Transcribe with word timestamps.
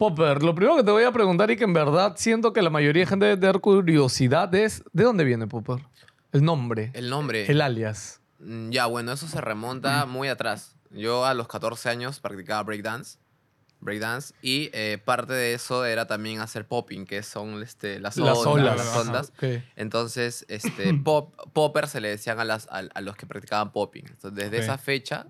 Popper, 0.00 0.42
lo 0.42 0.54
primero 0.54 0.76
que 0.76 0.82
te 0.84 0.90
voy 0.90 1.04
a 1.04 1.12
preguntar 1.12 1.50
y 1.50 1.56
que 1.56 1.64
en 1.64 1.72
verdad 1.72 2.14
siento 2.16 2.52
que 2.52 2.60
la 2.60 2.68
mayoría 2.68 3.02
de 3.04 3.06
gente 3.06 3.24
debe 3.26 3.38
tener 3.40 3.60
curiosidad 3.60 4.54
es 4.54 4.84
¿de 4.92 5.04
dónde 5.04 5.24
viene 5.24 5.46
Popper? 5.46 5.78
El 6.32 6.44
nombre, 6.44 6.90
El 6.94 7.08
nombre. 7.08 7.50
el 7.50 7.60
alias. 7.62 8.20
Mm, 8.38 8.70
Ya, 8.70 8.86
bueno, 8.86 9.12
eso 9.12 9.26
se 9.26 9.40
remonta 9.40 10.04
Mm. 10.04 10.10
muy 10.10 10.28
atrás. 10.28 10.76
Yo 10.90 11.24
a 11.24 11.32
los 11.32 11.48
14 11.48 11.88
años 11.88 12.20
practicaba 12.20 12.62
breakdance. 12.62 13.18
Breakdance. 13.80 14.34
Y 14.42 14.68
eh, 14.74 14.98
parte 15.02 15.32
de 15.32 15.54
eso 15.54 15.84
era 15.86 16.06
también 16.06 16.40
hacer 16.40 16.66
popping, 16.66 17.06
que 17.06 17.22
son 17.22 17.62
este, 17.62 17.98
las, 17.98 18.16
Las 18.18 18.38
olas. 18.38 18.76
Las 18.76 18.96
ondas. 18.96 19.32
Entonces, 19.76 20.44
este, 20.48 20.92
pop, 21.04 21.34
popper 21.54 21.88
se 21.88 22.00
le 22.02 22.08
decían 22.08 22.38
a, 22.38 22.44
las, 22.44 22.68
a, 22.68 22.82
a 22.92 23.00
los 23.00 23.16
que 23.16 23.26
practicaban 23.26 23.72
popping. 23.72 24.04
Entonces, 24.08 24.34
desde 24.34 24.58
esa 24.58 24.76
fecha, 24.78 25.26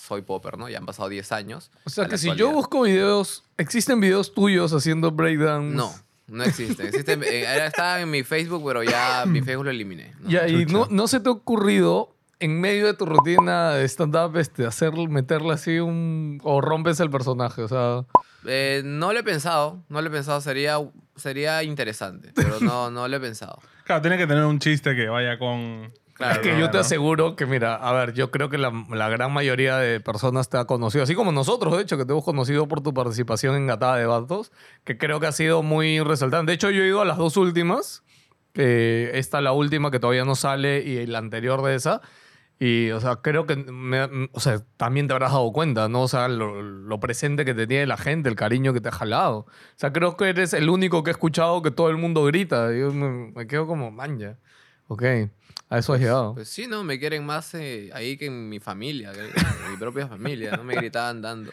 soy 0.00 0.22
popper, 0.22 0.56
¿no? 0.58 0.68
Ya 0.68 0.78
han 0.78 0.86
pasado 0.86 1.08
10 1.08 1.32
años. 1.32 1.70
O 1.84 1.90
sea 1.90 2.06
que 2.06 2.18
si 2.18 2.34
yo 2.34 2.50
busco 2.50 2.82
videos, 2.82 3.44
¿existen 3.58 4.00
videos 4.00 4.32
tuyos 4.32 4.72
haciendo 4.72 5.10
breakdance? 5.10 5.76
No, 5.76 5.92
no 6.26 6.44
existen. 6.44 6.86
existen 6.86 7.22
eh, 7.22 7.66
estaba 7.66 8.00
en 8.00 8.10
mi 8.10 8.22
Facebook, 8.22 8.62
pero 8.66 8.82
ya 8.82 9.24
mi 9.26 9.42
Facebook 9.42 9.66
lo 9.66 9.70
eliminé. 9.70 10.14
¿no? 10.20 10.30
Ya, 10.30 10.48
y 10.48 10.64
no, 10.66 10.86
no 10.90 11.06
se 11.06 11.20
te 11.20 11.28
ha 11.28 11.32
ocurrido 11.32 12.16
en 12.38 12.58
medio 12.60 12.86
de 12.86 12.94
tu 12.94 13.04
rutina 13.04 13.72
de 13.72 13.84
stand-up 13.86 14.36
este, 14.38 14.66
hacer, 14.66 14.94
meterle 14.94 15.52
así 15.52 15.78
un... 15.78 16.40
o 16.42 16.60
rompes 16.62 16.98
el 17.00 17.10
personaje, 17.10 17.62
o 17.62 17.68
sea... 17.68 18.04
Eh, 18.46 18.80
no 18.84 19.12
lo 19.12 19.18
he 19.18 19.22
pensado, 19.22 19.84
no 19.90 20.00
lo 20.00 20.08
he 20.08 20.10
pensado. 20.10 20.40
Sería, 20.40 20.78
sería 21.14 21.62
interesante, 21.62 22.32
pero 22.34 22.58
no, 22.60 22.90
no 22.90 23.06
lo 23.06 23.16
he 23.16 23.20
pensado. 23.20 23.60
Claro, 23.84 24.00
tiene 24.00 24.16
que 24.16 24.26
tener 24.26 24.44
un 24.44 24.58
chiste 24.58 24.94
que 24.94 25.08
vaya 25.08 25.38
con. 25.38 25.92
Claro, 26.20 26.42
que 26.42 26.52
¿no? 26.52 26.58
yo 26.60 26.70
te 26.70 26.76
¿no? 26.76 26.80
aseguro 26.82 27.34
que, 27.34 27.46
mira, 27.46 27.76
a 27.76 27.92
ver, 27.92 28.12
yo 28.12 28.30
creo 28.30 28.50
que 28.50 28.58
la, 28.58 28.70
la 28.90 29.08
gran 29.08 29.32
mayoría 29.32 29.78
de 29.78 30.00
personas 30.00 30.50
te 30.50 30.58
ha 30.58 30.66
conocido, 30.66 31.02
así 31.04 31.14
como 31.14 31.32
nosotros, 31.32 31.74
de 31.76 31.82
hecho, 31.82 31.96
que 31.96 32.04
te 32.04 32.12
hemos 32.12 32.24
conocido 32.24 32.68
por 32.68 32.82
tu 32.82 32.92
participación 32.92 33.56
en 33.56 33.66
Gatada 33.66 33.96
de 33.96 34.04
Vatos, 34.06 34.52
que 34.84 34.98
creo 34.98 35.18
que 35.18 35.26
ha 35.28 35.32
sido 35.32 35.62
muy 35.62 36.00
resaltante. 36.00 36.50
De 36.50 36.54
hecho, 36.56 36.70
yo 36.70 36.82
he 36.82 36.88
ido 36.88 37.00
a 37.00 37.06
las 37.06 37.16
dos 37.16 37.38
últimas, 37.38 38.02
que 38.52 39.10
esta 39.14 39.40
la 39.40 39.52
última 39.52 39.90
que 39.90 39.98
todavía 39.98 40.24
no 40.26 40.34
sale 40.34 40.80
y 40.80 41.06
la 41.06 41.18
anterior 41.18 41.62
de 41.62 41.74
esa. 41.74 42.02
Y, 42.58 42.90
o 42.90 43.00
sea, 43.00 43.16
creo 43.16 43.46
que, 43.46 43.56
me- 43.56 44.28
o 44.32 44.40
sea, 44.40 44.60
también 44.76 45.06
te 45.08 45.14
habrás 45.14 45.32
dado 45.32 45.50
cuenta, 45.52 45.88
¿no? 45.88 46.02
O 46.02 46.08
sea, 46.08 46.28
lo, 46.28 46.60
lo 46.60 47.00
presente 47.00 47.46
que 47.46 47.54
te 47.54 47.66
tiene 47.66 47.86
la 47.86 47.96
gente, 47.96 48.28
el 48.28 48.36
cariño 48.36 48.74
que 48.74 48.82
te 48.82 48.90
ha 48.90 48.92
jalado. 48.92 49.38
O 49.38 49.46
sea, 49.76 49.92
creo 49.94 50.16
que 50.18 50.28
eres 50.28 50.52
el 50.52 50.68
único 50.68 51.02
que 51.02 51.10
he 51.10 51.12
escuchado 51.12 51.62
que 51.62 51.70
todo 51.70 51.88
el 51.88 51.96
mundo 51.96 52.24
grita. 52.24 52.70
Yo 52.74 52.92
me, 52.92 53.32
me 53.34 53.46
quedo 53.46 53.66
como, 53.66 53.90
manja. 53.90 54.36
Ok, 54.88 55.02
a 55.70 55.78
eso 55.78 55.94
has 55.94 56.00
llegado. 56.00 56.34
Pues 56.34 56.48
sí, 56.48 56.66
¿no? 56.66 56.84
Me 56.84 56.98
quieren 56.98 57.24
más 57.24 57.54
eh, 57.54 57.90
ahí 57.94 58.16
que 58.18 58.26
en 58.26 58.48
mi 58.50 58.60
familia, 58.60 59.12
que 59.12 59.20
en 59.20 59.70
mi 59.70 59.76
propia 59.78 60.06
familia, 60.08 60.56
¿no? 60.56 60.64
Me 60.64 60.74
gritaban 60.74 61.22
dando. 61.22 61.52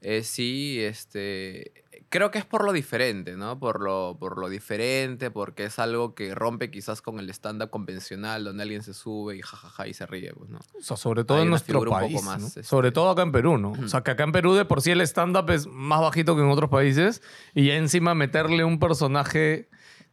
Eh, 0.00 0.22
sí, 0.22 0.78
este... 0.80 1.72
Creo 2.10 2.30
que 2.30 2.38
es 2.38 2.46
por 2.46 2.64
lo 2.64 2.72
diferente, 2.72 3.36
¿no? 3.36 3.58
Por 3.58 3.82
lo, 3.82 4.16
por 4.18 4.38
lo 4.38 4.48
diferente, 4.48 5.30
porque 5.30 5.64
es 5.64 5.78
algo 5.78 6.14
que 6.14 6.34
rompe 6.34 6.70
quizás 6.70 7.02
con 7.02 7.18
el 7.18 7.28
estándar 7.28 7.68
convencional, 7.68 8.44
donde 8.44 8.62
alguien 8.62 8.82
se 8.82 8.94
sube 8.94 9.36
y 9.36 9.42
jajaja 9.42 9.86
y 9.88 9.92
se 9.92 10.06
ríe, 10.06 10.32
pues, 10.32 10.48
¿no? 10.48 10.58
O 10.78 10.80
sea, 10.82 10.96
sobre 10.96 11.24
todo 11.24 11.36
Hay 11.36 11.44
en 11.44 11.50
nuestro 11.50 11.84
país. 11.84 12.22
más, 12.22 12.40
¿no? 12.40 12.46
este- 12.46 12.62
Sobre 12.62 12.92
todo 12.92 13.10
acá 13.10 13.20
en 13.22 13.32
Perú, 13.32 13.58
¿no? 13.58 13.72
O 13.72 13.88
sea, 13.88 14.00
que 14.02 14.12
acá 14.12 14.24
en 14.24 14.32
Perú 14.32 14.54
de 14.54 14.64
por 14.64 14.80
sí 14.80 14.90
el 14.90 15.02
stand-up 15.02 15.50
es 15.50 15.66
más 15.66 16.00
bajito 16.00 16.34
que 16.34 16.40
en 16.40 16.48
otros 16.48 16.70
países. 16.70 17.20
Y 17.54 17.66
ya 17.66 17.74
encima 17.74 18.14
meterle 18.14 18.64
un 18.64 18.78
personaje 18.78 19.68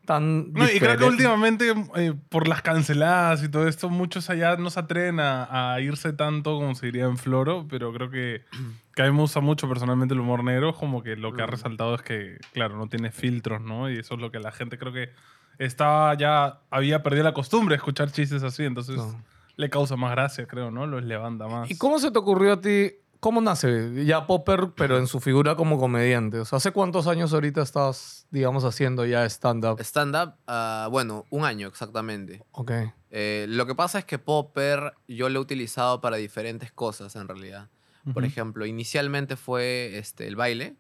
tan. 0.06 0.54
No, 0.54 0.66
y 0.70 0.80
creo 0.80 0.98
que 0.98 1.04
últimamente, 1.06 1.74
eh, 1.96 2.14
por 2.30 2.48
las 2.48 2.62
canceladas 2.62 3.44
y 3.44 3.50
todo 3.50 3.68
esto, 3.68 3.90
muchos 3.90 4.30
allá 4.30 4.56
no 4.58 4.70
se 4.70 4.80
atreven 4.80 5.20
a, 5.20 5.74
a 5.74 5.82
irse 5.82 6.14
tanto 6.14 6.56
como 6.56 6.76
se 6.76 6.86
diría 6.88 7.06
en 7.06 7.18
Floro, 7.18 7.68
pero 7.70 7.92
creo 7.94 8.10
que, 8.10 8.44
que 8.96 9.02
a 9.02 9.06
mí 9.06 9.12
me 9.12 9.20
gusta 9.22 9.40
mucho 9.42 9.68
personalmente 9.68 10.14
el 10.14 10.20
humor 10.22 10.44
negro, 10.44 10.74
como 10.74 11.04
que 11.04 11.16
lo 11.16 11.34
que 11.34 11.42
ha 11.42 11.48
Mm. 11.48 11.50
resaltado 11.52 11.96
es 11.96 12.02
que, 12.02 12.38
claro, 12.54 12.78
no 12.78 12.88
tiene 12.88 13.12
filtros, 13.12 13.62
¿no? 13.62 13.90
Y 13.90 13.98
eso 14.00 14.16
es 14.16 14.22
lo 14.22 14.32
que 14.32 14.40
la 14.40 14.52
gente 14.52 14.78
creo 14.78 14.94
que 14.94 15.10
estaba 15.58 16.14
ya, 16.16 16.60
había 16.70 17.02
perdido 17.04 17.24
la 17.24 17.34
costumbre 17.34 17.74
de 17.74 17.78
escuchar 17.78 18.12
chistes 18.12 18.44
así, 18.44 18.64
entonces 18.64 18.98
No. 18.98 19.24
le 19.58 19.70
causa 19.70 19.96
más 19.96 20.12
gracia, 20.12 20.48
creo, 20.48 20.70
¿no? 20.72 20.86
Los 20.86 21.04
levanta 21.04 21.48
más. 21.48 21.72
¿Y 21.72 21.78
cómo 21.78 21.98
se 22.00 22.12
te 22.12 22.20
ocurrió 22.20 22.54
a 22.54 22.62
ti? 22.62 22.92
¿Cómo 23.26 23.42
nace 23.42 24.06
ya 24.06 24.28
Popper, 24.28 24.74
pero 24.76 25.00
en 25.00 25.08
su 25.08 25.20
figura 25.20 25.56
como 25.56 25.80
comediante? 25.80 26.38
O 26.38 26.46
sea, 26.46 26.58
¿hace 26.58 26.72
cuántos 26.72 27.08
años 27.08 27.34
ahorita 27.34 27.64
estás, 27.64 28.28
digamos, 28.30 28.64
haciendo 28.66 29.04
ya 29.04 29.26
stand-up? 29.26 29.82
Stand-up, 29.82 30.36
ah, 30.46 30.88
bueno, 30.92 31.26
un 31.32 31.44
año 31.44 31.68
exactamente. 31.68 32.46
Ok. 32.52 32.72
Eh, 33.10 33.48
lo 33.50 33.66
que 33.66 33.74
pasa 33.74 33.98
es 33.98 34.06
que 34.06 34.20
Popper 34.20 34.94
yo 35.08 35.30
lo 35.30 35.40
he 35.40 35.42
utilizado 35.42 36.02
para 36.02 36.18
diferentes 36.18 36.72
cosas 36.72 37.16
en 37.16 37.28
realidad. 37.28 37.72
Por 38.14 38.26
ejemplo, 38.26 38.68
inicialmente 38.68 39.38
fue 39.38 39.98
este, 39.98 40.28
el 40.28 40.36
baile. 40.36 40.76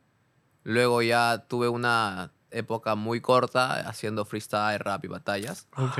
Luego 0.61 1.01
ya 1.01 1.45
tuve 1.47 1.67
una 1.67 2.31
época 2.51 2.94
muy 2.94 3.22
corta 3.22 3.89
haciendo 3.89 4.23
freestyle, 4.23 4.78
rap 4.78 5.03
y 5.03 5.07
batallas. 5.07 5.67
Ok. 5.78 5.97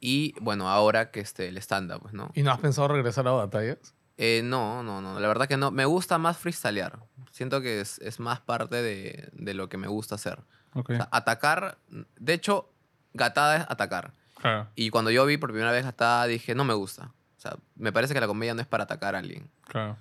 Y 0.00 0.34
bueno, 0.40 0.68
ahora 0.68 1.12
que 1.12 1.20
este, 1.20 1.46
el 1.46 1.56
stand-up, 1.58 2.08
¿no? 2.10 2.32
¿Y 2.34 2.42
no 2.42 2.50
has 2.50 2.58
pensado 2.58 2.88
regresar 2.88 3.28
a 3.28 3.30
batallas? 3.30 3.94
Eh, 4.24 4.40
no, 4.44 4.84
no, 4.84 5.00
no. 5.00 5.18
La 5.18 5.26
verdad 5.26 5.48
que 5.48 5.56
no. 5.56 5.72
Me 5.72 5.84
gusta 5.84 6.16
más 6.16 6.36
freestylear. 6.38 7.00
Siento 7.32 7.60
que 7.60 7.80
es, 7.80 7.98
es 7.98 8.20
más 8.20 8.38
parte 8.40 8.80
de, 8.80 9.28
de 9.32 9.52
lo 9.52 9.68
que 9.68 9.78
me 9.78 9.88
gusta 9.88 10.14
hacer. 10.14 10.38
Ok. 10.74 10.90
O 10.90 10.94
sea, 10.94 11.08
atacar. 11.10 11.78
De 12.20 12.32
hecho, 12.32 12.70
gatada 13.14 13.56
es 13.56 13.66
atacar. 13.68 14.12
Claro, 14.36 14.68
Y 14.76 14.90
cuando 14.90 15.10
yo 15.10 15.26
vi 15.26 15.38
por 15.38 15.50
primera 15.50 15.72
vez 15.72 15.84
gatada, 15.84 16.26
dije, 16.26 16.54
no 16.54 16.64
me 16.64 16.74
gusta. 16.74 17.06
O 17.36 17.40
sea, 17.40 17.56
me 17.74 17.92
parece 17.92 18.14
que 18.14 18.20
la 18.20 18.28
comedia 18.28 18.54
no 18.54 18.60
es 18.60 18.68
para 18.68 18.84
atacar 18.84 19.16
a 19.16 19.18
alguien. 19.18 19.50
claro. 19.66 19.96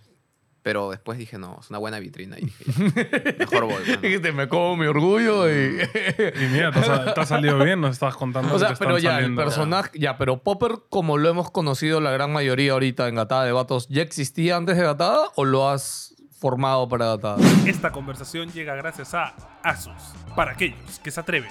Pero 0.64 0.92
después 0.92 1.18
dije, 1.18 1.40
no, 1.40 1.58
es 1.60 1.70
una 1.72 1.80
buena 1.80 1.98
vitrina. 2.00 2.38
Y 2.38 2.46
dije, 2.46 2.66
ya, 3.40 3.46
mejor 3.46 3.66
voy. 3.66 3.84
Dijiste, 4.02 4.32
me 4.32 4.48
como 4.48 4.78
mi 4.78 4.86
orgullo 4.86 5.50
y... 5.50 5.82
Y 5.82 6.48
mira, 6.52 6.72
te 6.72 6.80
ha, 6.80 6.84
sa- 6.84 7.14
te 7.16 7.20
ha 7.22 7.26
salido 7.26 7.58
bien, 7.58 7.82
nos 7.82 7.92
estabas 7.94 8.16
contando. 8.16 8.54
O 8.54 8.60
sea, 8.60 8.70
que 8.70 8.76
pero 8.76 8.98
están 8.98 9.20
ya, 9.20 9.26
el 9.26 9.34
personaje, 9.36 9.90
ya, 9.98 10.18
pero 10.20 10.44
Popper, 10.44 10.74
como 10.90 11.18
lo 11.18 11.30
hemos 11.30 11.50
conocido 11.50 12.00
la 12.00 12.12
gran 12.12 12.32
mayoría 12.32 12.74
ahorita 12.74 13.08
en 13.08 13.16
Gatada 13.16 13.44
de 13.46 13.52
Vatos, 13.54 13.88
¿ya 13.90 14.04
existía 14.04 14.56
antes 14.56 14.78
de 14.78 14.84
Gatada 14.84 15.30
o 15.36 15.46
lo 15.46 15.68
has 15.68 16.14
formado 16.40 16.88
para 16.88 17.06
Gatada? 17.08 17.38
Esta 17.66 17.92
conversación 17.92 18.52
llega 18.52 18.76
gracias 18.76 19.16
a 19.16 19.34
Asus, 19.64 19.94
para 20.36 20.52
aquellos 20.52 21.00
que 21.04 21.10
se 21.10 21.20
atreven. 21.22 21.50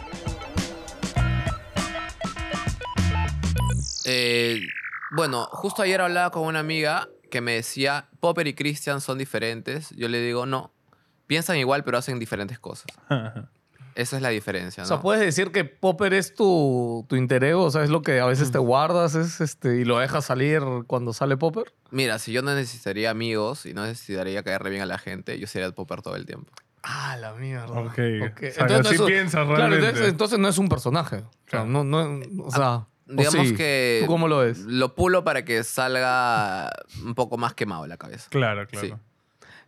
Eh, 4.06 4.60
bueno, 5.12 5.47
justo 5.50 5.82
ayer 5.82 6.00
hablaba 6.00 6.31
con 6.31 6.44
una 6.44 6.60
amiga 6.60 7.09
que 7.31 7.41
me 7.41 7.53
decía, 7.53 8.09
Popper 8.21 8.47
y 8.49 8.55
Christian 8.55 9.01
son 9.01 9.17
diferentes. 9.19 9.91
Yo 9.97 10.09
le 10.09 10.21
digo, 10.21 10.45
no, 10.47 10.73
piensan 11.27 11.57
igual 11.57 11.85
pero 11.85 11.97
hacen 11.99 12.19
diferentes 12.19 12.59
cosas. 12.59 12.87
Esa 13.97 14.17
es 14.17 14.23
la 14.23 14.29
diferencia, 14.29 14.83
O 14.83 14.85
¿no? 14.85 14.89
sea, 14.89 15.01
puedes 15.01 15.21
decir 15.21 15.51
que 15.51 15.65
Popper 15.65 16.15
es 16.15 16.33
tu, 16.35 17.05
tu 17.09 17.17
interés, 17.17 17.55
o 17.57 17.71
sea, 17.71 17.83
es 17.83 17.91
lo 17.91 18.03
que 18.03 18.21
a 18.21 18.25
veces 18.27 18.51
te 18.53 18.59
guardas 18.59 19.17
es 19.17 19.41
este, 19.41 19.81
y 19.81 19.85
lo 19.85 19.99
dejas 19.99 20.25
salir 20.25 20.63
cuando 20.87 21.13
sale 21.13 21.37
Popper. 21.37 21.75
Mira, 21.91 22.19
si 22.21 22.33
yo 22.33 22.41
no 22.41 22.55
necesitaría 22.55 23.11
amigos 23.11 23.67
y 23.67 23.75
no 23.75 23.85
necesitaría 23.85 24.43
caerle 24.45 24.71
bien 24.71 24.83
a 24.83 24.87
la 24.87 24.97
gente, 24.97 25.39
yo 25.41 25.47
sería 25.49 25.71
Popper 25.73 26.03
todo 26.03 26.15
el 26.15 26.25
tiempo. 26.25 26.53
Ah, 26.85 27.17
la 27.21 27.35
mierda. 27.35 27.67
Ok. 27.81 27.99
O 27.99 28.53
sea, 28.53 28.67
no 28.69 28.77
así 28.77 28.95
es 28.95 29.01
un- 29.01 29.07
piensas 29.07 29.45
Claro, 29.45 29.57
realmente. 29.57 29.87
entonces, 29.89 30.09
entonces 30.09 30.39
no 30.39 30.49
es 30.49 30.57
un 30.59 30.69
personaje. 30.69 31.17
O 31.17 31.21
sea, 31.21 31.29
Claro. 31.47 31.67
no, 31.67 31.85
no, 31.85 32.21
o 32.45 32.51
sea, 32.53 32.71
o 32.77 32.87
Digamos 33.10 33.48
sí. 33.48 33.54
que... 33.54 34.00
¿Tú 34.03 34.06
cómo 34.06 34.28
lo 34.28 34.38
ves? 34.38 34.60
Lo 34.60 34.94
pulo 34.94 35.25
para 35.25 35.44
que 35.44 35.62
salga 35.65 36.71
un 37.04 37.15
poco 37.15 37.37
más 37.37 37.54
quemado 37.54 37.87
la 37.87 37.97
cabeza. 37.97 38.28
Claro, 38.31 38.66
claro. 38.66 38.87
Sí. 38.87 38.94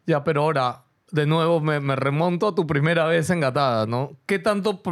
Ya, 0.07 0.25
pero 0.25 0.43
ahora, 0.43 0.85
de 1.11 1.27
nuevo, 1.27 1.61
me, 1.61 1.81
me 1.81 1.97
remonto 1.97 2.49
a 2.49 2.55
tu 2.55 2.67
primera 2.67 3.07
vez 3.07 3.31
en 3.31 3.41
Gatada, 3.41 3.87
¿no? 3.87 4.17
¿Qué 4.27 4.39
tanto 4.39 4.83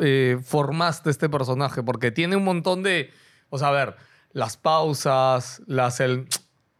eh, 0.00 0.38
formaste 0.42 1.10
este 1.10 1.28
personaje? 1.28 1.82
Porque 1.82 2.10
tiene 2.10 2.36
un 2.36 2.44
montón 2.44 2.82
de. 2.82 3.10
O 3.48 3.58
sea, 3.58 3.68
a 3.68 3.72
ver, 3.72 3.96
las 4.32 4.56
pausas, 4.56 5.62
las. 5.66 6.00
El, 6.00 6.26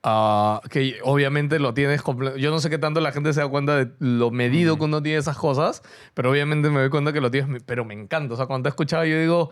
ah, 0.02 0.60
que 0.70 0.98
obviamente 1.02 1.58
lo 1.58 1.72
tienes. 1.74 2.02
Yo 2.36 2.50
no 2.50 2.60
sé 2.60 2.68
qué 2.68 2.78
tanto 2.78 3.00
la 3.00 3.12
gente 3.12 3.32
se 3.32 3.40
da 3.40 3.48
cuenta 3.48 3.76
de 3.76 3.92
lo 4.00 4.30
medido 4.30 4.76
que 4.76 4.84
uno 4.84 5.02
tiene 5.02 5.18
esas 5.18 5.38
cosas, 5.38 5.82
pero 6.14 6.30
obviamente 6.30 6.68
me 6.68 6.80
doy 6.80 6.90
cuenta 6.90 7.12
que 7.12 7.20
lo 7.20 7.30
tienes. 7.30 7.62
Pero 7.64 7.84
me 7.84 7.94
encanta. 7.94 8.34
O 8.34 8.36
sea, 8.36 8.46
cuando 8.46 8.64
te 8.64 8.68
he 8.68 8.72
escuchado, 8.72 9.04
yo 9.04 9.18
digo. 9.18 9.50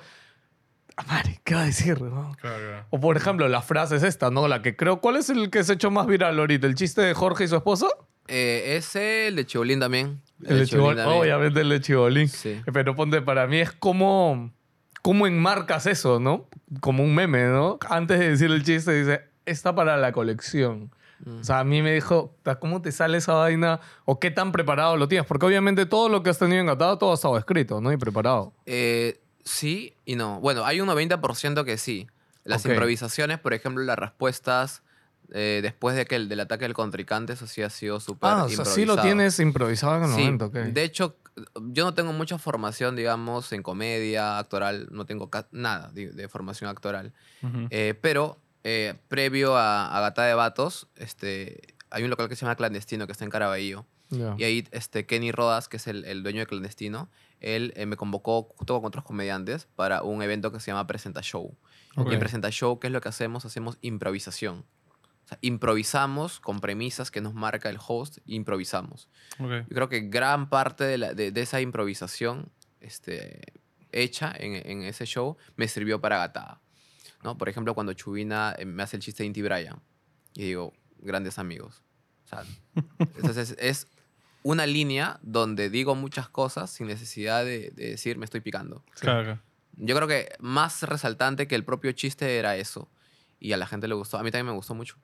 "Ah, 0.98 1.04
madre, 1.06 1.40
¿qué 1.44 1.54
va 1.54 1.62
a 1.62 1.66
decir? 1.66 2.00
no?". 2.00 2.34
Claro, 2.40 2.56
claro. 2.58 2.87
O 2.90 3.00
por 3.00 3.16
ejemplo, 3.16 3.48
la 3.48 3.62
frase 3.62 3.96
es 3.96 4.02
esta, 4.02 4.31
¿no? 4.31 4.48
La 4.48 4.62
que 4.62 4.76
creo. 4.76 5.00
¿Cuál 5.00 5.16
es 5.16 5.31
el 5.31 5.50
que 5.50 5.62
se 5.64 5.72
ha 5.72 5.75
hecho 5.75 5.90
más 5.90 6.06
viral 6.06 6.38
ahorita? 6.38 6.66
¿El 6.66 6.75
chiste 6.75 7.02
de 7.02 7.14
Jorge 7.14 7.44
y 7.44 7.48
su 7.48 7.56
esposa? 7.56 7.88
Eh, 8.28 8.76
ese, 8.76 9.28
el 9.28 9.37
de 9.37 9.46
Chibolín 9.46 9.78
también. 9.81 10.20
El 10.44 10.58
de 10.60 10.66
Chibolín, 10.66 11.04
obviamente 11.04 11.60
el 11.60 11.69
de 11.69 11.81
Chibolín. 11.81 12.28
Sí. 12.28 12.60
Pero 12.72 12.94
ponte, 12.96 13.22
para 13.22 13.46
mí 13.46 13.58
es 13.58 13.72
como... 13.72 14.52
¿Cómo 15.02 15.28
enmarcas 15.28 15.87
eso, 15.87 16.19
no? 16.19 16.48
Como 16.81 17.04
un 17.04 17.14
meme, 17.14 17.44
¿no? 17.44 17.78
Antes 17.88 18.19
de 18.19 18.31
decir 18.31 18.50
el 18.50 18.64
chiste, 18.64 18.92
dice, 18.92 19.20
está 19.44 19.72
para 19.72 19.96
la 19.96 20.10
colección. 20.10 20.90
Mm. 21.25 21.40
O 21.40 21.44
sea, 21.44 21.60
a 21.60 21.64
mí 21.64 21.81
me 21.81 21.94
dijo, 21.94 22.34
¿cómo 22.58 22.82
te 22.82 22.90
sale 22.90 23.19
esa 23.19 23.34
vaina? 23.34 23.78
¿O 24.04 24.19
qué 24.19 24.32
tan 24.32 24.50
preparado 24.50 24.96
lo 24.96 25.06
tienes? 25.06 25.25
Porque 25.26 25.46
obviamente 25.46 25.87
todo 25.87 26.08
lo 26.08 26.25
que 26.25 26.31
has 26.31 26.38
tenido 26.38 26.60
engatado, 26.60 26.99
todo 26.99 27.12
ha 27.12 27.14
estado 27.14 27.38
escrito, 27.38 27.81
¿no? 27.81 27.92
Y 27.92 27.96
preparado. 27.96 28.52
Eh, 28.66 29.20
sí 29.46 29.94
y 30.04 30.16
no. 30.16 30.40
Bueno, 30.40 30.66
hay 30.66 30.81
un 30.82 30.88
90% 30.88 31.64
que 31.64 31.78
sí. 31.78 32.06
Las 32.44 32.64
Ok. 32.66 32.72
improvisaciones, 32.72 33.38
por 33.40 33.54
ejemplo, 33.54 33.82
las 33.82 33.98
respuestas 33.98 34.82
eh, 35.32 35.58
después 35.62 35.96
de 35.96 36.04
que 36.04 36.14
el, 36.14 36.28
del 36.28 36.38
ataque 36.40 36.64
del 36.66 36.75
contrincante, 36.75 37.32
eso 37.32 37.46
sí 37.48 37.60
ha 37.62 37.70
sido 37.70 37.98
súper 37.98 38.31
Ah, 38.31 38.44
o 38.44 38.48
sea, 38.48 38.64
sí 38.64 38.84
lo 38.84 38.93
improvisado. 38.93 39.02
tienes 39.02 39.40
improvisado 39.40 39.96
en 39.96 40.02
el 40.04 40.08
Sí, 40.10 40.20
momento, 40.20 40.44
ok. 40.46 40.54
De 40.54 40.82
hecho, 40.84 41.16
yo 41.62 41.84
no 41.84 41.94
tengo 41.94 42.12
mucha 42.12 42.38
formación, 42.38 42.94
digamos, 42.94 43.50
en 43.52 43.62
comedia, 43.64 44.38
actoral, 44.38 44.87
no 44.93 45.04
tengo 45.06 45.28
ca- 45.28 45.49
nada 45.50 45.90
de, 45.92 46.10
de 46.12 46.28
formación 46.28 46.70
actoral. 46.70 47.12
Ujú. 47.42 47.66
Eh, 47.70 47.94
pero 48.00 48.38
eh, 48.62 48.94
previo 49.08 49.56
a, 49.56 49.96
a 49.96 50.00
Gata 50.00 50.22
de 50.25 50.34
Vatos, 50.34 50.87
este, 50.94 51.75
hay 51.90 52.04
un 52.04 52.10
local 52.10 52.28
que 52.28 52.37
se 52.37 52.42
llama 52.44 52.54
Clandestino, 52.54 53.06
que 53.06 53.12
está 53.12 53.25
en 53.25 53.31
Caraballo. 53.31 53.84
Ya. 54.10 54.37
Y 54.38 54.44
ahí 54.44 54.69
este, 54.70 55.06
Kenny 55.06 55.32
Rodas, 55.32 55.69
que 55.69 55.78
es 55.78 55.88
el, 55.88 56.04
el 56.04 56.22
dueño 56.22 56.38
de 56.38 56.46
Clandestino, 56.46 57.08
él 57.40 57.72
eh, 57.76 57.86
me 57.86 57.96
convocó 57.96 58.44
junto 58.56 58.76
con 58.76 58.86
otros 58.86 59.04
comediantes 59.04 59.66
para 59.76 60.02
un 60.02 60.22
evento 60.22 60.52
que 60.52 60.60
se 60.60 60.70
llama 60.70 60.86
Presenta 60.86 61.20
Show. 61.22 61.56
Ok. 61.96 62.10
Y 62.10 62.14
en 62.14 62.20
Presenta 62.20 62.50
Show, 62.50 62.78
¿qué 62.78 62.86
es 62.88 62.92
lo 62.92 63.00
que 63.00 63.08
hacemos? 63.08 63.44
Hacemos 63.44 63.78
improvisación. 63.82 64.64
O 65.24 65.28
sea, 65.28 65.38
improvisamos 65.40 66.38
con 66.40 66.60
premisas 66.60 67.10
que 67.10 67.20
nos 67.20 67.34
marca 67.34 67.68
el 67.68 67.78
host, 67.84 68.18
improvisamos. 68.26 69.08
Yo 69.68 69.74
creo 69.74 69.88
que 69.88 70.00
gran 70.02 70.48
parte 70.48 70.84
de, 70.84 70.98
la- 70.98 71.14
de- 71.14 71.32
de 71.32 71.40
esa 71.42 71.60
improvisación 71.60 72.50
este, 72.80 73.42
hecha 73.92 74.32
en, 74.36 74.54
en 74.54 74.82
ese 74.84 75.04
show 75.04 75.36
me 75.56 75.66
sirvió 75.68 76.00
para 76.00 76.18
Gatada. 76.18 76.60
¿no? 77.24 77.36
Por 77.36 77.48
ejemplo, 77.48 77.74
cuando 77.74 77.92
Chubina 77.94 78.54
eh, 78.58 78.64
me 78.66 78.82
hace 78.84 78.96
el 78.96 79.02
chiste 79.02 79.22
de 79.24 79.26
Inti 79.28 79.42
Bryan 79.42 79.80
y 80.34 80.42
digo, 80.44 80.72
grandes 80.98 81.38
amigos. 81.40 81.82
O 82.24 82.28
sea, 82.28 82.44
entonces 83.16 83.56
es 83.58 83.88
una 84.46 84.64
línea 84.64 85.19
donde 85.22 85.70
digo 85.70 85.96
muchas 85.96 86.28
cosas 86.28 86.70
sin 86.70 86.87
necesidad 86.87 87.44
de, 87.44 87.72
de 87.72 87.90
decir 87.90 88.16
me 88.16 88.25
estoy 88.25 88.40
picando. 88.40 88.84
Claro, 89.00 89.25
claro. 89.25 89.40
Yo 89.76 89.96
creo 89.96 90.06
que 90.06 90.28
más 90.38 90.84
resaltante 90.84 91.48
que 91.48 91.56
el 91.56 91.64
propio 91.64 91.90
chiste 91.90 92.38
era 92.38 92.54
eso. 92.56 92.88
Y 93.40 93.52
a 93.52 93.56
la 93.56 93.66
gente 93.66 93.88
le 93.88 93.94
gustó. 93.94 94.19
A 94.19 94.22
mí 94.22 94.31
también 94.31 94.46
me 94.46 94.52
gustó 94.52 94.75
mucho. 94.75 94.96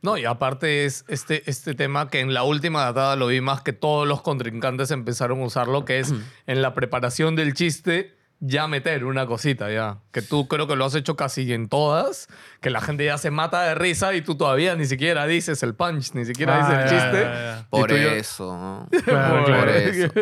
No, 0.00 0.16
y 0.16 0.24
aparte 0.24 0.86
es 0.86 1.04
este, 1.08 1.48
este 1.48 1.74
tema 1.74 2.08
que 2.08 2.20
en 2.20 2.32
la 2.32 2.42
última 2.42 2.84
datada 2.84 3.16
lo 3.16 3.26
vi 3.26 3.42
más 3.42 3.60
que 3.60 3.74
todos 3.74 4.08
los 4.08 4.22
contrincantes 4.22 4.90
empezaron 4.90 5.42
a 5.42 5.44
usarlo, 5.44 5.84
que 5.84 5.98
es 5.98 6.14
en 6.46 6.62
la 6.62 6.72
preparación 6.72 7.36
del 7.36 7.52
chiste 7.52 8.15
ya 8.40 8.68
meter 8.68 9.04
una 9.04 9.26
cosita 9.26 9.70
ya. 9.70 9.98
Que 10.12 10.22
tú 10.22 10.46
creo 10.48 10.66
que 10.66 10.76
lo 10.76 10.84
has 10.84 10.94
hecho 10.94 11.16
casi 11.16 11.52
en 11.52 11.68
todas, 11.68 12.28
que 12.60 12.70
la 12.70 12.80
gente 12.80 13.04
ya 13.04 13.18
se 13.18 13.30
mata 13.30 13.62
de 13.62 13.74
risa 13.74 14.14
y 14.14 14.22
tú 14.22 14.34
todavía 14.36 14.74
ni 14.76 14.86
siquiera 14.86 15.26
dices 15.26 15.62
el 15.62 15.74
punch, 15.74 16.12
ni 16.14 16.24
siquiera 16.24 16.58
dices 16.58 16.72
Ah, 16.74 16.82
el 16.82 16.90
ya, 16.90 16.96
chiste. 16.96 17.20
ya, 17.22 17.32
ya. 17.62 17.66
Por 17.70 17.92
eso. 17.92 18.56
¿no? 18.56 18.88
Claro, 19.04 19.36
Por 19.44 19.46
claro. 19.46 19.70
eso. 19.70 20.12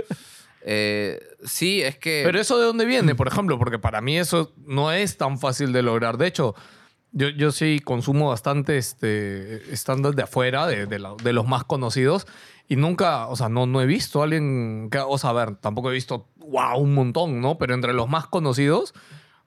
Eh, 0.67 1.21
sí, 1.45 1.83
es 1.83 1.99
que... 1.99 2.23
Pero 2.25 2.41
eso 2.41 2.59
de 2.59 2.65
dónde 2.65 2.85
viene, 2.87 3.15
por 3.15 3.29
ejemplo, 3.29 3.59
porque 3.59 3.79
para 3.79 4.01
mí 4.01 4.17
eso 4.19 4.53
no 4.67 4.93
es 4.93 5.17
tan 5.19 5.39
fácil 5.39 5.73
de 5.73 5.83
lograr. 5.83 6.17
De 6.17 6.27
hecho, 6.27 6.55
yo, 7.13 7.29
yo 7.29 7.53
sí 7.53 7.81
consumo 7.85 8.31
bastante 8.31 8.79
este, 8.79 9.73
estándares 9.73 10.17
de 10.17 10.23
afuera, 10.23 10.67
de, 10.67 10.87
de 10.87 10.99
la- 10.99 11.15
de 11.23 11.33
los 11.33 11.47
más 11.47 11.65
conocidos, 11.65 12.27
y 12.69 12.77
nunca, 12.77 13.27
o 13.29 13.37
sea, 13.37 13.49
no, 13.49 13.67
no 13.67 13.81
he 13.83 13.87
visto 13.87 14.21
a 14.21 14.25
alguien, 14.25 14.89
que, 14.91 14.99
o 14.99 15.19
sea, 15.19 15.31
a 15.31 15.33
ver, 15.35 15.57
tampoco 15.57 15.91
he 15.91 15.95
visto, 15.95 16.29
wow, 16.37 16.79
un 16.79 16.95
montón, 16.95 17.41
¿no? 17.41 17.59
Pero 17.59 17.75
entre 17.75 17.93
los 17.93 18.09
más 18.09 18.27
conocidos, 18.27 18.95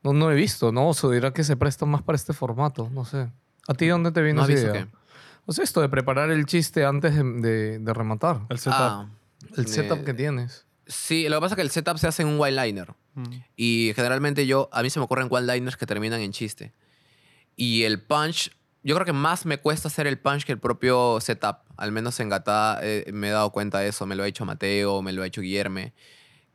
no, 0.03 0.13
no 0.13 0.31
he 0.31 0.35
visto, 0.35 0.71
¿no? 0.71 0.89
O 0.89 0.93
sea, 0.93 1.09
dirá 1.09 1.31
que 1.33 1.43
se 1.43 1.57
presta 1.57 1.85
más 1.85 2.01
para 2.03 2.15
este 2.15 2.33
formato, 2.33 2.89
no 2.91 3.05
sé. 3.05 3.29
¿A 3.67 3.73
ti 3.73 3.87
dónde 3.87 4.11
te 4.11 4.21
vino 4.21 4.35
¿No 4.37 4.41
has 4.43 4.49
esa 4.49 4.61
idea? 4.71 4.85
qué? 4.85 4.87
O 5.45 5.53
sea, 5.53 5.63
esto 5.63 5.81
de 5.81 5.89
preparar 5.89 6.29
el 6.29 6.45
chiste 6.45 6.85
antes 6.85 7.15
de, 7.15 7.23
de- 7.23 7.79
de 7.79 7.93
rematar. 7.93 8.41
El 8.49 8.59
setup. 8.59 8.77
Ah, 8.79 9.09
El 9.55 9.67
setup 9.67 10.03
que 10.03 10.13
tienes. 10.13 10.65
Sí, 10.85 11.27
lo 11.29 11.37
que 11.37 11.41
pasa 11.41 11.53
es 11.53 11.57
que 11.57 11.61
el 11.63 11.69
setup 11.71 11.97
se 11.97 12.07
hace 12.07 12.21
en 12.23 12.27
un 12.29 12.39
one-liner. 12.39 12.93
Mm. 13.15 13.23
Y 13.55 13.91
generalmente 13.95 14.45
yo, 14.45 14.69
a 14.71 14.81
mí 14.83 14.89
se 14.89 14.99
me 14.99 15.05
ocurren 15.05 15.27
one-liners 15.29 15.75
que 15.77 15.85
terminan 15.85 16.21
en 16.21 16.31
chiste. 16.31 16.73
Y 17.55 17.83
el 17.83 18.01
punch, 18.01 18.51
yo 18.87 18.95
creo 18.95 19.05
que 19.05 19.11
más 19.13 19.45
me 19.45 19.57
cuesta 19.57 19.89
hacer 19.89 20.07
el 20.07 20.17
punch 20.17 20.45
que 20.45 20.53
el 20.53 20.59
propio 20.59 21.19
setup. 21.19 21.57
Al 21.75 21.91
menos 21.91 22.19
en 22.21 22.29
Gata 22.29 22.79
eh, 22.81 23.05
me 23.13 23.27
he 23.27 23.31
dado 23.31 23.51
cuenta 23.51 23.79
de 23.79 23.89
eso. 23.89 24.05
Me 24.05 24.15
lo 24.15 24.23
ha 24.23 24.27
hecho 24.27 24.45
Mateo, 24.45 25.01
me 25.01 25.11
lo 25.11 25.23
ha 25.23 25.27
hecho 25.27 25.41
Guillerme. 25.41 25.93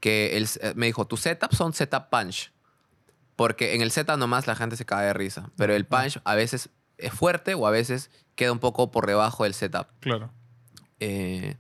Que 0.01 0.37
él 0.39 0.49
eh, 0.63 0.73
me 0.75 0.87
dijo, 0.87 1.07
tus 1.07 1.21
setups 1.21 1.57
son 1.59 1.75
setup 1.75 2.09
punch. 2.11 2.51
Porque 3.37 3.75
en 3.75 3.83
el 3.83 3.91
setup 3.91 4.17
nomás 4.17 4.47
la 4.47 4.55
gente 4.57 4.77
se 4.77 4.87
cae 4.87 5.07
de 5.09 5.13
risa. 5.13 5.51
Pero 5.57 5.75
el 5.75 5.85
punch 5.85 6.21
a 6.25 6.35
veces 6.35 6.71
es 6.97 7.13
fuerte 7.13 7.53
o 7.55 7.67
a 7.67 7.71
veces 7.71 8.11
queda 8.35 8.51
un 8.53 8.61
poco 8.61 8.91
por 8.91 9.07
debajo 9.07 9.45
del 9.45 9.53
setup. 9.53 9.89
Claro. 10.01 10.33
Eh, 11.01 11.57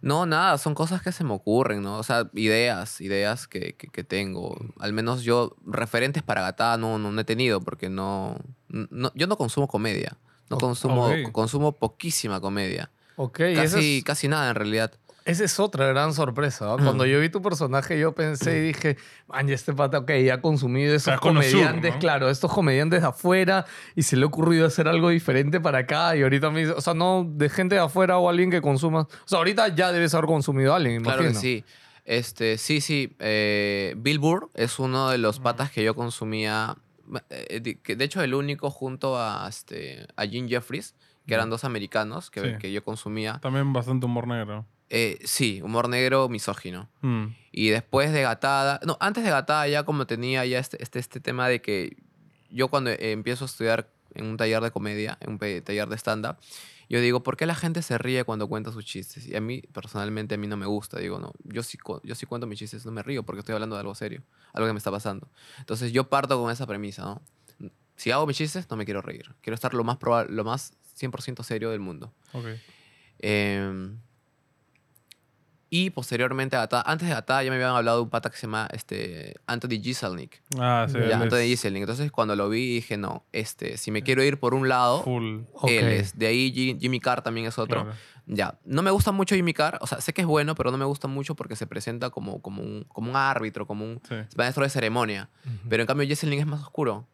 no, 0.00 0.24
nada, 0.24 0.56
son 0.56 0.74
cosas 0.74 1.02
que 1.02 1.12
se 1.12 1.24
me 1.24 1.32
ocurren, 1.34 1.82
¿no? 1.82 1.98
O 1.98 2.02
sea, 2.02 2.30
ideas, 2.34 3.00
ideas 3.02 3.46
que, 3.48 3.74
que- 3.74 3.88
que 3.88 4.02
tengo. 4.04 4.56
Al 4.78 4.92
menos 4.94 5.24
yo, 5.24 5.56
referentes 5.66 6.22
para 6.22 6.40
Gata 6.40 6.76
no, 6.78 6.98
no, 6.98 7.12
no 7.12 7.20
he 7.20 7.24
tenido 7.24 7.60
porque 7.60 7.88
no, 7.90 8.36
no- 8.68 9.12
Yo 9.14 9.26
no 9.26 9.36
consumo 9.36 9.68
comedia. 9.68 10.16
No 10.48 10.58
consumo, 10.58 11.10
consumo 11.32 11.72
poquísima 11.72 12.40
comedia. 12.40 12.90
Ok, 13.16 13.40
Casi, 13.54 13.98
es- 13.98 14.04
casi 14.04 14.28
nada 14.28 14.50
en 14.50 14.54
realidad. 14.54 14.92
Esa 15.24 15.42
es 15.42 15.58
otra 15.58 15.86
gran 15.88 16.14
sorpresa. 16.14 16.72
¿ah? 16.72 16.76
Cuando 16.80 17.04
yo 17.04 17.18
vi 17.18 17.28
tu 17.28 17.42
personaje, 17.42 17.98
yo 17.98 18.12
pensé 18.14 18.58
y 18.58 18.60
dije, 18.68 18.96
man, 19.26 19.48
ya 19.48 19.56
este 19.56 19.72
pata, 19.72 19.98
ok, 19.98 20.12
ya 20.24 20.34
ha 20.34 20.40
consumido 20.40 20.94
esos 20.94 21.18
comediantes, 21.18 21.94
¿no? 21.94 21.98
claro, 21.98 22.30
estos 22.30 22.52
comediantes 22.52 23.00
de 23.02 23.08
afuera 23.08 23.66
y 23.96 24.02
se 24.04 24.14
le 24.16 24.22
ha 24.22 24.26
ocurrido 24.26 24.64
hacer 24.68 24.86
algo 24.86 25.08
diferente 25.08 25.58
para 25.60 25.78
acá 25.78 26.14
y 26.16 26.22
ahorita 26.22 26.50
me 26.50 26.60
dice, 26.60 26.72
o 26.74 26.80
sea, 26.80 26.94
no 26.94 27.26
de 27.28 27.48
gente 27.48 27.74
de 27.74 27.80
afuera 27.80 28.18
o 28.18 28.28
alguien 28.28 28.52
que 28.52 28.60
consuma. 28.60 29.00
O 29.00 29.08
sea, 29.24 29.38
ahorita 29.38 29.66
ya 29.74 29.90
debes 29.90 30.14
haber 30.14 30.26
consumido 30.26 30.72
a 30.74 30.76
alguien, 30.76 31.02
Claro 31.02 31.22
que 31.22 31.30
imagino. 31.30 31.40
sí. 31.40 31.64
Este, 32.04 32.56
sí, 32.56 32.80
sí. 32.80 33.16
eh, 33.18 33.94
Bill 33.96 34.20
Burr 34.20 34.48
es 34.54 34.78
uno 34.78 35.10
de 35.10 35.18
los 35.18 35.40
patas 35.40 35.72
que 35.72 35.82
yo 35.82 35.96
consumía. 35.96 36.76
Eh, 37.30 37.60
de- 37.60 38.04
hecho, 38.04 38.22
el 38.22 38.34
único 38.34 38.70
junto 38.70 39.18
a, 39.18 39.46
este, 39.48 40.06
a 40.16 40.26
Jim 40.26 40.48
Jeffries, 40.48 40.94
que 41.26 41.34
eran 41.34 41.50
dos 41.50 41.64
americanos 41.64 42.30
que, 42.30 42.40
Sí. 42.40 42.58
que 42.60 42.72
yo 42.72 42.84
consumía. 42.84 43.38
También 43.40 43.72
bastante 43.72 44.06
humor 44.06 44.26
negro. 44.28 44.64
Eh, 44.90 45.18
sí, 45.24 45.60
humor 45.62 45.88
negro 45.88 46.28
misógino. 46.28 46.88
Mm. 47.00 47.26
Y 47.50 47.68
después 47.70 48.12
de 48.12 48.22
Gatada, 48.22 48.78
no, 48.86 48.96
antes 49.00 49.24
de 49.24 49.30
Gatada 49.30 49.66
ya 49.66 49.82
como 49.82 50.06
tenía 50.06 50.44
ya 50.46 50.60
este, 50.60 50.80
este, 50.82 51.00
este 51.00 51.18
tema 51.18 51.48
de 51.48 51.60
que 51.60 51.96
yo 52.50 52.68
cuando 52.68 52.90
eh, 52.90 53.10
empiezo 53.10 53.44
a 53.44 53.46
estudiar 53.46 53.88
en 54.14 54.26
un 54.26 54.36
taller 54.36 54.62
de 54.62 54.70
comedia, 54.70 55.18
en 55.20 55.30
un 55.32 55.38
taller 55.38 55.88
de 55.88 55.96
stand-up, 55.96 56.36
yo 56.88 57.00
digo, 57.00 57.22
¿por 57.22 57.36
qué 57.36 57.46
la 57.46 57.54
gente 57.54 57.82
se 57.82 57.98
ríe 57.98 58.24
cuando 58.24 58.48
cuenta 58.48 58.72
sus 58.72 58.84
chistes? 58.84 59.26
Y 59.26 59.34
a 59.34 59.40
mí, 59.40 59.62
personalmente, 59.72 60.36
a 60.36 60.38
mí 60.38 60.46
no 60.46 60.56
me 60.56 60.66
gusta. 60.66 60.98
Digo, 60.98 61.18
no, 61.18 61.32
yo 61.44 61.62
sí, 61.62 61.78
yo 62.02 62.14
sí 62.14 62.26
cuento 62.26 62.46
mis 62.46 62.58
chistes, 62.58 62.86
no 62.86 62.92
me 62.92 63.02
río 63.02 63.24
porque 63.24 63.40
estoy 63.40 63.54
hablando 63.54 63.76
de 63.76 63.80
algo 63.80 63.94
serio, 63.94 64.22
algo 64.52 64.66
que 64.66 64.72
me 64.72 64.78
está 64.78 64.90
pasando. 64.90 65.28
Entonces 65.58 65.92
yo 65.92 66.08
parto 66.08 66.40
con 66.40 66.50
esa 66.50 66.66
premisa, 66.66 67.02
¿no? 67.02 67.22
Si 67.96 68.10
hago 68.10 68.26
mis 68.26 68.36
chistes, 68.36 68.68
no 68.70 68.76
me 68.76 68.84
quiero 68.84 69.00
reír. 69.00 69.34
Quiero 69.40 69.54
estar 69.54 69.72
lo 69.72 69.82
más, 69.82 69.98
lo 70.28 70.44
más 70.44 70.74
100% 70.98 71.42
serio 71.42 71.70
del 71.70 71.80
mundo. 71.80 72.12
Ok. 72.32 72.46
Eh, 73.20 73.96
y 75.68 75.90
posteriormente, 75.90 76.54
a 76.56 76.60
Gata- 76.60 76.82
antes 76.86 77.08
de 77.08 77.14
Gata 77.14 77.42
ya 77.42 77.50
me 77.50 77.56
habían 77.56 77.70
hablado 77.74 77.98
de 77.98 78.02
un 78.04 78.10
pata 78.10 78.30
que 78.30 78.36
se 78.36 78.46
llama 78.46 78.68
este, 78.72 79.34
Anthony 79.46 79.80
Giselnik. 79.82 80.40
Ah, 80.58 80.86
sí. 80.88 80.98
Ya, 81.08 81.20
Anthony 81.20 81.42
Giselnik. 81.46 81.82
Entonces, 81.82 82.10
cuando 82.12 82.36
lo 82.36 82.48
vi, 82.48 82.74
dije, 82.76 82.96
no, 82.96 83.24
este, 83.32 83.76
si 83.76 83.90
me 83.90 84.02
quiero 84.02 84.22
ir 84.22 84.38
por 84.38 84.54
un 84.54 84.68
lado, 84.68 85.02
Full. 85.02 85.40
Él 85.68 85.88
es. 85.88 86.16
De 86.18 86.26
ahí 86.28 86.52
Ji- 86.52 86.78
Jimmy 86.80 87.00
Carr 87.00 87.22
también 87.22 87.46
es 87.46 87.58
otro. 87.58 87.82
Claro. 87.82 87.96
Ya, 88.28 88.58
no 88.64 88.82
me 88.82 88.90
gusta 88.90 89.12
mucho 89.12 89.34
Jimmy 89.36 89.54
Carr. 89.54 89.78
O 89.80 89.86
sea, 89.86 90.00
sé 90.00 90.12
que 90.12 90.20
es 90.22 90.26
bueno, 90.26 90.54
pero 90.54 90.70
no 90.72 90.78
me 90.78 90.84
gusta 90.84 91.06
mucho 91.08 91.34
porque 91.36 91.54
se 91.56 91.66
presenta 91.66 92.10
como, 92.10 92.40
como, 92.42 92.62
un, 92.62 92.84
como 92.88 93.10
un 93.10 93.16
árbitro, 93.16 93.66
como 93.66 93.84
un 93.84 94.00
Sí. 94.08 94.14
maestro 94.36 94.64
de 94.64 94.70
ceremonia. 94.70 95.28
Pero 95.68 95.82
en 95.82 95.86
cambio, 95.86 96.06
Giselnik 96.06 96.40
es 96.40 96.46
más 96.46 96.60
oscuro. 96.60 97.06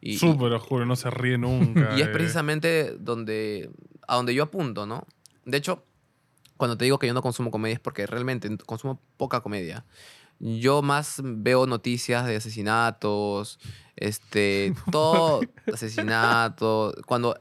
Y, 0.00 0.18
Súper 0.18 0.52
oscuro, 0.52 0.84
no 0.86 0.94
se 0.96 1.10
ríe 1.10 1.38
nunca. 1.38 1.90
y 1.96 2.02
es 2.02 2.08
eh. 2.08 2.10
precisamente 2.12 2.96
donde, 2.98 3.70
a 4.06 4.16
donde 4.16 4.34
yo 4.34 4.42
apunto, 4.44 4.86
¿no? 4.86 5.06
De 5.44 5.56
hecho, 5.56 5.84
cuando 6.56 6.76
te 6.76 6.84
digo 6.84 6.98
que 6.98 7.06
yo 7.06 7.14
no 7.14 7.22
consumo 7.22 7.50
comedia 7.50 7.74
es 7.74 7.80
porque 7.80 8.06
realmente 8.06 8.54
consumo 8.58 9.00
poca 9.16 9.40
comedia. 9.40 9.84
Yo 10.38 10.82
más 10.82 11.20
veo 11.22 11.66
noticias 11.66 12.26
de 12.26 12.36
asesinatos, 12.36 13.58
este, 13.96 14.74
todo 14.92 15.40
asesinato. 15.72 16.94
Cuando 17.06 17.38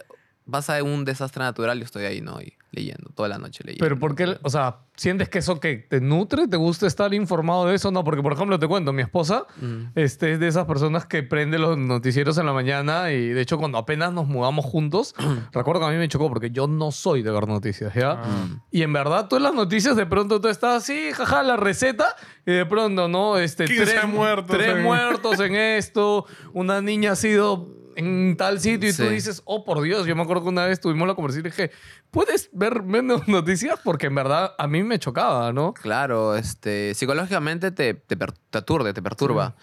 pasa 0.49 0.81
un 0.83 1.05
desastre 1.05 1.43
natural, 1.43 1.77
yo 1.77 1.85
estoy 1.85 2.05
ahí, 2.05 2.21
¿no? 2.21 2.41
Y 2.41 2.53
leyendo, 2.75 3.09
toda 3.15 3.29
la 3.29 3.37
noche 3.37 3.63
leyendo. 3.63 3.83
Pero 3.83 3.97
¿por 3.97 4.15
qué, 4.15 4.37
o 4.43 4.49
sea, 4.49 4.79
sientes 4.95 5.29
que 5.29 5.39
eso 5.39 5.59
que 5.59 5.75
te 5.77 5.99
nutre, 6.01 6.47
te 6.47 6.57
gusta 6.57 6.85
estar 6.87 7.13
informado 7.13 7.65
de 7.67 7.75
eso? 7.75 7.89
No, 7.91 8.03
porque 8.03 8.21
por 8.21 8.33
ejemplo 8.33 8.59
te 8.59 8.67
cuento, 8.67 8.93
mi 8.93 9.01
esposa 9.01 9.45
Mm. 9.61 9.91
este, 9.95 10.33
es 10.33 10.39
de 10.39 10.47
esas 10.47 10.65
personas 10.65 11.05
que 11.05 11.23
prende 11.23 11.57
los 11.57 11.77
noticieros 11.77 12.37
en 12.37 12.45
la 12.45 12.53
mañana 12.53 13.11
y 13.11 13.29
de 13.29 13.41
hecho 13.41 13.57
cuando 13.57 13.77
apenas 13.77 14.11
nos 14.13 14.27
mudamos 14.27 14.65
juntos, 14.65 15.15
recuerdo 15.53 15.81
que 15.81 15.87
a 15.87 15.89
mí 15.89 15.97
me 15.97 16.07
chocó 16.07 16.29
porque 16.29 16.51
yo 16.51 16.67
no 16.67 16.91
soy 16.91 17.21
de 17.23 17.31
ver 17.31 17.47
noticias, 17.47 17.93
¿ya? 17.93 18.11
Ah. 18.11 18.23
Y 18.71 18.81
en 18.83 18.93
verdad 18.93 19.27
tú 19.27 19.37
en 19.37 19.43
las 19.43 19.53
noticias 19.53 19.95
de 19.95 20.05
pronto 20.05 20.41
tú 20.41 20.47
estás 20.49 20.83
así, 20.83 21.11
jaja, 21.13 21.43
la 21.43 21.57
receta 21.57 22.15
y 22.45 22.51
de 22.51 22.65
pronto, 22.65 23.07
¿no? 23.07 23.37
Este, 23.37 23.65
15 23.65 23.85
tres, 23.85 24.07
muertos 24.07 24.57
tres 24.57 24.75
en- 24.75 24.83
muertos 24.83 25.39
en 25.39 25.55
esto, 25.55 26.25
una 26.53 26.81
niña 26.81 27.11
ha 27.13 27.15
sido 27.15 27.67
en 27.95 28.35
tal 28.37 28.59
sitio 28.59 28.89
y 28.89 28.93
tú 28.93 29.03
Sí. 29.03 29.09
dices, 29.09 29.41
oh 29.45 29.63
por 29.65 29.81
Dios, 29.81 30.05
yo 30.07 30.15
me 30.15 30.21
acuerdo 30.23 30.43
que 30.43 30.49
una 30.49 30.65
vez 30.65 30.79
tuvimos 30.79 31.07
la 31.07 31.15
conversación 31.15 31.45
y 31.45 31.49
dije, 31.49 31.71
¿puedes 32.11 32.49
ver 32.53 32.83
menos 32.83 33.27
noticias? 33.27 33.79
Porque 33.83 34.07
en 34.07 34.15
verdad 34.15 34.53
a 34.57 34.67
mí 34.67 34.83
me 34.83 34.99
chocaba, 34.99 35.51
¿no? 35.53 35.73
Claro, 35.73 36.35
este, 36.35 36.93
psicológicamente 36.93 37.71
te, 37.71 37.93
te, 37.93 38.15
te 38.15 38.57
aturde, 38.57 38.93
te 38.93 39.01
perturba. 39.01 39.55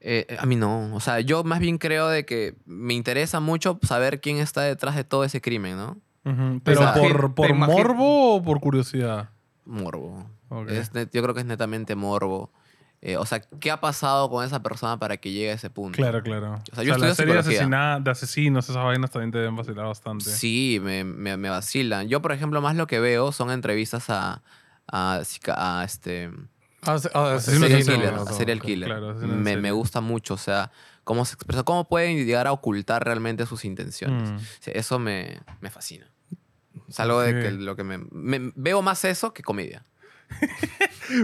Eh, 0.00 0.36
a 0.38 0.46
mí 0.46 0.56
no. 0.56 0.92
O 0.94 1.00
sea, 1.00 1.20
yo 1.20 1.44
más 1.44 1.60
bien 1.60 1.78
creo 1.78 2.08
de 2.08 2.24
que 2.24 2.56
me 2.66 2.92
interesa 2.94 3.38
mucho 3.38 3.78
saber 3.82 4.20
quién 4.20 4.38
está 4.38 4.62
detrás 4.62 4.96
de 4.96 5.04
todo 5.04 5.22
ese 5.24 5.40
crimen, 5.40 5.76
¿no? 5.76 5.98
Pero 6.64 6.80
sea, 6.80 6.94
por, 6.94 7.34
por 7.34 7.54
morbo 7.54 8.36
o 8.36 8.42
por 8.42 8.60
curiosidad. 8.60 9.30
Morbo. 9.64 10.26
Ok. 10.48 10.70
Es 10.70 10.90
yo 10.92 11.22
creo 11.22 11.34
que 11.34 11.40
es 11.40 11.46
netamente 11.46 11.94
morbo. 11.94 12.52
Eh, 13.04 13.16
o 13.16 13.26
sea, 13.26 13.40
¿qué 13.40 13.72
ha 13.72 13.80
pasado 13.80 14.30
con 14.30 14.44
esa 14.44 14.62
persona 14.62 14.96
para 14.96 15.16
que 15.16 15.32
llegue 15.32 15.50
a 15.50 15.54
ese 15.54 15.68
punto? 15.70 15.96
Claro, 15.96 16.22
claro. 16.22 16.62
O 16.70 16.74
sea, 16.76 16.84
yo 16.84 16.90
la 16.96 17.08
estudio 17.08 17.14
serie 17.16 17.34
de, 17.34 17.42
psicología. 17.42 17.60
asesina- 17.66 18.00
de 18.00 18.10
asesinos, 18.12 18.70
esas 18.70 18.84
vainas 18.84 19.10
también 19.10 19.32
te 19.32 19.38
deben 19.38 19.56
vacilar 19.56 19.86
bastante. 19.86 20.24
Sí, 20.30 20.78
me, 20.80 21.02
me, 21.02 21.36
me 21.36 21.50
vacilan. 21.50 22.08
Yo, 22.08 22.22
por 22.22 22.30
ejemplo, 22.30 22.60
más 22.60 22.76
lo 22.76 22.86
que 22.86 23.00
veo 23.00 23.32
son 23.32 23.50
entrevistas 23.50 24.08
a, 24.08 24.42
a, 24.86 25.20
este, 25.84 26.30
Ah, 26.84 26.96
ah, 27.14 27.38
serial 27.40 27.82
killer. 27.84 28.14
a 28.14 28.26
serial 28.26 28.60
killer. 28.62 28.88
claro, 28.88 29.14
me, 29.14 29.56
me 29.56 29.72
gusta 29.72 30.00
mucho, 30.00 30.34
o 30.34 30.38
sea, 30.38 30.70
cómo 31.04 31.24
se 31.24 31.34
expresa, 31.34 31.64
cómo 31.64 31.88
pueden 31.88 32.16
llegar 32.24 32.46
a 32.46 32.52
ocultar 32.52 33.04
realmente 33.04 33.46
sus 33.46 33.64
intenciones. 33.64 34.30
Mm. 34.30 34.36
O 34.36 34.40
sea, 34.60 34.74
eso 34.74 34.98
me, 35.00 35.40
me 35.60 35.70
fascina. 35.70 36.06
Es 36.88 37.00
algo 37.00 37.20
de 37.20 37.32
que 37.40 37.50
lo 37.50 37.74
que 37.76 37.82
me, 37.84 37.98
me- 37.98 38.52
Veo 38.54 38.80
más 38.82 39.04
eso 39.04 39.32
que 39.32 39.42
comedia. 39.42 39.84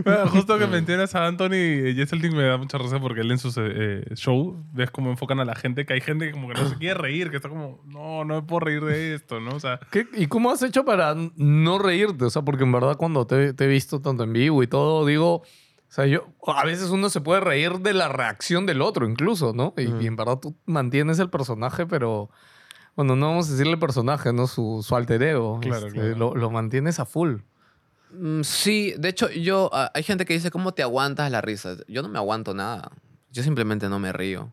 Bueno, 0.04 0.28
justo 0.28 0.58
que 0.58 0.66
mencionas 0.68 1.14
a 1.14 1.26
Anthony 1.26 1.52
eh, 1.54 1.94
Jeselnik 1.96 2.32
me 2.32 2.42
da 2.44 2.56
mucha 2.56 2.78
risa 2.78 3.00
porque 3.00 3.20
él 3.22 3.30
en 3.30 3.38
sus 3.38 3.56
eh, 3.58 4.04
show 4.14 4.56
ves 4.72 4.90
cómo 4.90 5.10
enfocan 5.10 5.40
a 5.40 5.44
la 5.44 5.54
gente, 5.54 5.86
que 5.86 5.94
hay 5.94 6.00
gente 6.00 6.26
que 6.26 6.32
como 6.32 6.48
que 6.48 6.54
no 6.60 6.68
se 6.68 6.76
quiere 6.76 6.94
reír, 6.94 7.30
que 7.30 7.36
está 7.36 7.48
como, 7.48 7.80
no, 7.86 8.24
no 8.24 8.34
me 8.36 8.42
puedo 8.42 8.60
reír 8.60 8.84
de 8.84 9.14
esto, 9.14 9.40
¿no? 9.40 9.54
O 9.54 9.60
sea, 9.60 9.80
¿Qué- 9.90 10.06
¿Y 10.14 10.26
cómo 10.26 10.50
has 10.50 10.62
hecho 10.62 10.84
para 10.84 11.14
no 11.36 11.78
reírte? 11.78 12.24
O 12.24 12.30
sea, 12.30 12.42
porque 12.42 12.64
en 12.64 12.72
verdad 12.72 12.96
cuando 12.96 13.26
te, 13.26 13.54
te 13.54 13.64
he 13.64 13.68
visto 13.68 14.00
tanto 14.00 14.24
en 14.24 14.32
vivo 14.32 14.62
y 14.62 14.66
todo, 14.66 15.06
digo, 15.06 15.36
o 15.36 15.44
sea, 15.90 16.04
yo, 16.06 16.26
a 16.46 16.64
veces 16.66 16.90
uno 16.90 17.08
se 17.08 17.20
puede 17.22 17.40
reír 17.40 17.78
de 17.78 17.94
la 17.94 18.08
reacción 18.08 18.66
del 18.66 18.82
otro 18.82 19.08
incluso, 19.08 19.52
¿no? 19.54 19.72
Y, 19.78 20.02
y 20.02 20.06
en 20.06 20.16
verdad 20.16 20.38
tú 20.38 20.54
mantienes 20.66 21.18
el 21.18 21.30
personaje, 21.30 21.86
pero, 21.86 22.28
bueno, 22.94 23.16
no 23.16 23.28
vamos 23.28 23.48
a 23.48 23.52
decirle 23.52 23.78
personaje, 23.78 24.32
¿no? 24.34 24.46
Su, 24.48 24.84
su 24.86 24.94
alter 24.96 25.22
ego. 25.22 25.60
Claro, 25.60 25.86
Este, 25.86 25.98
claro. 25.98 26.16
Lo, 26.16 26.34
lo 26.34 26.50
mantienes 26.50 27.00
a 27.00 27.06
full. 27.06 27.36
Mm, 28.12 28.42
Sí, 28.42 28.94
de 28.98 29.08
hecho, 29.08 29.30
yo. 29.30 29.70
ah, 29.72 29.90
hay 29.94 30.02
gente 30.02 30.24
que 30.24 30.34
dice, 30.34 30.50
¿cómo 30.50 30.72
te 30.72 30.82
aguantas 30.82 31.30
la 31.30 31.40
risa? 31.40 31.76
Yo 31.88 32.02
no 32.02 32.08
me 32.08 32.18
aguanto 32.18 32.54
nada. 32.54 32.90
Yo 33.30 33.42
simplemente 33.42 33.88
no 33.88 33.98
me 33.98 34.12
río. 34.12 34.52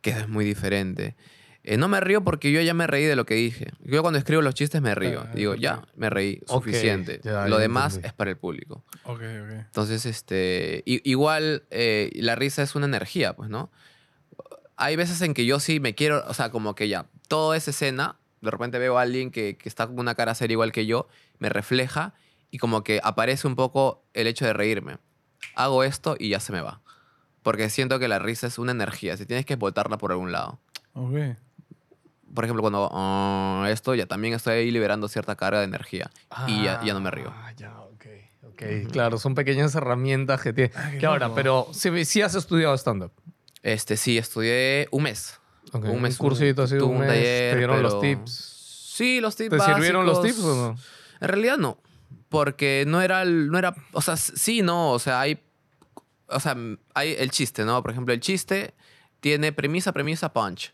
Que 0.00 0.10
es 0.10 0.28
muy 0.28 0.44
diferente. 0.44 1.16
Eh, 1.62 1.78
no 1.78 1.88
me 1.88 1.98
río 2.00 2.22
porque 2.22 2.52
yo 2.52 2.60
ya 2.60 2.74
me 2.74 2.86
reí 2.86 3.04
de 3.04 3.16
lo 3.16 3.24
que 3.24 3.34
dije. 3.36 3.68
Yo 3.80 4.02
cuando 4.02 4.18
escribo 4.18 4.42
los 4.42 4.54
chistes 4.54 4.82
me 4.82 4.94
río. 4.94 5.22
Ah, 5.26 5.32
Digo, 5.34 5.52
ok. 5.52 5.58
ya, 5.58 5.82
me 5.96 6.10
reí. 6.10 6.40
Ok, 6.48 6.64
Suficiente. 6.64 7.20
ya, 7.24 7.48
lo 7.48 7.56
demás 7.58 7.94
entendí. 7.94 8.08
es 8.08 8.12
para 8.12 8.30
el 8.30 8.36
público. 8.36 8.84
ok, 9.04 9.20
ok. 9.20 9.50
Entonces, 9.64 10.04
este. 10.04 10.82
i- 10.84 11.00
igual, 11.10 11.62
eh, 11.70 12.10
la 12.16 12.34
risa 12.34 12.62
es 12.62 12.74
una 12.74 12.84
energía, 12.84 13.34
pues, 13.34 13.48
¿no? 13.48 13.70
Hay 14.76 14.96
veces 14.96 15.22
en 15.22 15.32
que 15.34 15.46
yo 15.46 15.60
sí 15.60 15.80
me 15.80 15.94
quiero. 15.94 16.22
O 16.26 16.34
sea, 16.34 16.50
como 16.50 16.74
que 16.74 16.88
ya. 16.88 17.06
Toda 17.28 17.56
esa 17.56 17.70
escena. 17.70 18.16
De 18.42 18.50
repente 18.50 18.78
veo 18.78 18.98
a 18.98 19.02
alguien 19.02 19.30
que, 19.30 19.56
que 19.56 19.68
está 19.70 19.86
con 19.86 19.98
una 19.98 20.14
cara 20.14 20.34
seria 20.34 20.52
igual 20.54 20.72
que 20.72 20.84
yo. 20.84 21.08
Me 21.38 21.48
refleja. 21.48 22.12
Y 22.54 22.58
como 22.58 22.84
que 22.84 23.00
aparece 23.02 23.48
un 23.48 23.56
poco 23.56 24.04
el 24.14 24.28
hecho 24.28 24.44
de 24.44 24.52
reírme. 24.52 24.98
Hago 25.56 25.82
esto 25.82 26.14
y 26.16 26.28
ya 26.28 26.38
se 26.38 26.52
me 26.52 26.60
va. 26.60 26.82
Porque 27.42 27.68
siento 27.68 27.98
que 27.98 28.06
la 28.06 28.20
risa 28.20 28.46
es 28.46 28.60
una 28.60 28.70
energía. 28.70 29.16
Si 29.16 29.26
tienes 29.26 29.44
que 29.44 29.56
botarla 29.56 29.98
por 29.98 30.12
algún 30.12 30.30
lado. 30.30 30.60
Ok. 30.92 31.16
Por 32.32 32.44
ejemplo, 32.44 32.62
cuando 32.62 32.88
ah, 32.92 33.66
esto, 33.70 33.96
ya 33.96 34.06
también 34.06 34.34
estoy 34.34 34.54
ahí 34.54 34.70
liberando 34.70 35.08
cierta 35.08 35.34
carga 35.34 35.58
de 35.58 35.64
energía. 35.64 36.12
y 36.46 36.62
ya, 36.62 36.80
ya 36.84 36.94
no 36.94 37.00
me 37.00 37.10
río. 37.10 37.32
Ah, 37.34 37.50
ya, 37.56 37.76
ok. 37.80 38.06
ok. 38.52 38.62
Claro, 38.92 39.18
son 39.18 39.34
pequeñas 39.34 39.74
herramientas 39.74 40.40
que 40.40 40.52
tiene. 40.52 40.70
Ah, 40.76 40.90
qué 40.92 40.98
que 40.98 41.06
ahora, 41.06 41.34
pero 41.34 41.66
sí, 41.72 42.04
sí 42.04 42.22
has 42.22 42.36
estudiado 42.36 42.72
stand-up. 42.78 43.10
Este, 43.64 43.96
sí, 43.96 44.16
estudié 44.16 44.86
un 44.92 45.02
mes. 45.02 45.40
Ok, 45.72 45.86
Un 45.86 46.02
mes. 46.02 46.16
cursito, 46.18 46.62
ha 46.62 46.66
sido 46.68 46.86
tuve 46.86 46.94
un 46.94 47.00
mes. 47.00 47.08
te 47.10 47.56
dieron 47.56 47.82
los 47.82 47.96
pero- 47.96 48.16
tips. 48.18 48.32
Sí, 48.94 49.18
los 49.20 49.34
tips 49.34 49.56
¿Te 49.58 49.64
sirvieron 49.64 50.06
los 50.06 50.18
básicos. 50.18 50.36
tips 50.36 50.46
o 50.48 50.54
no? 50.54 50.78
En 51.20 51.28
realidad 51.28 51.56
no. 51.58 51.78
Porque 52.34 52.84
no 52.86 53.00
era, 53.00 53.24
no 53.24 53.56
era, 53.58 53.74
o 53.92 54.02
sea, 54.02 54.16
sí, 54.16 54.62
no, 54.62 54.90
o 54.92 54.98
sea, 54.98 55.20
hay, 55.20 55.40
o 56.26 56.40
sea, 56.40 56.56
hay 56.94 57.14
el 57.18 57.30
chiste, 57.30 57.64
¿no? 57.64 57.80
Por 57.82 57.90
ejemplo, 57.92 58.12
el 58.12 58.20
chiste 58.20 58.74
tiene 59.20 59.52
premisa, 59.52 59.92
premisa, 59.92 60.32
punch. 60.32 60.72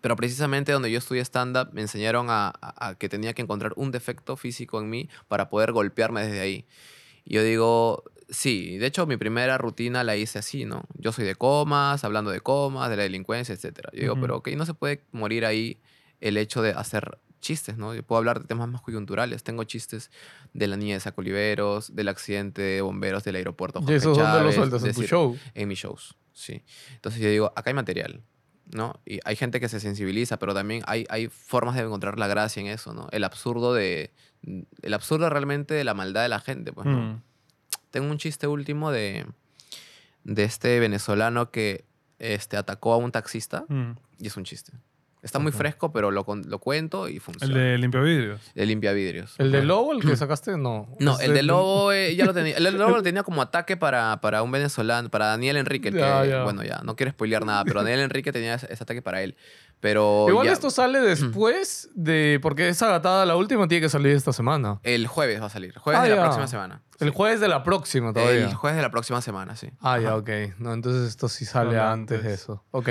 Pero 0.00 0.14
precisamente 0.16 0.72
donde 0.72 0.90
yo 0.90 0.98
estudié 0.98 1.22
stand-up 1.24 1.70
me 1.72 1.80
enseñaron 1.80 2.30
a, 2.30 2.48
a- 2.60 2.88
a 2.88 2.94
que 2.96 3.08
tenía 3.08 3.32
que 3.32 3.42
encontrar 3.42 3.72
un 3.76 3.90
defecto 3.90 4.36
físico 4.36 4.80
en 4.80 4.88
mí 4.90 5.08
para 5.28 5.48
poder 5.48 5.72
golpearme 5.72 6.24
desde 6.26 6.40
ahí. 6.40 6.66
Y 7.24 7.34
yo 7.34 7.42
digo, 7.42 8.04
sí, 8.28 8.76
de 8.78 8.86
hecho 8.86 9.06
mi 9.06 9.16
primera 9.16 9.58
rutina 9.58 10.04
la 10.04 10.16
hice 10.16 10.38
así, 10.38 10.64
¿no? 10.64 10.84
Yo 10.94 11.12
soy 11.12 11.24
de 11.24 11.34
comas, 11.34 12.04
hablando 12.04 12.30
de 12.30 12.40
comas, 12.40 12.88
de 12.90 12.96
la 12.96 13.02
delincuencia, 13.04 13.54
etc. 13.54 13.88
Yo 13.92 14.00
digo, 14.00 14.20
pero 14.20 14.36
ok, 14.36 14.48
no 14.56 14.66
se 14.66 14.74
puede 14.74 15.02
morir 15.12 15.44
ahí 15.44 15.78
el 16.20 16.36
hecho 16.36 16.62
de 16.62 16.70
hacer 16.72 17.18
chistes, 17.46 17.76
¿no? 17.76 17.94
Yo 17.94 18.02
puedo 18.02 18.18
hablar 18.18 18.40
de 18.40 18.46
temas 18.46 18.68
más 18.68 18.80
coyunturales. 18.82 19.42
Tengo 19.42 19.64
chistes 19.64 20.10
de 20.52 20.66
la 20.66 20.76
niña 20.76 20.94
de 20.94 21.00
Sacoliveros, 21.00 21.94
del 21.94 22.08
accidente 22.08 22.60
de 22.60 22.80
bomberos 22.82 23.24
del 23.24 23.36
aeropuerto 23.36 23.78
¿Y 23.80 23.82
Jorge 23.82 23.96
eso 23.96 24.10
dónde 24.10 24.22
lo 24.24 24.28
Chávez, 24.38 24.54
sueltas? 24.54 24.82
¿En 24.82 24.92
tu 24.94 25.00
decir, 25.00 25.08
show? 25.10 25.38
En 25.54 25.68
mis 25.68 25.78
shows, 25.78 26.16
sí. 26.32 26.62
Entonces 26.94 27.20
yo 27.20 27.28
digo, 27.30 27.52
acá 27.56 27.70
hay 27.70 27.74
material, 27.74 28.22
¿no? 28.72 29.00
Y 29.06 29.20
hay 29.24 29.36
gente 29.36 29.60
que 29.60 29.68
se 29.68 29.80
sensibiliza, 29.80 30.38
pero 30.38 30.52
también 30.54 30.82
hay, 30.86 31.06
hay 31.08 31.28
formas 31.28 31.76
de 31.76 31.82
encontrar 31.82 32.18
la 32.18 32.26
gracia 32.26 32.60
en 32.60 32.66
eso, 32.66 32.92
¿no? 32.92 33.08
El 33.12 33.24
absurdo 33.24 33.72
de... 33.74 34.10
El 34.82 34.94
absurdo 34.94 35.30
realmente 35.30 35.74
de 35.74 35.84
la 35.84 35.94
maldad 35.94 36.22
de 36.22 36.28
la 36.28 36.40
gente, 36.40 36.72
pues, 36.72 36.86
¿no? 36.86 37.00
Mm. 37.00 37.22
Tengo 37.90 38.10
un 38.10 38.18
chiste 38.18 38.46
último 38.46 38.90
de, 38.90 39.26
de 40.24 40.44
este 40.44 40.78
venezolano 40.80 41.50
que 41.50 41.84
este, 42.18 42.56
atacó 42.56 42.92
a 42.92 42.96
un 42.96 43.12
taxista 43.12 43.64
Mm. 43.68 43.92
y 44.18 44.26
es 44.26 44.36
un 44.36 44.44
chiste. 44.44 44.72
Está 45.26 45.38
muy 45.38 45.52
fresco, 45.52 45.92
pero 45.92 46.10
lo, 46.10 46.24
con- 46.24 46.48
lo 46.48 46.58
cuento 46.58 47.08
y 47.08 47.16
El 47.16 47.20
funciona. 47.20 47.58
de 47.58 47.76
limpia 47.76 48.00
vidrios. 48.00 48.40
De 48.54 48.64
limpia 48.64 48.92
vidrios. 48.92 49.34
¿El 49.38 49.52
de 49.52 49.62
Lobo, 49.62 49.92
el 49.92 50.00
que 50.00 50.16
sacaste? 50.16 50.56
No. 50.56 50.88
No, 50.98 51.18
el 51.20 51.34
de 51.34 51.42
Lobo 51.42 51.92
eh, 51.92 52.16
ya 52.16 52.24
lo 52.24 52.32
tenía. 52.32 52.56
El 52.56 52.64
de 52.64 52.70
Lobo 52.72 52.96
lo 52.96 53.02
tenía 53.02 53.22
como 53.22 53.42
ataque 53.42 53.76
para, 53.76 54.20
para 54.22 54.42
un 54.42 54.50
venezolano, 54.50 55.10
para 55.10 55.26
Daniel 55.26 55.56
Enrique. 55.58 55.88
el 55.88 55.94
que- 55.94 56.00
Ya, 56.00 56.24
ya. 56.24 56.44
Bueno, 56.44 56.62
ya, 56.64 56.80
no 56.84 56.96
quiero 56.96 57.12
spoilear 57.12 57.44
nada, 57.44 57.64
pero 57.64 57.82
Daniel 57.82 58.00
Enrique 58.00 58.32
tenía 58.32 58.54
ese, 58.54 58.72
ese 58.72 58.82
ataque 58.82 59.02
para 59.02 59.22
él. 59.22 59.36
Pero 59.78 60.24
Igual 60.30 60.46
ya, 60.46 60.52
esto 60.54 60.70
sale 60.70 61.00
después 61.02 61.90
de... 61.94 62.38
Porque 62.40 62.68
esa 62.70 62.88
gatada, 62.88 63.26
la 63.26 63.36
última, 63.36 63.68
tiene 63.68 63.82
que 63.82 63.88
salir 63.90 64.12
esta 64.16 64.32
semana. 64.32 64.80
el 64.84 65.06
jueves 65.06 65.40
va 65.42 65.46
a 65.46 65.50
salir. 65.50 65.76
Jueves 65.78 66.00
Ah, 66.00 66.04
de 66.04 66.10
la 66.10 66.16
ya. 66.16 66.22
próxima 66.22 66.46
semana. 66.46 66.82
El 66.98 67.10
jueves 67.10 67.40
de 67.40 67.48
la 67.48 67.62
próxima 67.62 68.12
todavía. 68.14 68.46
El 68.48 68.54
jueves 68.54 68.76
de 68.76 68.82
la 68.82 68.90
próxima 68.90 69.20
semana, 69.20 69.54
sí. 69.54 69.68
Ah, 69.80 69.98
ya, 69.98 70.16
ok. 70.16 70.30
No, 70.58 70.72
entonces 70.72 71.08
esto 71.10 71.28
sí 71.28 71.44
sale 71.44 71.72
Sale 71.72 71.80
antes 71.80 72.22
de 72.22 72.28
antes. 72.28 72.40
eso. 72.42 72.64
Ok. 72.70 72.88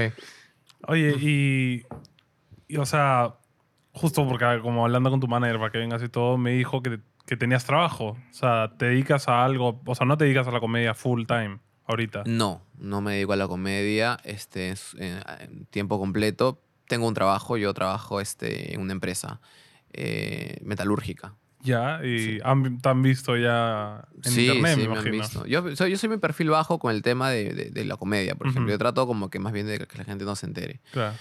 Oye, 0.87 1.15
y, 1.19 1.83
y, 2.67 2.77
o 2.77 2.85
sea, 2.85 3.35
justo 3.91 4.27
porque 4.27 4.59
como 4.61 4.83
hablando 4.85 5.09
con 5.09 5.19
tu 5.19 5.27
manager 5.27 5.57
para 5.59 5.71
que 5.71 5.77
vengas 5.79 6.01
y 6.03 6.09
todo, 6.09 6.37
me 6.37 6.51
dijo 6.51 6.81
que, 6.81 6.99
que 7.25 7.37
tenías 7.37 7.65
trabajo. 7.65 8.17
O 8.29 8.33
sea, 8.33 8.73
te 8.77 8.85
dedicas 8.87 9.27
a 9.27 9.43
algo, 9.45 9.81
o 9.85 9.95
sea, 9.95 10.05
no 10.05 10.17
te 10.17 10.25
dedicas 10.25 10.47
a 10.47 10.51
la 10.51 10.59
comedia 10.59 10.93
full 10.93 11.25
time 11.25 11.59
ahorita. 11.87 12.23
No, 12.25 12.61
no 12.77 13.01
me 13.01 13.13
dedico 13.13 13.33
a 13.33 13.35
la 13.37 13.47
comedia 13.47 14.17
este, 14.23 14.69
es, 14.71 14.95
eh, 14.99 15.21
en 15.39 15.65
tiempo 15.67 15.99
completo. 15.99 16.61
Tengo 16.87 17.07
un 17.07 17.13
trabajo, 17.13 17.57
yo 17.57 17.73
trabajo 17.73 18.19
este, 18.21 18.73
en 18.75 18.81
una 18.81 18.91
empresa 18.93 19.39
eh, 19.93 20.57
metalúrgica. 20.63 21.35
Ya, 21.61 21.99
y 22.05 22.19
Sí. 22.19 22.39
han, 22.43 22.79
te 22.79 22.89
han 22.89 23.01
visto 23.01 23.35
ya 23.37 24.07
en 24.23 24.31
sí, 24.31 24.45
internet, 24.47 24.75
sí, 24.75 24.81
me 24.81 24.87
me 24.87 24.99
han 24.99 25.05
imagino. 25.07 25.11
visto. 25.23 25.45
Yo 25.47 25.75
soy, 25.75 25.89
yo 25.91 25.97
soy 25.97 26.09
mi 26.09 26.17
perfil 26.17 26.51
bajo 26.51 26.77
con 26.77 26.93
el 26.93 27.01
tema 27.01 27.31
de, 27.31 27.53
de- 27.55 27.69
de 27.71 27.85
la 27.85 27.97
comedia, 27.97 28.35
por 28.35 28.45
ejemplo. 28.47 28.65
Ujú. 28.65 28.71
Yo 28.73 28.77
trato 28.77 29.07
como 29.07 29.29
que 29.31 29.39
más 29.39 29.51
bien 29.51 29.65
de 29.65 29.79
que 29.79 29.97
la 29.97 30.03
gente 30.03 30.25
no 30.25 30.35
se 30.35 30.45
entere. 30.45 30.79
Claro. 30.91 31.15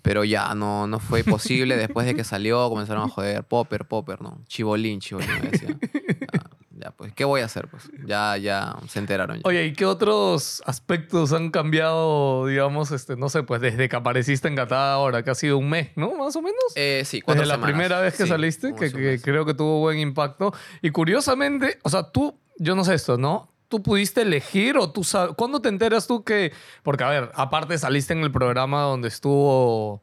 Pero 0.00 0.24
ya 0.24 0.54
no, 0.54 0.86
no 0.86 0.98
fue 0.98 1.22
posible. 1.24 1.76
Después 1.76 2.06
de 2.06 2.14
que 2.14 2.24
salió, 2.24 2.68
comenzaron 2.68 3.04
a 3.04 3.08
joder. 3.08 3.44
Popper, 3.44 3.84
Popper, 3.86 4.20
¿no? 4.22 4.40
Chibolín, 4.48 5.00
Chibolín, 5.00 5.30
me 5.42 5.50
decía. 5.50 5.68
Ya, 5.70 6.86
ya, 6.86 6.90
pues, 6.90 7.12
¿qué 7.12 7.24
voy 7.24 7.40
a 7.42 7.44
hacer? 7.44 7.68
Pues 7.68 7.88
ya, 8.04 8.36
ya 8.36 8.74
se 8.88 8.98
enteraron. 8.98 9.36
ya. 9.36 9.42
Oye, 9.44 9.66
¿y 9.66 9.72
qué 9.74 9.86
otros 9.86 10.60
aspectos 10.66 11.32
han 11.32 11.50
cambiado, 11.50 12.46
digamos, 12.46 12.90
este, 12.90 13.14
no 13.16 13.28
sé, 13.28 13.44
pues 13.44 13.60
desde 13.60 13.88
que 13.88 13.94
apareciste 13.94 14.48
en 14.48 14.56
Gatada 14.56 14.94
ahora, 14.94 15.22
que 15.22 15.30
ha 15.30 15.34
sido 15.36 15.58
un 15.58 15.68
mes, 15.70 15.90
¿no? 15.94 16.16
Más 16.16 16.34
o 16.34 16.42
menos. 16.42 16.56
Eh, 16.74 17.02
sí, 17.04 17.20
cuatro 17.20 17.42
Desde 17.42 17.48
la 17.48 17.54
semanas. 17.54 17.72
primera 17.74 18.00
vez 18.00 18.16
que 18.16 18.24
Sí, 18.24 18.28
saliste, 18.28 18.74
que, 18.74 18.90
que 18.90 19.20
creo 19.22 19.44
que 19.46 19.54
tuvo 19.54 19.78
buen 19.78 20.00
impacto. 20.00 20.52
Y 20.80 20.90
curiosamente, 20.90 21.78
o 21.84 21.90
sea, 21.90 22.10
tú, 22.10 22.36
yo 22.58 22.74
no 22.74 22.82
sé 22.84 22.94
esto, 22.94 23.16
¿no? 23.18 23.51
¿Tú 23.72 23.82
pudiste 23.82 24.20
elegir 24.20 24.76
o 24.76 24.92
tú 24.92 25.02
sabes? 25.02 25.34
¿Cuándo 25.34 25.62
te 25.62 25.70
enteras 25.70 26.06
tú 26.06 26.24
que.? 26.24 26.52
Porque, 26.82 27.04
a 27.04 27.08
ver, 27.08 27.32
aparte 27.34 27.78
saliste 27.78 28.12
en 28.12 28.18
el 28.18 28.30
programa 28.30 28.82
donde 28.82 29.08
estuvo. 29.08 30.02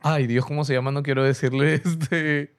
Ay, 0.00 0.26
Dios, 0.26 0.46
¿cómo 0.46 0.64
se 0.64 0.72
llama? 0.72 0.92
No 0.92 1.02
quiero 1.02 1.22
decirle 1.22 1.74
este. 1.84 2.54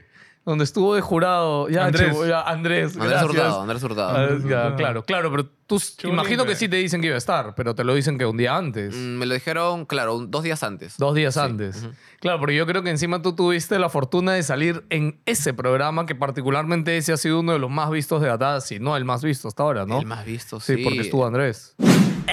Donde 0.46 0.66
estuvo 0.66 0.94
de 0.94 1.00
jurado. 1.02 1.70
Ya, 1.70 1.86
Andrés. 1.86 2.16
Ya, 2.28 2.42
Andrés. 2.42 2.98
Andrés. 2.98 3.24
Hurtado, 3.24 3.62
Andrés 3.62 3.82
Hurtado. 3.84 4.10
Ah, 4.10 4.22
Andrés 4.24 4.44
ya, 4.44 4.46
Hurtado. 4.58 4.76
claro, 4.76 5.04
claro, 5.06 5.32
pero 5.32 5.50
tú 5.68 5.80
imagino 6.04 6.46
que 6.46 6.56
sí 6.58 6.68
te 6.68 6.76
dicen 6.76 7.00
que 7.00 7.08
iba 7.08 7.16
a 7.16 7.18
estar, 7.18 7.56
pero 7.56 7.74
te 7.76 7.86
lo 7.86 7.94
dicen 7.96 8.18
que 8.18 8.26
un 8.26 8.36
día 8.36 8.58
antes. 8.58 8.94
Mm, 8.94 9.18
Me 9.20 9.26
lo 9.26 9.34
dijeron, 9.36 9.86
claro, 9.86 10.16
un- 10.18 10.30
dos 10.32 10.44
días 10.44 10.62
antes. 10.64 10.98
Dos 10.98 11.16
días 11.16 11.36
Sí, 11.36 11.40
antes. 11.40 11.88
Claro, 12.20 12.40
porque 12.40 12.56
yo 12.58 12.66
creo 12.66 12.84
que 12.84 12.90
encima 12.90 13.22
tú 13.22 13.34
tuviste 13.36 13.80
la 13.80 13.88
fortuna 13.90 14.34
de 14.34 14.44
salir 14.44 14.84
en 14.90 15.22
ese 15.26 15.54
programa, 15.54 16.06
que 16.06 16.14
particularmente 16.16 16.98
ese 16.98 17.14
ha 17.14 17.18
sido 17.18 17.40
uno 17.40 17.54
de 17.54 17.60
los 17.60 17.70
más 17.72 17.90
vistos 17.90 18.22
de 18.22 18.28
Gatada, 18.28 18.60
si 18.60 18.80
no 18.80 18.98
el 18.98 19.06
más 19.06 19.24
visto 19.24 19.48
hasta 19.48 19.64
ahora, 19.64 19.86
¿no? 19.86 20.00
El 20.00 20.06
más 20.06 20.26
visto, 20.26 20.60
sí, 20.60 20.76
sí. 20.76 20.84
porque 20.84 21.00
estuvo 21.02 21.26
Andrés. 21.26 21.74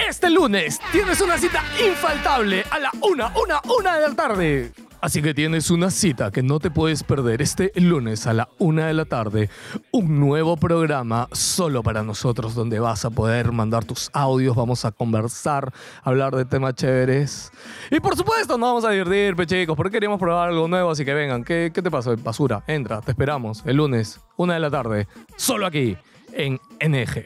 Este 0.09 0.29
lunes 0.29 0.79
tienes 0.91 1.21
una 1.21 1.37
cita 1.37 1.63
infaltable 1.85 2.65
a 2.69 2.79
la 2.79 2.91
una, 3.01 3.31
una, 3.37 3.61
una 3.77 3.95
de 3.99 4.09
la 4.09 4.15
tarde 4.15 4.71
Así 5.01 5.23
que 5.23 5.33
tienes 5.33 5.71
una 5.71 5.89
cita 5.89 6.29
que 6.29 6.43
no 6.43 6.59
te 6.59 6.69
puedes 6.69 7.03
perder 7.03 7.41
este 7.41 7.71
lunes 7.73 8.27
a 8.27 8.33
la 8.33 8.49
una 8.59 8.85
de 8.85 8.93
la 8.93 9.05
tarde. 9.05 9.49
Un 9.89 10.19
nuevo 10.19 10.57
programa 10.57 11.27
solo 11.31 11.81
para 11.81 12.03
nosotros 12.03 12.53
donde 12.53 12.79
vas 12.79 13.03
a 13.03 13.09
poder 13.09 13.51
mandar 13.51 13.83
tus 13.83 14.11
audios, 14.13 14.55
vamos 14.55 14.85
a 14.85 14.91
conversar, 14.91 15.73
hablar 16.03 16.35
de 16.35 16.45
temas 16.45 16.75
chéveres. 16.75 17.51
Y 17.89 17.99
por 17.99 18.15
supuesto 18.15 18.59
nos 18.59 18.69
vamos 18.69 18.85
a 18.85 18.91
divertir, 18.91 19.35
pe 19.35 19.47
chicos, 19.47 19.75
porque 19.75 19.93
queríamos 19.93 20.19
probar 20.19 20.49
algo 20.49 20.67
nuevo, 20.67 20.91
así 20.91 21.03
que 21.03 21.15
vengan. 21.15 21.43
¿Qué, 21.43 21.71
qué 21.73 21.81
te 21.81 21.89
pasa? 21.89 22.13
Basura, 22.15 22.63
entra, 22.67 23.01
te 23.01 23.09
esperamos 23.09 23.63
el 23.65 23.77
lunes, 23.77 24.21
una 24.37 24.53
de 24.53 24.59
la 24.59 24.69
tarde, 24.69 25.07
solo 25.35 25.65
aquí 25.65 25.97
en 26.31 26.59
NG. 26.79 27.23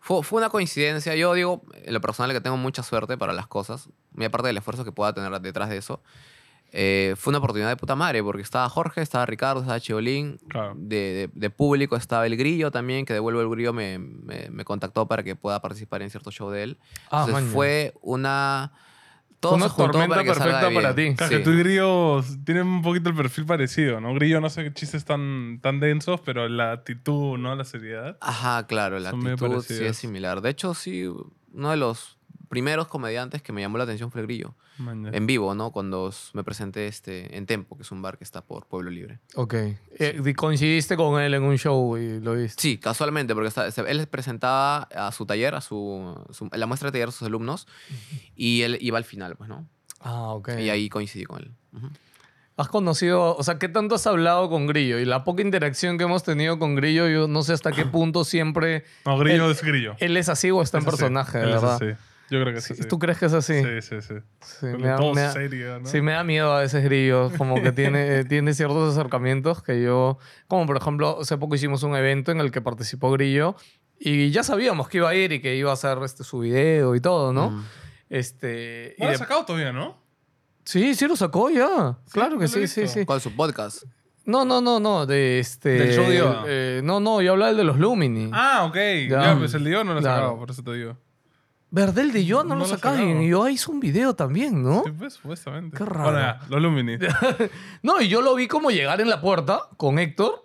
Fue, 0.00 0.24
fue 0.24 0.40
una 0.40 0.48
coincidencia. 0.48 1.14
Yo 1.14 1.32
digo, 1.34 1.62
en 1.74 1.94
lo 1.94 2.00
personal, 2.00 2.32
que 2.32 2.40
tengo 2.40 2.56
mucha 2.56 2.82
suerte 2.82 3.16
para 3.16 3.32
las 3.32 3.46
cosas, 3.46 3.88
muy 4.14 4.26
aparte 4.26 4.48
del 4.48 4.56
esfuerzo 4.56 4.84
que 4.84 4.90
pueda 4.90 5.12
tener 5.12 5.30
detrás 5.40 5.68
de 5.68 5.76
eso. 5.76 6.00
Eh, 6.72 7.14
fue 7.16 7.30
una 7.30 7.38
oportunidad 7.38 7.68
de 7.68 7.76
puta 7.76 7.94
madre, 7.96 8.22
porque 8.22 8.42
estaba 8.42 8.68
Jorge, 8.68 9.00
estaba 9.00 9.24
Ricardo, 9.26 9.60
estaba 9.60 9.80
Chiolín. 9.80 10.38
Claro. 10.48 10.74
De, 10.76 10.96
de- 10.96 11.30
de 11.32 11.50
público 11.50 11.96
estaba 11.96 12.26
el 12.26 12.36
Grillo 12.36 12.70
también, 12.70 13.04
que 13.06 13.12
devuelve 13.14 13.40
el 13.42 13.48
Grillo, 13.48 13.72
me, 13.72 13.98
me- 13.98 14.48
me 14.50 14.64
contactó 14.64 15.06
para 15.06 15.22
que 15.22 15.34
pueda 15.36 15.60
participar 15.60 16.02
en 16.02 16.10
cierto 16.10 16.30
show 16.30 16.50
de 16.50 16.62
él. 16.64 16.78
Ah, 17.10 17.20
Entonces 17.26 17.34
maña. 17.44 17.52
fue 17.54 17.94
una... 18.02 18.72
Todo 19.40 19.54
Una 19.54 19.66
se 19.66 19.70
juntó 19.70 19.92
tormenta 19.92 20.16
para 20.16 20.24
que 20.24 20.34
salga 20.34 20.60
perfecta 20.60 20.74
para 20.82 20.94
ti. 20.96 21.14
Claro, 21.14 21.30
Sí. 21.30 21.38
que 21.38 21.44
tú 21.44 21.50
y 21.52 21.58
Grillo 21.58 22.24
tienen 22.44 22.66
un 22.66 22.82
poquito 22.82 23.08
el 23.10 23.14
perfil 23.14 23.46
parecido, 23.46 24.00
¿no? 24.00 24.12
Grillo 24.14 24.40
no 24.40 24.50
sé 24.50 24.64
qué 24.64 24.72
chistes 24.74 25.04
tan, 25.04 25.60
tan 25.62 25.78
densos, 25.78 26.20
pero 26.24 26.48
la 26.48 26.72
actitud, 26.72 27.38
¿no? 27.38 27.54
La 27.54 27.62
seriedad. 27.62 28.18
Ajá, 28.20 28.66
claro, 28.66 28.98
la 28.98 29.10
actitud 29.10 29.62
sí 29.64 29.84
es 29.84 29.96
similar. 29.96 30.40
De 30.40 30.50
hecho, 30.50 30.74
sí, 30.74 31.06
uno 31.52 31.70
de 31.70 31.76
los 31.76 32.18
primeros 32.48 32.88
comediantes 32.88 33.40
que 33.40 33.52
me 33.52 33.60
llamó 33.60 33.78
la 33.78 33.84
atención 33.84 34.10
fue 34.10 34.22
el 34.22 34.26
Grillo. 34.26 34.56
En 34.78 35.26
vivo, 35.26 35.54
¿no? 35.54 35.70
Cuando 35.72 36.12
me 36.34 36.44
presenté 36.44 36.86
este, 36.86 37.36
en 37.36 37.46
Tempo, 37.46 37.76
que 37.76 37.82
es 37.82 37.90
un 37.90 38.00
bar 38.00 38.16
que 38.18 38.24
está 38.24 38.42
por 38.42 38.66
Pueblo 38.66 38.90
Libre. 38.90 39.18
Ok. 39.34 39.54
Eh, 39.98 40.34
coincidiste 40.36 40.96
con 40.96 41.20
él 41.20 41.34
en 41.34 41.42
un 41.42 41.56
show 41.58 41.96
y 41.96 42.20
lo 42.20 42.34
viste. 42.34 42.62
Sí, 42.62 42.78
casualmente, 42.78 43.34
porque 43.34 43.48
está- 43.48 43.70
se- 43.70 43.90
él 43.90 44.06
presentaba 44.08 44.82
a 44.94 45.10
su 45.12 45.26
taller, 45.26 45.54
a 45.54 45.60
su, 45.60 46.14
su- 46.30 46.48
la 46.52 46.66
muestra 46.66 46.88
de 46.88 46.92
taller 46.92 47.08
a 47.08 47.12
sus 47.12 47.26
alumnos, 47.26 47.66
y 48.36 48.62
él 48.62 48.78
iba 48.80 48.98
al 48.98 49.04
final, 49.04 49.34
pues, 49.36 49.48
¿no? 49.48 49.66
Ah, 50.00 50.28
ok. 50.34 50.50
Y 50.60 50.70
ahí 50.70 50.88
coincidí 50.88 51.24
con 51.24 51.40
él. 51.40 51.50
¿Has 52.56 52.68
conocido, 52.68 53.36
o 53.36 53.42
sea, 53.44 53.56
qué 53.60 53.68
tanto 53.68 53.94
has 53.94 54.06
hablado 54.08 54.50
con 54.50 54.66
Grillo? 54.66 54.98
Y 54.98 55.04
la 55.04 55.22
poca 55.22 55.42
interacción 55.42 55.96
que 55.96 56.02
hemos 56.04 56.24
tenido 56.24 56.58
con 56.58 56.74
Grillo, 56.74 57.06
yo 57.08 57.28
no 57.28 57.42
sé 57.42 57.52
hasta 57.52 57.70
qué 57.70 57.84
punto 57.86 58.24
siempre 58.24 58.84
No, 59.06 59.16
Grillo 59.16 59.46
Él- 59.46 59.52
es 59.52 59.62
Grillo. 59.62 59.94
él 60.00 60.16
es 60.16 60.28
así 60.28 60.50
o 60.50 60.60
está 60.60 60.78
en 60.78 60.84
Es 60.84 60.90
personaje, 60.90 61.38
de 61.38 61.44
es 61.44 61.50
verdad. 61.50 61.74
así. 61.76 61.84
Yo 62.30 62.40
creo 62.42 62.54
que 62.54 62.60
Sí, 62.60 62.74
sí. 62.74 62.82
sí. 62.82 62.88
¿Tú 62.88 62.98
crees 62.98 63.18
que 63.18 63.26
es 63.26 63.32
así? 63.32 63.54
Sí, 63.62 63.80
sí, 63.82 64.02
sí. 64.02 64.14
Sí, 64.42 64.66
Con 64.70 64.80
me 64.82 64.88
da, 64.88 64.96
todo 64.96 65.14
me 65.14 65.22
da- 65.22 65.32
serio, 65.32 65.80
¿no? 65.80 65.86
sí, 65.86 66.00
me 66.02 66.12
da 66.12 66.24
miedo 66.24 66.52
a 66.52 66.60
veces 66.60 66.84
Grillo, 66.84 67.30
como 67.38 67.54
que 67.62 67.72
tiene, 67.72 68.24
tiene 68.26 68.52
ciertos 68.54 68.96
acercamientos 68.96 69.62
que 69.62 69.82
yo, 69.82 70.18
como 70.46 70.66
por 70.66 70.76
ejemplo, 70.76 71.18
hace 71.22 71.38
poco 71.38 71.54
hicimos 71.54 71.82
un 71.82 71.96
evento 71.96 72.30
en 72.32 72.40
el 72.40 72.50
que 72.50 72.60
participó 72.60 73.10
Grillo 73.12 73.56
y 73.98 74.30
ya 74.30 74.42
sabíamos 74.42 74.88
que 74.88 74.98
iba 74.98 75.08
a 75.08 75.14
ir 75.14 75.32
y 75.32 75.40
que 75.40 75.56
iba 75.56 75.70
a 75.70 75.74
hacer 75.74 75.98
este, 76.04 76.22
su 76.22 76.40
video 76.40 76.94
y 76.94 77.00
todo, 77.00 77.32
¿no? 77.32 77.50
Mm. 77.50 77.64
Este, 78.10 78.94
y 78.98 79.02
No 79.02 79.08
lo 79.08 79.14
ha 79.14 79.18
sacado 79.18 79.44
todavía, 79.44 79.72
¿no? 79.72 79.96
Sí, 80.64 80.94
sí 80.94 81.06
lo 81.06 81.16
sacó 81.16 81.50
ya. 81.50 81.98
claro 82.10 82.34
no 82.34 82.40
que 82.40 82.48
sí, 82.48 82.66
sí, 82.68 82.86
sí. 82.88 83.04
¿Cuál 83.06 83.18
es 83.18 83.22
su 83.22 83.34
podcast? 83.34 83.84
No, 84.26 84.44
no, 84.44 84.60
no, 84.60 84.78
no, 84.78 85.06
de 85.06 85.38
este... 85.38 85.70
Del 85.70 85.94
show 85.94 86.04
de 86.04 86.22
eh, 86.46 86.80
no, 86.84 87.00
no, 87.00 87.22
yo 87.22 87.32
hablaba 87.32 87.48
del 87.48 87.56
de 87.56 87.64
los 87.64 87.78
Lumini. 87.78 88.30
Ah, 88.34 88.66
ok. 88.68 88.74
Ya. 89.08 89.22
Ya, 89.22 89.36
pues 89.38 89.54
el 89.54 89.64
de 89.64 89.70
yo 89.70 89.84
no 89.84 89.94
lo 89.94 90.00
he 90.00 90.02
Claro. 90.02 90.16
sacado, 90.16 90.38
por 90.38 90.50
eso 90.50 90.62
te 90.62 90.74
digo. 90.74 90.98
Verdel 91.70 92.12
de 92.12 92.24
yo 92.24 92.44
no, 92.44 92.54
No 92.54 92.66
lo 92.66 93.22
y 93.22 93.28
yo 93.28 93.48
hizo 93.48 93.70
un 93.70 93.80
video 93.80 94.14
también, 94.14 94.62
¿no? 94.62 94.82
Sí, 94.84 94.92
pues, 94.92 95.14
supuestamente. 95.14 95.76
Qué 95.76 95.84
raro. 95.84 96.18
Ya, 96.18 96.40
los 96.48 96.62
Lumini. 96.62 96.98
No, 97.82 98.00
y 98.00 98.08
yo 98.08 98.22
lo 98.22 98.34
vi 98.34 98.48
como 98.48 98.70
llegar 98.70 99.00
en 99.00 99.08
la 99.10 99.20
puerta 99.20 99.68
con 99.76 99.98
Héctor 99.98 100.44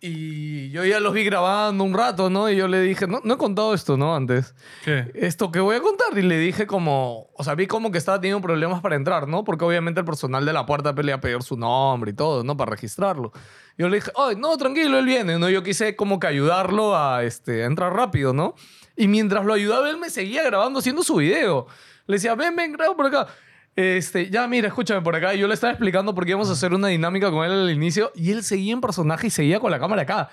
y 0.00 0.70
yo 0.70 0.84
ya 0.84 1.00
los 1.00 1.12
vi 1.12 1.24
grabando 1.24 1.82
un 1.82 1.92
rato, 1.92 2.30
¿no? 2.30 2.48
Y 2.48 2.56
yo 2.56 2.68
le 2.68 2.80
dije, 2.80 3.08
no, 3.08 3.20
no 3.24 3.34
he 3.34 3.36
contado 3.36 3.74
esto, 3.74 3.96
¿no? 3.96 4.14
Antes. 4.14 4.54
¿Qué? 4.84 5.10
Esto 5.14 5.50
que 5.50 5.58
voy 5.58 5.74
a 5.74 5.80
contar. 5.80 6.16
Y 6.16 6.22
le 6.22 6.38
dije 6.38 6.68
como, 6.68 7.30
o 7.34 7.42
sea, 7.42 7.56
vi 7.56 7.66
como 7.66 7.90
que 7.90 7.98
estaba 7.98 8.20
teniendo 8.20 8.40
problemas 8.40 8.80
para 8.80 8.94
entrar, 8.94 9.26
¿no? 9.26 9.42
Porque 9.42 9.64
obviamente 9.64 10.00
el 10.00 10.06
personal 10.06 10.46
de 10.46 10.52
la 10.52 10.66
puerta 10.66 10.94
pues, 10.94 11.04
le 11.04 11.10
iba 11.10 11.18
a 11.18 11.20
pedir 11.20 11.42
su 11.42 11.56
nombre 11.56 12.12
y 12.12 12.14
todo, 12.14 12.44
¿no? 12.44 12.56
Para 12.56 12.70
registrarlo. 12.70 13.32
Yo 13.76 13.88
le 13.88 13.96
dije, 13.96 14.12
ay, 14.16 14.36
no, 14.36 14.56
tranquilo, 14.56 14.98
él 14.98 15.04
viene, 15.04 15.36
¿no? 15.36 15.50
Yo 15.50 15.64
quise 15.64 15.96
como 15.96 16.20
que 16.20 16.28
ayudarlo 16.28 16.96
a, 16.96 17.24
este, 17.24 17.64
a 17.64 17.66
entrar 17.66 17.92
rápido, 17.92 18.32
¿no? 18.32 18.54
Y 18.98 19.06
mientras 19.06 19.44
lo 19.44 19.54
ayudaba, 19.54 19.88
él 19.88 19.96
me 19.96 20.10
seguía 20.10 20.42
grabando 20.42 20.80
haciendo 20.80 21.04
su 21.04 21.16
video. 21.16 21.68
Le 22.08 22.16
decía, 22.16 22.34
ven, 22.34 22.56
ven, 22.56 22.72
graba 22.72 22.96
por 22.96 23.06
acá. 23.06 23.28
Este, 23.76 24.28
ya, 24.28 24.48
mira, 24.48 24.66
escúchame 24.66 25.00
por 25.02 25.14
acá. 25.14 25.32
Y 25.36 25.38
yo 25.38 25.46
le 25.46 25.54
estaba 25.54 25.72
explicando 25.72 26.12
por 26.16 26.24
qué 26.24 26.30
íbamos 26.30 26.50
a 26.50 26.54
hacer 26.54 26.74
una 26.74 26.88
dinámica 26.88 27.30
con 27.30 27.46
él 27.46 27.52
al 27.52 27.70
inicio. 27.70 28.10
Y 28.16 28.32
él 28.32 28.42
seguía 28.42 28.72
en 28.72 28.80
personaje 28.80 29.28
y 29.28 29.30
seguía 29.30 29.60
con 29.60 29.70
la 29.70 29.78
cámara 29.78 30.02
acá. 30.02 30.30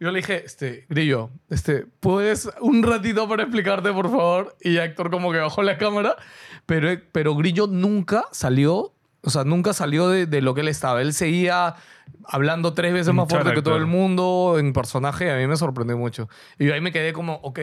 Yo 0.00 0.10
le 0.10 0.18
dije, 0.18 0.42
este, 0.44 0.86
Grillo, 0.88 1.30
este, 1.50 1.86
¿puedes 2.00 2.50
un 2.60 2.82
ratito 2.82 3.28
para 3.28 3.44
explicarte, 3.44 3.92
por 3.92 4.10
favor? 4.10 4.56
Y 4.60 4.78
Héctor 4.78 5.10
como 5.12 5.30
que 5.30 5.38
bajó 5.38 5.62
la 5.62 5.78
cámara. 5.78 6.16
Pero, 6.66 6.88
pero 7.12 7.36
Grillo 7.36 7.68
nunca 7.68 8.24
salió, 8.32 8.92
o 9.20 9.30
sea, 9.30 9.44
nunca 9.44 9.72
salió 9.72 10.08
de, 10.08 10.26
de 10.26 10.42
lo 10.42 10.54
que 10.54 10.62
él 10.62 10.68
estaba. 10.68 11.00
Él 11.00 11.12
seguía 11.12 11.76
hablando 12.24 12.74
tres 12.74 12.92
veces 12.92 13.14
más 13.14 13.28
fuerte 13.28 13.52
que 13.52 13.62
todo 13.62 13.76
el 13.76 13.86
mundo 13.86 14.56
en 14.58 14.72
personaje. 14.72 15.30
A 15.30 15.36
mí 15.36 15.46
me 15.46 15.56
sorprendió 15.56 15.96
mucho. 15.96 16.28
Y 16.58 16.66
yo 16.66 16.74
ahí 16.74 16.80
me 16.80 16.90
quedé 16.90 17.12
como, 17.12 17.34
ok, 17.34 17.60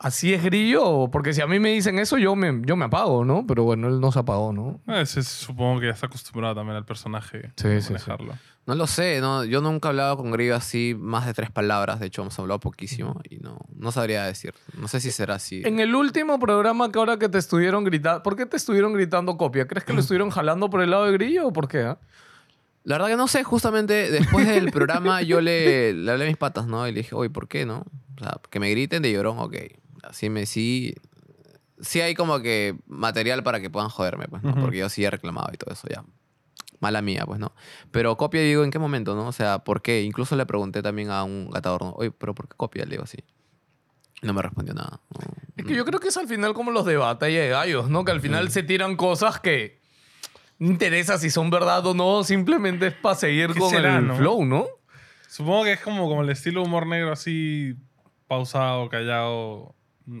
¿así 0.00 0.34
es 0.34 0.42
Grillo? 0.42 1.08
Porque 1.12 1.32
si 1.32 1.40
a 1.40 1.46
mí 1.46 1.60
me 1.60 1.70
dicen 1.70 1.98
eso, 2.00 2.18
yo 2.18 2.34
me, 2.34 2.60
yo 2.64 2.74
me 2.74 2.86
apago, 2.86 3.24
¿no? 3.24 3.46
Pero 3.46 3.62
bueno, 3.62 3.86
él 3.86 4.00
no 4.00 4.10
se 4.10 4.18
apagó, 4.18 4.52
¿no? 4.52 4.80
Ese 4.92 5.20
es- 5.20 5.28
supongo 5.28 5.78
que 5.80 5.86
ya 5.86 5.92
está 5.92 6.06
acostumbrado 6.06 6.56
también 6.56 6.76
al 6.76 6.84
personaje. 6.84 7.52
Sí, 7.56 7.68
a 7.68 7.80
sí, 7.80 7.92
manejarlo. 7.92 8.34
No 8.66 8.74
lo 8.74 8.86
sé, 8.86 9.20
no, 9.20 9.44
yo 9.44 9.60
nunca 9.62 9.88
he 9.88 9.90
hablado 9.90 10.16
con 10.16 10.30
Grillo 10.30 10.54
así 10.54 10.94
más 10.98 11.26
de 11.26 11.34
tres 11.34 11.50
palabras. 11.50 11.98
De 12.00 12.06
hecho, 12.06 12.22
hemos 12.22 12.38
hablado 12.38 12.60
poquísimo 12.60 13.20
y 13.28 13.36
no, 13.38 13.58
no 13.74 13.90
sabría 13.92 14.24
decir. 14.24 14.54
No 14.76 14.86
sé 14.86 15.00
si 15.00 15.10
será 15.10 15.36
así. 15.36 15.62
En 15.64 15.80
el 15.80 15.94
último 15.94 16.38
programa 16.38 16.90
que 16.92 16.98
ahora 16.98 17.16
que 17.18 17.28
te 17.28 17.38
estuvieron 17.38 17.84
gritando, 17.84 18.22
¿por 18.22 18.36
qué 18.36 18.46
te 18.46 18.56
estuvieron 18.56 18.92
gritando 18.92 19.36
copia? 19.36 19.66
¿Crees 19.66 19.84
que 19.84 19.92
lo 19.92 20.00
estuvieron 20.00 20.30
jalando 20.30 20.70
por 20.70 20.82
el 20.82 20.90
lado 20.90 21.06
de 21.06 21.12
Grillo 21.12 21.48
o 21.48 21.52
por 21.52 21.68
qué? 21.68 21.80
ah? 21.82 21.98
La 22.84 22.94
verdad 22.96 23.08
que 23.08 23.16
no 23.16 23.28
sé, 23.28 23.42
justamente 23.44 24.10
después 24.10 24.46
del 24.46 24.70
programa 24.72 25.20
yo 25.22 25.40
le, 25.40 25.92
le 25.92 26.10
hablé 26.12 26.24
a 26.24 26.28
mis 26.28 26.36
patas, 26.38 26.66
¿no? 26.66 26.86
Y 26.86 26.92
le 26.92 26.98
dije, 27.00 27.14
oye, 27.14 27.28
¿por 27.30 27.48
qué 27.48 27.66
no? 27.66 27.84
O 28.16 28.24
sea, 28.24 28.38
que 28.50 28.60
me 28.60 28.70
griten 28.70 29.02
de 29.02 29.12
llorón, 29.12 29.38
ok. 29.38 29.54
Así 30.02 30.28
me 30.30 30.46
sí. 30.46 30.94
Sí 31.80 32.00
hay 32.00 32.14
como 32.14 32.40
que 32.40 32.76
material 32.86 33.42
para 33.42 33.60
que 33.60 33.70
puedan 33.70 33.88
joderme, 33.88 34.26
pues, 34.28 34.42
¿no? 34.42 34.54
Porque 34.54 34.78
yo 34.78 34.88
sí 34.88 35.04
he 35.04 35.10
reclamado 35.10 35.48
y 35.52 35.56
todo 35.56 35.72
eso, 35.72 35.88
ya. 35.88 36.04
Mala 36.78 37.00
mía, 37.02 37.24
pues, 37.26 37.38
¿no? 37.40 37.52
Pero 37.90 38.16
copia, 38.16 38.40
digo, 38.42 38.64
¿en 38.64 38.70
qué 38.70 38.78
momento, 38.78 39.14
no? 39.14 39.26
O 39.28 39.32
sea, 39.32 39.60
¿por 39.60 39.80
qué? 39.82 40.02
Incluso 40.02 40.36
le 40.36 40.44
pregunté 40.46 40.82
también 40.82 41.10
a 41.10 41.24
un 41.24 41.50
gatador, 41.50 41.82
¿no? 41.82 41.90
Oye, 41.92 42.10
¿pero 42.10 42.34
por 42.34 42.48
qué 42.48 42.56
copia? 42.56 42.84
Le 42.84 42.92
digo 42.92 43.04
así. 43.04 43.18
No 44.22 44.34
me 44.34 44.42
respondió 44.42 44.74
nada. 44.74 45.00
No, 45.10 45.20
Es 45.56 45.64
que 45.64 45.74
yo 45.74 45.84
creo 45.86 46.00
que 46.00 46.08
es 46.08 46.16
al 46.18 46.28
final 46.28 46.52
como 46.52 46.70
los 46.70 46.84
de 46.84 46.96
batalla 46.98 47.40
de 47.40 47.48
gallos, 47.48 47.88
¿no? 47.88 48.04
Que 48.04 48.12
al 48.12 48.20
final 48.20 48.50
se 48.50 48.62
tiran 48.62 48.96
cosas 48.96 49.40
que 49.40 49.80
no 50.58 50.68
interesa 50.68 51.16
si 51.16 51.30
son 51.30 51.48
verdad 51.48 51.86
o 51.86 51.94
no, 51.94 52.22
simplemente 52.24 52.88
es 52.88 52.94
para 52.94 53.14
seguir 53.14 53.54
¿Qué 53.54 53.60
con 53.60 53.70
será, 53.70 53.96
el 53.96 54.06
no? 54.08 54.16
flow, 54.16 54.44
¿no? 54.44 54.66
Supongo 55.28 55.64
que 55.64 55.72
es 55.72 55.80
como, 55.80 56.06
como 56.08 56.22
el 56.22 56.28
estilo 56.28 56.62
humor 56.62 56.86
negro 56.86 57.12
así 57.12 57.74
pausado, 58.26 58.88
callado. 58.90 59.74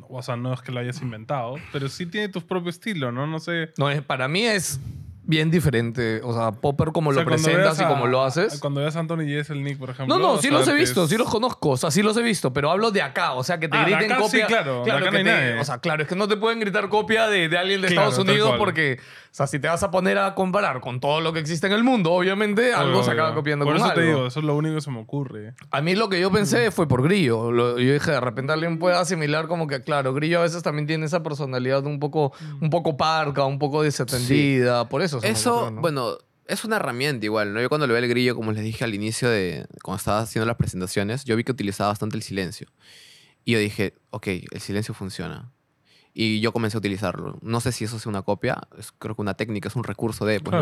O 0.08 0.22
sea, 0.22 0.36
no 0.36 0.52
es 0.52 0.60
que 0.62 0.72
lo 0.72 0.80
hayas 0.80 1.00
inventado, 1.02 1.56
pero 1.72 1.88
sí 1.88 2.06
tiene 2.06 2.28
tu 2.28 2.40
propio 2.40 2.70
estilo, 2.70 3.12
¿no? 3.12 3.26
No 3.26 3.40
sé. 3.40 3.72
No, 3.78 3.90
es, 3.90 4.02
para 4.02 4.28
mí 4.28 4.42
es 4.42 4.80
bien 5.30 5.50
diferente. 5.50 6.20
O 6.22 6.34
sea, 6.34 6.52
Popper 6.52 6.92
como 6.92 7.10
O 7.10 7.14
sea, 7.14 7.22
lo 7.22 7.28
presentas 7.28 7.62
veas 7.62 7.80
y 7.80 7.84
a- 7.84 7.88
como 7.88 8.06
lo 8.06 8.22
haces. 8.22 8.58
Cuando 8.60 8.80
veas 8.80 8.96
a 8.96 8.98
Anthony 9.00 9.22
y 9.22 9.34
es 9.36 9.48
el 9.48 9.62
Nick, 9.64 9.78
por 9.78 9.88
ejemplo. 9.90 10.18
No, 10.18 10.20
no, 10.34 10.36
sí 10.42 10.48
a 10.48 10.50
los 10.50 10.68
he 10.68 10.74
visto, 10.74 11.06
sí 11.08 11.16
los 11.16 11.28
conozco, 11.30 11.70
o 11.70 11.76
sea, 11.78 11.90
sí 11.90 12.02
los 12.02 12.16
he 12.16 12.22
visto, 12.22 12.52
pero 12.52 12.70
hablo 12.70 12.90
de 12.90 13.00
acá, 13.00 13.32
o 13.32 13.42
sea, 13.42 13.58
que 13.58 13.68
te 13.68 13.76
Ah, 13.78 13.84
de 13.86 13.92
griten 13.92 14.12
acá 14.12 14.16
sí, 14.24 14.40
copia. 14.40 14.46
claro, 14.46 14.84
de 14.84 14.90
acá 14.92 15.04
que 15.04 15.10
no 15.10 15.16
hay 15.18 15.24
te- 15.24 15.30
nadie. 15.30 15.60
O 15.60 15.64
sea, 15.64 15.78
claro, 15.78 16.02
es 16.02 16.08
que 16.08 16.16
no 16.16 16.28
te 16.28 16.36
pueden 16.36 16.60
gritar 16.60 16.88
copia 16.90 17.28
de, 17.28 17.48
de 17.48 17.56
alguien 17.56 17.80
de 17.80 17.88
Claro, 17.88 18.08
Estados 18.10 18.28
Unidos 18.28 18.54
porque, 18.58 18.98
o 19.00 19.28
sea, 19.30 19.46
si 19.46 19.58
te 19.60 19.68
vas 19.68 19.82
a 19.82 19.90
poner 19.90 20.18
a 20.18 20.34
comparar 20.34 20.80
con 20.80 20.98
todo 21.00 21.20
lo 21.20 21.32
que 21.32 21.38
existe 21.40 21.66
en 21.68 21.72
el 21.72 21.84
mundo, 21.84 22.12
obviamente 22.12 22.74
algo 22.74 22.94
Obvio, 22.98 23.04
se 23.04 23.10
acaba 23.12 23.28
obvio. 23.28 23.36
copiando 23.40 23.64
Por 23.64 23.74
con 23.76 23.84
eso 23.86 23.94
te 23.94 24.00
algo. 24.00 24.12
digo, 24.12 24.26
eso 24.26 24.40
es 24.40 24.44
lo 24.46 24.56
único 24.56 24.74
que 24.74 24.80
se 24.80 24.90
me 24.90 24.98
ocurre. 25.00 25.54
A 25.70 25.80
mí 25.80 25.94
lo 25.94 26.08
que 26.08 26.20
yo 26.20 26.30
pensé 26.32 26.70
fue 26.72 26.88
por 26.88 27.02
Grillo. 27.02 27.52
Lo- 27.52 27.78
yo 27.78 27.92
dije, 27.92 28.10
de 28.10 28.20
repente 28.20 28.52
alguien 28.52 28.78
puede 28.80 28.96
asimilar 28.96 29.46
como 29.46 29.68
que, 29.68 29.82
claro, 29.84 30.12
Grillo 30.12 30.40
a 30.40 30.42
veces 30.42 30.62
también 30.64 30.88
tiene 30.88 31.06
esa 31.06 31.22
personalidad 31.22 31.84
un 31.86 32.00
poco, 32.00 32.32
un 32.60 32.70
poco 32.70 32.96
parca, 32.96 33.44
un 33.44 33.58
poco 33.60 33.82
desatendida. 33.82 34.88
Por 34.88 35.02
eso 35.02 35.19
se 35.20 35.28
me 35.28 35.32
Eso, 35.32 35.54
ocurrió, 35.54 35.70
¿no? 35.72 35.80
bueno, 35.80 36.18
es 36.46 36.64
una 36.64 36.76
herramienta 36.76 37.24
igual, 37.24 37.54
¿no? 37.54 37.60
Yo 37.60 37.68
cuando 37.68 37.86
le 37.86 37.92
ve 37.92 38.00
el 38.00 38.08
grillo, 38.08 38.34
como 38.34 38.52
les 38.52 38.64
dije 38.64 38.84
al 38.84 38.94
inicio 38.94 39.28
de 39.28 39.66
cuando 39.82 39.98
estaba 39.98 40.20
haciendo 40.20 40.46
las 40.46 40.56
presentaciones, 40.56 41.24
yo 41.24 41.36
vi 41.36 41.44
que 41.44 41.52
utilizaba 41.52 41.90
bastante 41.90 42.16
el 42.16 42.22
silencio. 42.22 42.66
Y 43.44 43.52
yo 43.52 43.58
dije, 43.58 43.94
ok, 44.10 44.26
el 44.50 44.60
silencio 44.60 44.92
funciona. 44.94 45.50
Y 46.12 46.40
yo 46.40 46.52
comencé 46.52 46.76
a 46.76 46.78
utilizarlo. 46.78 47.38
No 47.40 47.60
sé 47.60 47.72
si 47.72 47.84
eso 47.84 47.96
es 47.96 48.06
una 48.06 48.22
copia, 48.22 48.60
es, 48.78 48.92
creo 48.92 49.14
que 49.14 49.22
una 49.22 49.34
técnica, 49.34 49.68
es 49.68 49.76
un 49.76 49.84
recurso 49.84 50.26
de... 50.26 50.40
pues. 50.40 50.56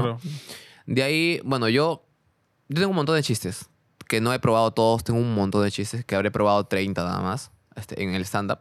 De 0.86 1.02
ahí, 1.02 1.40
bueno, 1.44 1.68
yo, 1.68 2.06
yo 2.68 2.76
tengo 2.76 2.90
un 2.90 2.96
montón 2.96 3.16
de 3.16 3.22
chistes 3.22 3.68
que 4.06 4.20
no 4.20 4.32
he 4.32 4.38
probado 4.38 4.72
todos. 4.72 5.04
Tengo 5.04 5.20
un 5.20 5.34
montón 5.34 5.62
de 5.62 5.70
chistes 5.70 6.04
que 6.04 6.14
habré 6.16 6.30
probado 6.30 6.64
30 6.64 7.04
nada 7.04 7.20
más 7.20 7.50
este, 7.76 8.02
en 8.02 8.14
el 8.14 8.22
stand-up. 8.22 8.60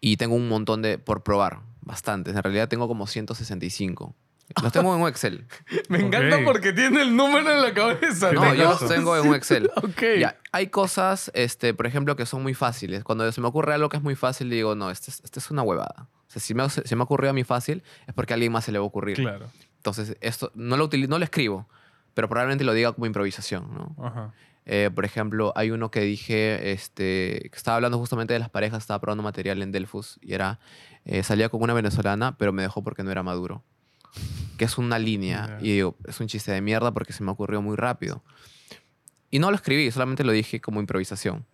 Y 0.00 0.16
tengo 0.16 0.34
un 0.34 0.48
montón 0.48 0.80
de 0.80 0.98
por 0.98 1.22
probar, 1.22 1.60
bastantes. 1.82 2.34
En 2.34 2.42
realidad 2.42 2.68
tengo 2.68 2.88
como 2.88 3.06
165. 3.06 4.14
Los 4.62 4.72
tengo 4.72 4.94
en 4.94 5.02
un 5.02 5.08
Excel. 5.08 5.46
Me 5.88 5.98
encanta 6.00 6.36
Ok. 6.38 6.42
porque 6.44 6.72
tiene 6.72 7.02
el 7.02 7.14
número 7.16 7.50
en 7.52 7.62
la 7.62 7.72
cabeza. 7.72 8.32
No, 8.32 8.52
yo 8.54 8.64
los 8.70 8.88
tengo 8.88 9.16
en 9.16 9.28
un 9.28 9.34
Excel. 9.34 9.70
Ok. 9.76 10.02
Ya, 10.18 10.36
hay 10.52 10.66
cosas, 10.68 11.30
este, 11.34 11.72
por 11.74 11.86
ejemplo, 11.86 12.16
que 12.16 12.26
son 12.26 12.42
muy 12.42 12.54
fáciles. 12.54 13.04
Cuando 13.04 13.30
se 13.30 13.40
me 13.40 13.46
ocurre 13.48 13.74
algo 13.74 13.88
que 13.88 13.96
es 13.96 14.02
muy 14.02 14.16
fácil, 14.16 14.50
digo, 14.50 14.74
no, 14.74 14.90
esto 14.90 15.10
es, 15.10 15.20
esto 15.24 15.38
es 15.38 15.50
una 15.50 15.62
huevada. 15.62 16.08
O 16.28 16.32
sea, 16.32 16.40
si 16.40 16.54
me, 16.54 16.68
si 16.68 16.94
me 16.94 17.00
ha 17.00 17.04
ocurrido 17.04 17.30
a 17.30 17.34
mí 17.34 17.44
fácil, 17.44 17.82
es 18.06 18.14
porque 18.14 18.32
a 18.32 18.34
alguien 18.34 18.52
más 18.52 18.64
se 18.64 18.72
le 18.72 18.78
va 18.78 18.84
a 18.84 18.88
ocurrir. 18.88 19.16
Claro. 19.16 19.46
Entonces, 19.76 20.16
esto 20.20 20.50
no 20.54 20.76
lo, 20.76 20.88
utili- 20.88 21.08
no 21.08 21.18
lo 21.18 21.24
escribo, 21.24 21.68
pero 22.14 22.28
probablemente 22.28 22.64
lo 22.64 22.72
diga 22.72 22.92
como 22.92 23.06
improvisación, 23.06 23.72
¿no? 23.74 24.04
Ajá. 24.04 24.32
Eh, 24.66 24.90
por 24.94 25.04
ejemplo, 25.04 25.52
hay 25.56 25.70
uno 25.70 25.90
que 25.90 26.00
dije, 26.02 26.70
este, 26.72 27.48
que 27.50 27.56
estaba 27.56 27.76
hablando 27.76 27.98
justamente 27.98 28.34
de 28.34 28.38
las 28.38 28.50
parejas, 28.50 28.82
estaba 28.82 29.00
probando 29.00 29.22
material 29.22 29.62
en 29.62 29.72
Delfus 29.72 30.18
y 30.20 30.34
era, 30.34 30.60
eh, 31.06 31.22
salía 31.22 31.48
con 31.48 31.62
una 31.62 31.72
venezolana, 31.72 32.36
pero 32.36 32.52
me 32.52 32.62
dejó 32.62 32.84
porque 32.84 33.02
no 33.02 33.10
era 33.10 33.22
maduro. 33.22 33.64
Que 34.56 34.64
es 34.66 34.78
una 34.78 34.98
línea. 34.98 35.58
Ya. 35.60 35.66
Y 35.66 35.72
digo, 35.72 35.96
es 36.06 36.20
un 36.20 36.26
chiste 36.26 36.52
de 36.52 36.60
mierda 36.60 36.92
porque 36.92 37.12
se 37.12 37.22
me 37.22 37.30
ocurrió 37.30 37.62
muy 37.62 37.76
rápido. 37.76 38.22
Y 39.30 39.38
no 39.38 39.50
lo 39.50 39.56
escribí, 39.56 39.90
solamente 39.90 40.24
lo 40.24 40.32
dije 40.32 40.60
como 40.60 40.80
improvisación. 40.80 41.46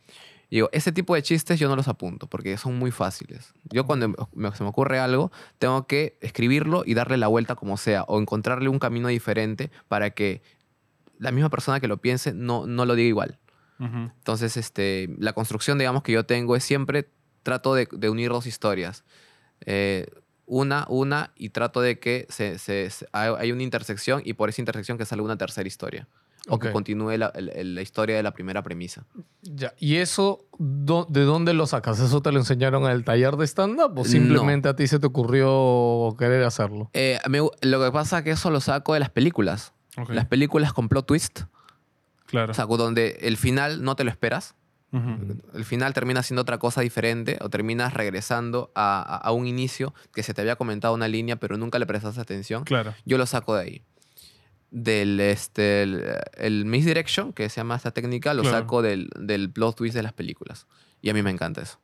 Y 0.48 0.56
digo, 0.56 0.68
ese 0.72 0.92
tipo 0.92 1.14
de 1.14 1.22
chistes 1.22 1.58
yo 1.58 1.68
no 1.68 1.76
los 1.76 1.88
apunto 1.88 2.28
porque 2.28 2.56
son 2.56 2.78
muy 2.78 2.90
fáciles. 2.90 3.52
Yo 3.64 3.84
cuando 3.84 4.08
me- 4.32 4.52
se 4.54 4.62
me 4.62 4.68
ocurre 4.70 4.98
algo, 4.98 5.30
tengo 5.58 5.86
que 5.86 6.16
escribirlo 6.20 6.84
y 6.86 6.94
darle 6.94 7.16
la 7.16 7.26
vuelta 7.26 7.54
como 7.56 7.76
sea, 7.76 8.04
o 8.04 8.20
encontrarle 8.20 8.68
un 8.68 8.78
camino 8.78 9.08
diferente 9.08 9.70
para 9.88 10.10
que 10.10 10.42
la 11.18 11.32
misma 11.32 11.50
persona 11.50 11.80
que 11.80 11.88
lo 11.88 11.96
piense 11.98 12.32
no, 12.32 12.66
no 12.66 12.84
lo 12.86 12.94
diga 12.94 13.08
igual. 13.08 13.38
Ujú. 13.80 13.96
Entonces, 14.16 14.56
este, 14.56 15.14
la 15.18 15.32
construcción, 15.32 15.78
digamos, 15.78 16.02
que 16.02 16.12
yo 16.12 16.24
tengo 16.24 16.54
es 16.56 16.62
siempre 16.64 17.08
trato 17.42 17.74
de, 17.74 17.88
de 17.90 18.08
unir 18.08 18.30
dos 18.30 18.46
historias. 18.46 19.04
Eh, 19.60 20.06
una, 20.46 20.86
una, 20.88 21.32
y 21.36 21.50
trato 21.50 21.80
de 21.80 21.98
que 21.98 22.26
se, 22.30 22.58
se- 22.58 22.88
se- 22.90 23.06
hay 23.12 23.52
una 23.52 23.62
intersección 23.62 24.22
y 24.24 24.34
por 24.34 24.48
esa 24.48 24.60
intersección 24.60 24.96
que 24.98 25.04
salga 25.04 25.24
una 25.24 25.36
tercera 25.36 25.66
historia. 25.66 26.08
O 26.48 26.60
que 26.60 26.70
continúe 26.70 27.16
la, 27.18 27.32
historia 27.82 28.14
de 28.14 28.22
la 28.22 28.30
primera 28.32 28.62
premisa. 28.62 29.04
Ya. 29.42 29.74
¿Y 29.80 29.96
eso 29.96 30.44
do- 30.58 31.04
de 31.10 31.22
dónde 31.24 31.52
lo 31.54 31.66
sacas? 31.66 31.98
¿Eso 31.98 32.22
te 32.22 32.30
lo 32.30 32.38
enseñaron 32.38 32.84
en 32.84 32.90
el 32.92 33.02
taller 33.02 33.34
de 33.36 33.44
stand-up 33.48 33.90
o 33.98 34.02
No. 34.02 34.04
simplemente 34.04 34.68
a 34.68 34.76
ti 34.76 34.86
se 34.86 35.00
te 35.00 35.08
ocurrió 35.08 36.14
querer 36.16 36.44
hacerlo? 36.44 36.88
Eh, 36.92 37.18
me 37.28 37.38
lo 37.40 37.50
que 37.84 37.90
pasa 37.90 38.18
es 38.18 38.24
que 38.24 38.30
eso 38.30 38.52
lo 38.52 38.60
saco 38.60 38.94
de 38.94 39.00
las 39.00 39.10
películas. 39.10 39.72
Las 40.08 40.26
películas 40.26 40.72
con 40.72 40.88
plot 40.88 41.06
twist, 41.06 41.40
Claro. 42.26 42.52
o 42.52 42.54
sea, 42.54 42.66
donde 42.66 43.18
el 43.22 43.36
final 43.36 43.82
no 43.82 43.96
te 43.96 44.04
lo 44.04 44.10
esperas. 44.10 44.54
Ujú. 44.92 45.42
el 45.54 45.64
final 45.64 45.92
termina 45.92 46.22
siendo 46.22 46.42
otra 46.42 46.58
cosa 46.58 46.80
diferente 46.80 47.38
o 47.40 47.50
terminas 47.50 47.92
regresando 47.92 48.70
a, 48.74 49.00
a- 49.02 49.16
a 49.16 49.32
un 49.32 49.46
inicio 49.46 49.92
que 50.14 50.22
se 50.22 50.32
te 50.32 50.40
había 50.42 50.56
comentado 50.56 50.94
una 50.94 51.08
línea 51.08 51.36
pero 51.36 51.56
nunca 51.58 51.78
le 51.80 51.86
prestaste 51.86 52.20
atención, 52.20 52.64
Claro. 52.64 52.94
yo 53.04 53.18
lo 53.18 53.26
saco 53.26 53.56
de 53.56 53.62
ahí. 53.62 53.82
Del 54.70 55.20
este, 55.20 55.82
el, 55.82 56.04
el 56.36 56.64
misdirection, 56.66 57.32
que 57.32 57.48
se 57.48 57.56
llama 57.60 57.76
esta 57.76 57.92
técnica, 57.92 58.34
lo 58.34 58.42
Claro. 58.42 58.58
saco 58.58 58.82
del, 58.82 59.08
del 59.18 59.50
plot 59.50 59.76
twist 59.76 59.94
de 59.94 60.02
las 60.02 60.12
películas. 60.12 60.66
Y 61.00 61.08
a 61.10 61.14
mí 61.14 61.22
me 61.22 61.30
encanta 61.30 61.62
eso. 61.62 61.78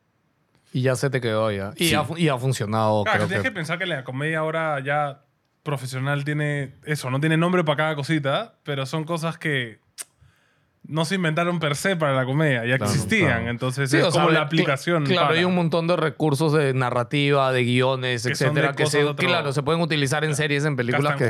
Y 0.73 0.81
ya 0.81 0.95
se 0.95 1.09
te 1.09 1.21
quedó 1.21 1.49
ya. 1.51 1.71
Y, 1.77 1.89
Sí. 1.89 1.95
ha, 1.95 2.05
y 2.17 2.27
ha 2.27 2.37
funcionado. 2.37 3.03
Claro, 3.03 3.19
creo 3.19 3.27
que 3.27 3.33
tienes 3.35 3.43
que- 3.43 3.49
que 3.49 3.55
pensar 3.55 3.79
que 3.79 3.85
la 3.85 4.03
comedia 4.03 4.39
ahora 4.39 4.79
ya 4.83 5.23
profesional 5.63 6.23
tiene 6.25 6.73
eso, 6.83 7.09
no 7.09 7.19
tiene 7.21 7.37
nombre 7.37 7.63
para 7.63 7.77
cada 7.77 7.95
cosita, 7.95 8.55
pero 8.63 8.85
son 8.85 9.05
cosas 9.05 9.37
que 9.37 9.79
no 10.85 11.05
se 11.05 11.15
inventaron 11.15 11.59
per 11.59 11.75
se 11.75 11.95
para 11.95 12.13
la 12.13 12.25
comedia, 12.25 12.65
ya 12.65 12.77
Claro, 12.77 12.91
existían, 12.91 13.27
claro. 13.29 13.49
entonces 13.49 13.89
Sí, 13.89 13.97
es 13.97 14.03
o 14.03 14.11
sea, 14.11 14.21
como 14.23 14.33
la 14.33 14.41
aplicación. 14.41 15.05
Claro, 15.05 15.27
para. 15.27 15.39
hay 15.39 15.45
un 15.45 15.55
montón 15.55 15.87
de 15.87 15.95
recursos 15.95 16.51
de 16.53 16.73
narrativa, 16.73 17.51
de 17.53 17.63
guiones, 17.63 18.23
Que 18.23 18.33
etcétera, 18.33 18.69
de 18.69 18.75
que 18.75 18.85
se, 18.85 19.15
claro, 19.15 19.53
se 19.53 19.63
pueden 19.63 19.81
utilizar 19.81 20.23
en 20.25 20.35
series, 20.35 20.65
en 20.65 20.75
películas 20.75 21.15
que, 21.15 21.29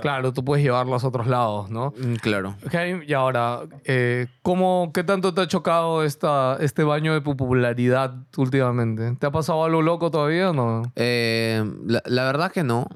claro, 0.00 0.32
tú 0.32 0.44
puedes 0.44 0.64
llevarlas 0.64 1.02
a 1.04 1.08
otros 1.08 1.26
lados, 1.26 1.68
¿no? 1.70 1.92
Mm, 1.98 2.14
Claro. 2.22 2.54
Ok, 2.64 2.74
y 3.06 3.12
ahora, 3.12 3.60
eh, 3.84 4.26
¿cómo, 4.42 4.92
¿qué 4.94 5.02
tanto 5.02 5.34
te 5.34 5.40
ha 5.40 5.48
chocado 5.48 6.04
esta, 6.04 6.56
este 6.60 6.84
baño 6.84 7.12
de 7.12 7.20
popularidad 7.20 8.14
últimamente? 8.36 9.16
¿Te 9.18 9.26
ha 9.26 9.30
pasado 9.32 9.64
algo 9.64 9.82
loco 9.82 10.10
todavía 10.10 10.50
o 10.50 10.52
no? 10.52 10.82
Eh, 10.96 11.64
la, 11.86 12.02
la 12.06 12.24
verdad 12.24 12.52
que 12.52 12.62
no. 12.62 12.86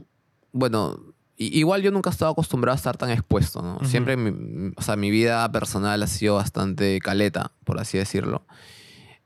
Bueno, 0.53 0.99
igual 1.37 1.83
yo 1.83 1.91
nunca 1.91 2.11
he 2.11 2.13
estado 2.13 2.31
acostumbrado 2.33 2.75
a 2.75 2.77
estar 2.77 2.97
tan 2.97 3.11
expuesto, 3.11 3.63
¿no? 3.63 3.79
Siempre, 3.87 4.17
mi, 4.17 4.73
o 4.77 4.83
sea, 4.83 4.97
mi 4.97 5.11
vida 5.11 5.51
personal 5.53 6.03
ha 6.03 6.07
sido 6.07 6.37
bastante 6.37 6.99
caleta, 7.01 7.53
por 7.65 7.79
así 7.81 7.99
decirlo. 7.99 8.47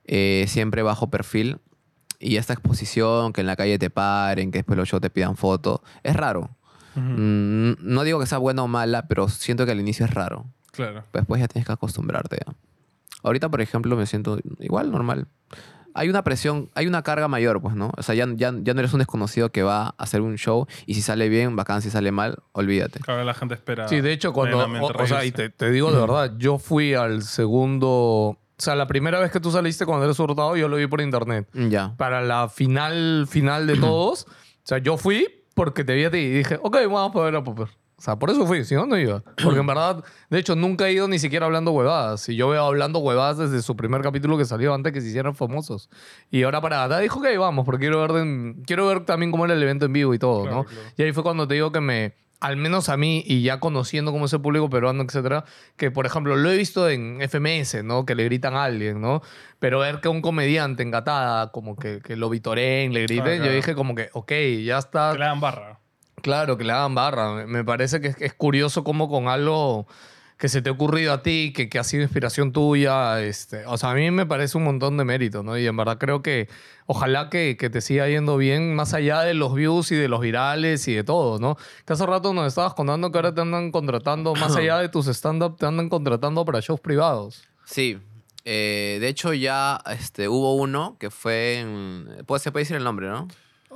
Eh, 0.05 0.45
siempre 0.49 0.83
bajo 0.83 1.11
perfil. 1.11 1.59
Y 2.19 2.37
esta 2.37 2.53
exposición, 2.53 3.33
que 3.33 3.41
en 3.41 3.47
la 3.47 3.57
calle 3.57 3.79
te 3.79 3.89
paren, 3.91 4.51
que 4.51 4.59
después 4.59 4.77
los 4.77 4.89
shows 4.89 5.01
te 5.01 5.09
pidan 5.11 5.37
foto, 5.37 5.83
es 6.03 6.15
raro. 6.17 6.51
Ujú, 6.97 7.01
Mm, 7.07 7.77
no 7.81 8.03
digo 8.03 8.19
que 8.19 8.27
sea 8.27 8.39
buena 8.39 8.63
o 8.63 8.69
mala, 8.69 9.07
pero 9.07 9.29
siento 9.29 9.65
que 9.65 9.73
al 9.73 9.81
inicio 9.81 10.05
es 10.05 10.13
raro. 10.13 10.45
Claro. 10.73 11.05
Después 11.13 11.41
ya 11.41 11.49
tienes 11.49 11.67
que 11.67 11.73
acostumbrarte. 11.73 12.39
ya. 12.47 12.55
Ahorita, 13.23 13.49
por 13.49 13.61
ejemplo, 13.61 13.97
me 13.97 14.07
siento 14.07 14.39
igual, 14.59 14.91
normal. 14.91 15.29
Hay 15.95 16.09
una 16.09 16.23
presión, 16.25 16.71
hay 16.75 16.87
una 16.87 17.03
carga 17.03 17.29
mayor, 17.29 17.61
pues, 17.61 17.75
¿no? 17.75 17.93
O 17.97 18.03
sea, 18.03 18.15
ya, 18.15 18.27
ya, 18.35 18.53
ya 18.61 18.75
no 18.75 18.81
eres 18.81 18.93
un 18.93 18.99
desconocido 18.99 19.51
que 19.51 19.63
va 19.63 19.87
a 19.87 19.95
hacer 19.99 20.21
un 20.21 20.37
show 20.37 20.67
y 20.87 20.95
si 20.95 21.03
sale 21.03 21.29
bien, 21.29 21.57
bacán, 21.57 21.83
si 21.83 21.91
sale 21.91 22.13
mal, 22.13 22.39
olvídate. 22.53 23.01
Cada 23.01 23.19
vez 23.19 23.27
la 23.27 23.35
gente 23.35 23.55
espera. 23.55 23.89
Sí, 23.89 24.01
de 24.01 24.13
hecho, 24.13 24.33
cuando. 24.33 24.59
O, 24.59 25.03
o 25.03 25.07
sea, 25.07 25.25
y 25.25 25.33
te, 25.33 25.51
te 25.51 25.71
digo 25.71 25.93
de 25.93 26.01
verdad, 26.01 26.33
yo 26.39 26.59
fui 26.59 26.95
al 26.95 27.23
segundo. 27.23 27.89
O 27.89 28.63
sea, 28.63 28.75
la 28.75 28.87
primera 28.87 29.19
vez 29.21 29.31
que 29.31 29.41
tú 29.41 29.51
saliste 29.51 29.87
cuando 29.87 30.05
eres 30.05 30.19
hurtado, 30.19 30.57
yo 30.57 30.69
lo 30.69 30.77
vi 30.77 30.87
por 30.87 31.01
internet. 31.01 31.49
Ya. 31.55 31.95
Para 31.97 32.21
la 32.21 32.49
final, 32.49 33.27
final 33.29 33.67
de 33.67 33.77
todos, 33.81 34.27
o 34.27 34.29
sea, 34.65 34.79
yo 34.79 34.97
fui 34.97 35.27
porque 35.55 35.85
te 35.85 35.95
vi 35.95 36.05
a 36.05 36.11
ti 36.11 36.19
y 36.19 36.31
dije, 36.31 36.59
ok, 36.63 36.79
vamos 36.91 37.17
a 37.17 37.21
ver 37.21 37.37
a 37.37 37.45
Popper. 37.45 37.69
O 38.01 38.03
sea, 38.03 38.17
por 38.19 38.31
eso 38.31 38.47
fui, 38.47 38.65
si 38.65 38.75
no, 38.75 38.87
no 38.87 38.97
iba. 38.99 39.23
Porque 39.45 39.61
en 39.61 39.67
verdad, 39.67 40.03
de 40.31 40.39
hecho, 40.39 40.57
nunca 40.57 40.89
he 40.89 40.93
ido 40.95 41.07
ni 41.07 41.19
siquiera 41.19 41.45
hablando 41.45 41.73
huevadas. 41.73 42.27
Y 42.31 42.35
yo 42.37 42.49
veo 42.49 42.65
hablando 42.65 42.99
huevadas 43.01 43.37
desde 43.37 43.61
su 43.61 43.77
primer 43.77 44.01
capítulo 44.01 44.39
que 44.39 44.47
salió 44.47 44.73
antes 44.73 44.95
que 44.95 45.03
se 45.03 45.09
hicieran 45.09 45.35
famosos. 45.35 45.91
Y 46.31 46.43
ahora 46.45 46.63
para 46.63 46.83
acá 46.83 46.99
dijo, 47.01 47.19
ok, 47.21 47.27
vamos, 47.39 47.67
porque 47.67 47.81
quiero 47.83 48.01
ver, 48.01 48.13
de- 48.13 48.55
quiero 48.65 48.87
ver 48.87 49.05
también 49.05 49.31
cómo 49.31 49.45
era 49.45 49.53
el 49.53 49.63
evento 49.63 49.85
en 49.85 49.93
vivo 49.93 50.15
y 50.15 50.19
todo, 50.19 50.45
Claro, 50.45 50.57
¿no? 50.57 50.65
claro. 50.65 50.81
Y 50.97 51.03
ahí 51.03 51.13
fue 51.13 51.23
cuando 51.23 51.47
te 51.47 51.53
digo 51.53 51.73
que 51.73 51.83
me, 51.83 52.15
al 52.41 52.57
menos 52.57 52.89
a 52.89 52.97
mí, 52.97 53.23
y 53.27 53.43
ya 53.43 53.61
conociendo 53.61 54.13
cómo 54.13 54.25
es 54.25 54.33
el 54.33 54.41
público 54.41 54.71
peruano, 54.71 55.03
etcétera, 55.03 55.45
que 55.77 55.91
por 55.91 56.07
ejemplo 56.07 56.37
lo 56.37 56.51
he 56.51 56.57
visto 56.57 56.89
en 56.89 57.21
FMS, 57.21 57.83
¿no? 57.85 58.07
Que 58.07 58.15
le 58.15 58.25
gritan 58.25 58.55
a 58.55 58.65
alguien, 58.65 59.03
¿no? 59.03 59.21
Pero 59.59 59.81
ver 59.81 60.01
que 60.01 60.09
un 60.09 60.23
comediante 60.23 60.83
engatada, 60.83 61.53
como 61.53 61.77
que, 61.77 62.01
que 62.01 62.17
lo 62.17 62.31
vitoreen, 62.31 62.95
le 62.95 63.03
griten, 63.03 63.25
Claro, 63.25 63.45
yo 63.45 63.53
dije 63.53 63.75
como 63.75 63.95
que, 63.95 64.09
ok, 64.15 64.33
ya 64.65 64.79
está. 64.79 65.13
Que 65.13 65.19
le 65.19 65.25
dan 65.27 65.41
barra. 65.41 65.80
Claro, 66.23 66.57
que 66.57 66.65
le 66.65 66.73
hagan 66.73 66.95
barra. 66.95 67.47
Me- 67.47 67.65
parece 67.65 68.01
que 68.01 68.09
es, 68.09 68.17
que 68.17 68.27
es 68.27 68.35
curioso 68.35 68.85
cómo 68.85 69.09
con 69.09 69.29
algo 69.29 69.87
que 70.39 70.49
se 70.49 70.63
te 70.63 70.71
ha 70.71 70.73
ocurrido 70.73 71.13
a 71.13 71.23
ti, 71.23 71.53
que, 71.55 71.69
que 71.69 71.79
ha 71.79 71.85
sido 71.85 72.03
inspiración 72.03 72.51
tuya, 72.53 73.21
este, 73.21 73.67
o 73.67 73.77
sea, 73.77 73.91
a 73.91 73.95
mí 73.95 74.11
me 74.11 74.25
parece 74.25 74.57
un 74.57 74.65
montón 74.65 74.97
de 74.97 75.05
mérito, 75.05 75.43
¿no? 75.43 75.59
Y 75.59 75.67
en 75.67 75.77
verdad 75.77 75.99
creo 75.99 76.23
que 76.23 76.49
ojalá 76.87 77.29
que, 77.29 77.59
que 77.59 77.69
te 77.69 77.83
siga 77.83 78.09
yendo 78.09 78.39
bien 78.39 78.75
más 78.75 78.95
allá 78.95 79.21
de 79.21 79.35
los 79.35 79.55
views 79.55 79.93
y 79.93 79.97
de 79.97 80.09
los 80.09 80.21
virales 80.23 80.89
y 80.89 80.95
de 80.95 81.05
todo, 81.05 81.39
¿no? 81.39 81.59
Que 81.85 81.93
hace 81.93 82.07
rato 82.07 82.33
nos 82.33 82.47
estabas 82.47 82.73
contando 82.73 83.13
que 83.13 83.19
ahora 83.19 83.35
te 83.35 83.43
andan 83.43 83.71
contratando, 83.71 84.35
más 84.35 84.57
allá 84.57 84.79
de 84.79 84.89
tus 84.89 85.09
stand-up, 85.09 85.59
te 85.59 85.67
andan 85.67 85.91
contratando 85.91 86.43
para 86.47 86.61
shows 86.61 86.81
privados. 86.81 87.43
Sí. 87.67 87.99
Eh, 88.47 88.97
de 88.99 89.09
hecho, 89.09 89.35
ya 89.35 89.79
este, 89.91 90.27
hubo 90.27 90.55
uno 90.55 90.97
que 90.99 91.11
fue 91.11 91.59
en... 91.61 92.25
Pues, 92.27 92.41
se 92.41 92.51
puede 92.51 92.63
decir 92.63 92.77
el 92.77 92.85
nombre, 92.85 93.09
¿no? 93.09 93.29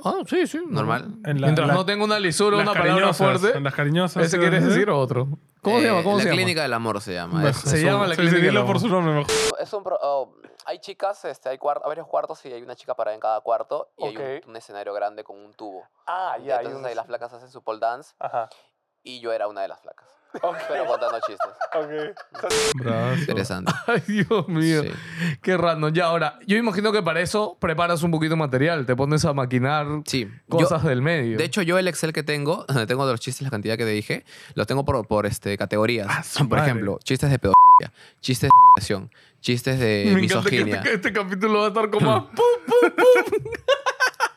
Ah, 0.03 0.15
sí, 0.27 0.45
sí. 0.47 0.59
Normal. 0.67 1.05
En 1.25 1.39
la- 1.41 1.47
Mientras 1.47 1.67
la- 1.67 1.73
no 1.73 1.85
tenga 1.85 2.03
una 2.03 2.19
lisura, 2.19 2.57
una 2.57 2.65
palabra 2.73 2.91
cariñosas, 2.93 3.17
fuerte. 3.17 3.57
en 3.57 3.63
Las 3.63 3.73
cariñosas. 3.73 4.23
¿Ese 4.25 4.37
quieres 4.39 4.65
decir 4.65 4.89
o 4.89 4.99
otro? 4.99 5.27
¿Cómo 5.61 5.77
se 5.79 5.83
Eh, 5.83 5.87
llama? 5.87 6.03
¿Cómo 6.03 6.17
la 6.17 6.23
se 6.23 6.29
llama? 6.29 6.35
Clínica 6.37 6.61
del 6.61 6.73
Amor 6.73 7.01
se 7.01 7.13
llama. 7.13 7.35
Mejor. 7.39 7.49
Es- 7.49 7.57
Se 7.57 7.77
es 7.77 7.83
llama 7.83 8.03
un- 8.03 8.09
la 8.09 8.15
Sí, 8.15 8.21
clínica 8.21 8.35
sí, 8.37 8.41
del 8.41 8.51
dilo 8.51 8.61
amor. 8.61 8.73
por 8.73 8.81
su 8.81 8.87
nombre 8.89 9.13
mejor. 9.13 9.31
Es 9.59 9.73
un 9.73 9.83
pro- 9.83 9.99
oh, 10.01 10.35
hay 10.65 10.79
chicas, 10.79 11.25
este, 11.25 11.49
hay, 11.49 11.57
cuar- 11.57 11.81
varios 11.85 12.07
cuartos 12.07 12.45
y 12.45 12.53
hay 12.53 12.61
una 12.61 12.75
chica 12.75 12.93
parada 12.93 13.15
en 13.15 13.21
cada 13.21 13.39
cuarto 13.41 13.89
y 13.97 14.05
hay 14.05 14.15
Ok. 14.17 14.43
un, 14.45 14.49
un 14.51 14.55
escenario 14.57 14.93
grande 14.93 15.23
con 15.23 15.37
un 15.37 15.53
tubo. 15.53 15.83
Ah, 16.07 16.37
Y 16.43 16.49
entonces 16.51 16.83
ahí 16.85 16.93
las 16.95 17.05
flacas 17.07 17.33
hacen 17.33 17.49
su 17.49 17.63
pole 17.63 17.79
dance 17.79 18.13
Ajá. 18.19 18.49
y 19.01 19.19
yo 19.21 19.31
era 19.31 19.47
una 19.47 19.61
de 19.61 19.69
las 19.69 19.79
flacas. 19.81 20.07
Pero 20.41 20.85
contando 20.85 21.19
chistes. 21.25 22.73
Brazo. 22.75 23.19
Interesante. 23.21 23.71
Ay, 23.87 24.03
Dios 24.07 24.47
mío. 24.47 24.83
Sí. 24.83 24.89
Qué 25.41 25.57
random. 25.57 25.93
Ya, 25.93 26.05
ahora, 26.05 26.39
yo 26.45 26.57
imagino 26.57 26.91
que 26.91 27.01
para 27.01 27.21
eso 27.21 27.57
preparas 27.59 28.03
un 28.03 28.11
poquito 28.11 28.31
de 28.31 28.39
material. 28.39 28.85
Te 28.85 28.95
pones 28.95 29.23
a 29.25 29.33
maquinar 29.33 29.85
Sí. 30.05 30.29
Yo- 30.47 30.57
cosas 30.57 30.83
del 30.83 31.01
medio. 31.01 31.37
de 31.37 31.43
hecho, 31.43 31.61
yo 31.61 31.77
el 31.79 31.87
Excel 31.87 32.13
que 32.13 32.23
tengo, 32.23 32.65
donde 32.67 32.85
tengo 32.87 33.05
de 33.05 33.13
los 33.13 33.19
chistes, 33.21 33.43
la 33.43 33.49
cantidad 33.49 33.77
que 33.77 33.85
te 33.85 33.91
dije, 33.91 34.25
los 34.55 34.67
tengo 34.67 34.83
por, 34.85 35.05
por 35.07 35.25
este, 35.25 35.57
categorías. 35.57 36.07
Ah, 36.09 36.23
por 36.39 36.57
madre. 36.57 36.71
ejemplo, 36.71 36.99
chistes 37.03 37.29
de 37.29 37.39
pedofilia, 37.39 37.93
chistes 38.21 38.49
de 38.49 38.57
violación, 38.75 39.11
chistes 39.41 39.79
de 39.79 40.11
me 40.13 40.23
encanta 40.23 40.49
que 40.49 40.55
misoginia, 40.57 40.75
este, 40.77 40.89
que 40.89 40.95
este 40.95 41.13
capítulo 41.13 41.59
va 41.59 41.65
a 41.65 41.67
estar 41.69 41.89
como... 41.89 42.11
a 42.15 42.29
¡pum! 42.31 42.45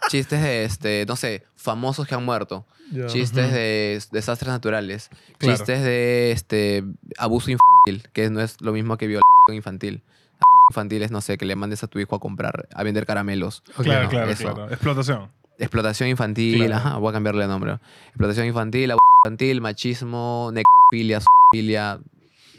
Chistes 0.09 0.43
de, 0.43 0.65
este, 0.65 1.05
no 1.07 1.17
sé, 1.17 1.45
famosos 1.57 2.07
que 2.07 2.15
han 2.15 2.25
muerto, 2.25 2.65
chistes 3.09 3.53
de 3.53 4.01
desastres 4.13 4.49
naturales, 4.51 5.11
Claro. 5.39 5.57
chistes 5.57 5.83
de 5.83 6.33
este, 6.33 6.85
abuso 7.19 7.51
infantil, 7.51 8.09
que 8.13 8.31
no 8.31 8.41
es 8.41 8.61
lo 8.61 8.73
mismo 8.73 8.97
que 8.97 9.07
violación 9.07 9.55
infantil. 9.55 10.03
Abuso 10.41 10.71
infantil 10.71 11.03
es, 11.03 11.11
no 11.11 11.21
sé, 11.21 11.37
que 11.39 11.45
le 11.45 11.55
mandes 11.57 11.83
a 11.85 11.87
tu 11.87 11.99
hijo 11.99 12.17
a 12.17 12.21
comprar, 12.21 12.69
a 12.75 12.83
vender 12.83 13.05
caramelos. 13.07 13.63
Claro, 13.77 14.05
No, 14.05 14.09
claro, 14.11 14.31
eso. 14.31 14.55
claro. 14.55 14.71
Explotación. 14.73 15.31
Explotación 15.59 16.09
infantil, 16.09 16.57
Claro. 16.67 16.75
ajá, 16.77 16.97
voy 16.99 17.11
a 17.11 17.13
cambiarle 17.13 17.43
de 17.43 17.49
nombre. 17.49 17.79
Explotación 18.09 18.47
infantil, 18.47 18.91
abuso 18.93 19.05
infantil, 19.25 19.61
machismo, 19.61 20.51
necrofilia, 20.53 21.21
zoofilia, 21.21 21.99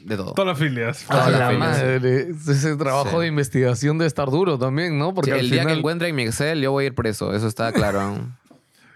de 0.05 0.17
todo. 0.17 0.33
Todas 0.33 0.47
las 0.49 0.57
filias. 0.59 1.05
Todas 1.07 1.27
A 1.27 1.29
las 1.31 1.39
la 1.39 1.49
filias. 1.49 1.69
madre. 1.83 2.27
Ese 2.31 2.75
trabajo 2.75 3.11
Sí. 3.11 3.17
de 3.21 3.27
investigación 3.27 3.97
debe 3.97 4.07
estar 4.07 4.29
duro 4.29 4.57
también, 4.57 4.97
¿no? 4.99 5.13
Porque 5.13 5.31
Sí, 5.31 5.37
al 5.37 5.39
el 5.45 5.49
día 5.51 5.59
que 5.61 5.65
final- 5.65 5.77
encuentre 5.79 6.07
en 6.09 6.15
mi 6.15 6.23
Excel, 6.23 6.61
yo 6.61 6.71
voy 6.71 6.85
a 6.85 6.87
ir 6.87 6.95
preso, 6.95 7.33
eso 7.33 7.47
está 7.47 7.71
claro. 7.71 8.17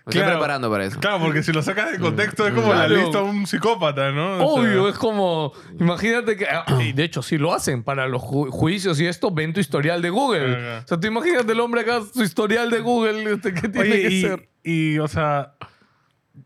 Claro. 0.05 0.31
preparando 0.31 0.69
para 0.69 0.83
eso. 0.83 0.99
Claro, 0.99 1.19
porque 1.23 1.43
si 1.43 1.53
lo 1.53 1.61
sacas 1.61 1.93
de 1.93 1.97
contexto 1.99 2.45
es 2.45 2.53
como 2.53 2.67
Claro. 2.73 2.93
la 2.93 3.01
lista 3.03 3.19
de 3.19 3.23
un 3.23 3.47
psicópata, 3.47 4.11
¿no? 4.11 4.45
O 4.45 4.61
sea, 4.61 4.63
Obvio, 4.71 4.89
es 4.89 4.95
como, 4.97 5.53
imagínate 5.79 6.35
que, 6.35 6.45
ah, 6.45 6.65
y 6.81 6.91
de 6.91 7.05
hecho 7.05 7.21
sí 7.21 7.37
lo 7.37 7.53
hacen 7.53 7.83
para 7.83 8.09
los 8.09 8.21
ju- 8.21 8.49
juicios 8.49 8.99
y 8.99 9.05
esto, 9.07 9.31
ven 9.31 9.53
tu 9.53 9.61
historial 9.61 10.01
de 10.01 10.09
Google. 10.09 10.79
O 10.79 10.87
sea, 10.87 10.99
tú 10.99 11.07
imagínate 11.07 11.49
el 11.53 11.59
hombre 11.61 11.81
acá, 11.81 12.01
su 12.13 12.21
historial 12.21 12.69
de 12.69 12.79
Google, 12.81 13.31
este, 13.33 13.53
¿qué 13.53 13.69
tiene 13.69 13.91
Oye, 13.91 14.01
que 14.01 14.09
y, 14.13 14.21
ser? 14.23 14.49
y, 14.61 14.99
o 14.99 15.07
sea, 15.07 15.53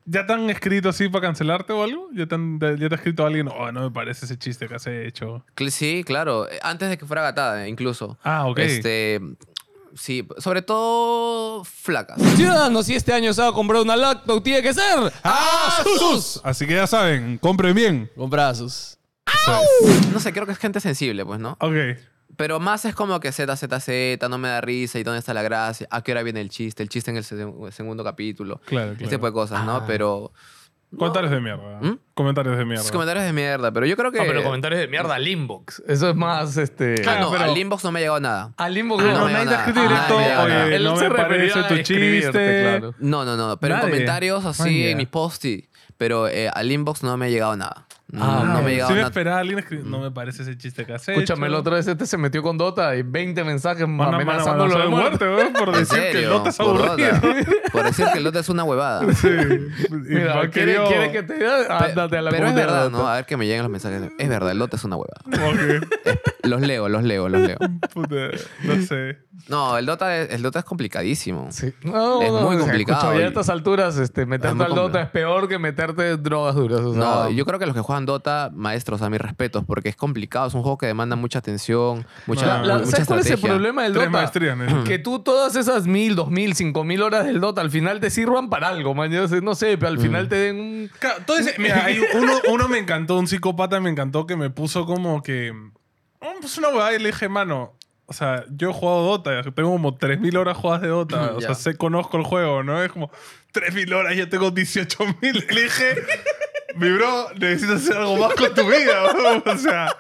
¿ya 0.05 0.25
te 0.25 0.33
han 0.33 0.49
escrito 0.49 0.89
así 0.89 1.09
para 1.09 1.27
cancelarte 1.27 1.73
o 1.73 1.83
algo? 1.83 2.09
¿Ya 2.13 2.25
te, 2.25 2.35
han- 2.35 2.59
ya 2.59 2.89
te 2.89 2.95
ha 2.95 2.97
escrito 2.97 3.25
alguien? 3.25 3.47
Oh, 3.47 3.71
no 3.71 3.81
me 3.81 3.91
parece 3.91 4.25
ese 4.25 4.37
chiste 4.37 4.67
que 4.67 4.75
has 4.75 4.87
hecho. 4.87 5.43
Sí, 5.69 6.03
claro. 6.05 6.49
eh, 6.49 6.59
Antes 6.61 6.89
de 6.89 6.97
que 6.97 7.05
fuera 7.05 7.21
gatada, 7.21 7.67
incluso. 7.67 8.17
Ah, 8.23 8.45
ok. 8.47 8.59
Este, 8.59 9.19
sí, 9.95 10.27
sobre 10.37 10.61
todo 10.61 11.63
flacas. 11.63 12.21
Ciudadanos, 12.35 12.85
si 12.85 12.95
este 12.95 13.13
año 13.13 13.33
se 13.33 13.41
va 13.41 13.49
a 13.49 13.53
comprar 13.53 13.81
una 13.81 13.95
laptop, 13.95 14.43
tiene 14.43 14.61
que 14.61 14.73
ser 14.73 15.11
¡Asus! 15.23 16.41
Así 16.43 16.65
que 16.67 16.75
ya 16.75 16.87
saben, 16.87 17.37
compren 17.37 17.73
bien. 17.75 18.11
Compra 18.15 18.49
Asus. 18.49 18.97
No 20.11 20.19
sé, 20.19 20.33
creo 20.33 20.45
que 20.45 20.51
es 20.51 20.57
gente 20.57 20.79
sensible, 20.81 21.25
pues, 21.25 21.39
¿no? 21.39 21.57
Ok. 21.61 21.73
Pero 22.37 22.59
más 22.59 22.85
es 22.85 22.95
como 22.95 23.19
que 23.19 23.31
Z, 23.31 23.55
Z, 23.57 23.79
Z, 23.79 24.29
no 24.29 24.37
me 24.37 24.47
da 24.47 24.61
risa 24.61 24.99
y 24.99 25.03
dónde 25.03 25.19
está 25.19 25.33
la 25.33 25.41
gracia, 25.43 25.87
a 25.91 26.01
qué 26.03 26.11
hora 26.13 26.23
viene 26.23 26.39
el 26.39 26.49
chiste, 26.49 26.83
el 26.83 26.89
chiste 26.89 27.11
en 27.11 27.17
el 27.17 27.23
se- 27.23 27.35
segundo 27.71 28.03
capítulo. 28.03 28.61
Claro, 28.65 28.91
Este 28.91 29.03
claro. 29.03 29.17
tipo 29.17 29.25
de 29.25 29.33
cosas, 29.33 29.65
¿no? 29.65 29.83
Pero. 29.85 30.31
Comentarios 30.97 31.31
de 31.33 31.41
mierda. 31.41 31.79
¿Mm? 31.81 31.99
Comentarios 32.13 32.57
de 32.57 32.63
mierda. 32.63 32.79
Esos 32.81 32.93
comentarios 32.93 33.25
de 33.25 33.33
mierda, 33.33 33.73
pero 33.73 33.85
yo 33.85 33.97
creo 33.97 34.09
que. 34.11 34.21
Ah, 34.21 34.23
pero 34.25 34.41
comentarios 34.41 34.79
de 34.79 34.87
mierda 34.87 35.15
al 35.15 35.27
inbox. 35.27 35.83
Eso 35.85 36.09
es 36.11 36.15
más, 36.15 36.55
este... 36.55 36.95
Ah, 36.99 37.03
Claro, 37.03 37.21
no, 37.25 37.31
pero- 37.31 37.43
al 37.43 37.57
inbox 37.57 37.83
no 37.83 37.91
me 37.91 37.99
ha 37.99 38.01
llegado 38.03 38.19
nada. 38.21 38.53
Al 38.55 38.77
inbox 38.77 39.03
Ah, 39.03 39.07
no. 39.07 39.19
no, 39.19 39.25
me 39.25 39.35
ha 39.35 39.43
nada. 39.43 39.57
escrito 39.57 39.81
Ah, 39.81 39.83
nada. 40.07 40.43
Oye, 40.45 40.75
Él 40.77 40.83
no 40.85 40.95
se 40.95 41.09
me 41.09 41.15
parece 41.15 41.63
tu 41.63 41.75
chiste. 41.83 42.31
claro. 42.61 42.95
No, 42.99 43.25
no, 43.25 43.35
no. 43.35 43.57
Pero 43.59 43.75
Nadie. 43.75 43.85
en 43.87 43.91
comentarios 43.91 44.45
así, 44.45 44.87
en 44.87 44.97
mis 44.97 45.07
posts 45.09 45.39
sí. 45.41 45.67
Pero 45.97 46.29
eh, 46.29 46.47
al 46.53 46.71
inbox 46.71 47.03
no 47.03 47.17
me 47.17 47.25
ha 47.25 47.29
llegado 47.29 47.57
nada. 47.57 47.85
No, 48.09 48.23
Ah, 48.23 48.43
no 48.45 48.61
me 48.61 48.67
ha 48.67 48.69
llegado 48.69 48.89
Si 48.89 48.95
me 48.95 49.01
esperaba 49.01 49.39
alguien 49.39 49.65
no 49.83 49.99
me 49.99 50.11
parece 50.11 50.43
ese 50.43 50.57
chiste 50.57 50.85
que 50.85 50.93
has 50.93 51.01
hecho. 51.09 51.11
Escúchame, 51.19 51.49
la 51.49 51.57
otra 51.59 51.75
vez 51.75 51.87
este 51.87 52.05
se 52.05 52.17
metió 52.17 52.41
con 52.41 52.57
Dota 52.57 52.95
y 52.95 53.01
20 53.03 53.43
mensajes 53.43 53.81
a- 53.81 53.85
amenazándolo 53.85 54.73
van 54.73 54.81
a 54.81 54.85
de 54.85 54.89
muerte. 54.89 55.25
por 55.59 55.69
¿En 55.69 55.75
decir 55.75 55.99
que 56.13 56.23
el? 56.23 56.29
Dota 56.29 56.49
es 56.49 56.59
aburrido. 56.59 57.09
Por 57.73 57.83
decir 57.83 58.05
que 58.13 58.17
el 58.19 58.23
Dota 58.23 58.39
es 58.39 58.47
una 58.49 58.63
huevada. 58.63 59.05
Sí. 59.13 59.27
Mira, 59.91 60.49
¿quiere, 60.49 60.77
quiere 60.87 61.11
que 61.11 61.23
te 61.23 61.33
diga? 61.35 61.79
Ándate 61.85 62.17
a 62.17 62.21
la 62.21 62.31
pero 62.31 62.47
es 62.47 62.55
de 62.55 62.61
verdad. 62.61 62.89
¿no? 62.89 63.07
A 63.07 63.15
ver 63.15 63.25
que 63.25 63.35
me 63.35 63.45
lleguen 63.45 63.63
los 63.63 63.71
mensajes. 63.71 64.09
Es 64.17 64.29
verdad, 64.29 64.51
el 64.51 64.59
Dota 64.59 64.77
es 64.77 64.83
una 64.85 64.95
huevada. 64.95 65.21
Ok. 65.49 65.85
Los 66.43 66.61
leo, 66.61 66.87
los 66.87 67.03
leo, 67.03 67.27
los 67.27 67.41
leo. 67.41 67.57
Puta, 67.93 68.15
no 68.63 68.81
sé. 68.83 69.17
No, 69.49 69.77
el 69.77 69.85
Dota 69.85 70.17
es, 70.17 70.31
el 70.33 70.41
Dota 70.41 70.59
es 70.59 70.65
complicadísimo. 70.65 71.47
Sí. 71.51 71.73
No, 71.83 72.21
Es 72.21 72.31
no, 72.31 72.41
muy 72.41 72.55
o 72.55 72.59
sea, 72.59 72.59
complicado 72.67 72.99
escucha, 73.01 73.19
y- 73.19 73.23
a 73.23 73.27
estas 73.27 73.49
alturas, 73.49 73.97
este, 73.97 74.25
meterte 74.25 74.55
muy 74.55 74.65
al 74.65 74.73
Dota 74.75 75.01
es 75.01 75.09
peor 75.09 75.47
que 75.49 75.59
meterte 75.59 76.15
drogas 76.17 76.55
duras. 76.55 76.79
o 76.79 76.93
sea, 76.93 77.01
No, 77.03 77.29
yo 77.29 77.45
creo 77.45 77.59
que 77.59 77.65
los 77.65 77.75
que 77.75 77.81
juegan 77.81 77.96
Dota, 78.05 78.51
maestros, 78.53 79.01
a 79.01 79.09
mis 79.09 79.19
respetos, 79.19 79.63
porque 79.65 79.89
es 79.89 79.95
complicado. 79.95 80.47
Es 80.47 80.53
un 80.53 80.61
juego 80.61 80.77
que 80.77 80.85
demanda 80.85 81.15
mucha 81.15 81.39
atención, 81.39 82.05
mucha, 82.25 82.45
La- 82.45 82.63
La- 82.63 82.73
mucha 82.79 82.91
¿Sabes 82.91 83.07
cuál 83.07 83.19
es 83.19 83.25
el 83.27 83.33
estrategia. 83.33 83.49
problema 83.55 83.83
del 83.83 83.93
Dota? 83.93 84.09
maestrías, 84.09 84.57
¿no? 84.57 84.83
Que 84.83 84.99
tú 84.99 85.19
todas 85.19 85.55
esas 85.55 85.87
mil, 85.87 86.15
dos 86.15 86.29
mil, 86.29 86.55
cinco 86.55 86.83
mil 86.83 87.01
horas 87.01 87.25
del 87.25 87.39
Dota 87.39 87.61
al 87.61 87.71
final 87.71 87.99
te 87.99 88.09
sirvan 88.09 88.49
para 88.49 88.67
algo, 88.69 88.93
man. 88.93 89.11
Yo 89.11 89.27
sé- 89.27 89.41
No 89.41 89.55
sé, 89.55 89.77
pero 89.77 89.89
al 89.89 89.99
final 89.99 90.27
te 90.29 90.35
den 90.35 90.59
un... 90.59 90.91
Claro, 90.99 91.23
todo 91.25 91.37
ese- 91.37 91.55
mira, 91.57 91.85
hay 91.85 91.99
uno, 92.15 92.33
uno 92.49 92.67
me 92.67 92.77
encantó, 92.77 93.17
un 93.17 93.27
psicópata 93.27 93.79
me 93.79 93.89
encantó 93.89 94.25
que 94.27 94.35
me 94.35 94.49
puso 94.49 94.85
como 94.85 95.21
que. 95.23 95.51
oh, 96.19 96.33
pues 96.41 96.57
una 96.57 96.69
huevada 96.69 96.93
y 96.95 96.99
le 96.99 97.07
dije, 97.07 97.27
mano. 97.29 97.73
O 98.09 98.13
sea, 98.13 98.45
yo 98.49 98.69
he 98.69 98.73
jugado 98.73 99.01
Dota, 99.03 99.43
tengo 99.51 99.69
como 99.69 99.97
3.000 99.97 100.37
horas 100.37 100.55
jugadas 100.55 100.81
de 100.81 100.87
Dota. 100.87 101.31
O 101.35 101.41
sea, 101.41 101.49
Ya. 101.49 101.55
sé, 101.55 101.75
conozco 101.75 102.15
el 102.15 102.23
juego, 102.23 102.63
¿no? 102.63 102.81
Es 102.81 102.89
como 102.89 103.11
3.000 103.53 103.93
horas, 103.93 104.15
yo 104.15 104.29
tengo 104.29 104.49
18.000. 104.53 105.17
Y 105.21 105.53
le 105.53 105.63
dije, 105.63 105.95
mi 106.75 106.91
bro, 106.91 107.29
necesitas 107.37 107.83
hacer 107.83 107.97
algo 107.97 108.17
más 108.17 108.33
con 108.33 108.53
tu 108.53 108.65
vida, 108.65 109.13
bro. 109.13 109.43
O 109.53 109.57
sea, 109.57 109.95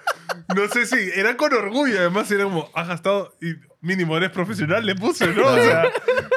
no 0.55 0.67
sé 0.67 0.85
si. 0.85 0.95
Era 1.19 1.35
con 1.37 1.53
orgullo, 1.53 1.99
además, 1.99 2.29
era 2.31 2.43
como, 2.45 2.69
has 2.73 2.87
gastado. 2.87 3.35
Y 3.41 3.53
mínimo 3.79 4.17
eres 4.17 4.31
profesional, 4.31 4.85
le 4.85 4.95
puse, 4.95 5.27
¿no? 5.27 5.45
O 5.45 5.55
sea, 5.55 5.83